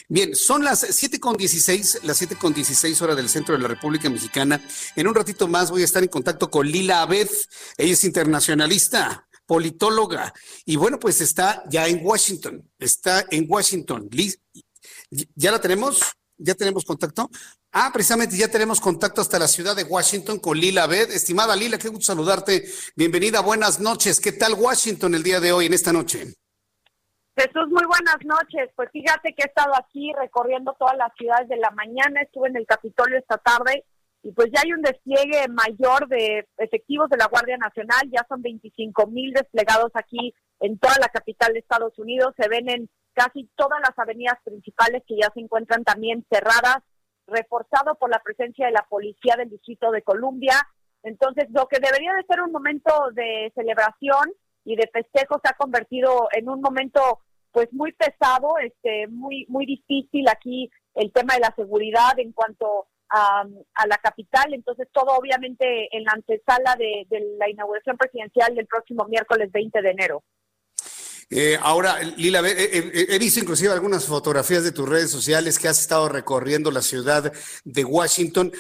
Bien, 0.09 0.35
son 0.35 0.65
las 0.65 0.85
7.16, 0.85 2.03
las 2.05 2.23
7.16 2.23 3.03
horas 3.03 3.17
del 3.17 3.29
centro 3.29 3.55
de 3.55 3.61
la 3.61 3.69
República 3.69 4.09
Mexicana. 4.09 4.59
En 4.97 5.07
un 5.07 5.15
ratito 5.15 5.49
más 5.49 5.71
voy 5.71 5.83
a 5.83 5.85
estar 5.85 6.03
en 6.03 6.09
contacto 6.09 6.51
con 6.51 6.67
Lila 6.67 7.03
Abed. 7.03 7.29
Ella 7.77 7.93
es 7.93 8.05
internacionalista 8.05 9.29
politóloga. 9.45 10.33
Y 10.65 10.77
bueno, 10.77 10.99
pues 10.99 11.21
está 11.21 11.63
ya 11.69 11.87
en 11.89 12.01
Washington, 12.03 12.67
está 12.79 13.27
en 13.31 13.45
Washington. 13.51 14.09
¿Ya 15.11 15.53
la 15.53 15.61
tenemos? 15.61 16.01
¿Ya 16.45 16.55
tenemos 16.55 16.85
contacto? 16.85 17.31
Ah, 17.73 17.91
precisamente 17.91 18.37
ya 18.37 18.49
tenemos 18.49 18.79
contacto 18.79 19.23
hasta 19.23 19.39
la 19.39 19.49
ciudad 19.49 19.75
de 19.75 19.85
Washington 19.85 20.39
con 20.39 20.59
Lila 20.59 20.87
Bed. 20.87 21.11
Estimada 21.11 21.57
Lila, 21.57 21.79
qué 21.79 21.89
gusto 21.89 22.05
saludarte. 22.05 22.65
Bienvenida, 22.95 23.41
buenas 23.41 23.81
noches. 23.81 24.21
¿Qué 24.21 24.33
tal 24.33 24.53
Washington 24.53 25.15
el 25.15 25.23
día 25.23 25.41
de 25.41 25.53
hoy, 25.53 25.67
en 25.67 25.73
esta 25.73 25.91
noche? 25.91 26.35
Jesús, 27.35 27.69
muy 27.71 27.87
buenas 27.87 28.19
noches. 28.25 28.69
Pues 28.77 28.91
fíjate 28.93 29.33
que 29.35 29.43
he 29.43 29.47
estado 29.47 29.75
aquí 29.75 30.13
recorriendo 30.21 30.77
todas 30.79 30.99
las 30.99 31.15
ciudades 31.17 31.49
de 31.49 31.57
la 31.57 31.71
mañana, 31.71 32.21
estuve 32.21 32.49
en 32.49 32.57
el 32.57 32.67
Capitolio 32.67 33.19
esta 33.19 33.39
tarde 33.39 33.83
y 34.23 34.31
pues 34.33 34.51
ya 34.55 34.61
hay 34.63 34.75
un 34.75 34.83
despliegue 34.83 35.49
mayor 35.49 36.09
de 36.09 36.47
efectivos 36.59 37.09
de 37.09 37.17
la 37.17 37.27
Guardia 37.29 37.57
Nacional, 37.57 38.03
ya 38.13 38.25
son 38.29 38.43
25 38.43 39.07
mil 39.07 39.33
desplegados 39.33 39.93
aquí 39.95 40.35
en 40.61 40.79
toda 40.79 40.97
la 41.01 41.09
capital 41.09 41.55
de 41.55 41.61
Estados 41.61 41.99
Unidos, 41.99 42.35
se 42.37 42.49
ven 42.49 42.69
en 42.69 42.91
casi 43.15 43.49
todas 43.57 43.81
las 43.81 43.99
avenidas 43.99 44.39
principales 44.45 45.03
que 45.07 45.17
ya 45.17 45.31
se 45.33 45.41
encuentran 45.41 45.85
también 45.85 46.27
cerradas, 46.31 46.79
reforzado 47.27 47.95
por 47.95 48.11
la 48.11 48.21
presencia 48.23 48.67
de 48.67 48.73
la 48.73 48.87
policía 48.89 49.37
del 49.37 49.51
Distrito 49.51 49.91
de 49.91 50.03
Columbia. 50.03 50.55
Entonces, 51.03 51.47
lo 51.51 51.67
que 51.67 51.81
debería 51.81 52.13
de 52.15 52.25
ser 52.25 52.43
un 52.43 52.53
momento 52.53 52.93
de 53.13 53.51
celebración 53.55 54.33
y 54.65 54.77
de 54.77 54.91
festejo 54.93 55.41
se 55.43 55.51
ha 55.51 55.57
convertido 55.57 56.29
en 56.33 56.49
un 56.49 56.61
momento 56.61 57.21
pues 57.53 57.73
muy 57.73 57.93
pesado, 57.93 58.59
este, 58.59 59.07
muy, 59.07 59.47
muy 59.49 59.65
difícil 59.65 60.29
aquí 60.29 60.71
el 60.95 61.13
tema 61.13 61.35
de 61.35 61.41
la 61.41 61.55
seguridad 61.55 62.19
en 62.19 62.33
cuanto 62.33 62.89
a, 63.11 63.45
la 63.87 63.99
capital. 63.99 64.53
Entonces, 64.53 64.89
todo 64.93 65.17
obviamente 65.17 65.89
en 65.97 66.05
la 66.05 66.13
antesala 66.13 66.75
de 66.77 67.07
la 67.39 67.49
inauguración 67.49 67.97
presidencial 67.97 68.55
del 68.55 68.67
próximo 68.67 69.05
miércoles 69.07 69.53
20 69.53 69.83
de 69.83 69.91
enero. 69.91 70.25
Eh, 71.31 71.59
ahora, 71.61 72.03
Lila, 72.03 72.43
he, 72.47 73.19
visto 73.19 73.41
inclusive 73.41 73.73
algunas 73.73 74.05
fotografías 74.05 74.63
de 74.63 74.73
tus 74.73 74.89
redes 74.89 75.11
sociales 75.11 75.59
que 75.59 75.69
has 75.69 75.81
estado 75.81 76.09
recorriendo 76.09 76.71
la 76.71 76.83
ciudad 76.83 77.33
de 77.65 77.85
Washington. 77.85 78.53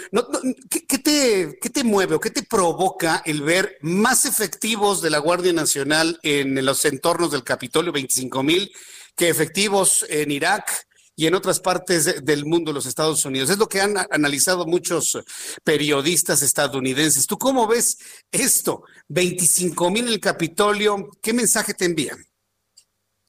¿qué, 0.88 0.98
te, 0.98 1.58
¿Qué 1.60 1.70
te 1.70 1.84
mueve 1.84 2.14
o 2.14 2.20
qué 2.20 2.30
te 2.30 2.42
provoca 2.42 3.22
el 3.24 3.42
ver 3.42 3.78
más 3.82 4.24
efectivos 4.24 5.02
de 5.02 5.10
la 5.10 5.18
Guardia 5.18 5.52
Nacional 5.52 6.18
en 6.22 6.64
los 6.64 6.84
entornos 6.84 7.30
del 7.30 7.44
Capitolio, 7.44 7.92
25 7.92 8.42
mil, 8.42 8.72
que 9.14 9.28
efectivos 9.28 10.04
en 10.08 10.30
Irak? 10.30 10.86
y 11.16 11.26
en 11.26 11.34
otras 11.34 11.60
partes 11.60 12.24
del 12.24 12.44
mundo, 12.44 12.72
los 12.72 12.86
Estados 12.86 13.24
Unidos. 13.24 13.50
Es 13.50 13.58
lo 13.58 13.68
que 13.68 13.80
han 13.80 13.96
analizado 14.10 14.66
muchos 14.66 15.18
periodistas 15.62 16.42
estadounidenses. 16.42 17.26
¿Tú 17.26 17.38
cómo 17.38 17.66
ves 17.66 17.98
esto? 18.32 18.82
25 19.08 19.90
mil 19.90 20.06
en 20.06 20.14
el 20.14 20.20
Capitolio, 20.20 21.10
¿qué 21.22 21.32
mensaje 21.32 21.74
te 21.74 21.84
envían? 21.84 22.18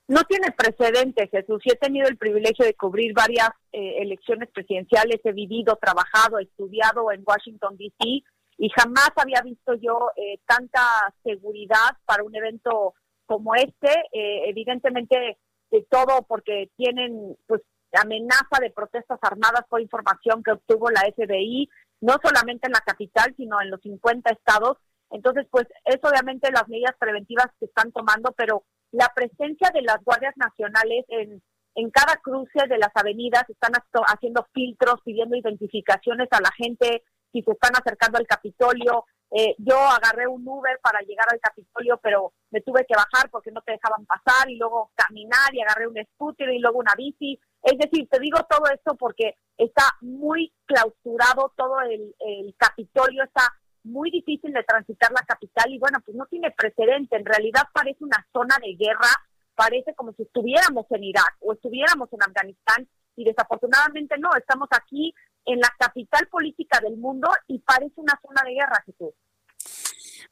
No 0.08 0.22
tiene 0.24 0.52
precedentes, 0.52 1.32
Jesús. 1.32 1.64
he 1.66 1.76
tenido 1.78 2.08
el 2.08 2.18
privilegio 2.18 2.64
de 2.64 2.76
cubrir 2.76 3.14
varias 3.14 3.50
eh, 3.72 4.02
elecciones 4.02 4.50
presidenciales. 4.52 5.20
He 5.24 5.32
vivido, 5.32 5.78
trabajado, 5.82 6.38
estudiado 6.38 7.12
en 7.12 7.24
Washington, 7.26 7.76
D.C. 7.76 8.24
y 8.58 8.70
jamás 8.70 9.10
había 9.16 9.42
visto 9.42 9.74
yo 9.74 10.12
eh, 10.16 10.40
tanta 10.46 10.82
seguridad 11.24 11.98
para 12.06 12.24
un 12.24 12.36
evento 12.36 12.94
como 13.26 13.56
este. 13.56 13.90
Eh, 14.12 14.50
evidentemente, 14.50 15.40
de 15.72 15.88
todo 15.90 16.22
porque 16.28 16.70
tienen 16.76 17.36
pues 17.48 17.62
amenaza 17.94 18.60
de 18.62 18.70
protestas 18.70 19.18
armadas 19.24 19.66
por 19.68 19.82
información 19.82 20.44
que 20.44 20.52
obtuvo 20.52 20.92
la 20.92 21.02
FBI, 21.16 21.68
no 22.02 22.18
solamente 22.24 22.68
en 22.68 22.74
la 22.74 22.82
capital, 22.82 23.34
sino 23.38 23.60
en 23.60 23.72
los 23.72 23.82
50 23.82 24.30
estados. 24.32 24.78
Entonces, 25.10 25.48
pues 25.50 25.66
es 25.86 25.98
obviamente 26.04 26.52
las 26.52 26.68
medidas 26.68 26.96
preventivas 27.00 27.48
que 27.60 27.66
están 27.66 27.92
tomando, 27.92 28.34
pero 28.38 28.66
la 28.92 29.12
presencia 29.16 29.70
de 29.74 29.82
las 29.82 30.04
guardias 30.04 30.34
nacionales 30.38 31.06
en, 31.10 31.42
en 31.76 31.92
cada 31.92 32.18
cruce 32.18 32.68
de 32.68 32.78
las 32.78 32.92
avenidas, 32.96 33.44
están 33.50 33.74
haciendo 34.08 34.48
filtros, 34.54 35.02
pidiendo 35.04 35.36
identificaciones 35.36 36.28
a 36.32 36.42
la 36.42 36.52
gente 36.58 37.04
si 37.32 37.42
se 37.42 37.52
están 37.52 37.74
acercando 37.76 38.18
al 38.18 38.28
Capitolio. 38.28 39.06
Eh, 39.32 39.56
yo 39.58 39.78
agarré 39.78 40.28
un 40.28 40.48
Uber 40.48 40.80
para 40.82 41.02
llegar 41.02 41.26
al 41.30 41.40
Capitolio, 41.42 42.00
pero 42.02 42.32
me 42.52 42.62
tuve 42.62 42.86
que 42.86 42.96
bajar 42.96 43.30
porque 43.30 43.52
no 43.52 43.62
te 43.62 43.74
dejaban 43.74 44.06
pasar 44.06 44.50
y 44.50 44.56
luego 44.56 44.92
caminar 44.96 45.54
y 45.54 45.62
agarré 45.62 45.88
un 45.88 45.98
scooter 46.14 46.50
y 46.54 46.60
luego 46.60 46.80
una 46.80 46.94
bici. 46.96 47.38
Es 47.62 47.78
decir, 47.78 48.08
te 48.10 48.20
digo 48.20 48.40
todo 48.50 48.72
esto 48.74 48.96
porque 48.96 49.36
está 49.58 49.84
muy 50.00 50.54
clausurado 50.66 51.52
todo 51.58 51.82
el, 51.82 52.16
el 52.20 52.56
Capitolio, 52.58 53.24
está 53.24 53.52
muy 53.86 54.12
difícil 54.12 54.52
de 54.52 54.64
transitar 54.64 55.12
la 55.12 55.22
capital 55.26 55.72
y 55.72 55.80
bueno, 55.80 56.00
pues 56.04 56.18
no 56.18 56.26
tiene 56.26 56.52
precedente. 56.52 57.16
En 57.16 57.26
realidad 57.26 57.64
parece 57.74 58.04
una 58.04 58.26
zona 58.34 58.58
de 58.62 58.76
guerra, 58.76 59.10
parece 59.56 59.94
como 59.96 60.14
si 60.14 60.24
estuviéramos 60.24 60.86
en 60.90 61.04
Irak 61.04 61.38
o 61.40 61.54
estuviéramos 61.54 62.12
en 62.12 62.24
Afganistán 62.24 62.88
y 63.16 63.24
desafortunadamente 63.24 64.18
no, 64.18 64.30
estamos 64.38 64.68
aquí 64.72 65.14
en 65.46 65.60
la 65.60 65.72
capital 65.78 66.28
política 66.28 66.80
del 66.82 66.98
mundo 66.98 67.30
y 67.48 67.60
parece 67.60 67.94
una 67.98 68.20
zona 68.22 68.42
de 68.44 68.54
guerra, 68.54 68.84
Jesús. 68.86 69.14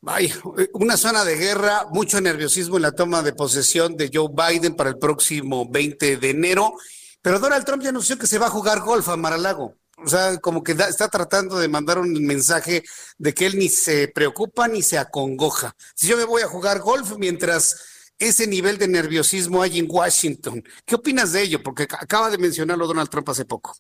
Vaya, 0.02 0.36
una 0.74 0.98
zona 0.98 1.24
de 1.24 1.38
guerra, 1.38 1.86
mucho 1.92 2.20
nerviosismo 2.20 2.76
en 2.76 2.82
la 2.82 2.92
toma 2.92 3.22
de 3.22 3.34
posesión 3.34 3.96
de 3.96 4.10
Joe 4.14 4.30
Biden 4.30 4.76
para 4.76 4.90
el 4.90 4.98
próximo 4.98 5.66
20 5.70 6.18
de 6.18 6.30
enero, 6.30 6.74
pero 7.22 7.40
Donald 7.40 7.64
Trump 7.64 7.84
ya 7.84 7.90
anunció 7.90 8.18
que 8.18 8.28
se 8.28 8.38
va 8.38 8.48
a 8.48 8.50
jugar 8.50 8.82
golf 8.82 9.08
a 9.08 9.16
Maralago. 9.16 9.76
O 9.98 10.08
sea, 10.08 10.38
como 10.38 10.64
que 10.64 10.72
está 10.72 11.08
tratando 11.08 11.58
de 11.60 11.68
mandar 11.68 12.00
un 12.00 12.12
mensaje 12.26 12.84
de 13.18 13.34
que 13.34 13.46
él 13.46 13.58
ni 13.58 13.70
se 13.70 14.08
preocupa 14.08 14.68
ni 14.68 14.82
se 14.82 14.98
acongoja. 14.98 15.76
Si 15.96 16.08
yo 16.08 16.18
me 16.18 16.26
voy 16.26 16.42
a 16.42 16.48
jugar 16.48 16.80
golf 16.80 17.16
mientras 17.18 18.12
ese 18.18 18.48
nivel 18.48 18.78
de 18.78 18.88
nerviosismo 18.88 19.62
hay 19.62 19.80
en 19.80 19.88
Washington, 19.90 20.64
¿qué 20.86 20.96
opinas 20.96 21.34
de 21.34 21.44
ello? 21.44 21.62
Porque 21.62 21.84
acaba 21.84 22.30
de 22.30 22.38
mencionarlo 22.38 22.88
Donald 22.88 23.10
Trump 23.10 23.30
hace 23.30 23.46
poco. 23.46 23.76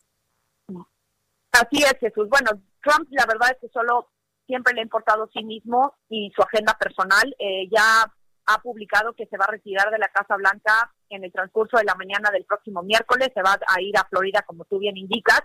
Así 1.51 1.83
es, 1.83 1.95
Jesús. 1.99 2.27
Bueno, 2.29 2.51
Trump 2.81 3.07
la 3.11 3.25
verdad 3.25 3.51
es 3.51 3.57
que 3.61 3.69
solo 3.69 4.11
siempre 4.45 4.73
le 4.73 4.81
ha 4.81 4.83
importado 4.83 5.23
a 5.23 5.29
sí 5.33 5.43
mismo 5.43 5.95
y 6.09 6.31
su 6.35 6.41
agenda 6.41 6.77
personal. 6.77 7.35
Eh, 7.39 7.69
ya 7.71 8.11
ha 8.45 8.61
publicado 8.61 9.13
que 9.13 9.25
se 9.27 9.37
va 9.37 9.45
a 9.45 9.51
retirar 9.51 9.89
de 9.89 9.97
la 9.97 10.09
Casa 10.09 10.35
Blanca 10.35 10.93
en 11.09 11.23
el 11.23 11.31
transcurso 11.31 11.77
de 11.77 11.85
la 11.85 11.95
mañana 11.95 12.29
del 12.31 12.45
próximo 12.45 12.83
miércoles, 12.83 13.29
se 13.33 13.41
va 13.41 13.57
a 13.67 13.81
ir 13.81 13.97
a 13.97 14.05
Florida, 14.05 14.43
como 14.45 14.65
tú 14.65 14.79
bien 14.79 14.97
indicas. 14.97 15.41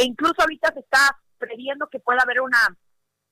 E 0.00 0.04
incluso 0.04 0.40
ahorita 0.40 0.72
se 0.72 0.80
está 0.80 1.20
previendo 1.36 1.86
que 1.88 2.00
pueda 2.00 2.22
haber 2.22 2.40
una, 2.40 2.56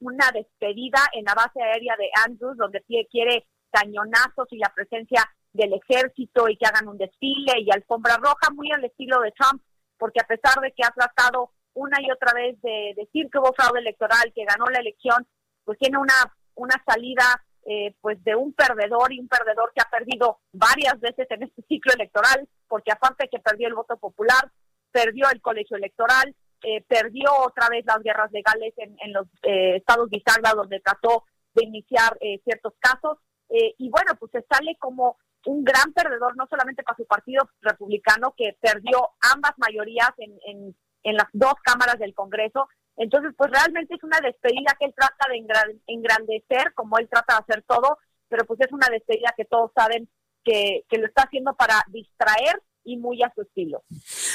una 0.00 0.30
despedida 0.34 1.00
en 1.14 1.24
la 1.24 1.32
base 1.32 1.62
aérea 1.62 1.96
de 1.96 2.10
Andrews, 2.26 2.58
donde 2.58 2.82
quiere 2.82 3.46
cañonazos 3.70 4.48
y 4.50 4.58
la 4.58 4.70
presencia 4.74 5.24
del 5.54 5.72
ejército 5.72 6.46
y 6.46 6.58
que 6.58 6.66
hagan 6.66 6.88
un 6.88 6.98
desfile 6.98 7.54
y 7.60 7.72
alfombra 7.72 8.18
roja, 8.18 8.52
muy 8.54 8.70
al 8.70 8.84
estilo 8.84 9.18
de 9.20 9.32
Trump, 9.32 9.62
porque 9.96 10.20
a 10.20 10.26
pesar 10.26 10.60
de 10.60 10.72
que 10.72 10.84
ha 10.84 10.90
tratado 10.90 11.52
una 11.72 12.02
y 12.02 12.10
otra 12.10 12.34
vez 12.34 12.60
de 12.60 12.92
decir 12.98 13.30
que 13.32 13.38
hubo 13.38 13.54
fraude 13.54 13.80
electoral, 13.80 14.30
que 14.34 14.44
ganó 14.44 14.66
la 14.66 14.80
elección, 14.80 15.26
pues 15.64 15.78
tiene 15.78 15.96
una, 15.96 16.36
una 16.54 16.74
salida 16.86 17.24
eh, 17.64 17.94
pues 18.02 18.22
de 18.24 18.36
un 18.36 18.52
perdedor 18.52 19.10
y 19.14 19.20
un 19.20 19.28
perdedor 19.28 19.72
que 19.74 19.80
ha 19.80 19.88
perdido 19.88 20.40
varias 20.52 21.00
veces 21.00 21.26
en 21.30 21.44
este 21.44 21.62
ciclo 21.62 21.94
electoral, 21.94 22.46
porque 22.68 22.92
aparte 22.92 23.30
que 23.30 23.38
perdió 23.38 23.68
el 23.68 23.74
voto 23.74 23.96
popular, 23.96 24.52
perdió 24.92 25.30
el 25.30 25.40
colegio 25.40 25.78
electoral, 25.78 26.36
eh, 26.62 26.82
perdió 26.88 27.30
otra 27.46 27.68
vez 27.68 27.84
las 27.86 28.02
guerras 28.02 28.32
legales 28.32 28.74
en, 28.76 29.12
los 29.12 29.26
eh, 29.42 29.76
estados 29.76 30.10
bisagra 30.10 30.52
donde 30.54 30.80
trató 30.80 31.24
de 31.54 31.64
iniciar 31.64 32.16
eh, 32.20 32.40
ciertos 32.44 32.74
casos. 32.78 33.18
y 33.50 33.88
bueno, 33.88 34.12
pues 34.18 34.30
se 34.32 34.44
sale 34.50 34.76
como 34.78 35.16
un 35.46 35.64
gran 35.64 35.92
perdedor, 35.94 36.36
no 36.36 36.46
solamente 36.50 36.82
para 36.82 36.96
su 36.96 37.06
partido 37.06 37.48
republicano, 37.62 38.34
que 38.36 38.56
perdió 38.60 39.10
ambas 39.32 39.52
mayorías 39.56 40.10
en, 40.18 40.38
en, 40.46 40.76
en 41.04 41.14
las 41.14 41.28
dos 41.32 41.54
cámaras 41.62 41.98
del 41.98 42.14
Congreso. 42.14 42.68
Entonces, 42.96 43.32
pues 43.36 43.50
realmente 43.50 43.94
es 43.94 44.02
una 44.02 44.20
despedida 44.20 44.76
que 44.78 44.86
él 44.86 44.94
trata 44.94 45.28
de 45.30 45.80
engrandecer, 45.86 46.74
como 46.74 46.98
él 46.98 47.08
trata 47.08 47.34
de 47.34 47.40
hacer 47.40 47.64
todo, 47.66 47.98
pero 48.28 48.44
pues 48.44 48.60
es 48.60 48.72
una 48.72 48.88
despedida 48.90 49.32
que 49.36 49.44
todos 49.44 49.70
saben 49.74 50.08
que, 50.44 50.84
que 50.88 50.98
lo 50.98 51.06
está 51.06 51.22
haciendo 51.22 51.54
para 51.54 51.82
distraer 51.88 52.60
y 52.88 52.96
muy 52.96 53.22
a 53.22 53.32
su 53.34 53.42
estilo. 53.42 53.82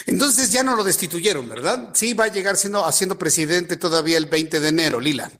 Entonces 0.06 0.52
ya 0.52 0.64
no 0.64 0.76
lo 0.76 0.84
destituyeron, 0.84 1.50
¿verdad? 1.50 1.90
Sí, 1.94 2.14
va 2.14 2.26
a 2.26 2.32
llegar 2.32 2.56
siendo 2.56 2.86
haciendo 2.86 3.18
presidente 3.18 3.78
todavía 3.78 4.18
el 4.18 4.28
20 4.28 4.60
de 4.60 4.70
enero, 4.70 5.00
Lila. 5.00 5.32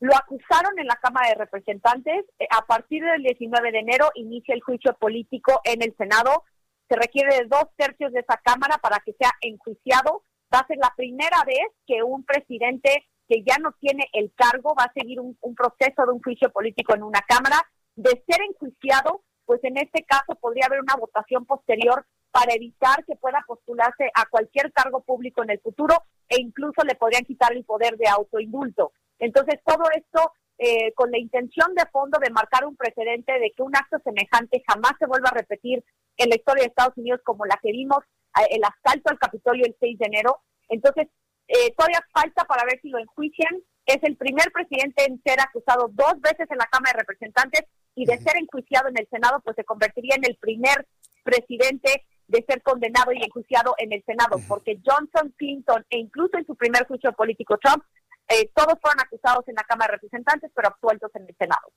Lo 0.00 0.16
acusaron 0.16 0.76
en 0.78 0.86
la 0.86 0.96
Cámara 0.96 1.28
de 1.28 1.36
Representantes. 1.36 2.24
Eh, 2.40 2.46
a 2.50 2.66
partir 2.66 3.04
del 3.04 3.22
19 3.22 3.70
de 3.70 3.78
enero 3.78 4.10
inicia 4.16 4.52
el 4.52 4.60
juicio 4.60 4.94
político 4.94 5.60
en 5.62 5.80
el 5.80 5.94
Senado. 5.96 6.42
Se 6.88 6.96
requiere 6.96 7.36
de 7.36 7.46
dos 7.46 7.66
tercios 7.76 8.12
de 8.12 8.20
esa 8.20 8.36
Cámara 8.42 8.78
para 8.78 8.98
que 8.98 9.12
sea 9.12 9.30
enjuiciado. 9.40 10.24
Va 10.52 10.58
a 10.58 10.66
ser 10.66 10.78
la 10.78 10.92
primera 10.96 11.44
vez 11.46 11.68
que 11.86 12.02
un 12.02 12.24
presidente 12.24 13.06
que 13.28 13.44
ya 13.46 13.58
no 13.58 13.72
tiene 13.80 14.08
el 14.12 14.32
cargo 14.34 14.74
va 14.76 14.84
a 14.84 14.92
seguir 14.92 15.20
un, 15.20 15.38
un 15.40 15.54
proceso 15.54 16.04
de 16.04 16.12
un 16.12 16.20
juicio 16.20 16.50
político 16.50 16.96
en 16.96 17.04
una 17.04 17.20
Cámara. 17.20 17.62
De 17.94 18.24
ser 18.26 18.40
enjuiciado, 18.42 19.22
pues 19.44 19.62
en 19.64 19.76
este 19.76 20.04
caso 20.04 20.34
podría 20.40 20.66
haber 20.66 20.80
una 20.80 20.96
votación 20.96 21.44
posterior 21.46 22.04
para 22.30 22.54
evitar 22.54 23.04
que 23.04 23.16
pueda 23.16 23.44
postularse 23.46 24.10
a 24.14 24.26
cualquier 24.26 24.72
cargo 24.72 25.00
público 25.02 25.42
en 25.42 25.50
el 25.50 25.60
futuro 25.60 25.94
e 26.28 26.40
incluso 26.40 26.82
le 26.84 26.94
podrían 26.94 27.24
quitar 27.24 27.52
el 27.52 27.64
poder 27.64 27.96
de 27.98 28.08
autoindulto. 28.08 28.92
Entonces, 29.18 29.60
todo 29.64 29.84
esto 29.94 30.32
eh, 30.58 30.92
con 30.94 31.10
la 31.10 31.18
intención 31.18 31.74
de 31.74 31.86
fondo 31.90 32.18
de 32.20 32.30
marcar 32.30 32.64
un 32.66 32.76
precedente 32.76 33.32
de 33.38 33.52
que 33.56 33.62
un 33.62 33.74
acto 33.76 33.98
semejante 34.04 34.62
jamás 34.66 34.92
se 34.98 35.06
vuelva 35.06 35.28
a 35.30 35.38
repetir 35.38 35.84
en 36.16 36.28
la 36.28 36.36
historia 36.36 36.62
de 36.62 36.68
Estados 36.68 36.96
Unidos 36.96 37.20
como 37.24 37.44
la 37.46 37.58
que 37.60 37.72
vimos 37.72 37.98
eh, 38.38 38.46
el 38.50 38.62
asalto 38.64 39.10
al 39.10 39.18
Capitolio 39.18 39.66
el 39.66 39.76
6 39.78 39.98
de 39.98 40.06
enero. 40.06 40.40
Entonces, 40.68 41.08
eh, 41.48 41.74
todavía 41.76 42.00
falta 42.12 42.44
para 42.44 42.64
ver 42.64 42.80
si 42.80 42.88
lo 42.88 42.98
enjuician. 42.98 43.60
Es 43.86 43.98
el 44.02 44.16
primer 44.16 44.52
presidente 44.52 45.04
en 45.04 45.20
ser 45.22 45.40
acusado 45.40 45.88
dos 45.92 46.20
veces 46.20 46.48
en 46.50 46.58
la 46.58 46.66
Cámara 46.66 46.92
de 46.92 47.00
Representantes 47.00 47.64
y 47.94 48.06
de 48.06 48.18
ser 48.18 48.36
enjuiciado 48.36 48.88
en 48.88 48.98
el 48.98 49.08
Senado, 49.08 49.40
pues 49.44 49.56
se 49.56 49.64
convertiría 49.64 50.16
en 50.16 50.24
el 50.24 50.36
primer 50.36 50.86
presidente 51.22 52.04
de 52.26 52.44
ser 52.48 52.62
condenado 52.62 53.12
y 53.12 53.22
enjuiciado 53.22 53.74
en 53.78 53.92
el 53.92 54.02
Senado, 54.04 54.38
porque 54.48 54.80
Johnson, 54.84 55.34
Clinton 55.36 55.84
e 55.90 55.98
incluso 55.98 56.38
en 56.38 56.46
su 56.46 56.54
primer 56.56 56.86
juicio 56.86 57.12
político 57.12 57.58
Trump, 57.58 57.84
eh, 58.28 58.50
todos 58.54 58.74
fueron 58.80 59.00
acusados 59.00 59.46
en 59.48 59.54
la 59.54 59.64
Cámara 59.64 59.92
de 59.92 59.96
Representantes, 59.98 60.50
pero 60.54 60.68
absueltos 60.68 61.10
en 61.14 61.24
el 61.28 61.36
Senado. 61.36 61.72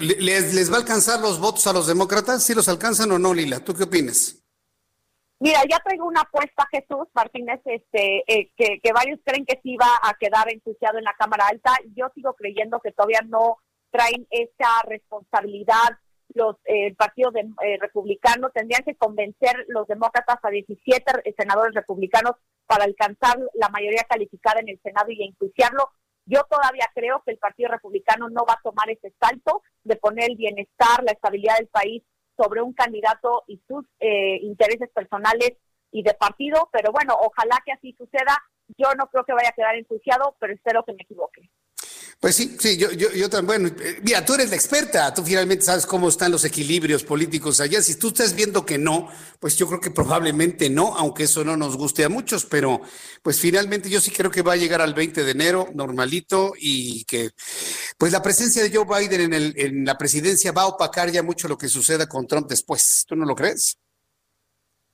¿Les, 0.00 0.54
¿Les 0.54 0.70
va 0.70 0.76
a 0.76 0.80
alcanzar 0.80 1.20
los 1.20 1.40
votos 1.40 1.66
a 1.66 1.72
los 1.72 1.86
demócratas? 1.86 2.44
¿Si 2.44 2.54
los 2.54 2.68
alcanzan 2.68 3.10
o 3.12 3.18
no, 3.18 3.32
Lila? 3.32 3.60
¿Tú 3.60 3.74
qué 3.74 3.84
opinas? 3.84 4.38
Mira, 5.40 5.60
ya 5.68 5.78
traigo 5.78 6.06
una 6.06 6.20
apuesta, 6.20 6.68
Jesús 6.70 7.08
Martínez, 7.14 7.60
este, 7.64 8.22
eh, 8.28 8.52
que, 8.56 8.78
que, 8.80 8.92
varios 8.92 9.18
creen 9.24 9.44
que 9.44 9.58
sí 9.62 9.76
va 9.76 9.90
a 10.02 10.14
quedar 10.14 10.52
enjuiciado 10.52 10.98
en 10.98 11.04
la 11.04 11.14
Cámara 11.18 11.46
Alta. 11.50 11.72
Yo 11.96 12.06
sigo 12.14 12.34
creyendo 12.34 12.78
que 12.80 12.92
todavía 12.92 13.22
no 13.26 13.56
traen 13.92 14.26
esa 14.30 14.82
responsabilidad 14.88 15.98
los 16.34 16.56
eh, 16.64 16.94
partidos 16.94 17.34
de, 17.34 17.40
eh, 17.40 17.78
republicanos. 17.80 18.52
Tendrían 18.52 18.82
que 18.84 18.96
convencer 18.96 19.64
los 19.68 19.86
demócratas 19.86 20.38
a 20.42 20.50
17 20.50 21.34
senadores 21.36 21.74
republicanos 21.74 22.32
para 22.66 22.84
alcanzar 22.84 23.38
la 23.54 23.68
mayoría 23.68 24.04
calificada 24.08 24.60
en 24.60 24.70
el 24.70 24.80
Senado 24.82 25.10
y 25.10 25.22
enjuiciarlo. 25.22 25.90
Yo 26.24 26.42
todavía 26.48 26.88
creo 26.94 27.22
que 27.24 27.32
el 27.32 27.38
Partido 27.38 27.70
Republicano 27.70 28.28
no 28.30 28.44
va 28.46 28.54
a 28.54 28.62
tomar 28.62 28.88
ese 28.90 29.12
salto 29.20 29.62
de 29.84 29.96
poner 29.96 30.30
el 30.30 30.36
bienestar, 30.36 31.02
la 31.04 31.12
estabilidad 31.12 31.56
del 31.58 31.68
país 31.68 32.02
sobre 32.36 32.62
un 32.62 32.72
candidato 32.72 33.44
y 33.46 33.60
sus 33.66 33.84
eh, 34.00 34.38
intereses 34.42 34.88
personales 34.90 35.52
y 35.90 36.02
de 36.02 36.14
partido, 36.14 36.70
pero 36.72 36.90
bueno, 36.92 37.14
ojalá 37.20 37.58
que 37.66 37.72
así 37.72 37.92
suceda. 37.98 38.38
Yo 38.78 38.94
no 38.96 39.08
creo 39.08 39.24
que 39.24 39.34
vaya 39.34 39.50
a 39.50 39.54
quedar 39.54 39.76
enjuiciado, 39.76 40.36
pero 40.38 40.54
espero 40.54 40.84
que 40.84 40.94
me 40.94 41.02
equivoque. 41.02 41.50
Pues 42.22 42.36
sí, 42.36 42.56
sí, 42.56 42.76
yo, 42.76 42.92
yo, 42.92 43.10
yo 43.10 43.28
también, 43.28 43.62
bueno, 43.64 43.82
eh, 43.82 43.98
mira, 44.04 44.24
tú 44.24 44.34
eres 44.34 44.48
la 44.48 44.54
experta, 44.54 45.12
tú 45.12 45.24
finalmente 45.24 45.64
sabes 45.64 45.84
cómo 45.84 46.08
están 46.08 46.30
los 46.30 46.44
equilibrios 46.44 47.02
políticos 47.02 47.58
allá. 47.58 47.82
Si 47.82 47.96
tú 47.96 48.08
estás 48.08 48.36
viendo 48.36 48.64
que 48.64 48.78
no, 48.78 49.08
pues 49.40 49.56
yo 49.56 49.66
creo 49.66 49.80
que 49.80 49.90
probablemente 49.90 50.70
no, 50.70 50.96
aunque 50.96 51.24
eso 51.24 51.42
no 51.42 51.56
nos 51.56 51.76
guste 51.76 52.04
a 52.04 52.08
muchos, 52.08 52.44
pero 52.44 52.80
pues 53.22 53.40
finalmente 53.40 53.90
yo 53.90 54.00
sí 54.00 54.12
creo 54.12 54.30
que 54.30 54.42
va 54.42 54.52
a 54.52 54.56
llegar 54.56 54.80
al 54.80 54.94
20 54.94 55.24
de 55.24 55.30
enero 55.32 55.66
normalito 55.74 56.52
y 56.56 57.02
que 57.06 57.30
pues 57.98 58.12
la 58.12 58.22
presencia 58.22 58.62
de 58.62 58.70
Joe 58.72 58.86
Biden 58.86 59.22
en, 59.22 59.32
el, 59.34 59.54
en 59.56 59.84
la 59.84 59.98
presidencia 59.98 60.52
va 60.52 60.62
a 60.62 60.66
opacar 60.68 61.10
ya 61.10 61.24
mucho 61.24 61.48
lo 61.48 61.58
que 61.58 61.68
suceda 61.68 62.08
con 62.08 62.28
Trump 62.28 62.48
después. 62.48 63.04
¿Tú 63.04 63.16
no 63.16 63.26
lo 63.26 63.34
crees? 63.34 63.78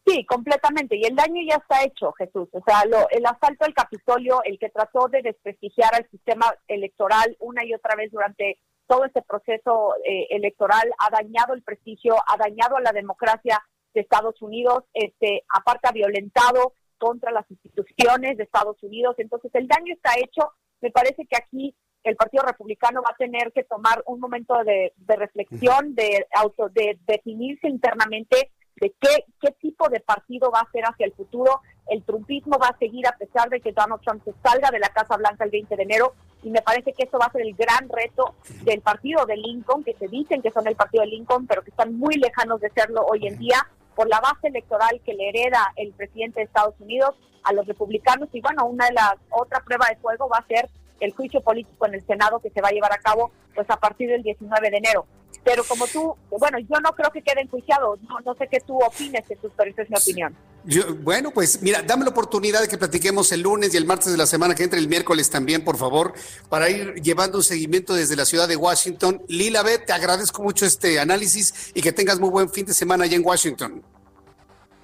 Sí, 0.09 0.25
completamente. 0.25 0.97
Y 0.97 1.05
el 1.05 1.15
daño 1.15 1.43
ya 1.47 1.57
está 1.57 1.85
hecho, 1.85 2.13
Jesús. 2.13 2.49
O 2.53 2.63
sea, 2.67 2.87
lo, 2.87 3.09
el 3.11 3.27
asalto 3.27 3.67
al 3.67 3.75
Capitolio, 3.75 4.43
el 4.45 4.59
que 4.59 4.71
trató 4.71 5.09
de 5.09 5.21
desprestigiar 5.21 5.95
al 5.95 6.09
sistema 6.11 6.47
electoral 6.67 7.37
una 7.41 7.63
y 7.65 7.75
otra 7.75 7.95
vez 7.95 8.11
durante 8.11 8.59
todo 8.87 9.05
este 9.05 9.21
proceso 9.21 9.95
eh, 10.07 10.29
electoral, 10.31 10.91
ha 10.99 11.11
dañado 11.11 11.53
el 11.53 11.63
prestigio, 11.63 12.17
ha 12.27 12.39
dañado 12.39 12.79
a 12.79 12.81
la 12.81 12.93
democracia 12.93 13.63
de 13.93 14.01
Estados 14.01 14.41
Unidos, 14.41 14.85
este, 14.95 15.45
aparte 15.55 15.89
ha 15.89 15.93
violentado 15.93 16.73
contra 16.97 17.31
las 17.31 17.45
instituciones 17.51 18.39
de 18.39 18.45
Estados 18.45 18.83
Unidos. 18.83 19.15
Entonces, 19.19 19.51
el 19.55 19.69
daño 19.69 19.93
está 19.93 20.13
hecho. 20.19 20.53
Me 20.81 20.91
parece 20.91 21.27
que 21.27 21.37
aquí 21.37 21.77
el 22.03 22.17
Partido 22.17 22.45
Republicano 22.45 23.03
va 23.03 23.11
a 23.13 23.17
tener 23.17 23.53
que 23.53 23.65
tomar 23.65 24.03
un 24.07 24.21
momento 24.21 24.55
de, 24.65 24.95
de 24.97 25.17
reflexión, 25.17 25.95
de 25.95 26.27
auto, 26.35 26.71
de 26.71 26.99
definirse 27.07 27.69
internamente 27.69 28.53
de 28.81 28.95
qué, 29.01 29.25
qué 29.41 29.51
tipo 29.61 29.89
de 29.89 30.01
partido 30.01 30.51
va 30.51 30.61
a 30.61 30.71
ser 30.71 30.85
hacia 30.85 31.07
el 31.07 31.13
futuro. 31.13 31.61
El 31.89 32.03
trumpismo 32.05 32.59
va 32.59 32.69
a 32.69 32.79
seguir 32.79 33.07
a 33.07 33.17
pesar 33.17 33.49
de 33.49 33.61
que 33.61 33.73
Donald 33.73 34.03
Trump 34.03 34.23
se 34.25 34.33
salga 34.43 34.71
de 34.71 34.79
la 34.79 34.89
Casa 34.89 35.17
Blanca 35.17 35.45
el 35.45 35.51
20 35.51 35.77
de 35.77 35.83
enero 35.83 36.15
y 36.43 36.51
me 36.51 36.63
parece 36.63 36.93
que 36.93 37.05
eso 37.05 37.19
va 37.19 37.27
a 37.27 37.33
ser 37.33 37.43
el 37.43 37.55
gran 37.55 37.89
reto 37.89 38.35
del 38.63 38.81
partido 38.81 39.27
de 39.27 39.37
Lincoln, 39.37 39.83
que 39.85 39.95
se 39.95 40.07
dicen 40.09 40.43
que 40.43 40.51
son 40.51 40.67
el 40.67 40.77
partido 40.77 41.03
de 41.03 41.11
Lincoln, 41.11 41.47
pero 41.47 41.63
que 41.63 41.71
están 41.71 41.95
muy 41.97 42.15
lejanos 42.15 42.61
de 42.61 42.71
serlo 42.71 43.05
hoy 43.07 43.27
en 43.27 43.39
día 43.39 43.67
por 43.95 44.09
la 44.09 44.21
base 44.21 44.49
electoral 44.49 45.01
que 45.05 45.15
le 45.15 45.31
hereda 45.31 45.73
el 45.77 45.93
presidente 45.93 46.41
de 46.41 46.47
Estados 46.47 46.75
Unidos 46.79 47.17
a 47.43 47.53
los 47.53 47.67
republicanos. 47.67 48.29
Y 48.33 48.41
bueno, 48.41 48.67
una 48.67 48.87
de 48.87 48.93
las 48.93 49.15
otra 49.31 49.61
prueba 49.65 49.87
de 49.89 49.97
fuego 49.97 50.29
va 50.29 50.39
a 50.39 50.47
ser 50.47 50.69
el 51.01 51.13
juicio 51.13 51.41
político 51.41 51.87
en 51.87 51.95
el 51.95 52.07
Senado 52.07 52.41
que 52.41 52.51
se 52.51 52.61
va 52.61 52.69
a 52.69 52.73
llevar 52.73 52.93
a 52.93 52.99
cabo 52.99 53.31
pues 53.55 53.69
a 53.71 53.77
partir 53.77 54.09
del 54.09 54.23
19 54.23 54.71
de 54.71 54.77
enero. 54.77 55.07
Pero 55.45 55.65
como 55.65 55.87
tú, 55.87 56.15
bueno, 56.31 56.59
yo 56.59 56.81
no 56.81 56.93
creo 56.93 57.11
que 57.11 57.23
quede 57.23 57.43
enjuiciado, 57.43 57.97
no, 58.09 58.21
no 58.21 58.35
sé 58.35 58.49
qué 58.51 58.61
tú 58.61 58.79
opines, 58.79 59.27
Jesús, 59.27 59.51
pero 59.57 59.71
esa 59.71 59.83
es 59.83 59.91
mi 59.91 59.97
opinión. 59.97 60.37
Yo, 60.65 60.95
bueno, 60.97 61.31
pues 61.31 61.63
mira, 61.63 61.83
dame 61.83 62.05
la 62.05 62.11
oportunidad 62.11 62.61
de 62.61 62.69
que 62.69 62.77
platiquemos 62.77 63.33
el 63.33 63.43
lunes 63.43 63.73
y 63.73 63.77
el 63.77 63.87
martes 63.87 64.11
de 64.13 64.19
la 64.19 64.27
semana 64.27 64.55
que 64.55 64.65
entra, 64.65 64.79
el 64.79 64.89
miércoles 64.89 65.31
también, 65.31 65.65
por 65.65 65.77
favor, 65.77 66.13
para 66.49 66.69
ir 66.69 66.95
llevando 66.97 67.39
un 67.39 67.45
seguimiento 67.45 67.95
desde 67.95 68.17
la 68.17 68.25
ciudad 68.25 68.49
de 68.49 68.57
Washington. 68.57 69.23
Lila 69.29 69.63
B, 69.63 69.79
te 69.79 69.93
agradezco 69.93 70.43
mucho 70.43 70.67
este 70.67 71.01
análisis 71.01 71.73
y 71.75 71.81
que 71.81 71.93
tengas 71.93 72.19
muy 72.19 72.31
buen 72.31 72.51
fin 72.51 72.67
de 72.67 72.75
semana 72.75 73.05
allá 73.05 73.17
en 73.17 73.25
Washington. 73.25 73.83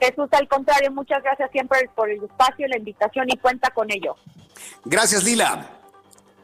Jesús, 0.00 0.28
al 0.32 0.48
contrario, 0.48 0.90
muchas 0.92 1.22
gracias 1.22 1.50
siempre 1.50 1.90
por 1.94 2.10
el 2.10 2.22
espacio, 2.22 2.66
la 2.68 2.78
invitación 2.78 3.26
y 3.28 3.36
cuenta 3.36 3.70
con 3.70 3.90
ello. 3.90 4.16
Gracias, 4.84 5.24
Lila. 5.24 5.73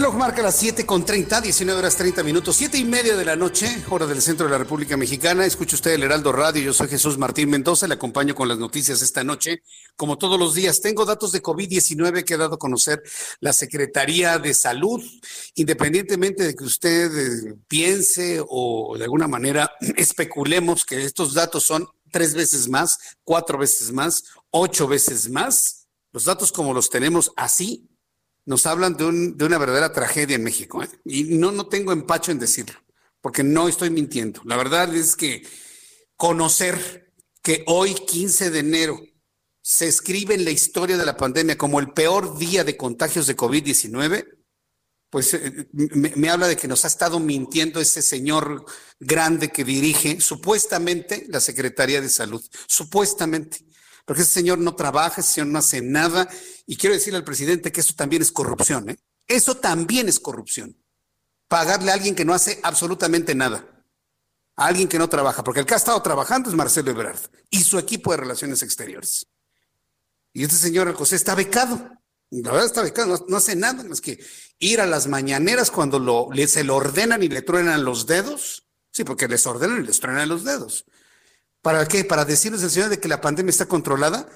Reloj 0.00 0.16
marca 0.16 0.40
las 0.40 0.56
7 0.56 0.86
con 0.86 1.04
30, 1.04 1.42
19 1.42 1.78
horas 1.78 1.94
30 1.94 2.22
minutos, 2.22 2.56
7 2.56 2.78
y 2.78 2.86
media 2.86 3.14
de 3.16 3.24
la 3.26 3.36
noche, 3.36 3.84
hora 3.90 4.06
del 4.06 4.22
centro 4.22 4.46
de 4.46 4.52
la 4.52 4.56
República 4.56 4.96
Mexicana. 4.96 5.44
Escucha 5.44 5.76
usted 5.76 5.90
el 5.90 6.02
Heraldo 6.02 6.32
Radio. 6.32 6.62
Yo 6.62 6.72
soy 6.72 6.88
Jesús 6.88 7.18
Martín 7.18 7.50
Mendoza, 7.50 7.86
le 7.86 7.92
acompaño 7.92 8.34
con 8.34 8.48
las 8.48 8.58
noticias 8.58 9.02
esta 9.02 9.24
noche. 9.24 9.62
Como 9.96 10.16
todos 10.16 10.40
los 10.40 10.54
días, 10.54 10.80
tengo 10.80 11.04
datos 11.04 11.32
de 11.32 11.42
COVID-19 11.42 12.24
que 12.24 12.32
ha 12.32 12.38
dado 12.38 12.54
a 12.54 12.58
conocer 12.58 13.02
la 13.40 13.52
Secretaría 13.52 14.38
de 14.38 14.54
Salud. 14.54 15.02
Independientemente 15.54 16.44
de 16.44 16.54
que 16.54 16.64
usted 16.64 17.18
eh, 17.18 17.54
piense 17.68 18.42
o 18.48 18.96
de 18.96 19.04
alguna 19.04 19.28
manera 19.28 19.70
especulemos 19.98 20.86
que 20.86 21.04
estos 21.04 21.34
datos 21.34 21.64
son 21.64 21.86
tres 22.10 22.32
veces 22.32 22.70
más, 22.70 22.98
cuatro 23.22 23.58
veces 23.58 23.92
más, 23.92 24.24
ocho 24.48 24.88
veces 24.88 25.28
más, 25.28 25.88
los 26.10 26.24
datos 26.24 26.52
como 26.52 26.72
los 26.72 26.88
tenemos 26.88 27.32
así 27.36 27.89
nos 28.50 28.66
hablan 28.66 28.96
de, 28.96 29.04
un, 29.04 29.38
de 29.38 29.44
una 29.44 29.58
verdadera 29.58 29.92
tragedia 29.92 30.34
en 30.34 30.42
México. 30.42 30.82
¿eh? 30.82 30.88
Y 31.04 31.22
no, 31.22 31.52
no 31.52 31.68
tengo 31.68 31.92
empacho 31.92 32.32
en 32.32 32.40
decirlo, 32.40 32.80
porque 33.20 33.44
no 33.44 33.68
estoy 33.68 33.90
mintiendo. 33.90 34.42
La 34.44 34.56
verdad 34.56 34.92
es 34.92 35.14
que 35.14 35.46
conocer 36.16 37.12
que 37.42 37.62
hoy, 37.68 37.94
15 37.94 38.50
de 38.50 38.58
enero, 38.58 39.00
se 39.62 39.86
escribe 39.86 40.34
en 40.34 40.44
la 40.44 40.50
historia 40.50 40.98
de 40.98 41.06
la 41.06 41.16
pandemia 41.16 41.56
como 41.56 41.78
el 41.78 41.92
peor 41.92 42.38
día 42.38 42.64
de 42.64 42.76
contagios 42.76 43.28
de 43.28 43.36
COVID-19, 43.36 44.26
pues 45.10 45.32
eh, 45.34 45.68
me, 45.70 46.12
me, 46.16 46.28
habla 46.28 46.48
de 46.48 46.56
que 46.56 46.66
nos 46.66 46.84
ha 46.84 46.88
estado 46.88 47.20
mintiendo 47.20 47.80
ese 47.80 48.02
señor 48.02 48.64
grande 48.98 49.50
que 49.50 49.62
dirige 49.62 50.20
supuestamente 50.20 51.24
la 51.28 51.38
Secretaría 51.38 52.00
de 52.00 52.08
Salud, 52.08 52.44
supuestamente 52.66 53.69
porque 54.10 54.22
ese 54.22 54.32
señor 54.32 54.58
no 54.58 54.74
trabaja, 54.74 55.20
ese 55.20 55.34
señor 55.34 55.50
no 55.50 55.60
hace 55.60 55.80
nada. 55.80 56.28
Y 56.66 56.76
quiero 56.76 56.96
decirle 56.96 57.18
al 57.18 57.24
presidente 57.24 57.70
que 57.70 57.80
eso 57.80 57.94
también 57.94 58.22
es 58.22 58.32
corrupción, 58.32 58.90
¿eh? 58.90 58.98
Eso 59.28 59.58
también 59.58 60.08
es 60.08 60.18
corrupción. 60.18 60.76
Pagarle 61.46 61.92
a 61.92 61.94
alguien 61.94 62.16
que 62.16 62.24
no 62.24 62.34
hace 62.34 62.58
absolutamente 62.64 63.36
nada. 63.36 63.64
alguien 64.56 64.88
que 64.88 64.98
no 64.98 65.08
trabaja, 65.08 65.44
porque 65.44 65.60
el 65.60 65.66
que 65.66 65.74
ha 65.74 65.76
estado 65.76 66.02
trabajando 66.02 66.50
es 66.50 66.56
Marcelo 66.56 66.90
Ebrard 66.90 67.20
y 67.50 67.62
su 67.62 67.78
equipo 67.78 68.10
de 68.10 68.16
relaciones 68.16 68.64
exteriores. 68.64 69.28
Y 70.32 70.42
este 70.42 70.56
señor 70.56 70.92
José 70.94 71.14
está 71.14 71.36
becado. 71.36 71.76
La 72.30 72.50
verdad 72.50 72.66
está 72.66 72.82
becado, 72.82 73.24
no, 73.28 73.36
hace 73.36 73.54
nada 73.54 73.84
más 73.84 74.00
que 74.00 74.18
ir 74.58 74.80
a 74.80 74.86
las 74.86 75.06
mañaneras 75.06 75.70
cuando 75.70 76.00
lo, 76.00 76.30
se 76.48 76.64
lo 76.64 76.74
ordenan 76.74 77.22
y 77.22 77.28
le 77.28 77.42
truenan 77.42 77.84
los 77.84 78.06
dedos. 78.06 78.66
Sí, 78.90 79.04
porque 79.04 79.28
les 79.28 79.46
ordenan 79.46 79.84
y 79.84 79.86
les 79.86 80.00
truenan 80.00 80.28
los 80.28 80.42
dedos. 80.42 80.84
¿Para 81.62 81.86
qué? 81.86 82.04
Para 82.04 82.24
decirles 82.24 82.62
al 82.62 82.70
señor 82.70 82.88
de 82.88 82.98
que 82.98 83.08
la 83.08 83.20
pandemia 83.20 83.50
está 83.50 83.66
controlada. 83.66 84.26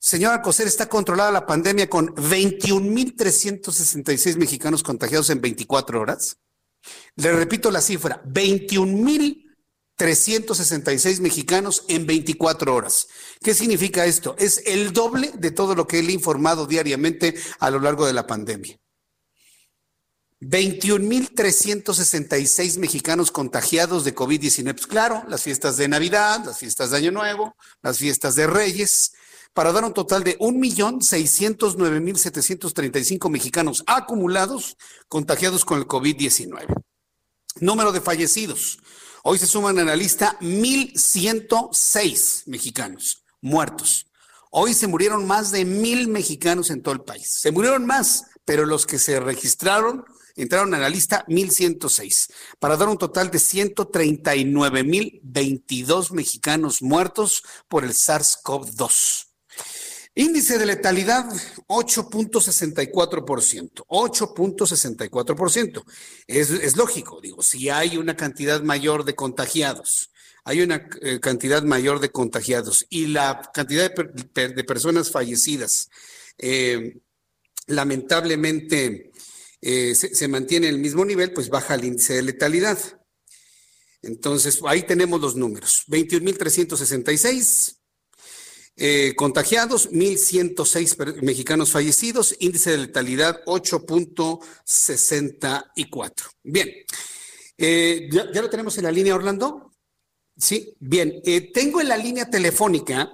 Señor 0.00 0.32
Alcocer, 0.32 0.66
está 0.66 0.88
controlada 0.88 1.30
la 1.30 1.46
pandemia 1.46 1.88
con 1.88 2.08
21.366 2.14 4.36
mexicanos 4.36 4.82
contagiados 4.82 5.30
en 5.30 5.40
24 5.40 6.00
horas. 6.00 6.38
Le 7.16 7.32
repito 7.32 7.70
la 7.70 7.80
cifra, 7.80 8.22
21.366 8.24 11.20
mexicanos 11.20 11.84
en 11.88 12.06
24 12.06 12.74
horas. 12.74 13.06
¿Qué 13.42 13.54
significa 13.54 14.04
esto? 14.06 14.36
Es 14.38 14.62
el 14.66 14.92
doble 14.92 15.32
de 15.34 15.50
todo 15.50 15.74
lo 15.74 15.86
que 15.86 16.00
él 16.00 16.08
ha 16.08 16.12
informado 16.12 16.66
diariamente 16.66 17.34
a 17.58 17.70
lo 17.70 17.80
largo 17.80 18.06
de 18.06 18.12
la 18.12 18.26
pandemia. 18.26 18.78
21.366 20.40 22.78
mexicanos 22.78 23.32
contagiados 23.32 24.04
de 24.04 24.14
COVID-19. 24.14 24.72
Pues 24.72 24.86
claro, 24.86 25.24
las 25.28 25.42
fiestas 25.42 25.76
de 25.76 25.88
Navidad, 25.88 26.44
las 26.44 26.58
fiestas 26.58 26.90
de 26.90 26.98
Año 26.98 27.10
Nuevo, 27.10 27.56
las 27.82 27.98
fiestas 27.98 28.36
de 28.36 28.46
Reyes, 28.46 29.14
para 29.52 29.72
dar 29.72 29.84
un 29.84 29.92
total 29.92 30.22
de 30.22 30.38
1.609.735 30.38 33.28
mexicanos 33.28 33.82
acumulados 33.86 34.76
contagiados 35.08 35.64
con 35.64 35.78
el 35.78 35.88
COVID-19. 35.88 36.66
Número 37.60 37.90
de 37.90 38.00
fallecidos. 38.00 38.78
Hoy 39.24 39.38
se 39.38 39.48
suman 39.48 39.80
a 39.80 39.84
la 39.84 39.96
lista 39.96 40.38
1.106 40.40 42.44
mexicanos 42.46 43.24
muertos. 43.40 44.06
Hoy 44.50 44.72
se 44.74 44.86
murieron 44.86 45.26
más 45.26 45.50
de 45.50 45.64
mil 45.64 46.06
mexicanos 46.08 46.70
en 46.70 46.82
todo 46.82 46.94
el 46.94 47.00
país. 47.00 47.28
Se 47.28 47.50
murieron 47.50 47.84
más, 47.84 48.26
pero 48.44 48.64
los 48.64 48.86
que 48.86 49.00
se 49.00 49.18
registraron 49.20 50.04
entraron 50.42 50.74
a 50.74 50.78
la 50.78 50.88
lista 50.88 51.24
1106, 51.28 52.32
para 52.58 52.76
dar 52.76 52.88
un 52.88 52.98
total 52.98 53.30
de 53.30 53.38
139.022 53.38 56.10
mexicanos 56.12 56.82
muertos 56.82 57.44
por 57.68 57.84
el 57.84 57.90
SARS-CoV-2. 57.90 59.26
Índice 60.14 60.58
de 60.58 60.66
letalidad 60.66 61.26
8.64%, 61.68 63.84
8.64%. 63.86 65.84
Es, 66.26 66.50
es 66.50 66.76
lógico, 66.76 67.20
digo, 67.20 67.40
si 67.42 67.68
hay 67.68 67.96
una 67.96 68.16
cantidad 68.16 68.60
mayor 68.62 69.04
de 69.04 69.14
contagiados, 69.14 70.10
hay 70.48 70.62
una 70.62 70.88
eh, 71.02 71.20
cantidad 71.20 71.62
mayor 71.62 72.00
de 72.00 72.10
contagiados 72.10 72.86
y 72.88 73.08
la 73.08 73.50
cantidad 73.52 73.92
de, 73.94 74.64
personas 74.64 75.10
fallecidas, 75.10 75.90
eh, 76.38 76.96
lamentablemente, 77.66 79.12
eh, 79.60 79.94
se, 79.94 80.28
mantiene 80.28 80.68
en 80.68 80.74
el 80.74 80.80
mismo 80.80 81.04
nivel, 81.04 81.32
pues 81.32 81.48
baja 81.48 81.74
el 81.74 81.84
índice 81.84 82.14
de 82.14 82.22
letalidad. 82.22 82.78
Entonces, 84.02 84.60
ahí 84.64 84.84
tenemos 84.84 85.20
los 85.20 85.34
números. 85.34 85.82
21.366 85.88 87.78
eh, 88.76 89.14
contagiados, 89.16 89.90
1.106 89.90 91.22
mexicanos 91.22 91.72
fallecidos, 91.72 92.36
índice 92.38 92.70
de 92.70 92.78
letalidad 92.78 93.42
8.64. 93.46 96.12
Bien, 96.44 96.70
eh, 97.56 98.08
¿ya, 98.12 98.26
lo 98.40 98.48
tenemos 98.48 98.78
en 98.78 98.84
la 98.84 98.92
línea, 98.92 99.16
Orlando? 99.16 99.72
Sí, 100.36 100.76
bien. 100.78 101.20
Tengo 101.52 101.80
en 101.80 101.88
la 101.88 101.96
línea 101.96 102.30
telefónica, 102.30 103.10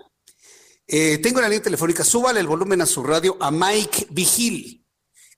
tengo 0.86 1.38
en 1.38 1.42
la 1.42 1.48
línea 1.48 1.62
telefónica, 1.62 2.04
súbale 2.04 2.40
el 2.40 2.46
volumen 2.46 2.82
a 2.82 2.86
su 2.86 3.02
radio 3.02 3.38
a 3.40 3.50
Mike 3.50 4.08
Vigil. 4.10 4.83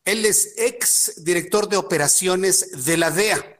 Él 0.07 0.25
es 0.25 0.55
ex 0.57 1.23
director 1.23 1.69
de 1.69 1.77
operaciones 1.77 2.85
de 2.87 2.97
la 2.97 3.11
DEA 3.11 3.57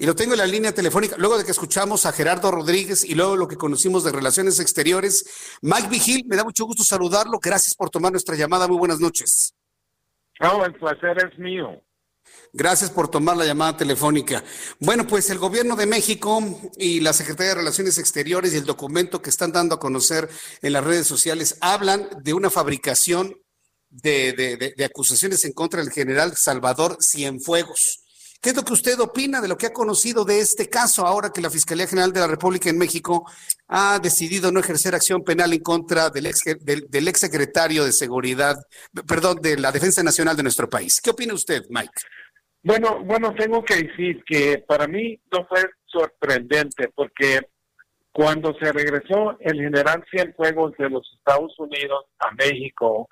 y 0.00 0.06
lo 0.06 0.16
tengo 0.16 0.32
en 0.32 0.38
la 0.38 0.46
línea 0.46 0.72
telefónica, 0.72 1.16
luego 1.18 1.36
de 1.36 1.44
que 1.44 1.50
escuchamos 1.50 2.06
a 2.06 2.12
Gerardo 2.12 2.50
Rodríguez 2.50 3.04
y 3.04 3.14
luego 3.14 3.36
lo 3.36 3.46
que 3.46 3.56
conocimos 3.56 4.02
de 4.02 4.10
Relaciones 4.10 4.58
Exteriores. 4.58 5.58
Mike 5.60 5.88
Vigil, 5.90 6.24
me 6.26 6.36
da 6.36 6.44
mucho 6.44 6.64
gusto 6.64 6.82
saludarlo. 6.84 7.38
Gracias 7.38 7.74
por 7.74 7.90
tomar 7.90 8.10
nuestra 8.10 8.34
llamada. 8.34 8.66
Muy 8.66 8.78
buenas 8.78 8.98
noches. 8.98 9.52
No, 10.40 10.64
el 10.64 10.72
placer 10.72 11.18
es 11.30 11.38
mío. 11.38 11.82
Gracias 12.54 12.90
por 12.90 13.08
tomar 13.08 13.36
la 13.36 13.44
llamada 13.44 13.76
telefónica. 13.76 14.42
Bueno, 14.78 15.06
pues 15.06 15.28
el 15.28 15.38
gobierno 15.38 15.76
de 15.76 15.84
México 15.84 16.42
y 16.78 17.00
la 17.00 17.12
Secretaría 17.12 17.50
de 17.50 17.58
Relaciones 17.58 17.98
Exteriores 17.98 18.54
y 18.54 18.56
el 18.56 18.64
documento 18.64 19.20
que 19.20 19.28
están 19.28 19.52
dando 19.52 19.74
a 19.74 19.80
conocer 19.80 20.30
en 20.62 20.72
las 20.72 20.84
redes 20.84 21.06
sociales 21.06 21.58
hablan 21.60 22.08
de 22.22 22.32
una 22.32 22.48
fabricación 22.48 23.36
de, 23.90 24.74
de 24.76 24.84
acusaciones 24.84 25.44
en 25.44 25.52
contra 25.52 25.82
del 25.82 25.92
general 25.92 26.36
Salvador 26.36 26.96
Cienfuegos. 27.00 28.00
¿Qué 28.42 28.50
es 28.50 28.56
lo 28.56 28.62
que 28.62 28.72
usted 28.72 28.98
opina 29.00 29.42
de 29.42 29.48
lo 29.48 29.58
que 29.58 29.66
ha 29.66 29.72
conocido 29.72 30.24
de 30.24 30.40
este 30.40 30.70
caso 30.70 31.06
ahora 31.06 31.30
que 31.30 31.42
la 31.42 31.50
Fiscalía 31.50 31.86
General 31.86 32.10
de 32.10 32.20
la 32.20 32.26
República 32.26 32.70
en 32.70 32.78
México 32.78 33.30
ha 33.68 33.98
decidido 33.98 34.50
no 34.50 34.60
ejercer 34.60 34.94
acción 34.94 35.22
penal 35.22 35.52
en 35.52 35.60
contra 35.60 36.08
del 36.08 36.24
ex, 36.24 36.40
del, 36.60 37.08
ex 37.08 37.20
secretario 37.20 37.84
de 37.84 37.92
Seguridad, 37.92 38.56
perdón, 39.06 39.42
de 39.42 39.58
la 39.58 39.70
Defensa 39.70 40.02
Nacional 40.02 40.38
de 40.38 40.42
nuestro 40.42 40.70
país? 40.70 41.02
¿Qué 41.02 41.10
opina 41.10 41.34
usted, 41.34 41.64
Mike? 41.68 41.92
Bueno, 42.62 43.04
bueno, 43.04 43.34
tengo 43.34 43.62
que 43.62 43.74
decir 43.76 44.24
que 44.26 44.64
para 44.66 44.86
mí 44.86 45.20
no 45.30 45.46
fue 45.46 45.62
sorprendente 45.84 46.88
porque 46.94 47.40
cuando 48.10 48.54
se 48.54 48.72
regresó 48.72 49.38
el 49.40 49.60
general 49.60 50.02
Cienfuegos 50.10 50.72
de 50.78 50.88
los 50.88 51.06
Estados 51.18 51.52
Unidos 51.58 52.06
a 52.18 52.32
México, 52.32 53.06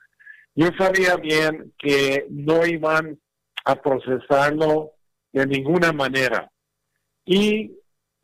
yo 0.58 0.70
sabía 0.76 1.14
bien 1.14 1.72
que 1.78 2.26
no 2.30 2.66
iban 2.66 3.16
a 3.64 3.76
procesarlo 3.76 4.90
de 5.32 5.46
ninguna 5.46 5.92
manera. 5.92 6.50
Y 7.24 7.78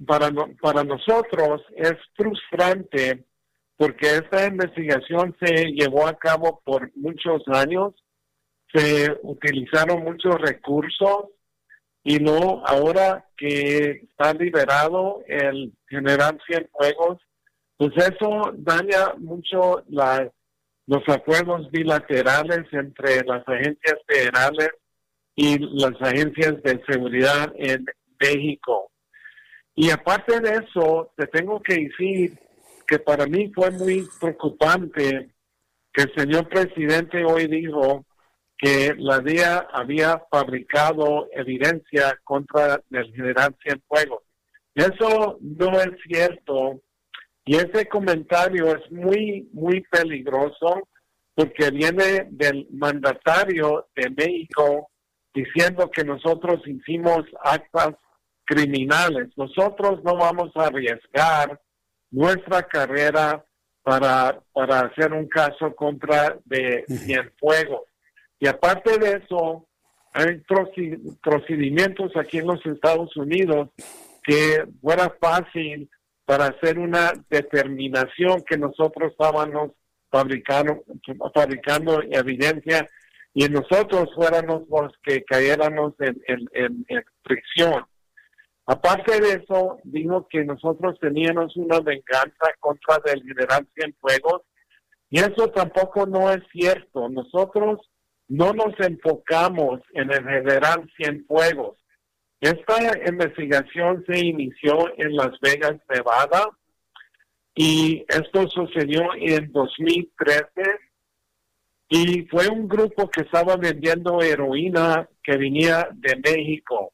para, 0.05 0.33
para 0.61 0.83
nosotros 0.83 1.63
es 1.77 1.95
frustrante 2.17 3.25
porque 3.77 4.17
esta 4.17 4.49
investigación 4.49 5.37
se 5.41 5.67
llevó 5.67 6.09
a 6.09 6.19
cabo 6.19 6.61
por 6.65 6.91
muchos 6.97 7.41
años, 7.47 7.95
se 8.73 9.17
utilizaron 9.23 10.03
muchos 10.03 10.35
recursos 10.41 11.27
y 12.03 12.19
no 12.19 12.65
ahora 12.67 13.29
que 13.37 14.09
está 14.09 14.35
liberado 14.35 15.23
el 15.29 15.73
general 15.87 16.41
Cienfuegos, 16.49 17.19
pues 17.77 17.93
eso 17.97 18.53
daña 18.57 19.15
mucho 19.19 19.85
la, 19.87 20.29
los 20.87 21.03
acuerdos 21.09 21.71
bilaterales 21.71 22.67
entre 22.73 23.25
las 23.25 23.47
agencias 23.49 23.97
federales 24.07 24.71
y 25.35 25.59
las 25.59 26.01
agencias 26.01 26.63
de 26.63 26.83
seguridad 26.87 27.53
en 27.57 27.87
México. 28.21 28.91
Y 29.75 29.91
aparte 29.91 30.41
de 30.41 30.61
eso, 30.65 31.13
te 31.17 31.27
tengo 31.27 31.61
que 31.63 31.75
decir 31.75 32.39
que 32.87 32.99
para 32.99 33.27
mí 33.27 33.51
fue 33.55 33.71
muy 33.71 34.07
preocupante 34.21 35.31
que 35.93 36.03
el 36.03 36.15
señor 36.15 36.49
presidente 36.49 37.25
hoy 37.25 37.47
dijo 37.47 38.05
que 38.57 38.95
la 38.99 39.19
DIA 39.19 39.69
había 39.73 40.23
fabricado 40.31 41.29
evidencia 41.33 42.19
contra 42.25 42.81
el 42.91 43.13
general 43.15 43.57
Cienfuegos. 43.63 44.23
Eso 44.75 45.39
no 45.41 45.81
es 45.81 45.91
cierto 46.07 46.81
y 47.45 47.57
ese 47.57 47.87
comentario 47.87 48.75
es 48.75 48.91
muy, 48.91 49.49
muy 49.53 49.83
peligroso 49.83 50.89
porque 51.35 51.71
viene 51.71 52.29
del 52.31 52.67
mandatario 52.71 53.89
de 53.95 54.11
México 54.11 54.91
diciendo 55.35 55.91
que 55.91 56.05
nosotros 56.05 56.63
hicimos 56.67 57.25
actas 57.43 57.97
criminales. 58.45 59.29
Nosotros 59.37 60.03
no 60.05 60.17
vamos 60.17 60.53
a 60.55 60.67
arriesgar 60.67 61.61
nuestra 62.11 62.63
carrera 62.63 63.45
para, 63.83 64.41
para 64.53 64.81
hacer 64.81 65.13
un 65.13 65.29
caso 65.29 65.75
contra 65.75 66.39
de 66.45 66.85
Cienfuegos. 66.89 67.83
Y 68.39 68.47
aparte 68.47 68.99
de 68.99 69.23
eso, 69.25 69.67
hay 70.13 70.43
procedimientos 71.23 72.17
aquí 72.17 72.39
en 72.39 72.47
los 72.47 72.65
Estados 72.65 73.15
Unidos 73.17 73.71
que 74.23 74.65
fuera 74.81 75.15
fácil 75.21 75.91
para 76.25 76.47
hacer 76.47 76.79
una 76.79 77.13
determinación 77.29 78.43
que 78.49 78.57
nosotros 78.57 79.13
estábamos 79.13 79.73
fabricando, 80.11 82.03
evidencia 82.11 82.89
y 83.35 83.49
nosotros 83.49 84.09
fuéramos 84.15 84.63
los 84.69 84.93
que 85.03 85.25
cayéramos 85.25 85.95
en, 85.99 86.17
en, 86.55 87.05
fricción. 87.25 87.85
Aparte 88.67 89.21
de 89.21 89.43
eso, 89.43 89.79
dijo 89.83 90.27
que 90.31 90.45
nosotros 90.45 90.99
teníamos 91.01 91.57
una 91.57 91.81
venganza 91.81 92.47
contra 92.61 92.97
el 93.13 93.23
general 93.23 93.67
Cienfuegos 93.75 94.43
y 95.11 95.19
eso 95.19 95.49
tampoco 95.49 96.07
no 96.07 96.33
es 96.33 96.43
cierto. 96.53 97.09
Nosotros 97.09 97.81
no 98.29 98.53
nos 98.53 98.79
enfocamos 98.79 99.81
en 99.93 100.11
el 100.13 100.25
general 100.25 100.91
Cienfuegos. 100.97 101.77
Esta 102.45 102.77
investigación 103.09 104.05
se 104.07 104.19
inició 104.19 104.93
en 104.99 105.17
Las 105.17 105.31
Vegas, 105.41 105.81
Nevada, 105.89 106.51
y 107.55 108.05
esto 108.07 108.47
sucedió 108.51 109.01
en 109.17 109.51
2013 109.51 110.51
y 111.89 112.27
fue 112.27 112.49
un 112.49 112.69
grupo 112.69 113.09
que 113.09 113.23
estaba 113.23 113.57
vendiendo 113.57 114.21
heroína 114.21 115.09
que 115.23 115.39
venía 115.39 115.89
de 115.95 116.17
México. 116.17 116.93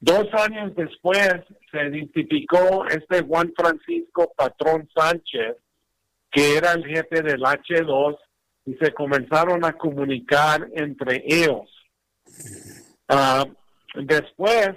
Dos 0.00 0.26
años 0.32 0.74
después 0.74 1.30
se 1.70 1.78
identificó 1.78 2.84
este 2.88 3.22
Juan 3.22 3.52
Francisco 3.56 4.32
Patrón 4.36 4.88
Sánchez, 4.92 5.56
que 6.32 6.56
era 6.56 6.72
el 6.72 6.84
jefe 6.84 7.22
del 7.22 7.42
H2, 7.42 8.18
y 8.66 8.74
se 8.74 8.92
comenzaron 8.92 9.64
a 9.64 9.74
comunicar 9.74 10.68
entre 10.74 11.22
ellos. 11.28 11.70
Ah, 13.08 13.46
después 13.94 14.70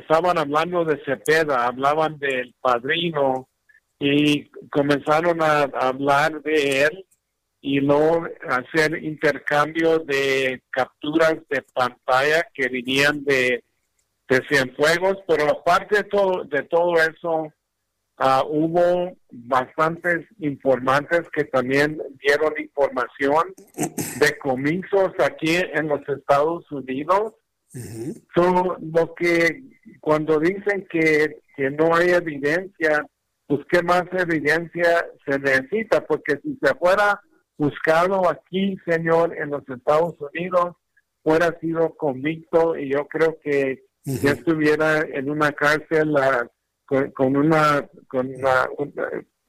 estaban 0.00 0.38
hablando 0.38 0.84
de 0.84 1.02
Cepeda, 1.04 1.66
hablaban 1.66 2.18
del 2.18 2.54
padrino 2.60 3.48
y 3.98 4.48
comenzaron 4.70 5.42
a 5.42 5.62
hablar 5.62 6.42
de 6.42 6.82
él 6.84 7.06
y 7.60 7.80
no 7.80 8.26
hacer 8.48 9.02
intercambio 9.02 9.98
de 9.98 10.62
capturas 10.70 11.36
de 11.48 11.62
pantalla 11.74 12.46
que 12.54 12.68
venían 12.68 13.24
de, 13.24 13.64
de 14.28 14.42
Cienfuegos, 14.48 15.18
pero 15.26 15.50
aparte 15.50 15.96
de 15.96 16.04
todo, 16.04 16.44
de 16.44 16.62
todo 16.62 16.94
eso, 16.94 17.52
ah, 18.18 18.44
hubo 18.46 19.16
bastantes 19.30 20.26
informantes 20.38 21.22
que 21.32 21.44
también 21.44 22.00
dieron 22.20 22.54
información 22.58 23.54
de 24.20 24.38
comisos 24.38 25.12
aquí 25.18 25.56
en 25.56 25.88
los 25.88 26.08
Estados 26.08 26.70
Unidos. 26.70 27.34
Lo 27.74 29.14
que 29.14 29.62
cuando 30.00 30.38
dicen 30.40 30.86
que, 30.90 31.40
que 31.56 31.70
no 31.70 31.94
hay 31.94 32.10
evidencia, 32.10 33.06
pues 33.46 33.60
qué 33.70 33.82
más 33.82 34.04
evidencia 34.12 35.06
se 35.26 35.38
necesita, 35.38 36.06
porque 36.06 36.38
si 36.42 36.58
se 36.62 36.74
fuera 36.74 37.20
buscado 37.56 38.28
aquí, 38.28 38.76
señor, 38.86 39.36
en 39.36 39.50
los 39.50 39.68
Estados 39.68 40.14
Unidos, 40.20 40.76
fuera 41.22 41.58
sido 41.60 41.94
convicto 41.96 42.76
y 42.76 42.90
yo 42.90 43.06
creo 43.08 43.38
que 43.42 43.84
ya 44.04 44.30
estuviera 44.32 45.00
en 45.00 45.28
una 45.28 45.52
cárcel 45.52 46.16
ah, 46.16 46.48
con, 46.86 47.36
una 47.36 47.86
con, 48.08 48.32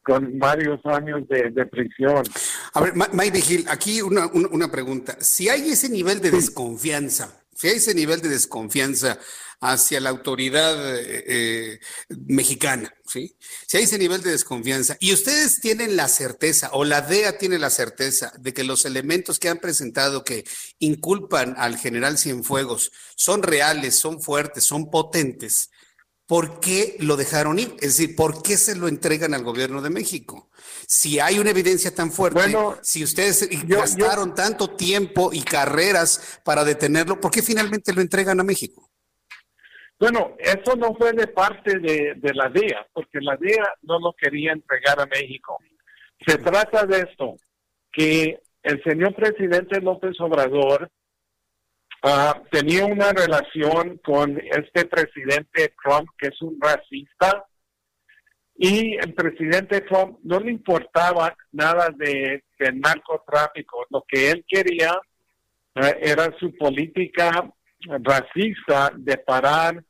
con 0.04 0.40
varios 0.40 0.86
años 0.86 1.28
de, 1.30 1.66
prisión. 1.68 2.24
A 2.74 2.82
ver, 2.82 2.94
Mike 2.96 3.32
Vigil, 3.32 3.66
aquí 3.70 4.02
una, 4.02 4.28
una, 4.28 4.70
pregunta. 4.70 5.16
Si 5.22 5.48
hay 5.48 5.70
ese 5.70 5.88
nivel 5.88 6.20
de 6.20 6.32
desconfianza, 6.32 7.44
si 7.60 7.68
hay 7.68 7.76
ese 7.76 7.94
nivel 7.94 8.22
de 8.22 8.30
desconfianza 8.30 9.20
hacia 9.60 10.00
la 10.00 10.10
autoridad 10.10 10.98
eh, 10.98 11.24
eh, 11.28 11.80
mexicana, 12.28 12.94
¿sí? 13.06 13.36
Si 13.68 13.76
hay 13.76 13.84
ese 13.84 13.98
nivel 13.98 14.22
de 14.22 14.32
desconfianza 14.32 14.96
y 15.02 15.12
ustedes 15.12 15.60
tienen 15.60 15.98
la 15.98 16.08
certeza 16.08 16.70
o 16.72 16.86
la 16.86 17.02
DEA 17.02 17.38
tiene 17.38 17.60
la 17.60 17.70
certeza 17.70 18.32
de 18.40 18.54
que 18.54 18.64
los 18.64 18.86
elementos 18.86 19.40
que 19.40 19.50
han 19.50 19.58
presentado 19.58 20.24
que 20.24 20.46
inculpan 20.80 21.56
al 21.58 21.78
general 21.78 22.18
Cienfuegos 22.18 22.94
son 23.18 23.44
reales, 23.44 23.96
son 23.96 24.22
fuertes, 24.22 24.64
son 24.64 24.90
potentes, 24.90 25.70
¿por 26.30 26.60
qué 26.60 26.96
lo 27.00 27.18
dejaron 27.18 27.58
ir? 27.58 27.70
Es 27.82 27.98
decir, 27.98 28.16
¿por 28.16 28.44
qué 28.44 28.56
se 28.56 28.78
lo 28.78 28.88
entregan 28.88 29.34
al 29.34 29.44
gobierno 29.44 29.82
de 29.82 29.90
México? 29.90 30.48
Si 30.88 31.20
hay 31.20 31.40
una 31.40 31.50
evidencia 31.50 31.94
tan 31.94 32.12
fuerte, 32.12 32.40
si 32.84 33.04
ustedes 33.04 33.50
gastaron 33.68 34.36
tanto 34.36 34.70
tiempo 34.76 35.32
y 35.34 35.42
carreras 35.42 36.40
para 36.46 36.64
detenerlo, 36.64 37.20
¿por 37.20 37.32
qué 37.32 37.42
finalmente 37.42 37.94
lo 37.94 38.02
entregan 38.02 38.40
a 38.40 38.44
México? 38.44 38.92
Bueno, 40.00 40.36
eso 40.38 40.76
no 40.76 40.94
fue 40.96 41.14
de 41.14 41.26
parte 41.28 41.80
de, 41.80 42.34
la 42.36 42.48
DEA, 42.50 42.86
porque 42.94 43.20
la 43.22 43.36
DEA 43.36 43.74
no 43.82 44.00
lo 44.00 44.14
quería 44.14 44.52
entregar 44.52 45.02
a 45.02 45.08
México. 45.08 45.58
Se 46.28 46.38
trata 46.38 46.86
de 46.86 47.08
esto, 47.10 47.38
que 47.92 48.40
el 48.62 48.84
señor 48.84 49.16
presidente 49.16 49.82
López 49.82 50.16
Obrador 50.20 50.92
ah, 52.04 52.42
tenía 52.52 52.86
una 52.86 53.12
relación 53.12 54.00
con 54.04 54.40
este 54.40 54.86
presidente 54.86 55.74
Trump, 55.84 56.10
que 56.18 56.28
es 56.28 56.42
un 56.42 56.58
racista, 56.60 57.46
y 58.56 58.96
el 58.96 59.14
presidente 59.14 59.82
Trump 59.82 60.20
no 60.24 60.40
le 60.40 60.52
importaba 60.52 61.36
nada 61.52 61.90
de, 61.96 62.44
narcotráfico. 62.74 63.86
Lo 63.90 64.04
que 64.08 64.32
él 64.32 64.46
quería 64.48 64.92
ah, 65.76 65.94
era 66.00 66.34
su 66.40 66.56
política 66.56 67.50
racista 68.04 68.92
de 68.96 69.18
parar 69.18 69.82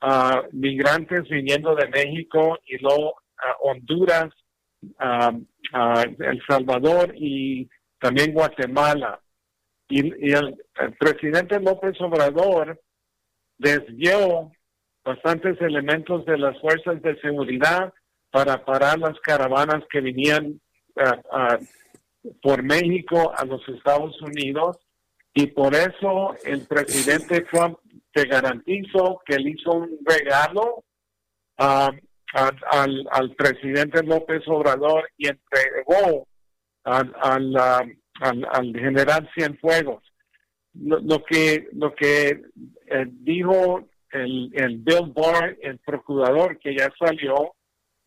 a 0.00 0.42
migrantes 0.52 1.28
viniendo 1.28 1.74
de 1.74 1.88
México 1.88 2.58
y 2.66 2.78
luego 2.78 3.14
Honduras, 3.60 4.30
El 5.00 6.42
Salvador 6.46 7.14
y 7.16 7.68
también 8.00 8.32
Guatemala. 8.32 9.20
Y, 9.92 10.32
el, 10.32 10.56
presidente 10.98 11.60
López 11.60 12.00
Obrador 12.00 12.80
desvió 13.58 14.50
bastantes 15.04 15.60
elementos 15.60 16.24
de 16.24 16.38
las 16.38 16.58
fuerzas 16.60 17.02
de 17.02 17.20
seguridad 17.20 17.92
para 18.30 18.64
parar 18.64 18.98
las 18.98 19.20
caravanas 19.20 19.84
que 19.90 20.00
venían 20.00 20.58
por 22.40 22.62
México 22.62 23.34
a 23.36 23.44
los 23.44 23.60
Estados 23.68 24.18
Unidos 24.22 24.78
y 25.34 25.48
por 25.48 25.74
eso 25.74 26.34
el 26.44 26.66
presidente 26.66 27.42
Trump 27.52 27.78
te 28.12 28.24
garantizo 28.24 29.20
que 29.26 29.34
él 29.34 29.48
hizo 29.48 29.72
un 29.72 29.98
regalo 30.06 30.84
al, 31.58 32.00
al, 33.10 33.34
presidente 33.36 34.02
López 34.02 34.42
Obrador 34.46 35.10
y 35.18 35.28
entregó 35.28 36.26
al, 36.84 37.14
al, 37.20 38.01
al 38.22 38.72
general 38.74 39.28
Cienfuegos. 39.34 40.02
Lo, 40.74 41.00
lo 41.00 41.22
que 41.24 41.68
lo 41.72 41.94
que 41.94 42.42
eh, 42.86 43.06
dijo 43.08 43.88
el, 44.10 44.50
el 44.54 44.78
Bill 44.78 45.12
Barr, 45.14 45.56
el 45.60 45.78
procurador 45.78 46.58
que 46.58 46.76
ya 46.76 46.92
salió, 46.98 47.54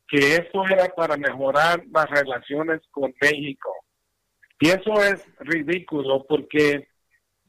que 0.08 0.36
eso 0.36 0.64
era 0.70 0.88
para 0.96 1.18
mejorar 1.18 1.84
las 1.92 2.10
relaciones 2.10 2.82
con 2.92 3.14
México. 3.22 3.74
Y 4.60 4.70
eso 4.70 4.94
es 5.04 5.28
ridículo 5.40 6.26
porque 6.28 6.88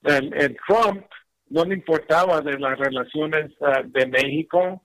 el, 0.03 0.57
Trump 0.67 1.05
no 1.49 1.65
le 1.65 1.75
importaba 1.75 2.41
de 2.41 2.59
las 2.59 2.79
relaciones 2.79 3.53
ah, 3.61 3.83
de 3.85 4.07
México. 4.07 4.83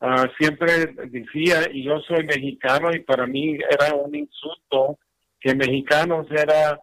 Ah, 0.00 0.28
siempre 0.38 0.86
decía, 1.08 1.68
y 1.70 1.84
yo 1.84 2.00
soy 2.00 2.24
mexicano, 2.24 2.90
y 2.92 3.00
para 3.00 3.26
mí 3.26 3.58
era 3.70 3.94
un 3.94 4.14
insulto 4.14 4.98
que 5.38 5.54
mexicanos 5.54 6.26
era, 6.30 6.80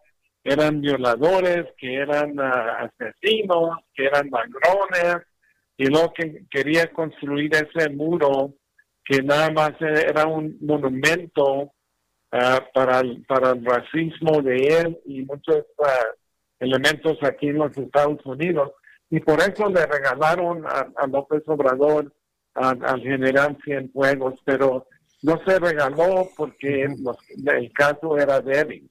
eran 0.52 0.80
violadores, 0.80 1.66
que 1.76 1.94
eran 1.94 2.38
ah, 2.40 2.90
asesinos, 2.90 3.78
que 3.94 4.06
eran 4.06 4.30
ladrones, 4.30 5.26
y 5.76 5.86
lo 5.86 6.12
que 6.12 6.44
quería 6.50 6.92
construir 6.92 7.52
ese 7.54 7.88
muro 7.90 8.54
que 9.04 9.22
nada 9.22 9.50
más 9.50 9.72
era 9.80 10.26
un 10.26 10.58
monumento 10.60 11.72
para, 12.30 13.00
el, 13.00 13.24
para 13.26 13.52
el 13.52 13.64
racismo 13.64 14.42
de 14.42 14.56
él 14.56 14.98
y 15.06 15.22
muchos 15.22 15.64
elementos 16.60 17.16
aquí 17.22 17.48
en 17.48 17.58
los 17.58 17.76
Estados 17.76 18.24
Unidos. 18.26 18.72
Y 19.10 19.20
por 19.20 19.40
eso 19.40 19.68
le 19.70 19.86
regalaron 19.86 20.64
a, 20.66 21.06
López 21.06 21.42
Obrador 21.46 22.12
al 22.54 23.00
general 23.00 23.56
Cienfuegos, 23.64 24.34
pero 24.44 24.86
no 25.22 25.40
se 25.46 25.58
regaló 25.58 26.28
porque 26.36 26.82
el 26.82 27.72
caso 27.72 28.18
era 28.18 28.40
débil. 28.40 28.90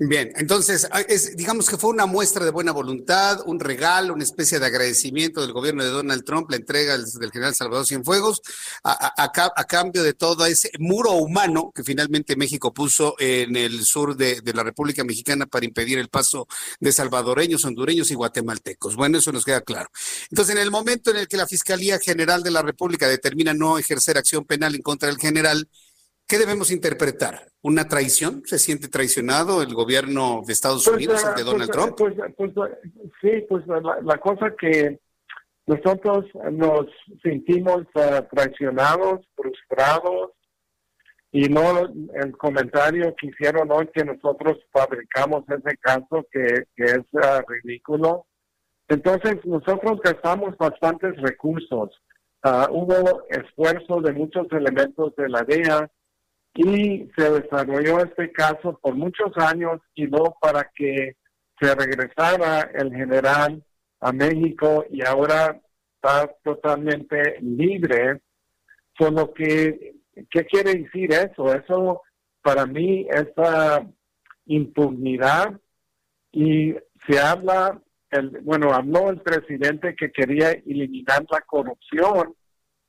Bien, 0.00 0.30
entonces, 0.36 0.86
ah, 0.92 1.02
digamos 1.34 1.68
que 1.68 1.76
fue 1.76 1.90
una 1.90 2.06
muestra 2.06 2.44
de 2.44 2.52
buena 2.52 2.70
voluntad, 2.70 3.40
un 3.46 3.58
regalo, 3.58 4.14
una 4.14 4.22
especie 4.22 4.60
de 4.60 4.66
agradecimiento 4.66 5.40
del 5.40 5.52
gobierno 5.52 5.82
de 5.82 5.90
Donald 5.90 6.22
Trump, 6.24 6.48
la 6.50 6.56
entrega 6.56 6.96
del, 6.96 7.32
general 7.32 7.52
Salvador 7.56 7.84
Cienfuegos, 7.84 8.40
a, 8.84 9.24
a, 9.24 9.64
cambio 9.64 10.04
de 10.04 10.14
todo 10.14 10.46
ese 10.46 10.70
muro 10.78 11.14
humano 11.14 11.72
que 11.74 11.82
finalmente 11.82 12.36
México 12.36 12.72
puso 12.72 13.16
en 13.18 13.56
el 13.56 13.84
sur 13.84 14.16
de, 14.16 14.40
de, 14.40 14.54
la 14.54 14.62
República 14.62 15.02
Mexicana 15.02 15.46
para 15.46 15.66
impedir 15.66 15.98
el 15.98 16.08
paso 16.08 16.46
de 16.78 16.92
salvadoreños, 16.92 17.64
hondureños 17.64 18.12
y 18.12 18.14
guatemaltecos. 18.14 18.94
Bueno, 18.94 19.18
eso 19.18 19.32
nos 19.32 19.44
queda 19.44 19.62
claro. 19.62 19.90
Entonces, 20.30 20.54
en 20.54 20.62
el 20.62 20.70
momento 20.70 21.10
en 21.10 21.16
el 21.16 21.26
que 21.26 21.36
la 21.36 21.48
Fiscalía 21.48 21.98
General 21.98 22.44
de 22.44 22.52
la 22.52 22.62
República 22.62 23.08
determina 23.08 23.52
no 23.52 23.78
ejercer 23.78 24.16
acción 24.16 24.44
penal 24.44 24.76
en 24.76 24.82
contra 24.82 25.08
del 25.08 25.18
general, 25.18 25.68
¿Qué 26.28 26.36
debemos 26.36 26.70
interpretar? 26.70 27.48
¿Una 27.62 27.88
traición? 27.88 28.42
¿Se 28.44 28.58
siente 28.58 28.88
traicionado 28.88 29.62
el 29.62 29.72
gobierno 29.72 30.42
de 30.46 30.52
Estados 30.52 30.84
pues, 30.84 30.96
Unidos, 30.96 31.24
de 31.34 31.42
Donald 31.42 31.70
pues, 31.96 32.14
Trump? 32.14 32.36
Pues, 32.36 32.52
sí, 33.22 33.46
pues 33.48 33.64
la, 33.66 34.18
cosa 34.18 34.54
que 34.60 35.00
nosotros 35.66 36.26
nos 36.52 36.86
sentimos 37.22 37.84
uh, 37.94 38.22
traicionados, 38.30 39.26
frustrados, 39.34 40.32
y 41.32 41.48
no 41.48 41.86
el 42.12 42.36
comentario 42.36 43.14
que 43.18 43.28
hicieron 43.28 43.70
hoy 43.70 43.88
que 43.94 44.04
nosotros 44.04 44.58
fabricamos 44.70 45.44
ese 45.48 45.78
caso 45.78 46.26
que, 46.30 46.66
es 46.76 47.04
uh, 47.12 47.40
ridículo. 47.48 48.26
Entonces, 48.86 49.36
nosotros 49.46 49.98
gastamos 50.04 50.58
bastantes 50.58 51.16
recursos. 51.22 51.90
Ah, 52.42 52.68
hubo 52.70 53.22
esfuerzo 53.30 54.02
de 54.02 54.12
muchos 54.12 54.46
elementos 54.52 55.16
de 55.16 55.28
la 55.30 55.42
DEA 55.42 55.90
y 56.60 57.08
se 57.16 57.30
desarrolló 57.30 58.00
este 58.00 58.32
caso 58.32 58.76
por 58.82 58.96
muchos 58.96 59.30
años 59.36 59.80
y 59.94 60.08
no 60.08 60.36
para 60.40 60.68
que 60.74 61.14
se 61.60 61.72
regresara 61.72 62.62
el 62.74 62.92
general 62.92 63.62
a 64.00 64.10
México 64.12 64.84
y 64.90 65.06
ahora 65.06 65.60
está 65.94 66.28
totalmente 66.42 67.38
libre. 67.42 68.20
Solo 68.98 69.32
que, 69.32 69.94
¿qué 70.28 70.46
quiere 70.46 70.74
decir 70.74 71.12
eso? 71.12 71.54
Eso 71.54 72.02
para 72.42 72.66
mí 72.66 73.06
es 73.08 73.28
impunidad 74.46 75.60
y 76.32 76.74
se 77.06 77.20
habla, 77.20 77.80
el, 78.10 78.30
bueno, 78.42 78.72
habló 78.72 79.10
el 79.10 79.20
presidente 79.20 79.94
que 79.94 80.10
quería 80.10 80.50
eliminar 80.50 81.24
la 81.30 81.40
corrupción, 81.42 82.34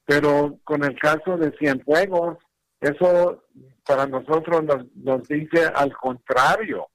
pero 0.05 0.57
con 0.63 0.83
el 0.83 0.97
caso 0.97 1.37
de 1.37 1.55
Cienfuegos, 1.59 2.39
eso 2.79 3.43
para 3.85 4.05
nosotros 4.05 4.63
nos, 4.95 5.27
dice 5.27 5.65
al 5.65 5.95
contrario. 5.97 6.87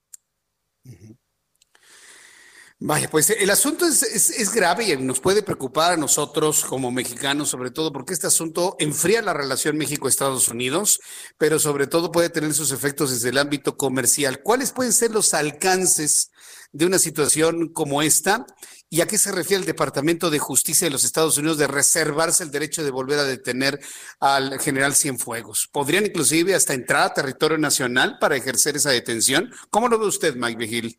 Vaya, 2.78 3.08
pues 3.08 3.30
el 3.30 3.48
asunto 3.50 3.86
es, 3.86 4.02
es, 4.02 4.52
grave 4.52 4.84
y 4.84 4.96
nos 4.96 5.20
puede 5.20 5.42
preocupar 5.42 5.92
a 5.92 5.96
nosotros 5.96 6.64
como 6.64 6.90
mexicanos, 6.90 7.48
sobre 7.48 7.70
todo 7.70 7.92
porque 7.92 8.12
este 8.12 8.26
asunto 8.26 8.76
enfría 8.78 9.22
la 9.22 9.32
relación 9.32 9.78
México-Estados 9.78 10.48
Unidos, 10.48 11.00
pero 11.38 11.58
sobre 11.58 11.86
todo 11.86 12.12
puede 12.12 12.28
tener 12.28 12.52
sus 12.52 12.72
efectos 12.72 13.10
desde 13.10 13.30
el 13.30 13.38
ámbito 13.38 13.76
comercial. 13.76 14.42
¿Cuáles 14.42 14.72
pueden 14.72 14.92
ser 14.92 15.12
los 15.12 15.32
alcances 15.34 16.30
de 16.74 16.86
una 16.86 16.98
situación 16.98 17.72
como 17.72 18.02
esta? 18.02 18.44
¿Y 18.90 19.00
a 19.00 19.06
qué 19.06 19.16
se 19.16 19.32
refiere 19.32 19.60
el 19.60 19.66
Departamento 19.66 20.28
de 20.28 20.38
Justicia 20.40 20.86
de 20.86 20.92
los 20.92 21.04
Estados 21.04 21.38
Unidos 21.38 21.56
de 21.56 21.68
reservarse 21.68 22.44
el 22.44 22.50
derecho 22.50 22.84
de 22.84 22.90
volver 22.90 23.18
a 23.20 23.24
detener 23.24 23.78
al 24.20 24.58
general 24.60 24.94
Cienfuegos? 24.94 25.68
¿Podrían 25.72 26.04
inclusive 26.04 26.54
hasta 26.54 26.74
entrar 26.74 27.06
a 27.06 27.14
territorio 27.14 27.58
nacional 27.58 28.18
para 28.20 28.36
ejercer 28.36 28.76
esa 28.76 28.90
detención? 28.90 29.50
¿Cómo 29.70 29.88
lo 29.88 29.98
ve 29.98 30.06
usted, 30.06 30.34
Mike 30.34 30.58
Vigil? 30.58 30.98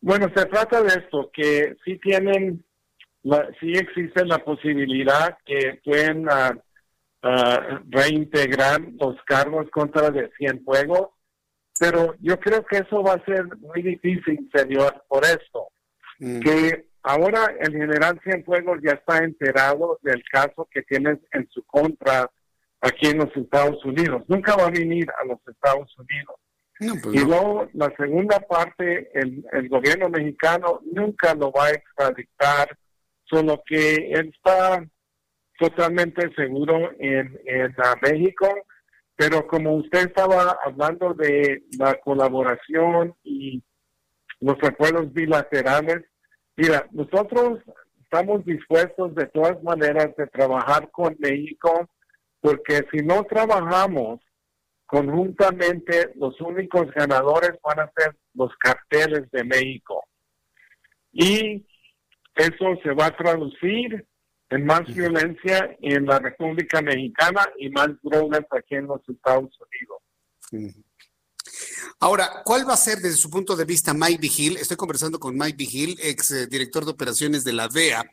Bueno, 0.00 0.26
se 0.34 0.44
trata 0.46 0.82
de 0.82 0.88
esto, 0.88 1.30
que 1.32 1.76
sí 1.84 1.98
tienen, 1.98 2.64
la, 3.22 3.48
sí 3.60 3.72
existe 3.72 4.24
la 4.24 4.38
posibilidad 4.38 5.38
que 5.46 5.80
pueden 5.84 6.28
ah, 6.28 6.56
ah, 7.22 7.82
reintegrar 7.88 8.80
los 9.00 9.16
cargos 9.24 9.70
contra 9.70 10.10
de 10.10 10.30
Cienfuegos, 10.36 11.10
pero 11.78 12.14
yo 12.20 12.38
creo 12.40 12.64
que 12.64 12.78
eso 12.78 13.02
va 13.02 13.14
a 13.14 13.24
ser 13.24 13.44
muy 13.58 13.82
difícil, 13.82 14.50
señor, 14.54 15.04
por 15.08 15.24
esto, 15.24 15.68
mm. 16.18 16.40
que 16.40 16.86
ahora 17.02 17.54
el 17.60 17.72
general 17.72 18.20
Cienfuegos 18.22 18.80
ya 18.82 18.92
está 18.92 19.18
enterado 19.18 19.98
del 20.02 20.22
caso 20.30 20.68
que 20.70 20.82
tiene 20.82 21.18
en 21.32 21.48
su 21.50 21.62
contra 21.64 22.30
aquí 22.80 23.08
en 23.08 23.18
los 23.18 23.36
Estados 23.36 23.84
Unidos. 23.84 24.22
Nunca 24.28 24.56
va 24.56 24.66
a 24.66 24.70
venir 24.70 25.06
a 25.20 25.24
los 25.26 25.38
Estados 25.46 25.94
Unidos. 25.98 26.36
Pues 26.78 27.14
y 27.14 27.24
luego 27.24 27.68
la 27.72 27.90
segunda 27.96 28.38
parte, 28.40 29.10
el, 29.18 29.44
el, 29.52 29.68
gobierno 29.70 30.10
mexicano 30.10 30.80
nunca 30.92 31.34
lo 31.34 31.50
va 31.50 31.68
a 31.68 31.70
extraditar, 31.70 32.76
solo 33.24 33.62
que 33.64 33.94
él 34.12 34.30
está 34.34 34.84
totalmente 35.58 36.30
seguro 36.34 36.92
en, 36.98 37.40
en 37.46 37.74
México, 38.02 38.54
pero 39.16 39.46
como 39.46 39.76
usted 39.76 40.08
estaba 40.08 40.58
hablando 40.64 41.14
de 41.14 41.62
la 41.78 41.98
colaboración 42.00 43.14
y 43.24 43.62
los 44.40 44.56
acuerdos 44.62 45.12
bilaterales, 45.12 46.04
mira, 46.56 46.86
nosotros 46.92 47.60
estamos 48.02 48.44
dispuestos 48.44 49.14
de 49.14 49.26
todas 49.26 49.62
maneras 49.62 50.14
de 50.16 50.26
trabajar 50.26 50.90
con 50.90 51.16
México, 51.18 51.88
porque 52.40 52.84
si 52.92 52.98
no 52.98 53.24
trabajamos, 53.24 54.20
conjuntamente 54.84 56.12
los 56.16 56.38
únicos 56.40 56.90
ganadores 56.92 57.58
van 57.62 57.80
a 57.80 57.92
ser 57.96 58.14
los 58.34 58.54
carteles 58.58 59.30
de 59.30 59.44
México. 59.44 60.04
Y 61.12 61.66
eso 62.34 62.76
se 62.82 62.92
va 62.92 63.06
a 63.06 63.16
traducir 63.16 64.06
en 64.50 64.64
más 64.64 64.86
violencia 64.86 65.76
en 65.80 66.06
la 66.06 66.18
República 66.18 66.80
Mexicana 66.80 67.46
y 67.58 67.68
más 67.70 67.88
drogas 68.02 68.44
aquí 68.50 68.76
en 68.76 68.86
los 68.86 69.00
Estados 69.08 69.50
Unidos. 70.50 70.72
Ahora, 72.00 72.42
¿cuál 72.44 72.68
va 72.68 72.74
a 72.74 72.78
ser 72.78 72.98
desde 72.98 73.16
su 73.16 73.30
punto 73.30 73.56
de 73.56 73.64
vista 73.64 73.94
Mike 73.94 74.20
Vigil? 74.20 74.56
Estoy 74.58 74.76
conversando 74.76 75.18
con 75.18 75.36
Mike 75.36 75.56
Vigil, 75.56 75.98
ex 76.02 76.30
eh, 76.30 76.46
director 76.46 76.84
de 76.84 76.90
operaciones 76.90 77.42
de 77.44 77.52
la 77.54 77.68
DEA. 77.68 78.04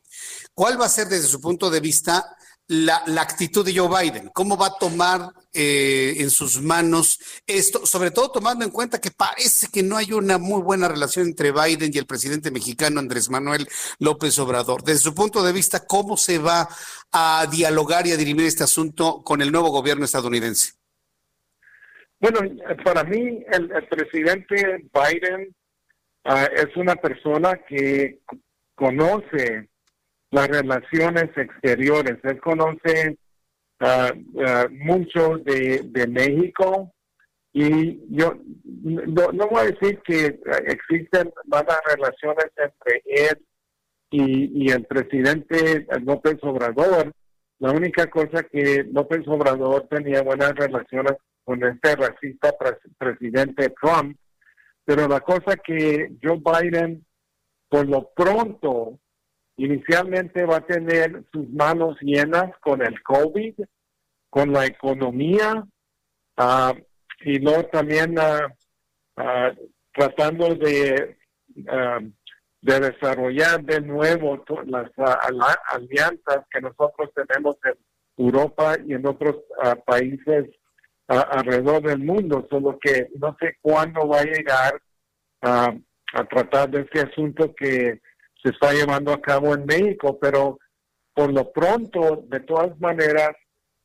¿Cuál 0.54 0.80
va 0.80 0.86
a 0.86 0.90
ser 0.90 1.08
desde 1.08 1.28
su 1.28 1.42
punto 1.42 1.70
de 1.70 1.82
vista 1.82 2.36
la, 2.68 3.04
actitud 3.22 3.66
de 3.66 3.76
Joe 3.76 3.90
Biden, 3.90 4.30
cómo 4.34 4.58
va 4.58 4.68
a 4.68 4.78
tomar 4.80 5.30
eh, 5.54 6.16
en 6.18 6.30
sus 6.30 6.62
manos 6.62 7.20
esto, 7.46 7.86
sobre 7.86 8.12
todo 8.12 8.32
tomando 8.32 8.64
en 8.64 8.72
cuenta 8.72 9.02
que 9.02 9.12
parece 9.12 9.68
que 9.72 9.84
no 9.84 9.98
hay 9.98 10.14
una 10.14 10.38
muy 10.38 10.62
buena 10.62 10.88
relación 10.88 11.28
entre 11.28 11.52
Biden 11.52 11.92
y 11.94 11.98
el 11.98 12.06
presidente 12.06 12.52
mexicano 12.52 13.00
Andrés 13.00 13.30
Manuel 13.30 13.68
López 14.00 14.38
Obrador. 14.40 14.84
Desde 14.84 15.00
su 15.00 15.14
punto 15.14 15.44
de 15.44 15.54
vista, 15.54 15.86
¿cómo 15.86 16.18
se 16.18 16.40
va 16.40 16.68
a 17.12 17.46
dialogar 17.52 18.08
y 18.08 18.12
a 18.12 18.18
dirimir 18.18 18.46
este 18.46 18.64
asunto 18.64 19.22
con 19.24 19.42
el 19.42 19.52
nuevo 19.52 19.70
gobierno 19.70 20.06
estadounidense? 20.06 20.74
Bueno, 22.20 22.40
para 22.86 23.04
mí 23.04 23.44
el, 23.52 23.70
presidente 23.90 24.88
Biden 24.94 25.54
ah, 26.24 26.46
es 26.46 26.74
una 26.78 26.96
persona 26.96 27.60
que 27.68 28.22
conoce 28.76 29.68
las 30.34 30.48
relaciones 30.48 31.30
exteriores. 31.38 32.18
Él 32.24 32.42
conoce 32.42 33.18
uh, 33.80 34.70
mucho 34.72 35.38
de, 35.38 36.08
México 36.08 36.92
y 37.54 38.00
yo 38.10 38.34
no, 38.66 39.48
voy 39.48 39.62
a 39.62 39.72
decir 39.72 40.00
que 40.04 40.40
existen 40.66 41.32
malas 41.46 41.80
relaciones 41.86 42.48
entre 42.58 43.04
él 43.06 43.46
y, 44.10 44.72
el 44.72 44.86
presidente 44.86 45.86
López 46.04 46.38
Obrador. 46.42 47.14
La 47.60 47.72
única 47.72 48.10
cosa 48.10 48.42
que 48.44 48.86
López 48.92 49.28
Obrador 49.28 49.88
tenía 49.88 50.24
buenas 50.24 50.56
relaciones 50.56 51.14
con 51.44 51.64
este 51.64 51.96
racista 51.96 52.56
presidente 52.98 53.74
Trump, 53.82 54.18
pero 54.84 55.08
la 55.08 55.20
cosa 55.20 55.56
que 55.58 56.12
Joe 56.22 56.42
Biden, 56.44 57.06
por 57.70 57.88
lo 57.88 58.10
pronto, 58.16 59.00
inicialmente 59.58 60.46
va 60.46 60.58
a 60.58 60.66
tener 60.66 61.24
sus 61.32 61.50
manos 61.50 61.98
llenas 62.02 62.52
con 62.62 62.82
el 62.82 63.02
COVID, 63.04 63.54
con 64.30 64.52
la 64.52 64.66
economía, 64.66 65.64
uh, 66.38 66.74
y 67.22 67.40
luego 67.40 67.66
también 67.68 68.16
uh, 68.18 69.22
uh, 69.22 69.70
tratando 69.94 70.56
de, 70.56 71.18
de 72.62 72.80
desarrollar 72.80 73.64
de 73.64 73.82
nuevo 73.82 74.44
las 74.66 74.90
alianzas 75.68 76.46
que 76.52 76.62
nosotros 76.62 77.12
tenemos 77.14 77.58
en 77.66 77.78
Europa 78.18 78.76
y 78.84 78.94
en 78.94 79.06
otros 79.06 79.36
países 79.86 80.50
alrededor 81.08 81.84
del 81.84 82.00
mundo, 82.00 82.48
solo 82.50 82.80
que 82.80 83.10
no 83.20 83.38
sé 83.40 83.58
cuándo 83.62 84.08
va 84.08 84.22
a 84.22 84.26
llegar 84.26 84.82
a 85.42 86.24
tratar 86.28 86.72
de 86.72 86.82
este 86.82 87.02
asunto 87.02 87.54
que 87.54 88.02
se 88.44 88.50
está 88.50 88.74
llevando 88.74 89.14
a 89.14 89.22
cabo 89.22 89.54
en 89.54 89.66
México, 89.66 90.18
pero 90.20 90.60
por 91.14 91.32
lo 91.32 91.52
pronto, 91.52 92.24
de 92.28 92.42
todas 92.42 92.80
maneras, 92.80 93.32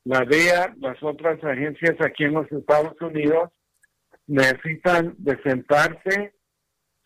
la 0.04 0.24
DEA, 0.24 0.74
las 0.80 1.00
otras 1.02 1.42
agencias 1.44 1.96
aquí 2.00 2.24
en 2.24 2.34
los 2.34 2.50
Estados 2.50 3.00
Unidos, 3.00 3.50
necesitan 4.26 5.14
de 5.18 5.40
sentarse 5.42 6.34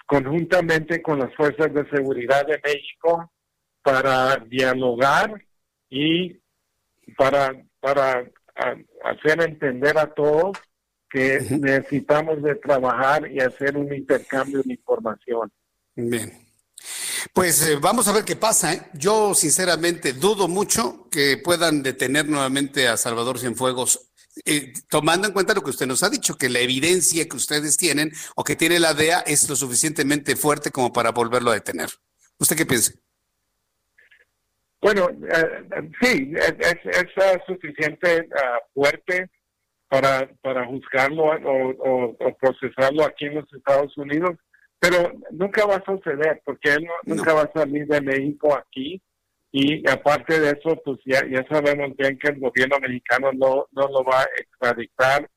conjuntamente 0.06 1.02
con 1.02 1.18
las 1.18 1.34
fuerzas 1.34 1.72
de 1.72 1.88
seguridad 1.90 2.46
de 2.46 2.60
México 2.64 3.32
para 3.82 4.36
dialogar 4.36 5.44
y 5.90 6.40
para, 7.16 7.52
para 7.80 8.24
hacer 9.04 9.42
entender 9.42 9.98
a 9.98 10.12
todos 10.12 10.58
que 11.10 11.38
necesitamos 11.60 12.42
de 12.42 12.54
trabajar 12.54 13.30
y 13.30 13.40
hacer 13.40 13.76
un 13.76 13.92
intercambio 13.92 14.62
de 14.62 14.72
información. 14.72 15.52
Bien. 15.94 16.30
Pues 17.32 17.66
eh, 17.66 17.78
vamos 17.80 18.08
a 18.08 18.12
ver 18.12 18.24
qué 18.24 18.36
pasa. 18.36 18.74
¿eh? 18.74 18.82
Yo 18.94 19.34
sinceramente 19.34 20.12
dudo 20.12 20.48
mucho 20.48 21.08
que 21.10 21.36
puedan 21.36 21.82
detener 21.82 22.28
nuevamente 22.28 22.88
a 22.88 22.96
Salvador 22.96 23.38
Cienfuegos, 23.38 24.12
eh, 24.44 24.72
tomando 24.88 25.26
en 25.26 25.32
cuenta 25.32 25.54
lo 25.54 25.62
que 25.62 25.70
usted 25.70 25.86
nos 25.86 26.02
ha 26.02 26.10
dicho, 26.10 26.36
que 26.36 26.48
la 26.48 26.60
evidencia 26.60 27.28
que 27.28 27.36
ustedes 27.36 27.76
tienen 27.76 28.12
o 28.34 28.44
que 28.44 28.56
tiene 28.56 28.80
la 28.80 28.94
DEA 28.94 29.20
es 29.20 29.48
lo 29.48 29.56
suficientemente 29.56 30.36
fuerte 30.36 30.70
como 30.70 30.92
para 30.92 31.12
volverlo 31.12 31.50
a 31.50 31.54
detener. 31.54 31.90
¿Usted 32.38 32.56
qué 32.56 32.66
piensa? 32.66 32.92
Bueno, 34.80 35.08
sí, 36.00 36.32
es, 36.34 37.46
suficiente 37.46 38.28
ah, 38.34 38.58
fuerte 38.74 39.30
para, 39.88 40.28
para 40.40 40.66
juzgarlo 40.66 41.24
o 41.24 42.36
procesarlo 42.40 43.04
aquí 43.04 43.26
en 43.26 43.36
los 43.36 43.52
Estados 43.52 43.96
Unidos 43.96 44.36
pero 44.82 45.12
nunca 45.30 45.64
va 45.64 45.76
a 45.76 45.84
suceder 45.84 46.42
porque 46.44 46.72
él 46.72 46.88
nunca 47.04 47.32
va 47.32 47.42
a 47.42 47.52
salir 47.52 47.86
de 47.86 48.00
México 48.00 48.52
aquí 48.52 49.00
y 49.52 49.88
aparte 49.88 50.40
de 50.40 50.50
eso, 50.50 50.76
pues 50.84 50.98
ya, 51.04 51.24
ya 51.30 51.46
sabemos 51.48 51.96
bien 51.96 52.18
que 52.18 52.30
el 52.30 52.40
gobierno 52.40 52.80
mexicano 52.80 53.30
no, 53.32 53.68
no 53.70 53.86
lo 53.86 54.02
va 54.02 54.22
a 54.22 54.28
extraditar, 54.36 55.30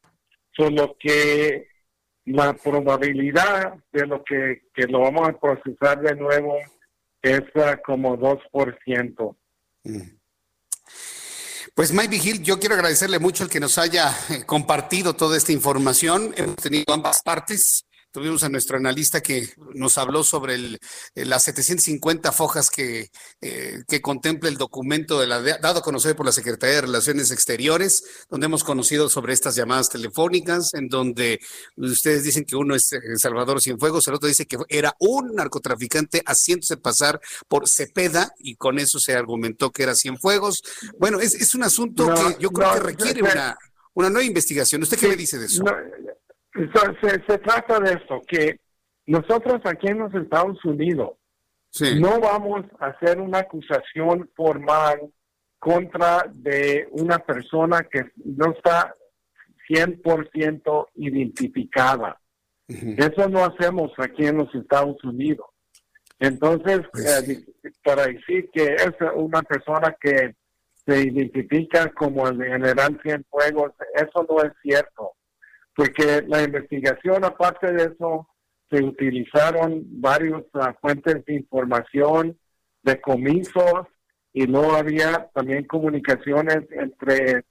solo 0.51 0.97
que 0.99 1.67
la 2.26 2.53
probabilidad 2.53 3.76
de 3.91 4.07
lo 4.07 4.23
que, 4.23 4.63
que 4.73 4.88
lo 4.88 5.01
vamos 5.01 5.30
a 5.30 5.39
procesar 5.39 6.01
de 6.01 6.15
nuevo 6.15 6.57
es 7.22 7.41
uh, 7.53 7.80
como 7.85 8.17
2%. 8.17 9.35
Mm. 9.84 10.01
Pues 11.76 11.91
Mike 11.91 12.07
Vigil, 12.07 12.41
yo 12.41 12.57
quiero 12.57 12.73
agradecerle 12.73 13.19
mucho 13.19 13.43
el 13.43 13.51
que 13.51 13.59
nos 13.59 13.77
haya 13.77 14.09
eh, 14.31 14.43
compartido 14.43 15.13
toda 15.15 15.38
esta 15.38 15.51
información. 15.51 16.34
Hemos 16.35 16.55
tenido 16.55 16.91
ambas 16.91 17.22
partes. 17.22 17.85
Tuvimos 18.15 18.43
a 18.43 18.49
nuestro 18.49 18.77
analista 18.77 19.19
que 19.19 19.49
nos 19.73 19.97
habló 19.97 20.23
sobre 20.23 20.55
el, 20.55 20.79
eh, 21.15 21.25
las 21.25 21.43
750 21.43 22.31
fojas 22.31 22.69
que, 22.69 23.09
eh, 23.41 23.83
que 23.89 23.99
contempla 23.99 24.47
el 24.47 24.55
documento 24.55 25.19
de 25.19 25.27
la, 25.27 25.41
dado 25.41 25.79
a 25.79 25.81
conocer 25.81 26.15
por 26.15 26.25
la 26.25 26.31
Secretaría 26.31 26.75
de 26.75 26.81
Relaciones 26.83 27.29
Exteriores, 27.31 28.05
donde 28.29 28.45
hemos 28.45 28.63
conocido 28.63 29.09
sobre 29.09 29.33
estas 29.33 29.57
llamadas 29.57 29.89
telefónicas, 29.89 30.73
en 30.75 30.87
donde 30.87 31.41
ustedes 31.75 32.23
dicen 32.23 32.45
que 32.45 32.55
uno 32.55 32.73
es 32.73 32.93
eh, 32.93 33.01
Salvador 33.17 33.61
Cienfuegos, 33.61 34.07
el 34.07 34.13
otro 34.13 34.29
dice 34.29 34.45
que 34.45 34.59
era 34.69 34.95
un 34.99 35.35
narcotraficante 35.35 36.23
haciéndose 36.25 36.77
pasar 36.77 37.19
por 37.49 37.67
Cepeda 37.67 38.33
y 38.39 38.55
con 38.55 38.79
eso 38.79 38.97
se 38.97 39.13
argumentó 39.13 39.71
que 39.71 39.83
era 39.83 39.93
Cienfuegos. 39.93 40.63
Bueno, 40.97 41.19
es, 41.19 41.35
es 41.35 41.53
un 41.53 41.63
asunto 41.63 42.13
que 42.13 42.41
yo 42.41 42.49
creo 42.51 42.75
que 42.75 42.79
requiere 42.79 43.23
una, 43.23 43.57
una 43.93 44.09
nueva 44.09 44.25
investigación. 44.25 44.83
¿Usted 44.83 44.99
qué 44.99 45.09
me 45.09 45.17
dice 45.17 45.37
de 45.37 45.47
eso? 45.47 45.65
Se, 46.56 47.38
trata 47.40 47.80
de 47.80 47.94
esto, 47.94 48.22
que 48.27 48.60
nosotros 49.06 49.61
aquí 49.65 49.88
en 49.88 49.99
los 49.99 50.14
Estados 50.14 50.64
Unidos 50.64 51.11
no 51.98 52.19
vamos 52.19 52.65
a 52.80 52.88
hacer 52.88 53.19
una 53.19 53.40
acusación 53.40 54.30
formal 54.34 55.11
contra 55.60 56.26
de 56.34 56.88
una 56.91 57.19
persona 57.19 57.84
que 57.84 58.06
no 58.23 58.52
está 58.52 58.94
100% 59.69 60.88
identificada. 60.95 62.19
Eso 62.68 63.30
no 63.30 63.44
hacemos 63.44 63.91
aquí 63.98 64.26
en 64.26 64.38
los 64.38 64.56
Estados 64.56 65.03
Unidos. 65.03 65.48
Entonces, 66.18 66.82
pues 66.91 67.30
eh, 67.30 67.45
para 67.84 68.07
decir 68.07 68.49
que 68.53 68.76
es 68.76 68.94
una 69.15 69.41
persona 69.41 69.95
que 69.99 70.36
se 70.86 71.02
identifica 71.02 71.91
como 71.91 72.27
el 72.27 72.41
general 72.41 72.98
Cienfuegos, 73.03 73.73
eso 73.95 74.26
no 74.30 74.41
es 74.44 74.53
cierto 74.64 75.14
porque 75.76 76.23
la 76.27 76.43
investigación, 76.43 77.23
aparte 77.26 77.72
de 77.73 77.84
eso, 77.93 78.27
se 78.69 78.84
utilizaron 78.84 79.84
varias 80.02 80.43
ah, 80.53 80.76
fuentes 80.81 81.23
de 81.26 81.34
información, 81.35 82.38
de 82.81 82.99
comisos, 83.02 83.88
y 84.34 84.47
no 84.47 84.76
había 84.76 85.30
también 85.34 85.65
comunicaciones 85.65 86.65
entre 86.72 87.45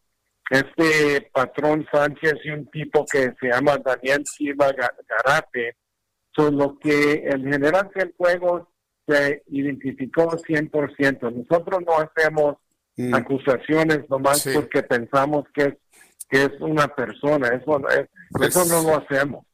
este 0.50 1.30
patrón 1.32 1.86
Sánchez 1.90 2.34
y 2.44 2.50
un 2.50 2.70
tipo 2.70 3.06
que 3.10 3.32
se 3.40 3.48
llama 3.48 3.78
Daniel 3.78 4.22
Silva 4.26 4.70
Garate, 4.72 5.76
son 6.36 6.58
lo 6.58 6.78
que 6.78 7.24
el 7.26 7.42
general 7.48 7.90
Cienfuegos 7.94 8.68
se 9.06 9.42
identificó 9.48 10.28
100%. 10.30 11.32
Nosotros 11.32 11.80
no 11.86 11.98
hacemos 11.98 12.56
mm. 12.96 13.14
acusaciones 13.14 14.08
nomás 14.10 14.46
porque 14.52 14.82
pensamos 14.82 15.44
que 15.54 15.62
es 15.62 15.74
que 16.34 16.46
es 16.46 16.52
una 16.58 16.88
persona, 16.88 17.46
eso, 17.46 17.80
pues 18.30 18.48
eso 18.48 18.64
no 18.64 18.82
lo 18.82 18.96
hacemos. 18.98 19.46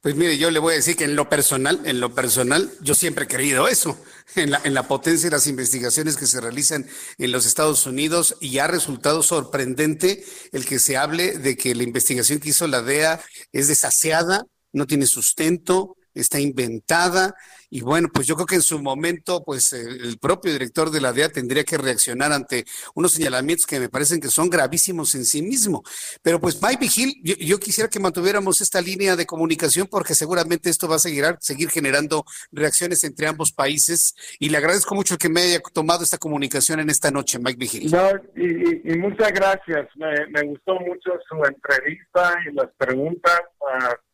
Pues 0.00 0.14
mire, 0.14 0.38
yo 0.38 0.52
le 0.52 0.60
voy 0.60 0.74
a 0.74 0.76
decir 0.76 0.96
que 0.96 1.02
en 1.02 1.16
lo 1.16 1.28
personal, 1.28 1.80
en 1.84 1.98
lo 1.98 2.14
personal, 2.14 2.70
yo 2.80 2.94
siempre 2.94 3.24
he 3.24 3.26
creído 3.26 3.66
eso, 3.66 3.98
en 4.36 4.52
la, 4.52 4.60
en 4.62 4.72
la 4.72 4.86
potencia 4.86 5.28
de 5.28 5.34
las 5.34 5.48
investigaciones 5.48 6.16
que 6.16 6.26
se 6.26 6.40
realizan 6.40 6.86
en 7.18 7.32
los 7.32 7.44
Estados 7.44 7.86
Unidos 7.86 8.36
y 8.40 8.58
ha 8.58 8.68
resultado 8.68 9.24
sorprendente 9.24 10.24
el 10.52 10.64
que 10.64 10.78
se 10.78 10.96
hable 10.96 11.38
de 11.38 11.56
que 11.56 11.74
la 11.74 11.82
investigación 11.82 12.38
que 12.38 12.50
hizo 12.50 12.68
la 12.68 12.82
DEA 12.82 13.20
es 13.50 13.66
desaseada, 13.66 14.44
no 14.72 14.86
tiene 14.86 15.06
sustento, 15.06 15.96
está 16.20 16.40
inventada 16.40 17.34
y 17.70 17.82
bueno, 17.82 18.08
pues 18.12 18.26
yo 18.26 18.34
creo 18.34 18.46
que 18.46 18.54
en 18.54 18.62
su 18.62 18.80
momento, 18.80 19.44
pues 19.44 19.72
eh, 19.72 19.82
el 19.82 20.18
propio 20.18 20.52
director 20.52 20.90
de 20.90 21.00
la 21.00 21.12
DEA 21.12 21.28
tendría 21.28 21.64
que 21.64 21.76
reaccionar 21.76 22.32
ante 22.32 22.64
unos 22.94 23.12
señalamientos 23.12 23.66
que 23.66 23.78
me 23.78 23.90
parecen 23.90 24.20
que 24.20 24.28
son 24.28 24.48
gravísimos 24.48 25.14
en 25.14 25.24
sí 25.24 25.42
mismo. 25.42 25.82
Pero 26.22 26.40
pues 26.40 26.62
Mike 26.62 26.78
Vigil, 26.80 27.20
yo, 27.22 27.58
quisiera 27.58 27.90
que 27.90 28.00
mantuviéramos 28.00 28.60
esta 28.62 28.80
línea 28.80 29.16
de 29.16 29.26
comunicación 29.26 29.86
porque 29.86 30.14
seguramente 30.14 30.70
esto 30.70 30.88
va 30.88 30.96
a 30.96 30.98
seguir, 31.00 31.24
seguir 31.40 31.68
generando 31.68 32.24
reacciones 32.52 33.04
entre 33.04 33.26
ambos 33.26 33.52
países 33.52 34.14
y 34.38 34.48
le 34.48 34.56
agradezco 34.56 34.94
mucho 34.94 35.18
que 35.18 35.28
me 35.28 35.42
haya 35.42 35.60
tomado 35.72 36.04
esta 36.04 36.16
comunicación 36.16 36.80
en 36.80 36.88
esta 36.88 37.10
noche, 37.10 37.38
Mike 37.38 37.58
Vigil. 37.58 37.90
No, 37.90 38.10
y, 38.34 38.96
muchas 38.96 39.30
gracias. 39.32 39.88
Me, 39.96 40.42
gustó 40.42 40.74
mucho 40.80 41.10
su 41.28 41.36
entrevista 41.44 42.34
y 42.50 42.54
las 42.54 42.68
preguntas. 42.78 43.40
Uh, 43.60 44.07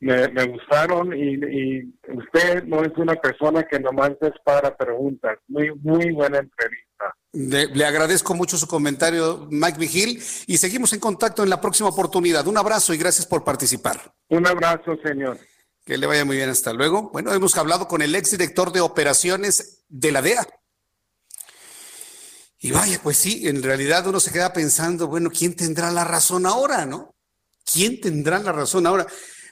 me, 0.00 0.46
gustaron 0.46 1.12
y, 1.12 1.82
usted 2.08 2.64
no 2.64 2.82
es 2.82 2.92
una 2.96 3.14
persona 3.16 3.66
que 3.66 3.80
nomás 3.80 4.12
para 4.44 4.76
preguntas. 4.76 5.38
Muy, 5.48 5.74
muy 5.74 6.12
buena 6.12 6.38
entrevista. 6.38 7.14
Le, 7.32 7.84
agradezco 7.84 8.34
mucho 8.34 8.56
su 8.56 8.66
comentario, 8.66 9.48
Mike 9.50 9.78
Vigil, 9.78 10.22
y 10.46 10.56
seguimos 10.58 10.92
en 10.92 11.00
contacto 11.00 11.42
en 11.42 11.50
la 11.50 11.60
próxima 11.60 11.88
oportunidad. 11.88 12.46
Un 12.46 12.58
abrazo 12.58 12.94
y 12.94 12.98
gracias 12.98 13.26
por 13.26 13.44
participar. 13.44 14.14
Un 14.28 14.46
abrazo, 14.46 14.96
señor. 15.04 15.38
Que 15.84 15.98
le 15.98 16.06
vaya 16.06 16.24
muy 16.24 16.36
bien, 16.36 16.50
hasta 16.50 16.72
luego. 16.72 17.10
Bueno, 17.10 17.32
hemos 17.32 17.56
hablado 17.56 17.88
con 17.88 18.02
el 18.02 18.14
exdirector 18.14 18.72
de 18.72 18.80
operaciones 18.80 19.84
de 19.88 20.12
la 20.12 20.22
DEA. 20.22 20.46
Y 22.60 22.72
vaya, 22.72 23.00
pues 23.02 23.16
sí, 23.16 23.48
en 23.48 23.62
realidad 23.62 24.06
uno 24.06 24.20
se 24.20 24.32
queda 24.32 24.52
pensando, 24.52 25.06
bueno, 25.06 25.30
¿quién 25.30 25.54
tendrá 25.54 25.90
la 25.92 26.04
razón 26.04 26.44
ahora, 26.44 26.86
no? 26.86 27.14
¿Quién 27.64 28.00
tendrá 28.00 28.38
la 28.40 28.52
razón 28.52 28.86
ahora? 28.86 29.06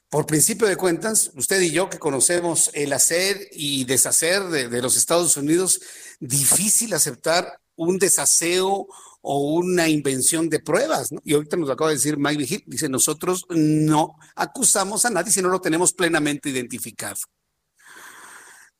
Por 0.08 0.24
principio 0.24 0.68
de 0.68 0.76
cuentas, 0.76 1.32
usted 1.34 1.60
y 1.60 1.72
yo 1.72 1.90
que 1.90 1.98
conocemos 1.98 2.70
el 2.74 2.92
hacer 2.92 3.48
y 3.52 3.84
deshacer 3.84 4.44
de, 4.44 4.80
los 4.80 4.96
Estados 4.96 5.36
Unidos, 5.36 5.80
difícil 6.20 6.94
aceptar 6.94 7.60
un 7.74 7.98
desaseo 7.98 8.86
o 9.20 9.54
una 9.54 9.88
invención 9.88 10.48
de 10.48 10.60
pruebas. 10.60 11.10
Y 11.24 11.34
ahorita 11.34 11.56
nos 11.56 11.70
acaba 11.70 11.90
de 11.90 11.96
decir 11.96 12.18
Mike 12.18 12.38
Vigil, 12.38 12.64
dice, 12.66 12.88
nosotros 12.88 13.46
no 13.48 14.16
acusamos 14.36 15.04
a 15.04 15.10
nadie 15.10 15.32
si 15.32 15.42
no 15.42 15.48
lo 15.48 15.60
tenemos 15.60 15.92
plenamente 15.92 16.50
identificado. 16.50 17.16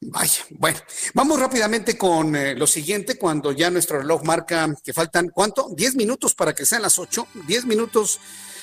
Vaya, 0.00 0.44
bueno, 0.50 0.78
vamos 1.14 1.40
rápidamente 1.40 1.98
con 1.98 2.36
eh, 2.36 2.54
lo 2.54 2.66
siguiente, 2.66 3.18
cuando 3.18 3.50
ya 3.50 3.70
nuestro 3.70 3.98
reloj 3.98 4.22
marca 4.22 4.72
que 4.84 4.92
faltan, 4.92 5.30
¿cuánto? 5.30 5.70
Diez 5.74 5.96
minutos 5.96 6.34
para 6.34 6.54
que 6.54 6.66
sean 6.66 6.82
las 6.82 6.98
ocho, 6.98 7.26
diez 7.48 7.64
minutos 7.64 8.20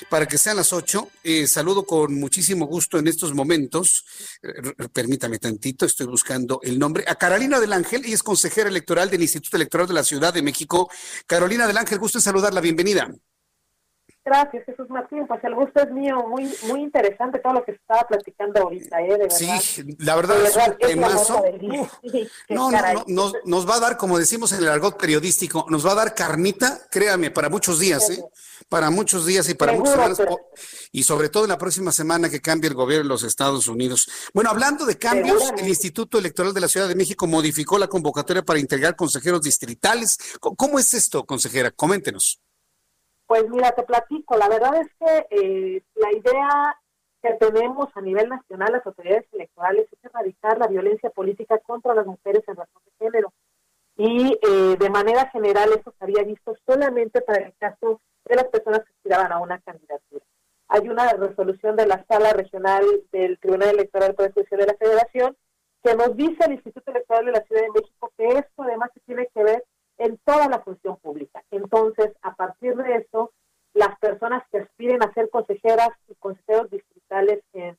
para 0.10 0.28
que 0.28 0.38
sean 0.38 0.58
las 0.58 0.74
ocho. 0.74 1.10
Eh, 1.24 1.48
saludo 1.48 1.86
con 1.86 2.14
muchísimo 2.16 2.66
gusto 2.66 2.98
en 2.98 3.08
estos 3.08 3.34
momentos. 3.34 4.06
Eh, 4.42 4.88
permítame 4.92 5.40
tantito, 5.40 5.86
estoy 5.86 6.08
buscando 6.08 6.60
el 6.64 6.80
nombre. 6.80 7.04
A 7.08 7.16
Carolina 7.16 7.60
del 7.60 7.74
Ángel, 7.74 8.04
ella 8.06 8.16
es 8.16 8.24
consejera 8.24 8.70
electoral 8.70 9.10
del 9.10 9.22
Instituto 9.22 9.58
Electoral 9.58 9.88
de 9.88 9.94
la 9.94 10.04
Ciudad 10.04 10.34
de 10.34 10.42
México. 10.42 10.90
Carolina 11.28 11.68
del 11.68 11.78
Ángel, 11.78 12.00
gusto 12.00 12.18
en 12.18 12.24
saludarla, 12.24 12.62
bienvenida. 12.62 13.14
Gracias, 14.26 14.64
Jesús 14.66 14.90
Martín. 14.90 15.28
Pues 15.28 15.44
el 15.44 15.54
gusto 15.54 15.82
es 15.82 15.92
mío. 15.92 16.26
Muy 16.28 16.50
muy 16.68 16.82
interesante 16.82 17.40
todo 17.40 17.54
lo 17.54 17.66
que 17.66 17.72
estaba 17.72 18.04
platicando 18.08 18.62
ahorita, 18.62 19.02
¿eh? 19.02 19.10
De 19.10 19.18
verdad. 19.18 19.36
Sí, 19.36 19.98
la 20.00 20.16
verdad, 20.16 20.38
es 20.46 20.56
un 20.56 20.78
temazo. 20.78 21.44
no, 22.50 22.72
no, 22.72 22.80
no, 23.08 23.32
nos, 23.44 23.70
va 23.70 23.76
a 23.76 23.80
dar, 23.82 23.98
como 23.98 24.18
decimos 24.18 24.54
en 24.54 24.60
el 24.60 24.70
argot 24.70 24.98
periodístico, 24.98 25.66
nos 25.70 25.86
va 25.86 25.92
a 25.92 25.96
dar 25.96 26.16
carnita, 26.16 26.80
créame, 26.90 27.32
para 27.32 27.50
muchos 27.50 27.80
días, 27.80 28.10
¿eh? 28.12 28.24
Para 28.74 28.90
muchos 28.90 29.28
días 29.28 29.48
y 29.50 29.54
para 29.54 29.74
muchas 29.74 29.94
semanas. 29.94 30.20
Y 30.92 31.04
sobre 31.04 31.30
todo 31.30 31.44
en 31.44 31.52
la 31.52 31.60
próxima 31.60 31.92
semana 31.92 32.28
que 32.28 32.42
cambie 32.42 32.72
el 32.72 32.74
gobierno 32.74 33.04
de 33.04 33.10
los 33.10 33.22
Estados 33.22 33.68
Unidos. 33.68 34.10
Bueno, 34.34 34.50
hablando 34.50 34.88
de 34.88 34.98
cambios, 34.98 35.54
el 35.60 35.68
Instituto 35.68 36.18
Electoral 36.18 36.56
de 36.56 36.62
la 36.62 36.68
Ciudad 36.68 36.88
de 36.88 36.96
México 36.96 37.28
modificó 37.28 37.78
la 37.78 37.88
convocatoria 37.88 38.42
para 38.42 38.58
integrar 38.58 38.96
consejeros 38.96 39.44
distritales. 39.44 40.18
¿Cómo 40.40 40.80
es 40.80 40.92
esto, 40.96 41.24
consejera? 41.24 41.70
Coméntenos. 41.70 42.42
Pues 43.28 43.48
mira, 43.48 43.74
te 43.74 43.84
platico. 43.84 44.38
La 44.38 44.50
verdad 44.50 44.74
es 44.82 44.88
que 45.00 45.28
eh, 45.30 45.84
la 45.94 46.12
idea 46.12 46.76
que 47.22 47.34
tenemos 47.36 47.90
a 47.94 48.02
nivel 48.02 48.28
nacional, 48.28 48.72
las 48.72 48.88
autoridades 48.88 49.28
electorales, 49.34 49.86
es 49.92 50.04
erradicar 50.04 50.58
la 50.58 50.66
violencia 50.66 51.12
política 51.12 51.60
contra 51.60 51.94
las 51.94 52.08
mujeres 52.08 52.44
en 52.48 52.56
razón 52.56 52.82
de 52.86 53.06
género. 53.06 53.34
Y 53.98 54.34
eh, 54.34 54.78
de 54.80 54.90
manera 54.90 55.30
general 55.30 55.70
eso 55.80 55.94
se 55.96 56.04
había 56.04 56.24
visto 56.24 56.56
solamente 56.66 57.22
para 57.22 57.46
el 57.46 57.54
caso 57.60 58.02
de 58.26 58.36
las 58.36 58.46
personas 58.46 58.80
que 58.84 58.94
aspiraban 58.94 59.32
a 59.32 59.40
una 59.40 59.60
candidatura. 59.60 60.26
Hay 60.68 60.90
una 60.90 61.12
resolución 61.14 61.76
de 61.76 61.86
la 61.86 62.04
Sala 62.06 62.34
Regional 62.34 62.84
del 63.12 63.38
Tribunal 63.40 63.70
Electoral 63.70 64.16
de 64.16 64.66
la 64.66 64.74
Federación 64.76 65.38
que 65.84 65.96
nos 65.96 66.16
dice 66.16 66.44
al 66.44 66.54
Instituto 66.54 66.92
Electoral 66.92 67.26
de 67.26 67.32
la 67.34 67.44
Ciudad 67.44 67.62
de 67.62 67.72
México 67.72 68.12
que 68.18 68.28
esto 68.28 68.64
además 68.64 68.90
se 68.94 69.02
tiene 69.02 69.28
que 69.34 69.44
ver 69.44 69.64
en 69.98 70.18
toda 70.26 70.48
la 70.48 70.60
función 70.60 70.98
pública. 70.98 71.44
Entonces, 71.52 72.14
a 72.22 72.34
partir 72.36 72.76
de 72.76 72.96
eso, 72.96 73.32
las 73.74 73.98
personas 74.00 74.44
que 74.52 74.60
aspiren 74.60 75.04
a 75.04 75.14
ser 75.14 75.30
consejeras 75.30 75.90
y 76.08 76.16
consejeros 76.16 76.70
distritales 76.70 77.44
en, 77.54 77.78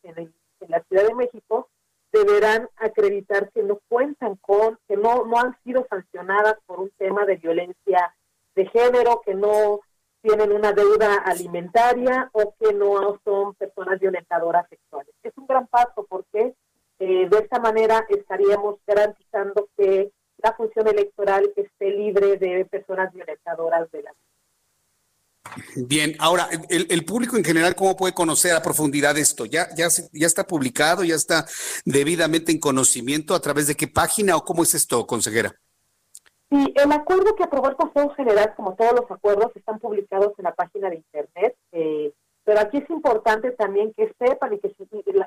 la 0.69 0.83
Ciudad 0.85 1.07
de 1.07 1.15
México 1.15 1.69
deberán 2.12 2.69
acreditar 2.77 3.51
que 3.53 3.62
no 3.62 3.81
cuentan 3.89 4.37
con, 4.37 4.79
que 4.89 4.97
no, 4.97 5.27
no 5.27 5.39
han 5.39 5.57
sido 5.62 5.87
sancionadas 5.91 6.57
por 6.66 6.81
un 6.81 6.91
tema 6.91 7.27
de 7.27 7.37
violencia 7.37 8.15
de 8.55 8.66
género, 8.66 9.21
que 9.25 9.35
no 9.35 9.81
tienen 10.24 10.52
una 10.52 10.72
deuda 10.72 11.16
alimentaria 11.16 12.30
o 12.32 12.55
que 12.59 12.72
no 12.72 13.20
son 13.24 13.55
personas 13.56 14.01
violentadoras 14.01 14.66
sexuales. 14.70 15.14
Es 15.22 15.34
un 15.36 15.46
gran 15.46 15.66
paso 15.66 16.06
porque 16.09 16.55
eh, 16.98 17.28
de 17.28 17.38
esta 17.38 17.60
manera 17.60 18.06
estaríamos 18.09 18.76
garantizando 18.86 19.68
que 19.76 20.10
la 20.38 20.55
función 20.55 20.88
electoral 20.88 21.52
esté 21.55 21.90
libre 21.90 22.38
de 22.38 22.64
personas 22.64 23.12
violentadoras 23.12 23.90
de 23.92 24.02
la 24.02 24.12
Bien, 25.76 26.16
ahora, 26.18 26.48
el, 26.70 27.05
público 27.05 27.36
en 27.36 27.44
general, 27.44 27.74
¿cómo 27.74 27.94
puede 27.94 28.14
conocer 28.14 28.52
a 28.55 28.62
profundidad 28.62 29.16
esto? 29.18 29.44
¿Ya, 29.44 29.68
ya, 29.76 29.88
¿Ya 30.10 30.26
está 30.26 30.46
publicado? 30.46 31.05
¿Ya 31.05 31.16
está 31.16 31.46
debidamente 31.84 32.51
en 32.51 32.59
conocimiento? 32.59 33.34
¿A 33.34 33.40
través 33.40 33.66
de 33.66 33.74
qué 33.74 33.86
página 33.86 34.36
o 34.36 34.44
cómo 34.44 34.62
es 34.62 34.74
esto, 34.74 35.06
consejera? 35.06 35.55
Sí, 36.55 36.72
el 36.76 36.93
acuerdo 36.93 37.35
que 37.35 37.43
aprobó 37.43 37.68
el 37.68 37.74
Consejo 37.74 38.10
General, 38.10 38.55
como 38.55 38.76
todos 38.76 38.93
los 38.93 39.10
acuerdos, 39.10 39.51
están 39.56 39.81
publicados 39.81 40.39
en 40.39 40.44
la 40.44 40.55
página 40.55 40.89
de 40.89 40.97
Internet. 40.97 41.56
Eh, 41.72 42.12
pero 42.44 42.60
aquí 42.60 42.78
es 42.78 42.89
importante 42.90 43.51
también 43.51 43.93
que 43.93 44.14
sepan 44.20 44.52
y 44.52 44.60
que 44.60 44.72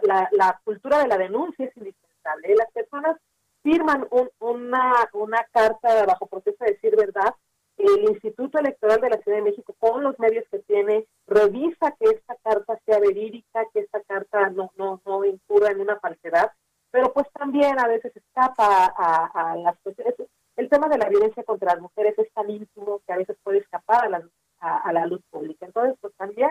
la, 0.04 0.30
la, 0.32 0.62
cultura 0.64 1.00
de 1.00 1.10
la 1.10 1.18
denuncia 1.18 1.66
es 1.66 1.76
indispensable. 1.76 2.56
Las 2.56 2.72
personas 2.72 3.18
firman 3.62 4.08
una, 4.40 5.10
una 5.12 5.46
carta 5.52 6.06
bajo 6.06 6.28
proceso 6.28 6.64
de 6.64 6.72
decir 6.72 6.96
verdad 6.96 7.36
el 7.76 8.06
Instituto 8.06 8.58
Electoral 8.60 9.02
de 9.02 9.10
la 9.10 9.18
Ciudad 9.18 9.40
de 9.40 9.44
México, 9.44 9.76
con 9.80 10.04
los 10.04 10.18
medios 10.20 10.46
que 10.50 10.60
tiene, 10.60 11.08
revisa 11.28 11.94
que 12.00 12.06
esta 12.06 12.38
carta 12.42 12.80
sea 12.86 13.00
verídica, 13.00 13.66
que 13.74 13.82
esta 13.82 14.00
carta 14.04 14.50
no, 14.50 14.72
no, 14.78 15.02
no 15.06 15.26
incurra 15.26 15.72
en 15.72 15.82
una 15.82 16.00
falsedad, 16.00 16.52
pero 16.90 17.12
pues 17.14 17.28
también 17.34 17.78
a 17.80 17.88
veces 17.88 18.16
escapa 18.16 18.94
a, 18.98 19.56
las 19.58 19.78
cuestiones. 19.80 20.16
El 20.58 20.70
tema 20.70 20.90
de 20.90 20.98
la 20.98 21.08
violencia 21.08 21.44
contra 21.44 21.74
las 21.74 21.82
mujeres 21.82 22.18
es 22.18 22.32
tan 22.34 22.50
íntimo 22.50 23.02
que 23.06 23.14
a 23.14 23.18
veces 23.18 23.38
puede 23.44 23.60
escapar 23.60 24.06
a 24.06 24.10
la, 24.10 24.30
a, 24.60 24.92
la 24.92 25.06
luz 25.06 25.22
pública. 25.30 25.66
Entonces, 25.68 25.96
pues 26.02 26.14
también, 26.16 26.50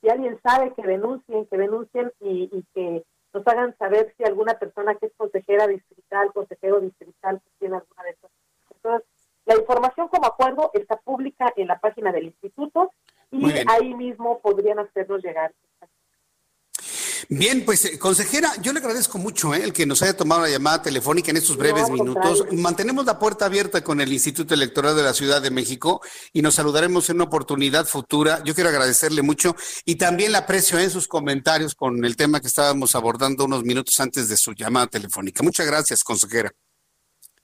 si 0.00 0.10
alguien 0.10 0.38
sabe 0.42 0.74
que 0.74 0.82
denuncien, 0.82 1.46
que 1.46 1.56
denuncien 1.56 2.12
y, 2.20 2.50
y 2.52 2.64
que 2.74 3.02
nos 3.32 3.46
hagan 3.46 3.76
saber 3.78 4.14
si 4.16 4.24
alguna 4.24 4.58
persona 4.58 4.94
que 4.94 5.06
es 5.06 5.12
consejera 5.16 5.66
distrital, 5.66 6.32
consejero 6.32 6.80
distrital, 6.80 7.40
tiene 7.58 7.76
alguna 7.76 8.02
de 8.04 8.10
estas. 8.10 8.30
Entonces, 8.74 9.08
la 9.46 9.56
información 9.56 10.08
como 10.08 10.26
acuerdo 10.26 10.70
está 10.74 10.96
pública 10.96 11.52
en 11.56 11.68
la 11.68 11.78
página 11.78 12.12
del 12.12 12.26
instituto 12.26 12.90
y 13.30 13.44
ahí 13.68 13.94
mismo 13.94 14.40
podrían 14.40 14.80
hacernos 14.80 15.22
llegar. 15.22 15.52
Bien, 17.28 17.64
pues 17.64 17.84
eh, 17.84 17.98
consejera, 17.98 18.52
yo 18.60 18.72
le 18.72 18.80
agradezco 18.80 19.18
mucho 19.18 19.54
eh, 19.54 19.62
el 19.62 19.72
que 19.72 19.86
nos 19.86 20.02
haya 20.02 20.16
tomado 20.16 20.42
la 20.42 20.50
llamada 20.50 20.82
telefónica 20.82 21.30
en 21.30 21.36
estos 21.36 21.56
breves 21.56 21.88
minutos. 21.90 22.44
Mantenemos 22.52 23.04
la 23.04 23.18
puerta 23.18 23.46
abierta 23.46 23.82
con 23.82 24.00
el 24.00 24.12
Instituto 24.12 24.54
Electoral 24.54 24.96
de 24.96 25.02
la 25.02 25.14
Ciudad 25.14 25.42
de 25.42 25.50
México 25.50 26.00
y 26.32 26.42
nos 26.42 26.54
saludaremos 26.54 27.08
en 27.10 27.16
una 27.16 27.24
oportunidad 27.24 27.86
futura. 27.86 28.42
Yo 28.44 28.54
quiero 28.54 28.70
agradecerle 28.70 29.22
mucho 29.22 29.54
y 29.84 29.96
también 29.96 30.32
le 30.32 30.38
aprecio 30.38 30.78
en 30.78 30.90
sus 30.90 31.08
comentarios 31.08 31.74
con 31.74 32.04
el 32.04 32.16
tema 32.16 32.40
que 32.40 32.48
estábamos 32.48 32.94
abordando 32.94 33.44
unos 33.44 33.64
minutos 33.64 33.98
antes 34.00 34.28
de 34.28 34.36
su 34.36 34.52
llamada 34.52 34.86
telefónica. 34.86 35.42
Muchas 35.42 35.66
gracias, 35.66 36.04
consejera. 36.04 36.52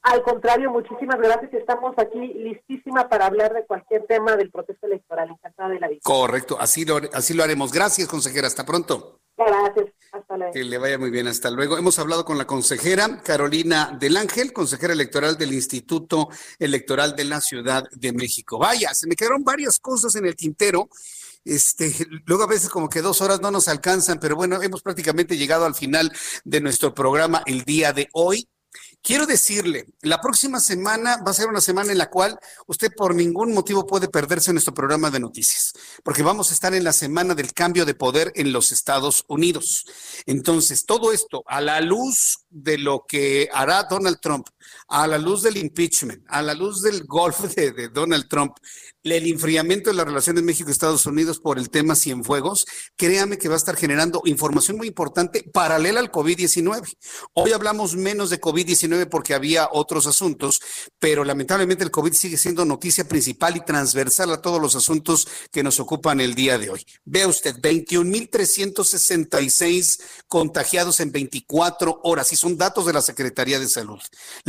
Al 0.03 0.23
contrario, 0.23 0.69
muchísimas 0.70 1.19
gracias. 1.19 1.55
Estamos 1.55 1.94
aquí 1.97 2.19
listísima 2.19 3.09
para 3.09 3.27
hablar 3.27 3.53
de 3.53 3.65
cualquier 3.65 4.05
tema 4.07 4.36
del 4.36 4.51
proceso 4.51 4.85
electoral. 4.86 5.31
Encantada 5.31 5.69
de 5.69 5.78
la. 5.78 5.89
Correcto, 6.03 6.57
así 6.59 6.85
lo, 6.85 7.01
así 7.12 7.35
lo 7.35 7.44
haremos. 7.44 7.73
Gracias, 7.73 8.09
consejera. 8.09 8.49
Hasta 8.49 8.66
pronto. 8.66 9.22
Gracias. 9.47 9.86
Hasta 10.12 10.36
luego. 10.36 10.52
Que 10.52 10.64
le 10.64 10.78
vaya 10.78 10.98
muy 10.98 11.10
bien. 11.10 11.27
Hasta 11.27 11.51
luego. 11.51 11.78
Hemos 11.78 11.98
hablado 11.98 12.24
con 12.24 12.39
la 12.39 12.47
consejera 12.47 13.23
Carolina 13.23 13.97
del 13.98 14.16
Ángel, 14.16 14.52
consejera 14.52 14.93
electoral 14.93 15.39
del 15.39 15.52
Instituto 15.52 16.28
Electoral 16.59 17.16
de 17.16 17.24
la 17.24 17.40
Ciudad 17.40 17.85
de 17.93 18.12
México. 18.12 18.59
Vaya, 18.59 18.93
se 18.94 19.06
me 19.06 19.16
quedaron 19.16 19.43
varias 19.44 19.78
cosas 19.78 20.14
en 20.16 20.27
el 20.27 20.36
tintero. 20.36 20.89
Este, 21.44 21.93
luego 22.27 22.44
a 22.44 22.47
veces 22.47 22.69
como 22.69 22.89
que 22.89 23.02
dos 23.02 23.20
horas 23.20 23.40
no 23.40 23.51
nos 23.51 23.69
alcanzan, 23.69 24.20
pero 24.20 24.36
bueno, 24.36 24.62
hemos 24.62 24.82
prácticamente 24.82 25.36
llegado 25.36 25.64
al 25.64 25.74
final 25.74 26.12
de 26.44 26.60
nuestro 26.60 26.94
programa 26.94 27.43
el 27.47 27.64
día 27.64 27.93
de 27.93 28.09
hoy. 28.12 28.48
Quiero 29.04 29.26
decirle, 29.26 29.86
la 30.02 30.20
próxima 30.20 30.60
semana 30.60 31.16
va 31.26 31.32
a 31.32 31.34
ser 31.34 31.48
una 31.48 31.60
semana 31.60 31.90
en 31.90 31.98
la 31.98 32.08
cual 32.08 32.38
usted 32.68 32.92
por 32.96 33.16
ningún 33.16 33.52
motivo 33.52 33.84
puede 33.84 34.06
perderse 34.06 34.52
nuestro 34.52 34.74
programa 34.74 35.10
de 35.10 35.18
noticias, 35.18 35.72
porque 36.04 36.22
vamos 36.22 36.50
a 36.50 36.54
estar 36.54 36.72
en 36.72 36.84
la 36.84 36.92
semana 36.92 37.34
del 37.34 37.52
cambio 37.52 37.84
de 37.84 37.94
poder 37.94 38.30
en 38.36 38.52
los 38.52 38.70
Estados 38.70 39.24
Unidos. 39.26 39.86
Entonces, 40.26 40.86
todo 40.86 41.12
esto 41.12 41.42
a 41.46 41.60
la 41.60 41.80
luz 41.80 42.44
de 42.48 42.78
lo 42.78 43.04
que 43.08 43.48
hará 43.52 43.82
Donald 43.90 44.20
Trump, 44.20 44.46
a 44.89 45.06
la 45.06 45.18
luz 45.18 45.43
del 45.43 45.56
impeachment, 45.56 46.24
a 46.28 46.43
la 46.43 46.55
luz 46.55 46.82
del 46.82 47.05
golf 47.05 47.40
de, 47.55 47.89
Donald 47.89 48.28
Trump, 48.28 48.56
el 49.02 49.26
enfriamiento 49.26 49.90
de 49.90 49.97
la 49.97 50.05
relación 50.05 50.36
de 50.36 50.43
México 50.43 50.68
y 50.68 50.72
Estados 50.72 51.06
Unidos 51.06 51.40
por 51.40 51.59
el 51.59 51.70
tema 51.70 51.97
Cienfuegos, 51.97 52.66
créame 52.97 53.39
que 53.39 53.48
va 53.48 53.55
a 53.55 53.59
estar 53.59 53.76
generando 53.76 54.22
información 54.24 54.76
muy 54.76 54.89
importante 54.89 55.44
paralela 55.52 56.01
al 56.01 56.12
COVID-19. 56.12 56.82
Hoy 57.34 57.52
hablamos 57.52 57.97
menos 57.97 58.30
de 58.30 58.40
COVID-19 58.40 59.09
porque 59.09 59.34
había 59.34 59.68
otros 59.72 60.06
asuntos, 60.06 60.60
pero 60.98 61.24
lamentablemente 61.24 61.84
el 61.84 61.90
COVID 61.90 62.12
sigue 62.12 62.36
siendo 62.36 62.64
noticia 62.64 63.09
principal 63.09 63.56
y 63.56 63.64
transversal 63.64 64.30
a 64.32 64.40
todos 64.40 64.60
los 64.60 64.74
asuntos 64.76 65.26
que 65.51 65.62
nos 65.62 65.80
ocupan 65.80 66.20
el 66.20 66.34
día 66.34 66.59
de 66.59 66.68
hoy. 66.70 66.84
Vea 67.05 67.28
usted, 67.28 67.56
21.366 67.56 70.01
contagiados 70.28 71.01
en 71.01 71.12
24 71.12 72.01
horas 72.05 72.32
y 72.32 72.36
son 72.36 72.56
datos 72.56 72.86
de 72.86 72.93
la 72.93 73.02
Secretaría 73.02 73.59
de 73.59 73.68
Salud. 73.68 73.98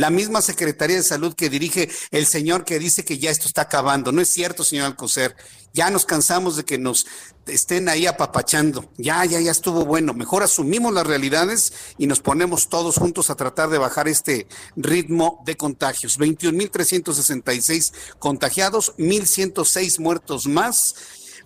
La 0.04 0.10
misma 0.10 0.42
Secretaría 0.42 0.98
de 0.98 1.02
Salud 1.02 1.34
que 1.34 1.48
dirige 1.48 1.88
el 2.10 2.26
señor 2.26 2.66
que 2.66 2.78
dice 2.78 3.06
que 3.06 3.16
ya 3.16 3.30
esto 3.30 3.46
está 3.46 3.62
acabando. 3.62 4.12
No 4.12 4.20
es 4.20 4.28
cierto, 4.28 4.62
señor 4.62 4.84
Alcocer. 4.84 5.34
Ya 5.72 5.88
nos 5.88 6.04
cansamos 6.04 6.56
de 6.56 6.64
que 6.66 6.76
nos 6.76 7.06
estén 7.46 7.88
ahí 7.88 8.06
apapachando. 8.06 8.92
Ya, 8.98 9.24
ya, 9.24 9.40
ya 9.40 9.50
estuvo 9.50 9.86
bueno. 9.86 10.12
Mejor 10.12 10.42
asumimos 10.42 10.92
las 10.92 11.06
realidades 11.06 11.72
y 11.96 12.06
nos 12.06 12.20
ponemos 12.20 12.68
todos 12.68 12.96
juntos 12.96 13.30
a 13.30 13.34
tratar 13.34 13.70
de 13.70 13.78
bajar 13.78 14.06
este 14.06 14.46
ritmo 14.76 15.42
de 15.46 15.56
contagios. 15.56 16.18
21.366 16.18 17.94
contagiados, 18.18 18.94
1.106 18.98 20.00
muertos 20.00 20.46
más 20.46 20.96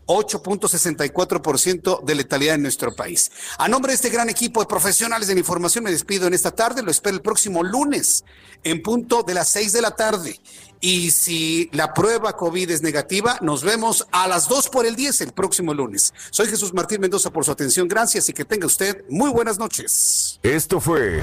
8.64% 0.08 2.02
de 2.02 2.14
letalidad 2.14 2.56
en 2.56 2.62
nuestro 2.62 2.96
país. 2.96 3.30
A 3.58 3.68
nombre 3.68 3.92
de 3.92 3.96
este 3.96 4.10
gran 4.10 4.28
equipo 4.28 4.60
de 4.60 4.66
profesionales 4.66 5.28
de 5.28 5.34
la 5.34 5.40
información, 5.40 5.84
me 5.84 5.90
despido 5.90 6.26
en 6.26 6.34
esta 6.34 6.50
tarde. 6.50 6.82
Lo 6.82 6.90
espero 6.90 7.14
el 7.14 7.22
próximo 7.22 7.62
lunes 7.62 8.24
en 8.64 8.82
punto 8.82 9.22
de 9.22 9.34
las 9.34 9.48
6 9.50 9.72
de 9.72 9.82
la 9.82 9.92
tarde. 9.92 10.40
Y 10.80 11.10
si 11.10 11.68
la 11.72 11.92
prueba 11.92 12.36
COVID 12.36 12.70
es 12.70 12.82
negativa, 12.82 13.38
nos 13.42 13.64
vemos 13.64 14.06
a 14.12 14.28
las 14.28 14.48
2 14.48 14.68
por 14.68 14.86
el 14.86 14.96
10 14.96 15.20
el 15.22 15.32
próximo 15.32 15.74
lunes. 15.74 16.14
Soy 16.30 16.46
Jesús 16.46 16.72
Martín 16.72 17.00
Mendoza 17.00 17.30
por 17.30 17.44
su 17.44 17.50
atención. 17.50 17.88
Gracias 17.88 18.28
y 18.28 18.32
que 18.32 18.44
tenga 18.44 18.66
usted 18.66 19.04
muy 19.08 19.30
buenas 19.30 19.58
noches. 19.58 20.38
Esto 20.42 20.80
fue 20.80 21.20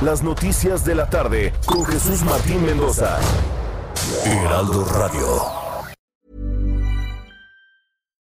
las 0.00 0.22
noticias 0.22 0.84
de 0.84 0.94
la 0.94 1.10
tarde 1.10 1.52
con 1.66 1.84
Jesús 1.84 2.22
Martín 2.22 2.64
Mendoza. 2.64 3.18
Heraldo 4.24 4.84
Radio. 4.84 5.67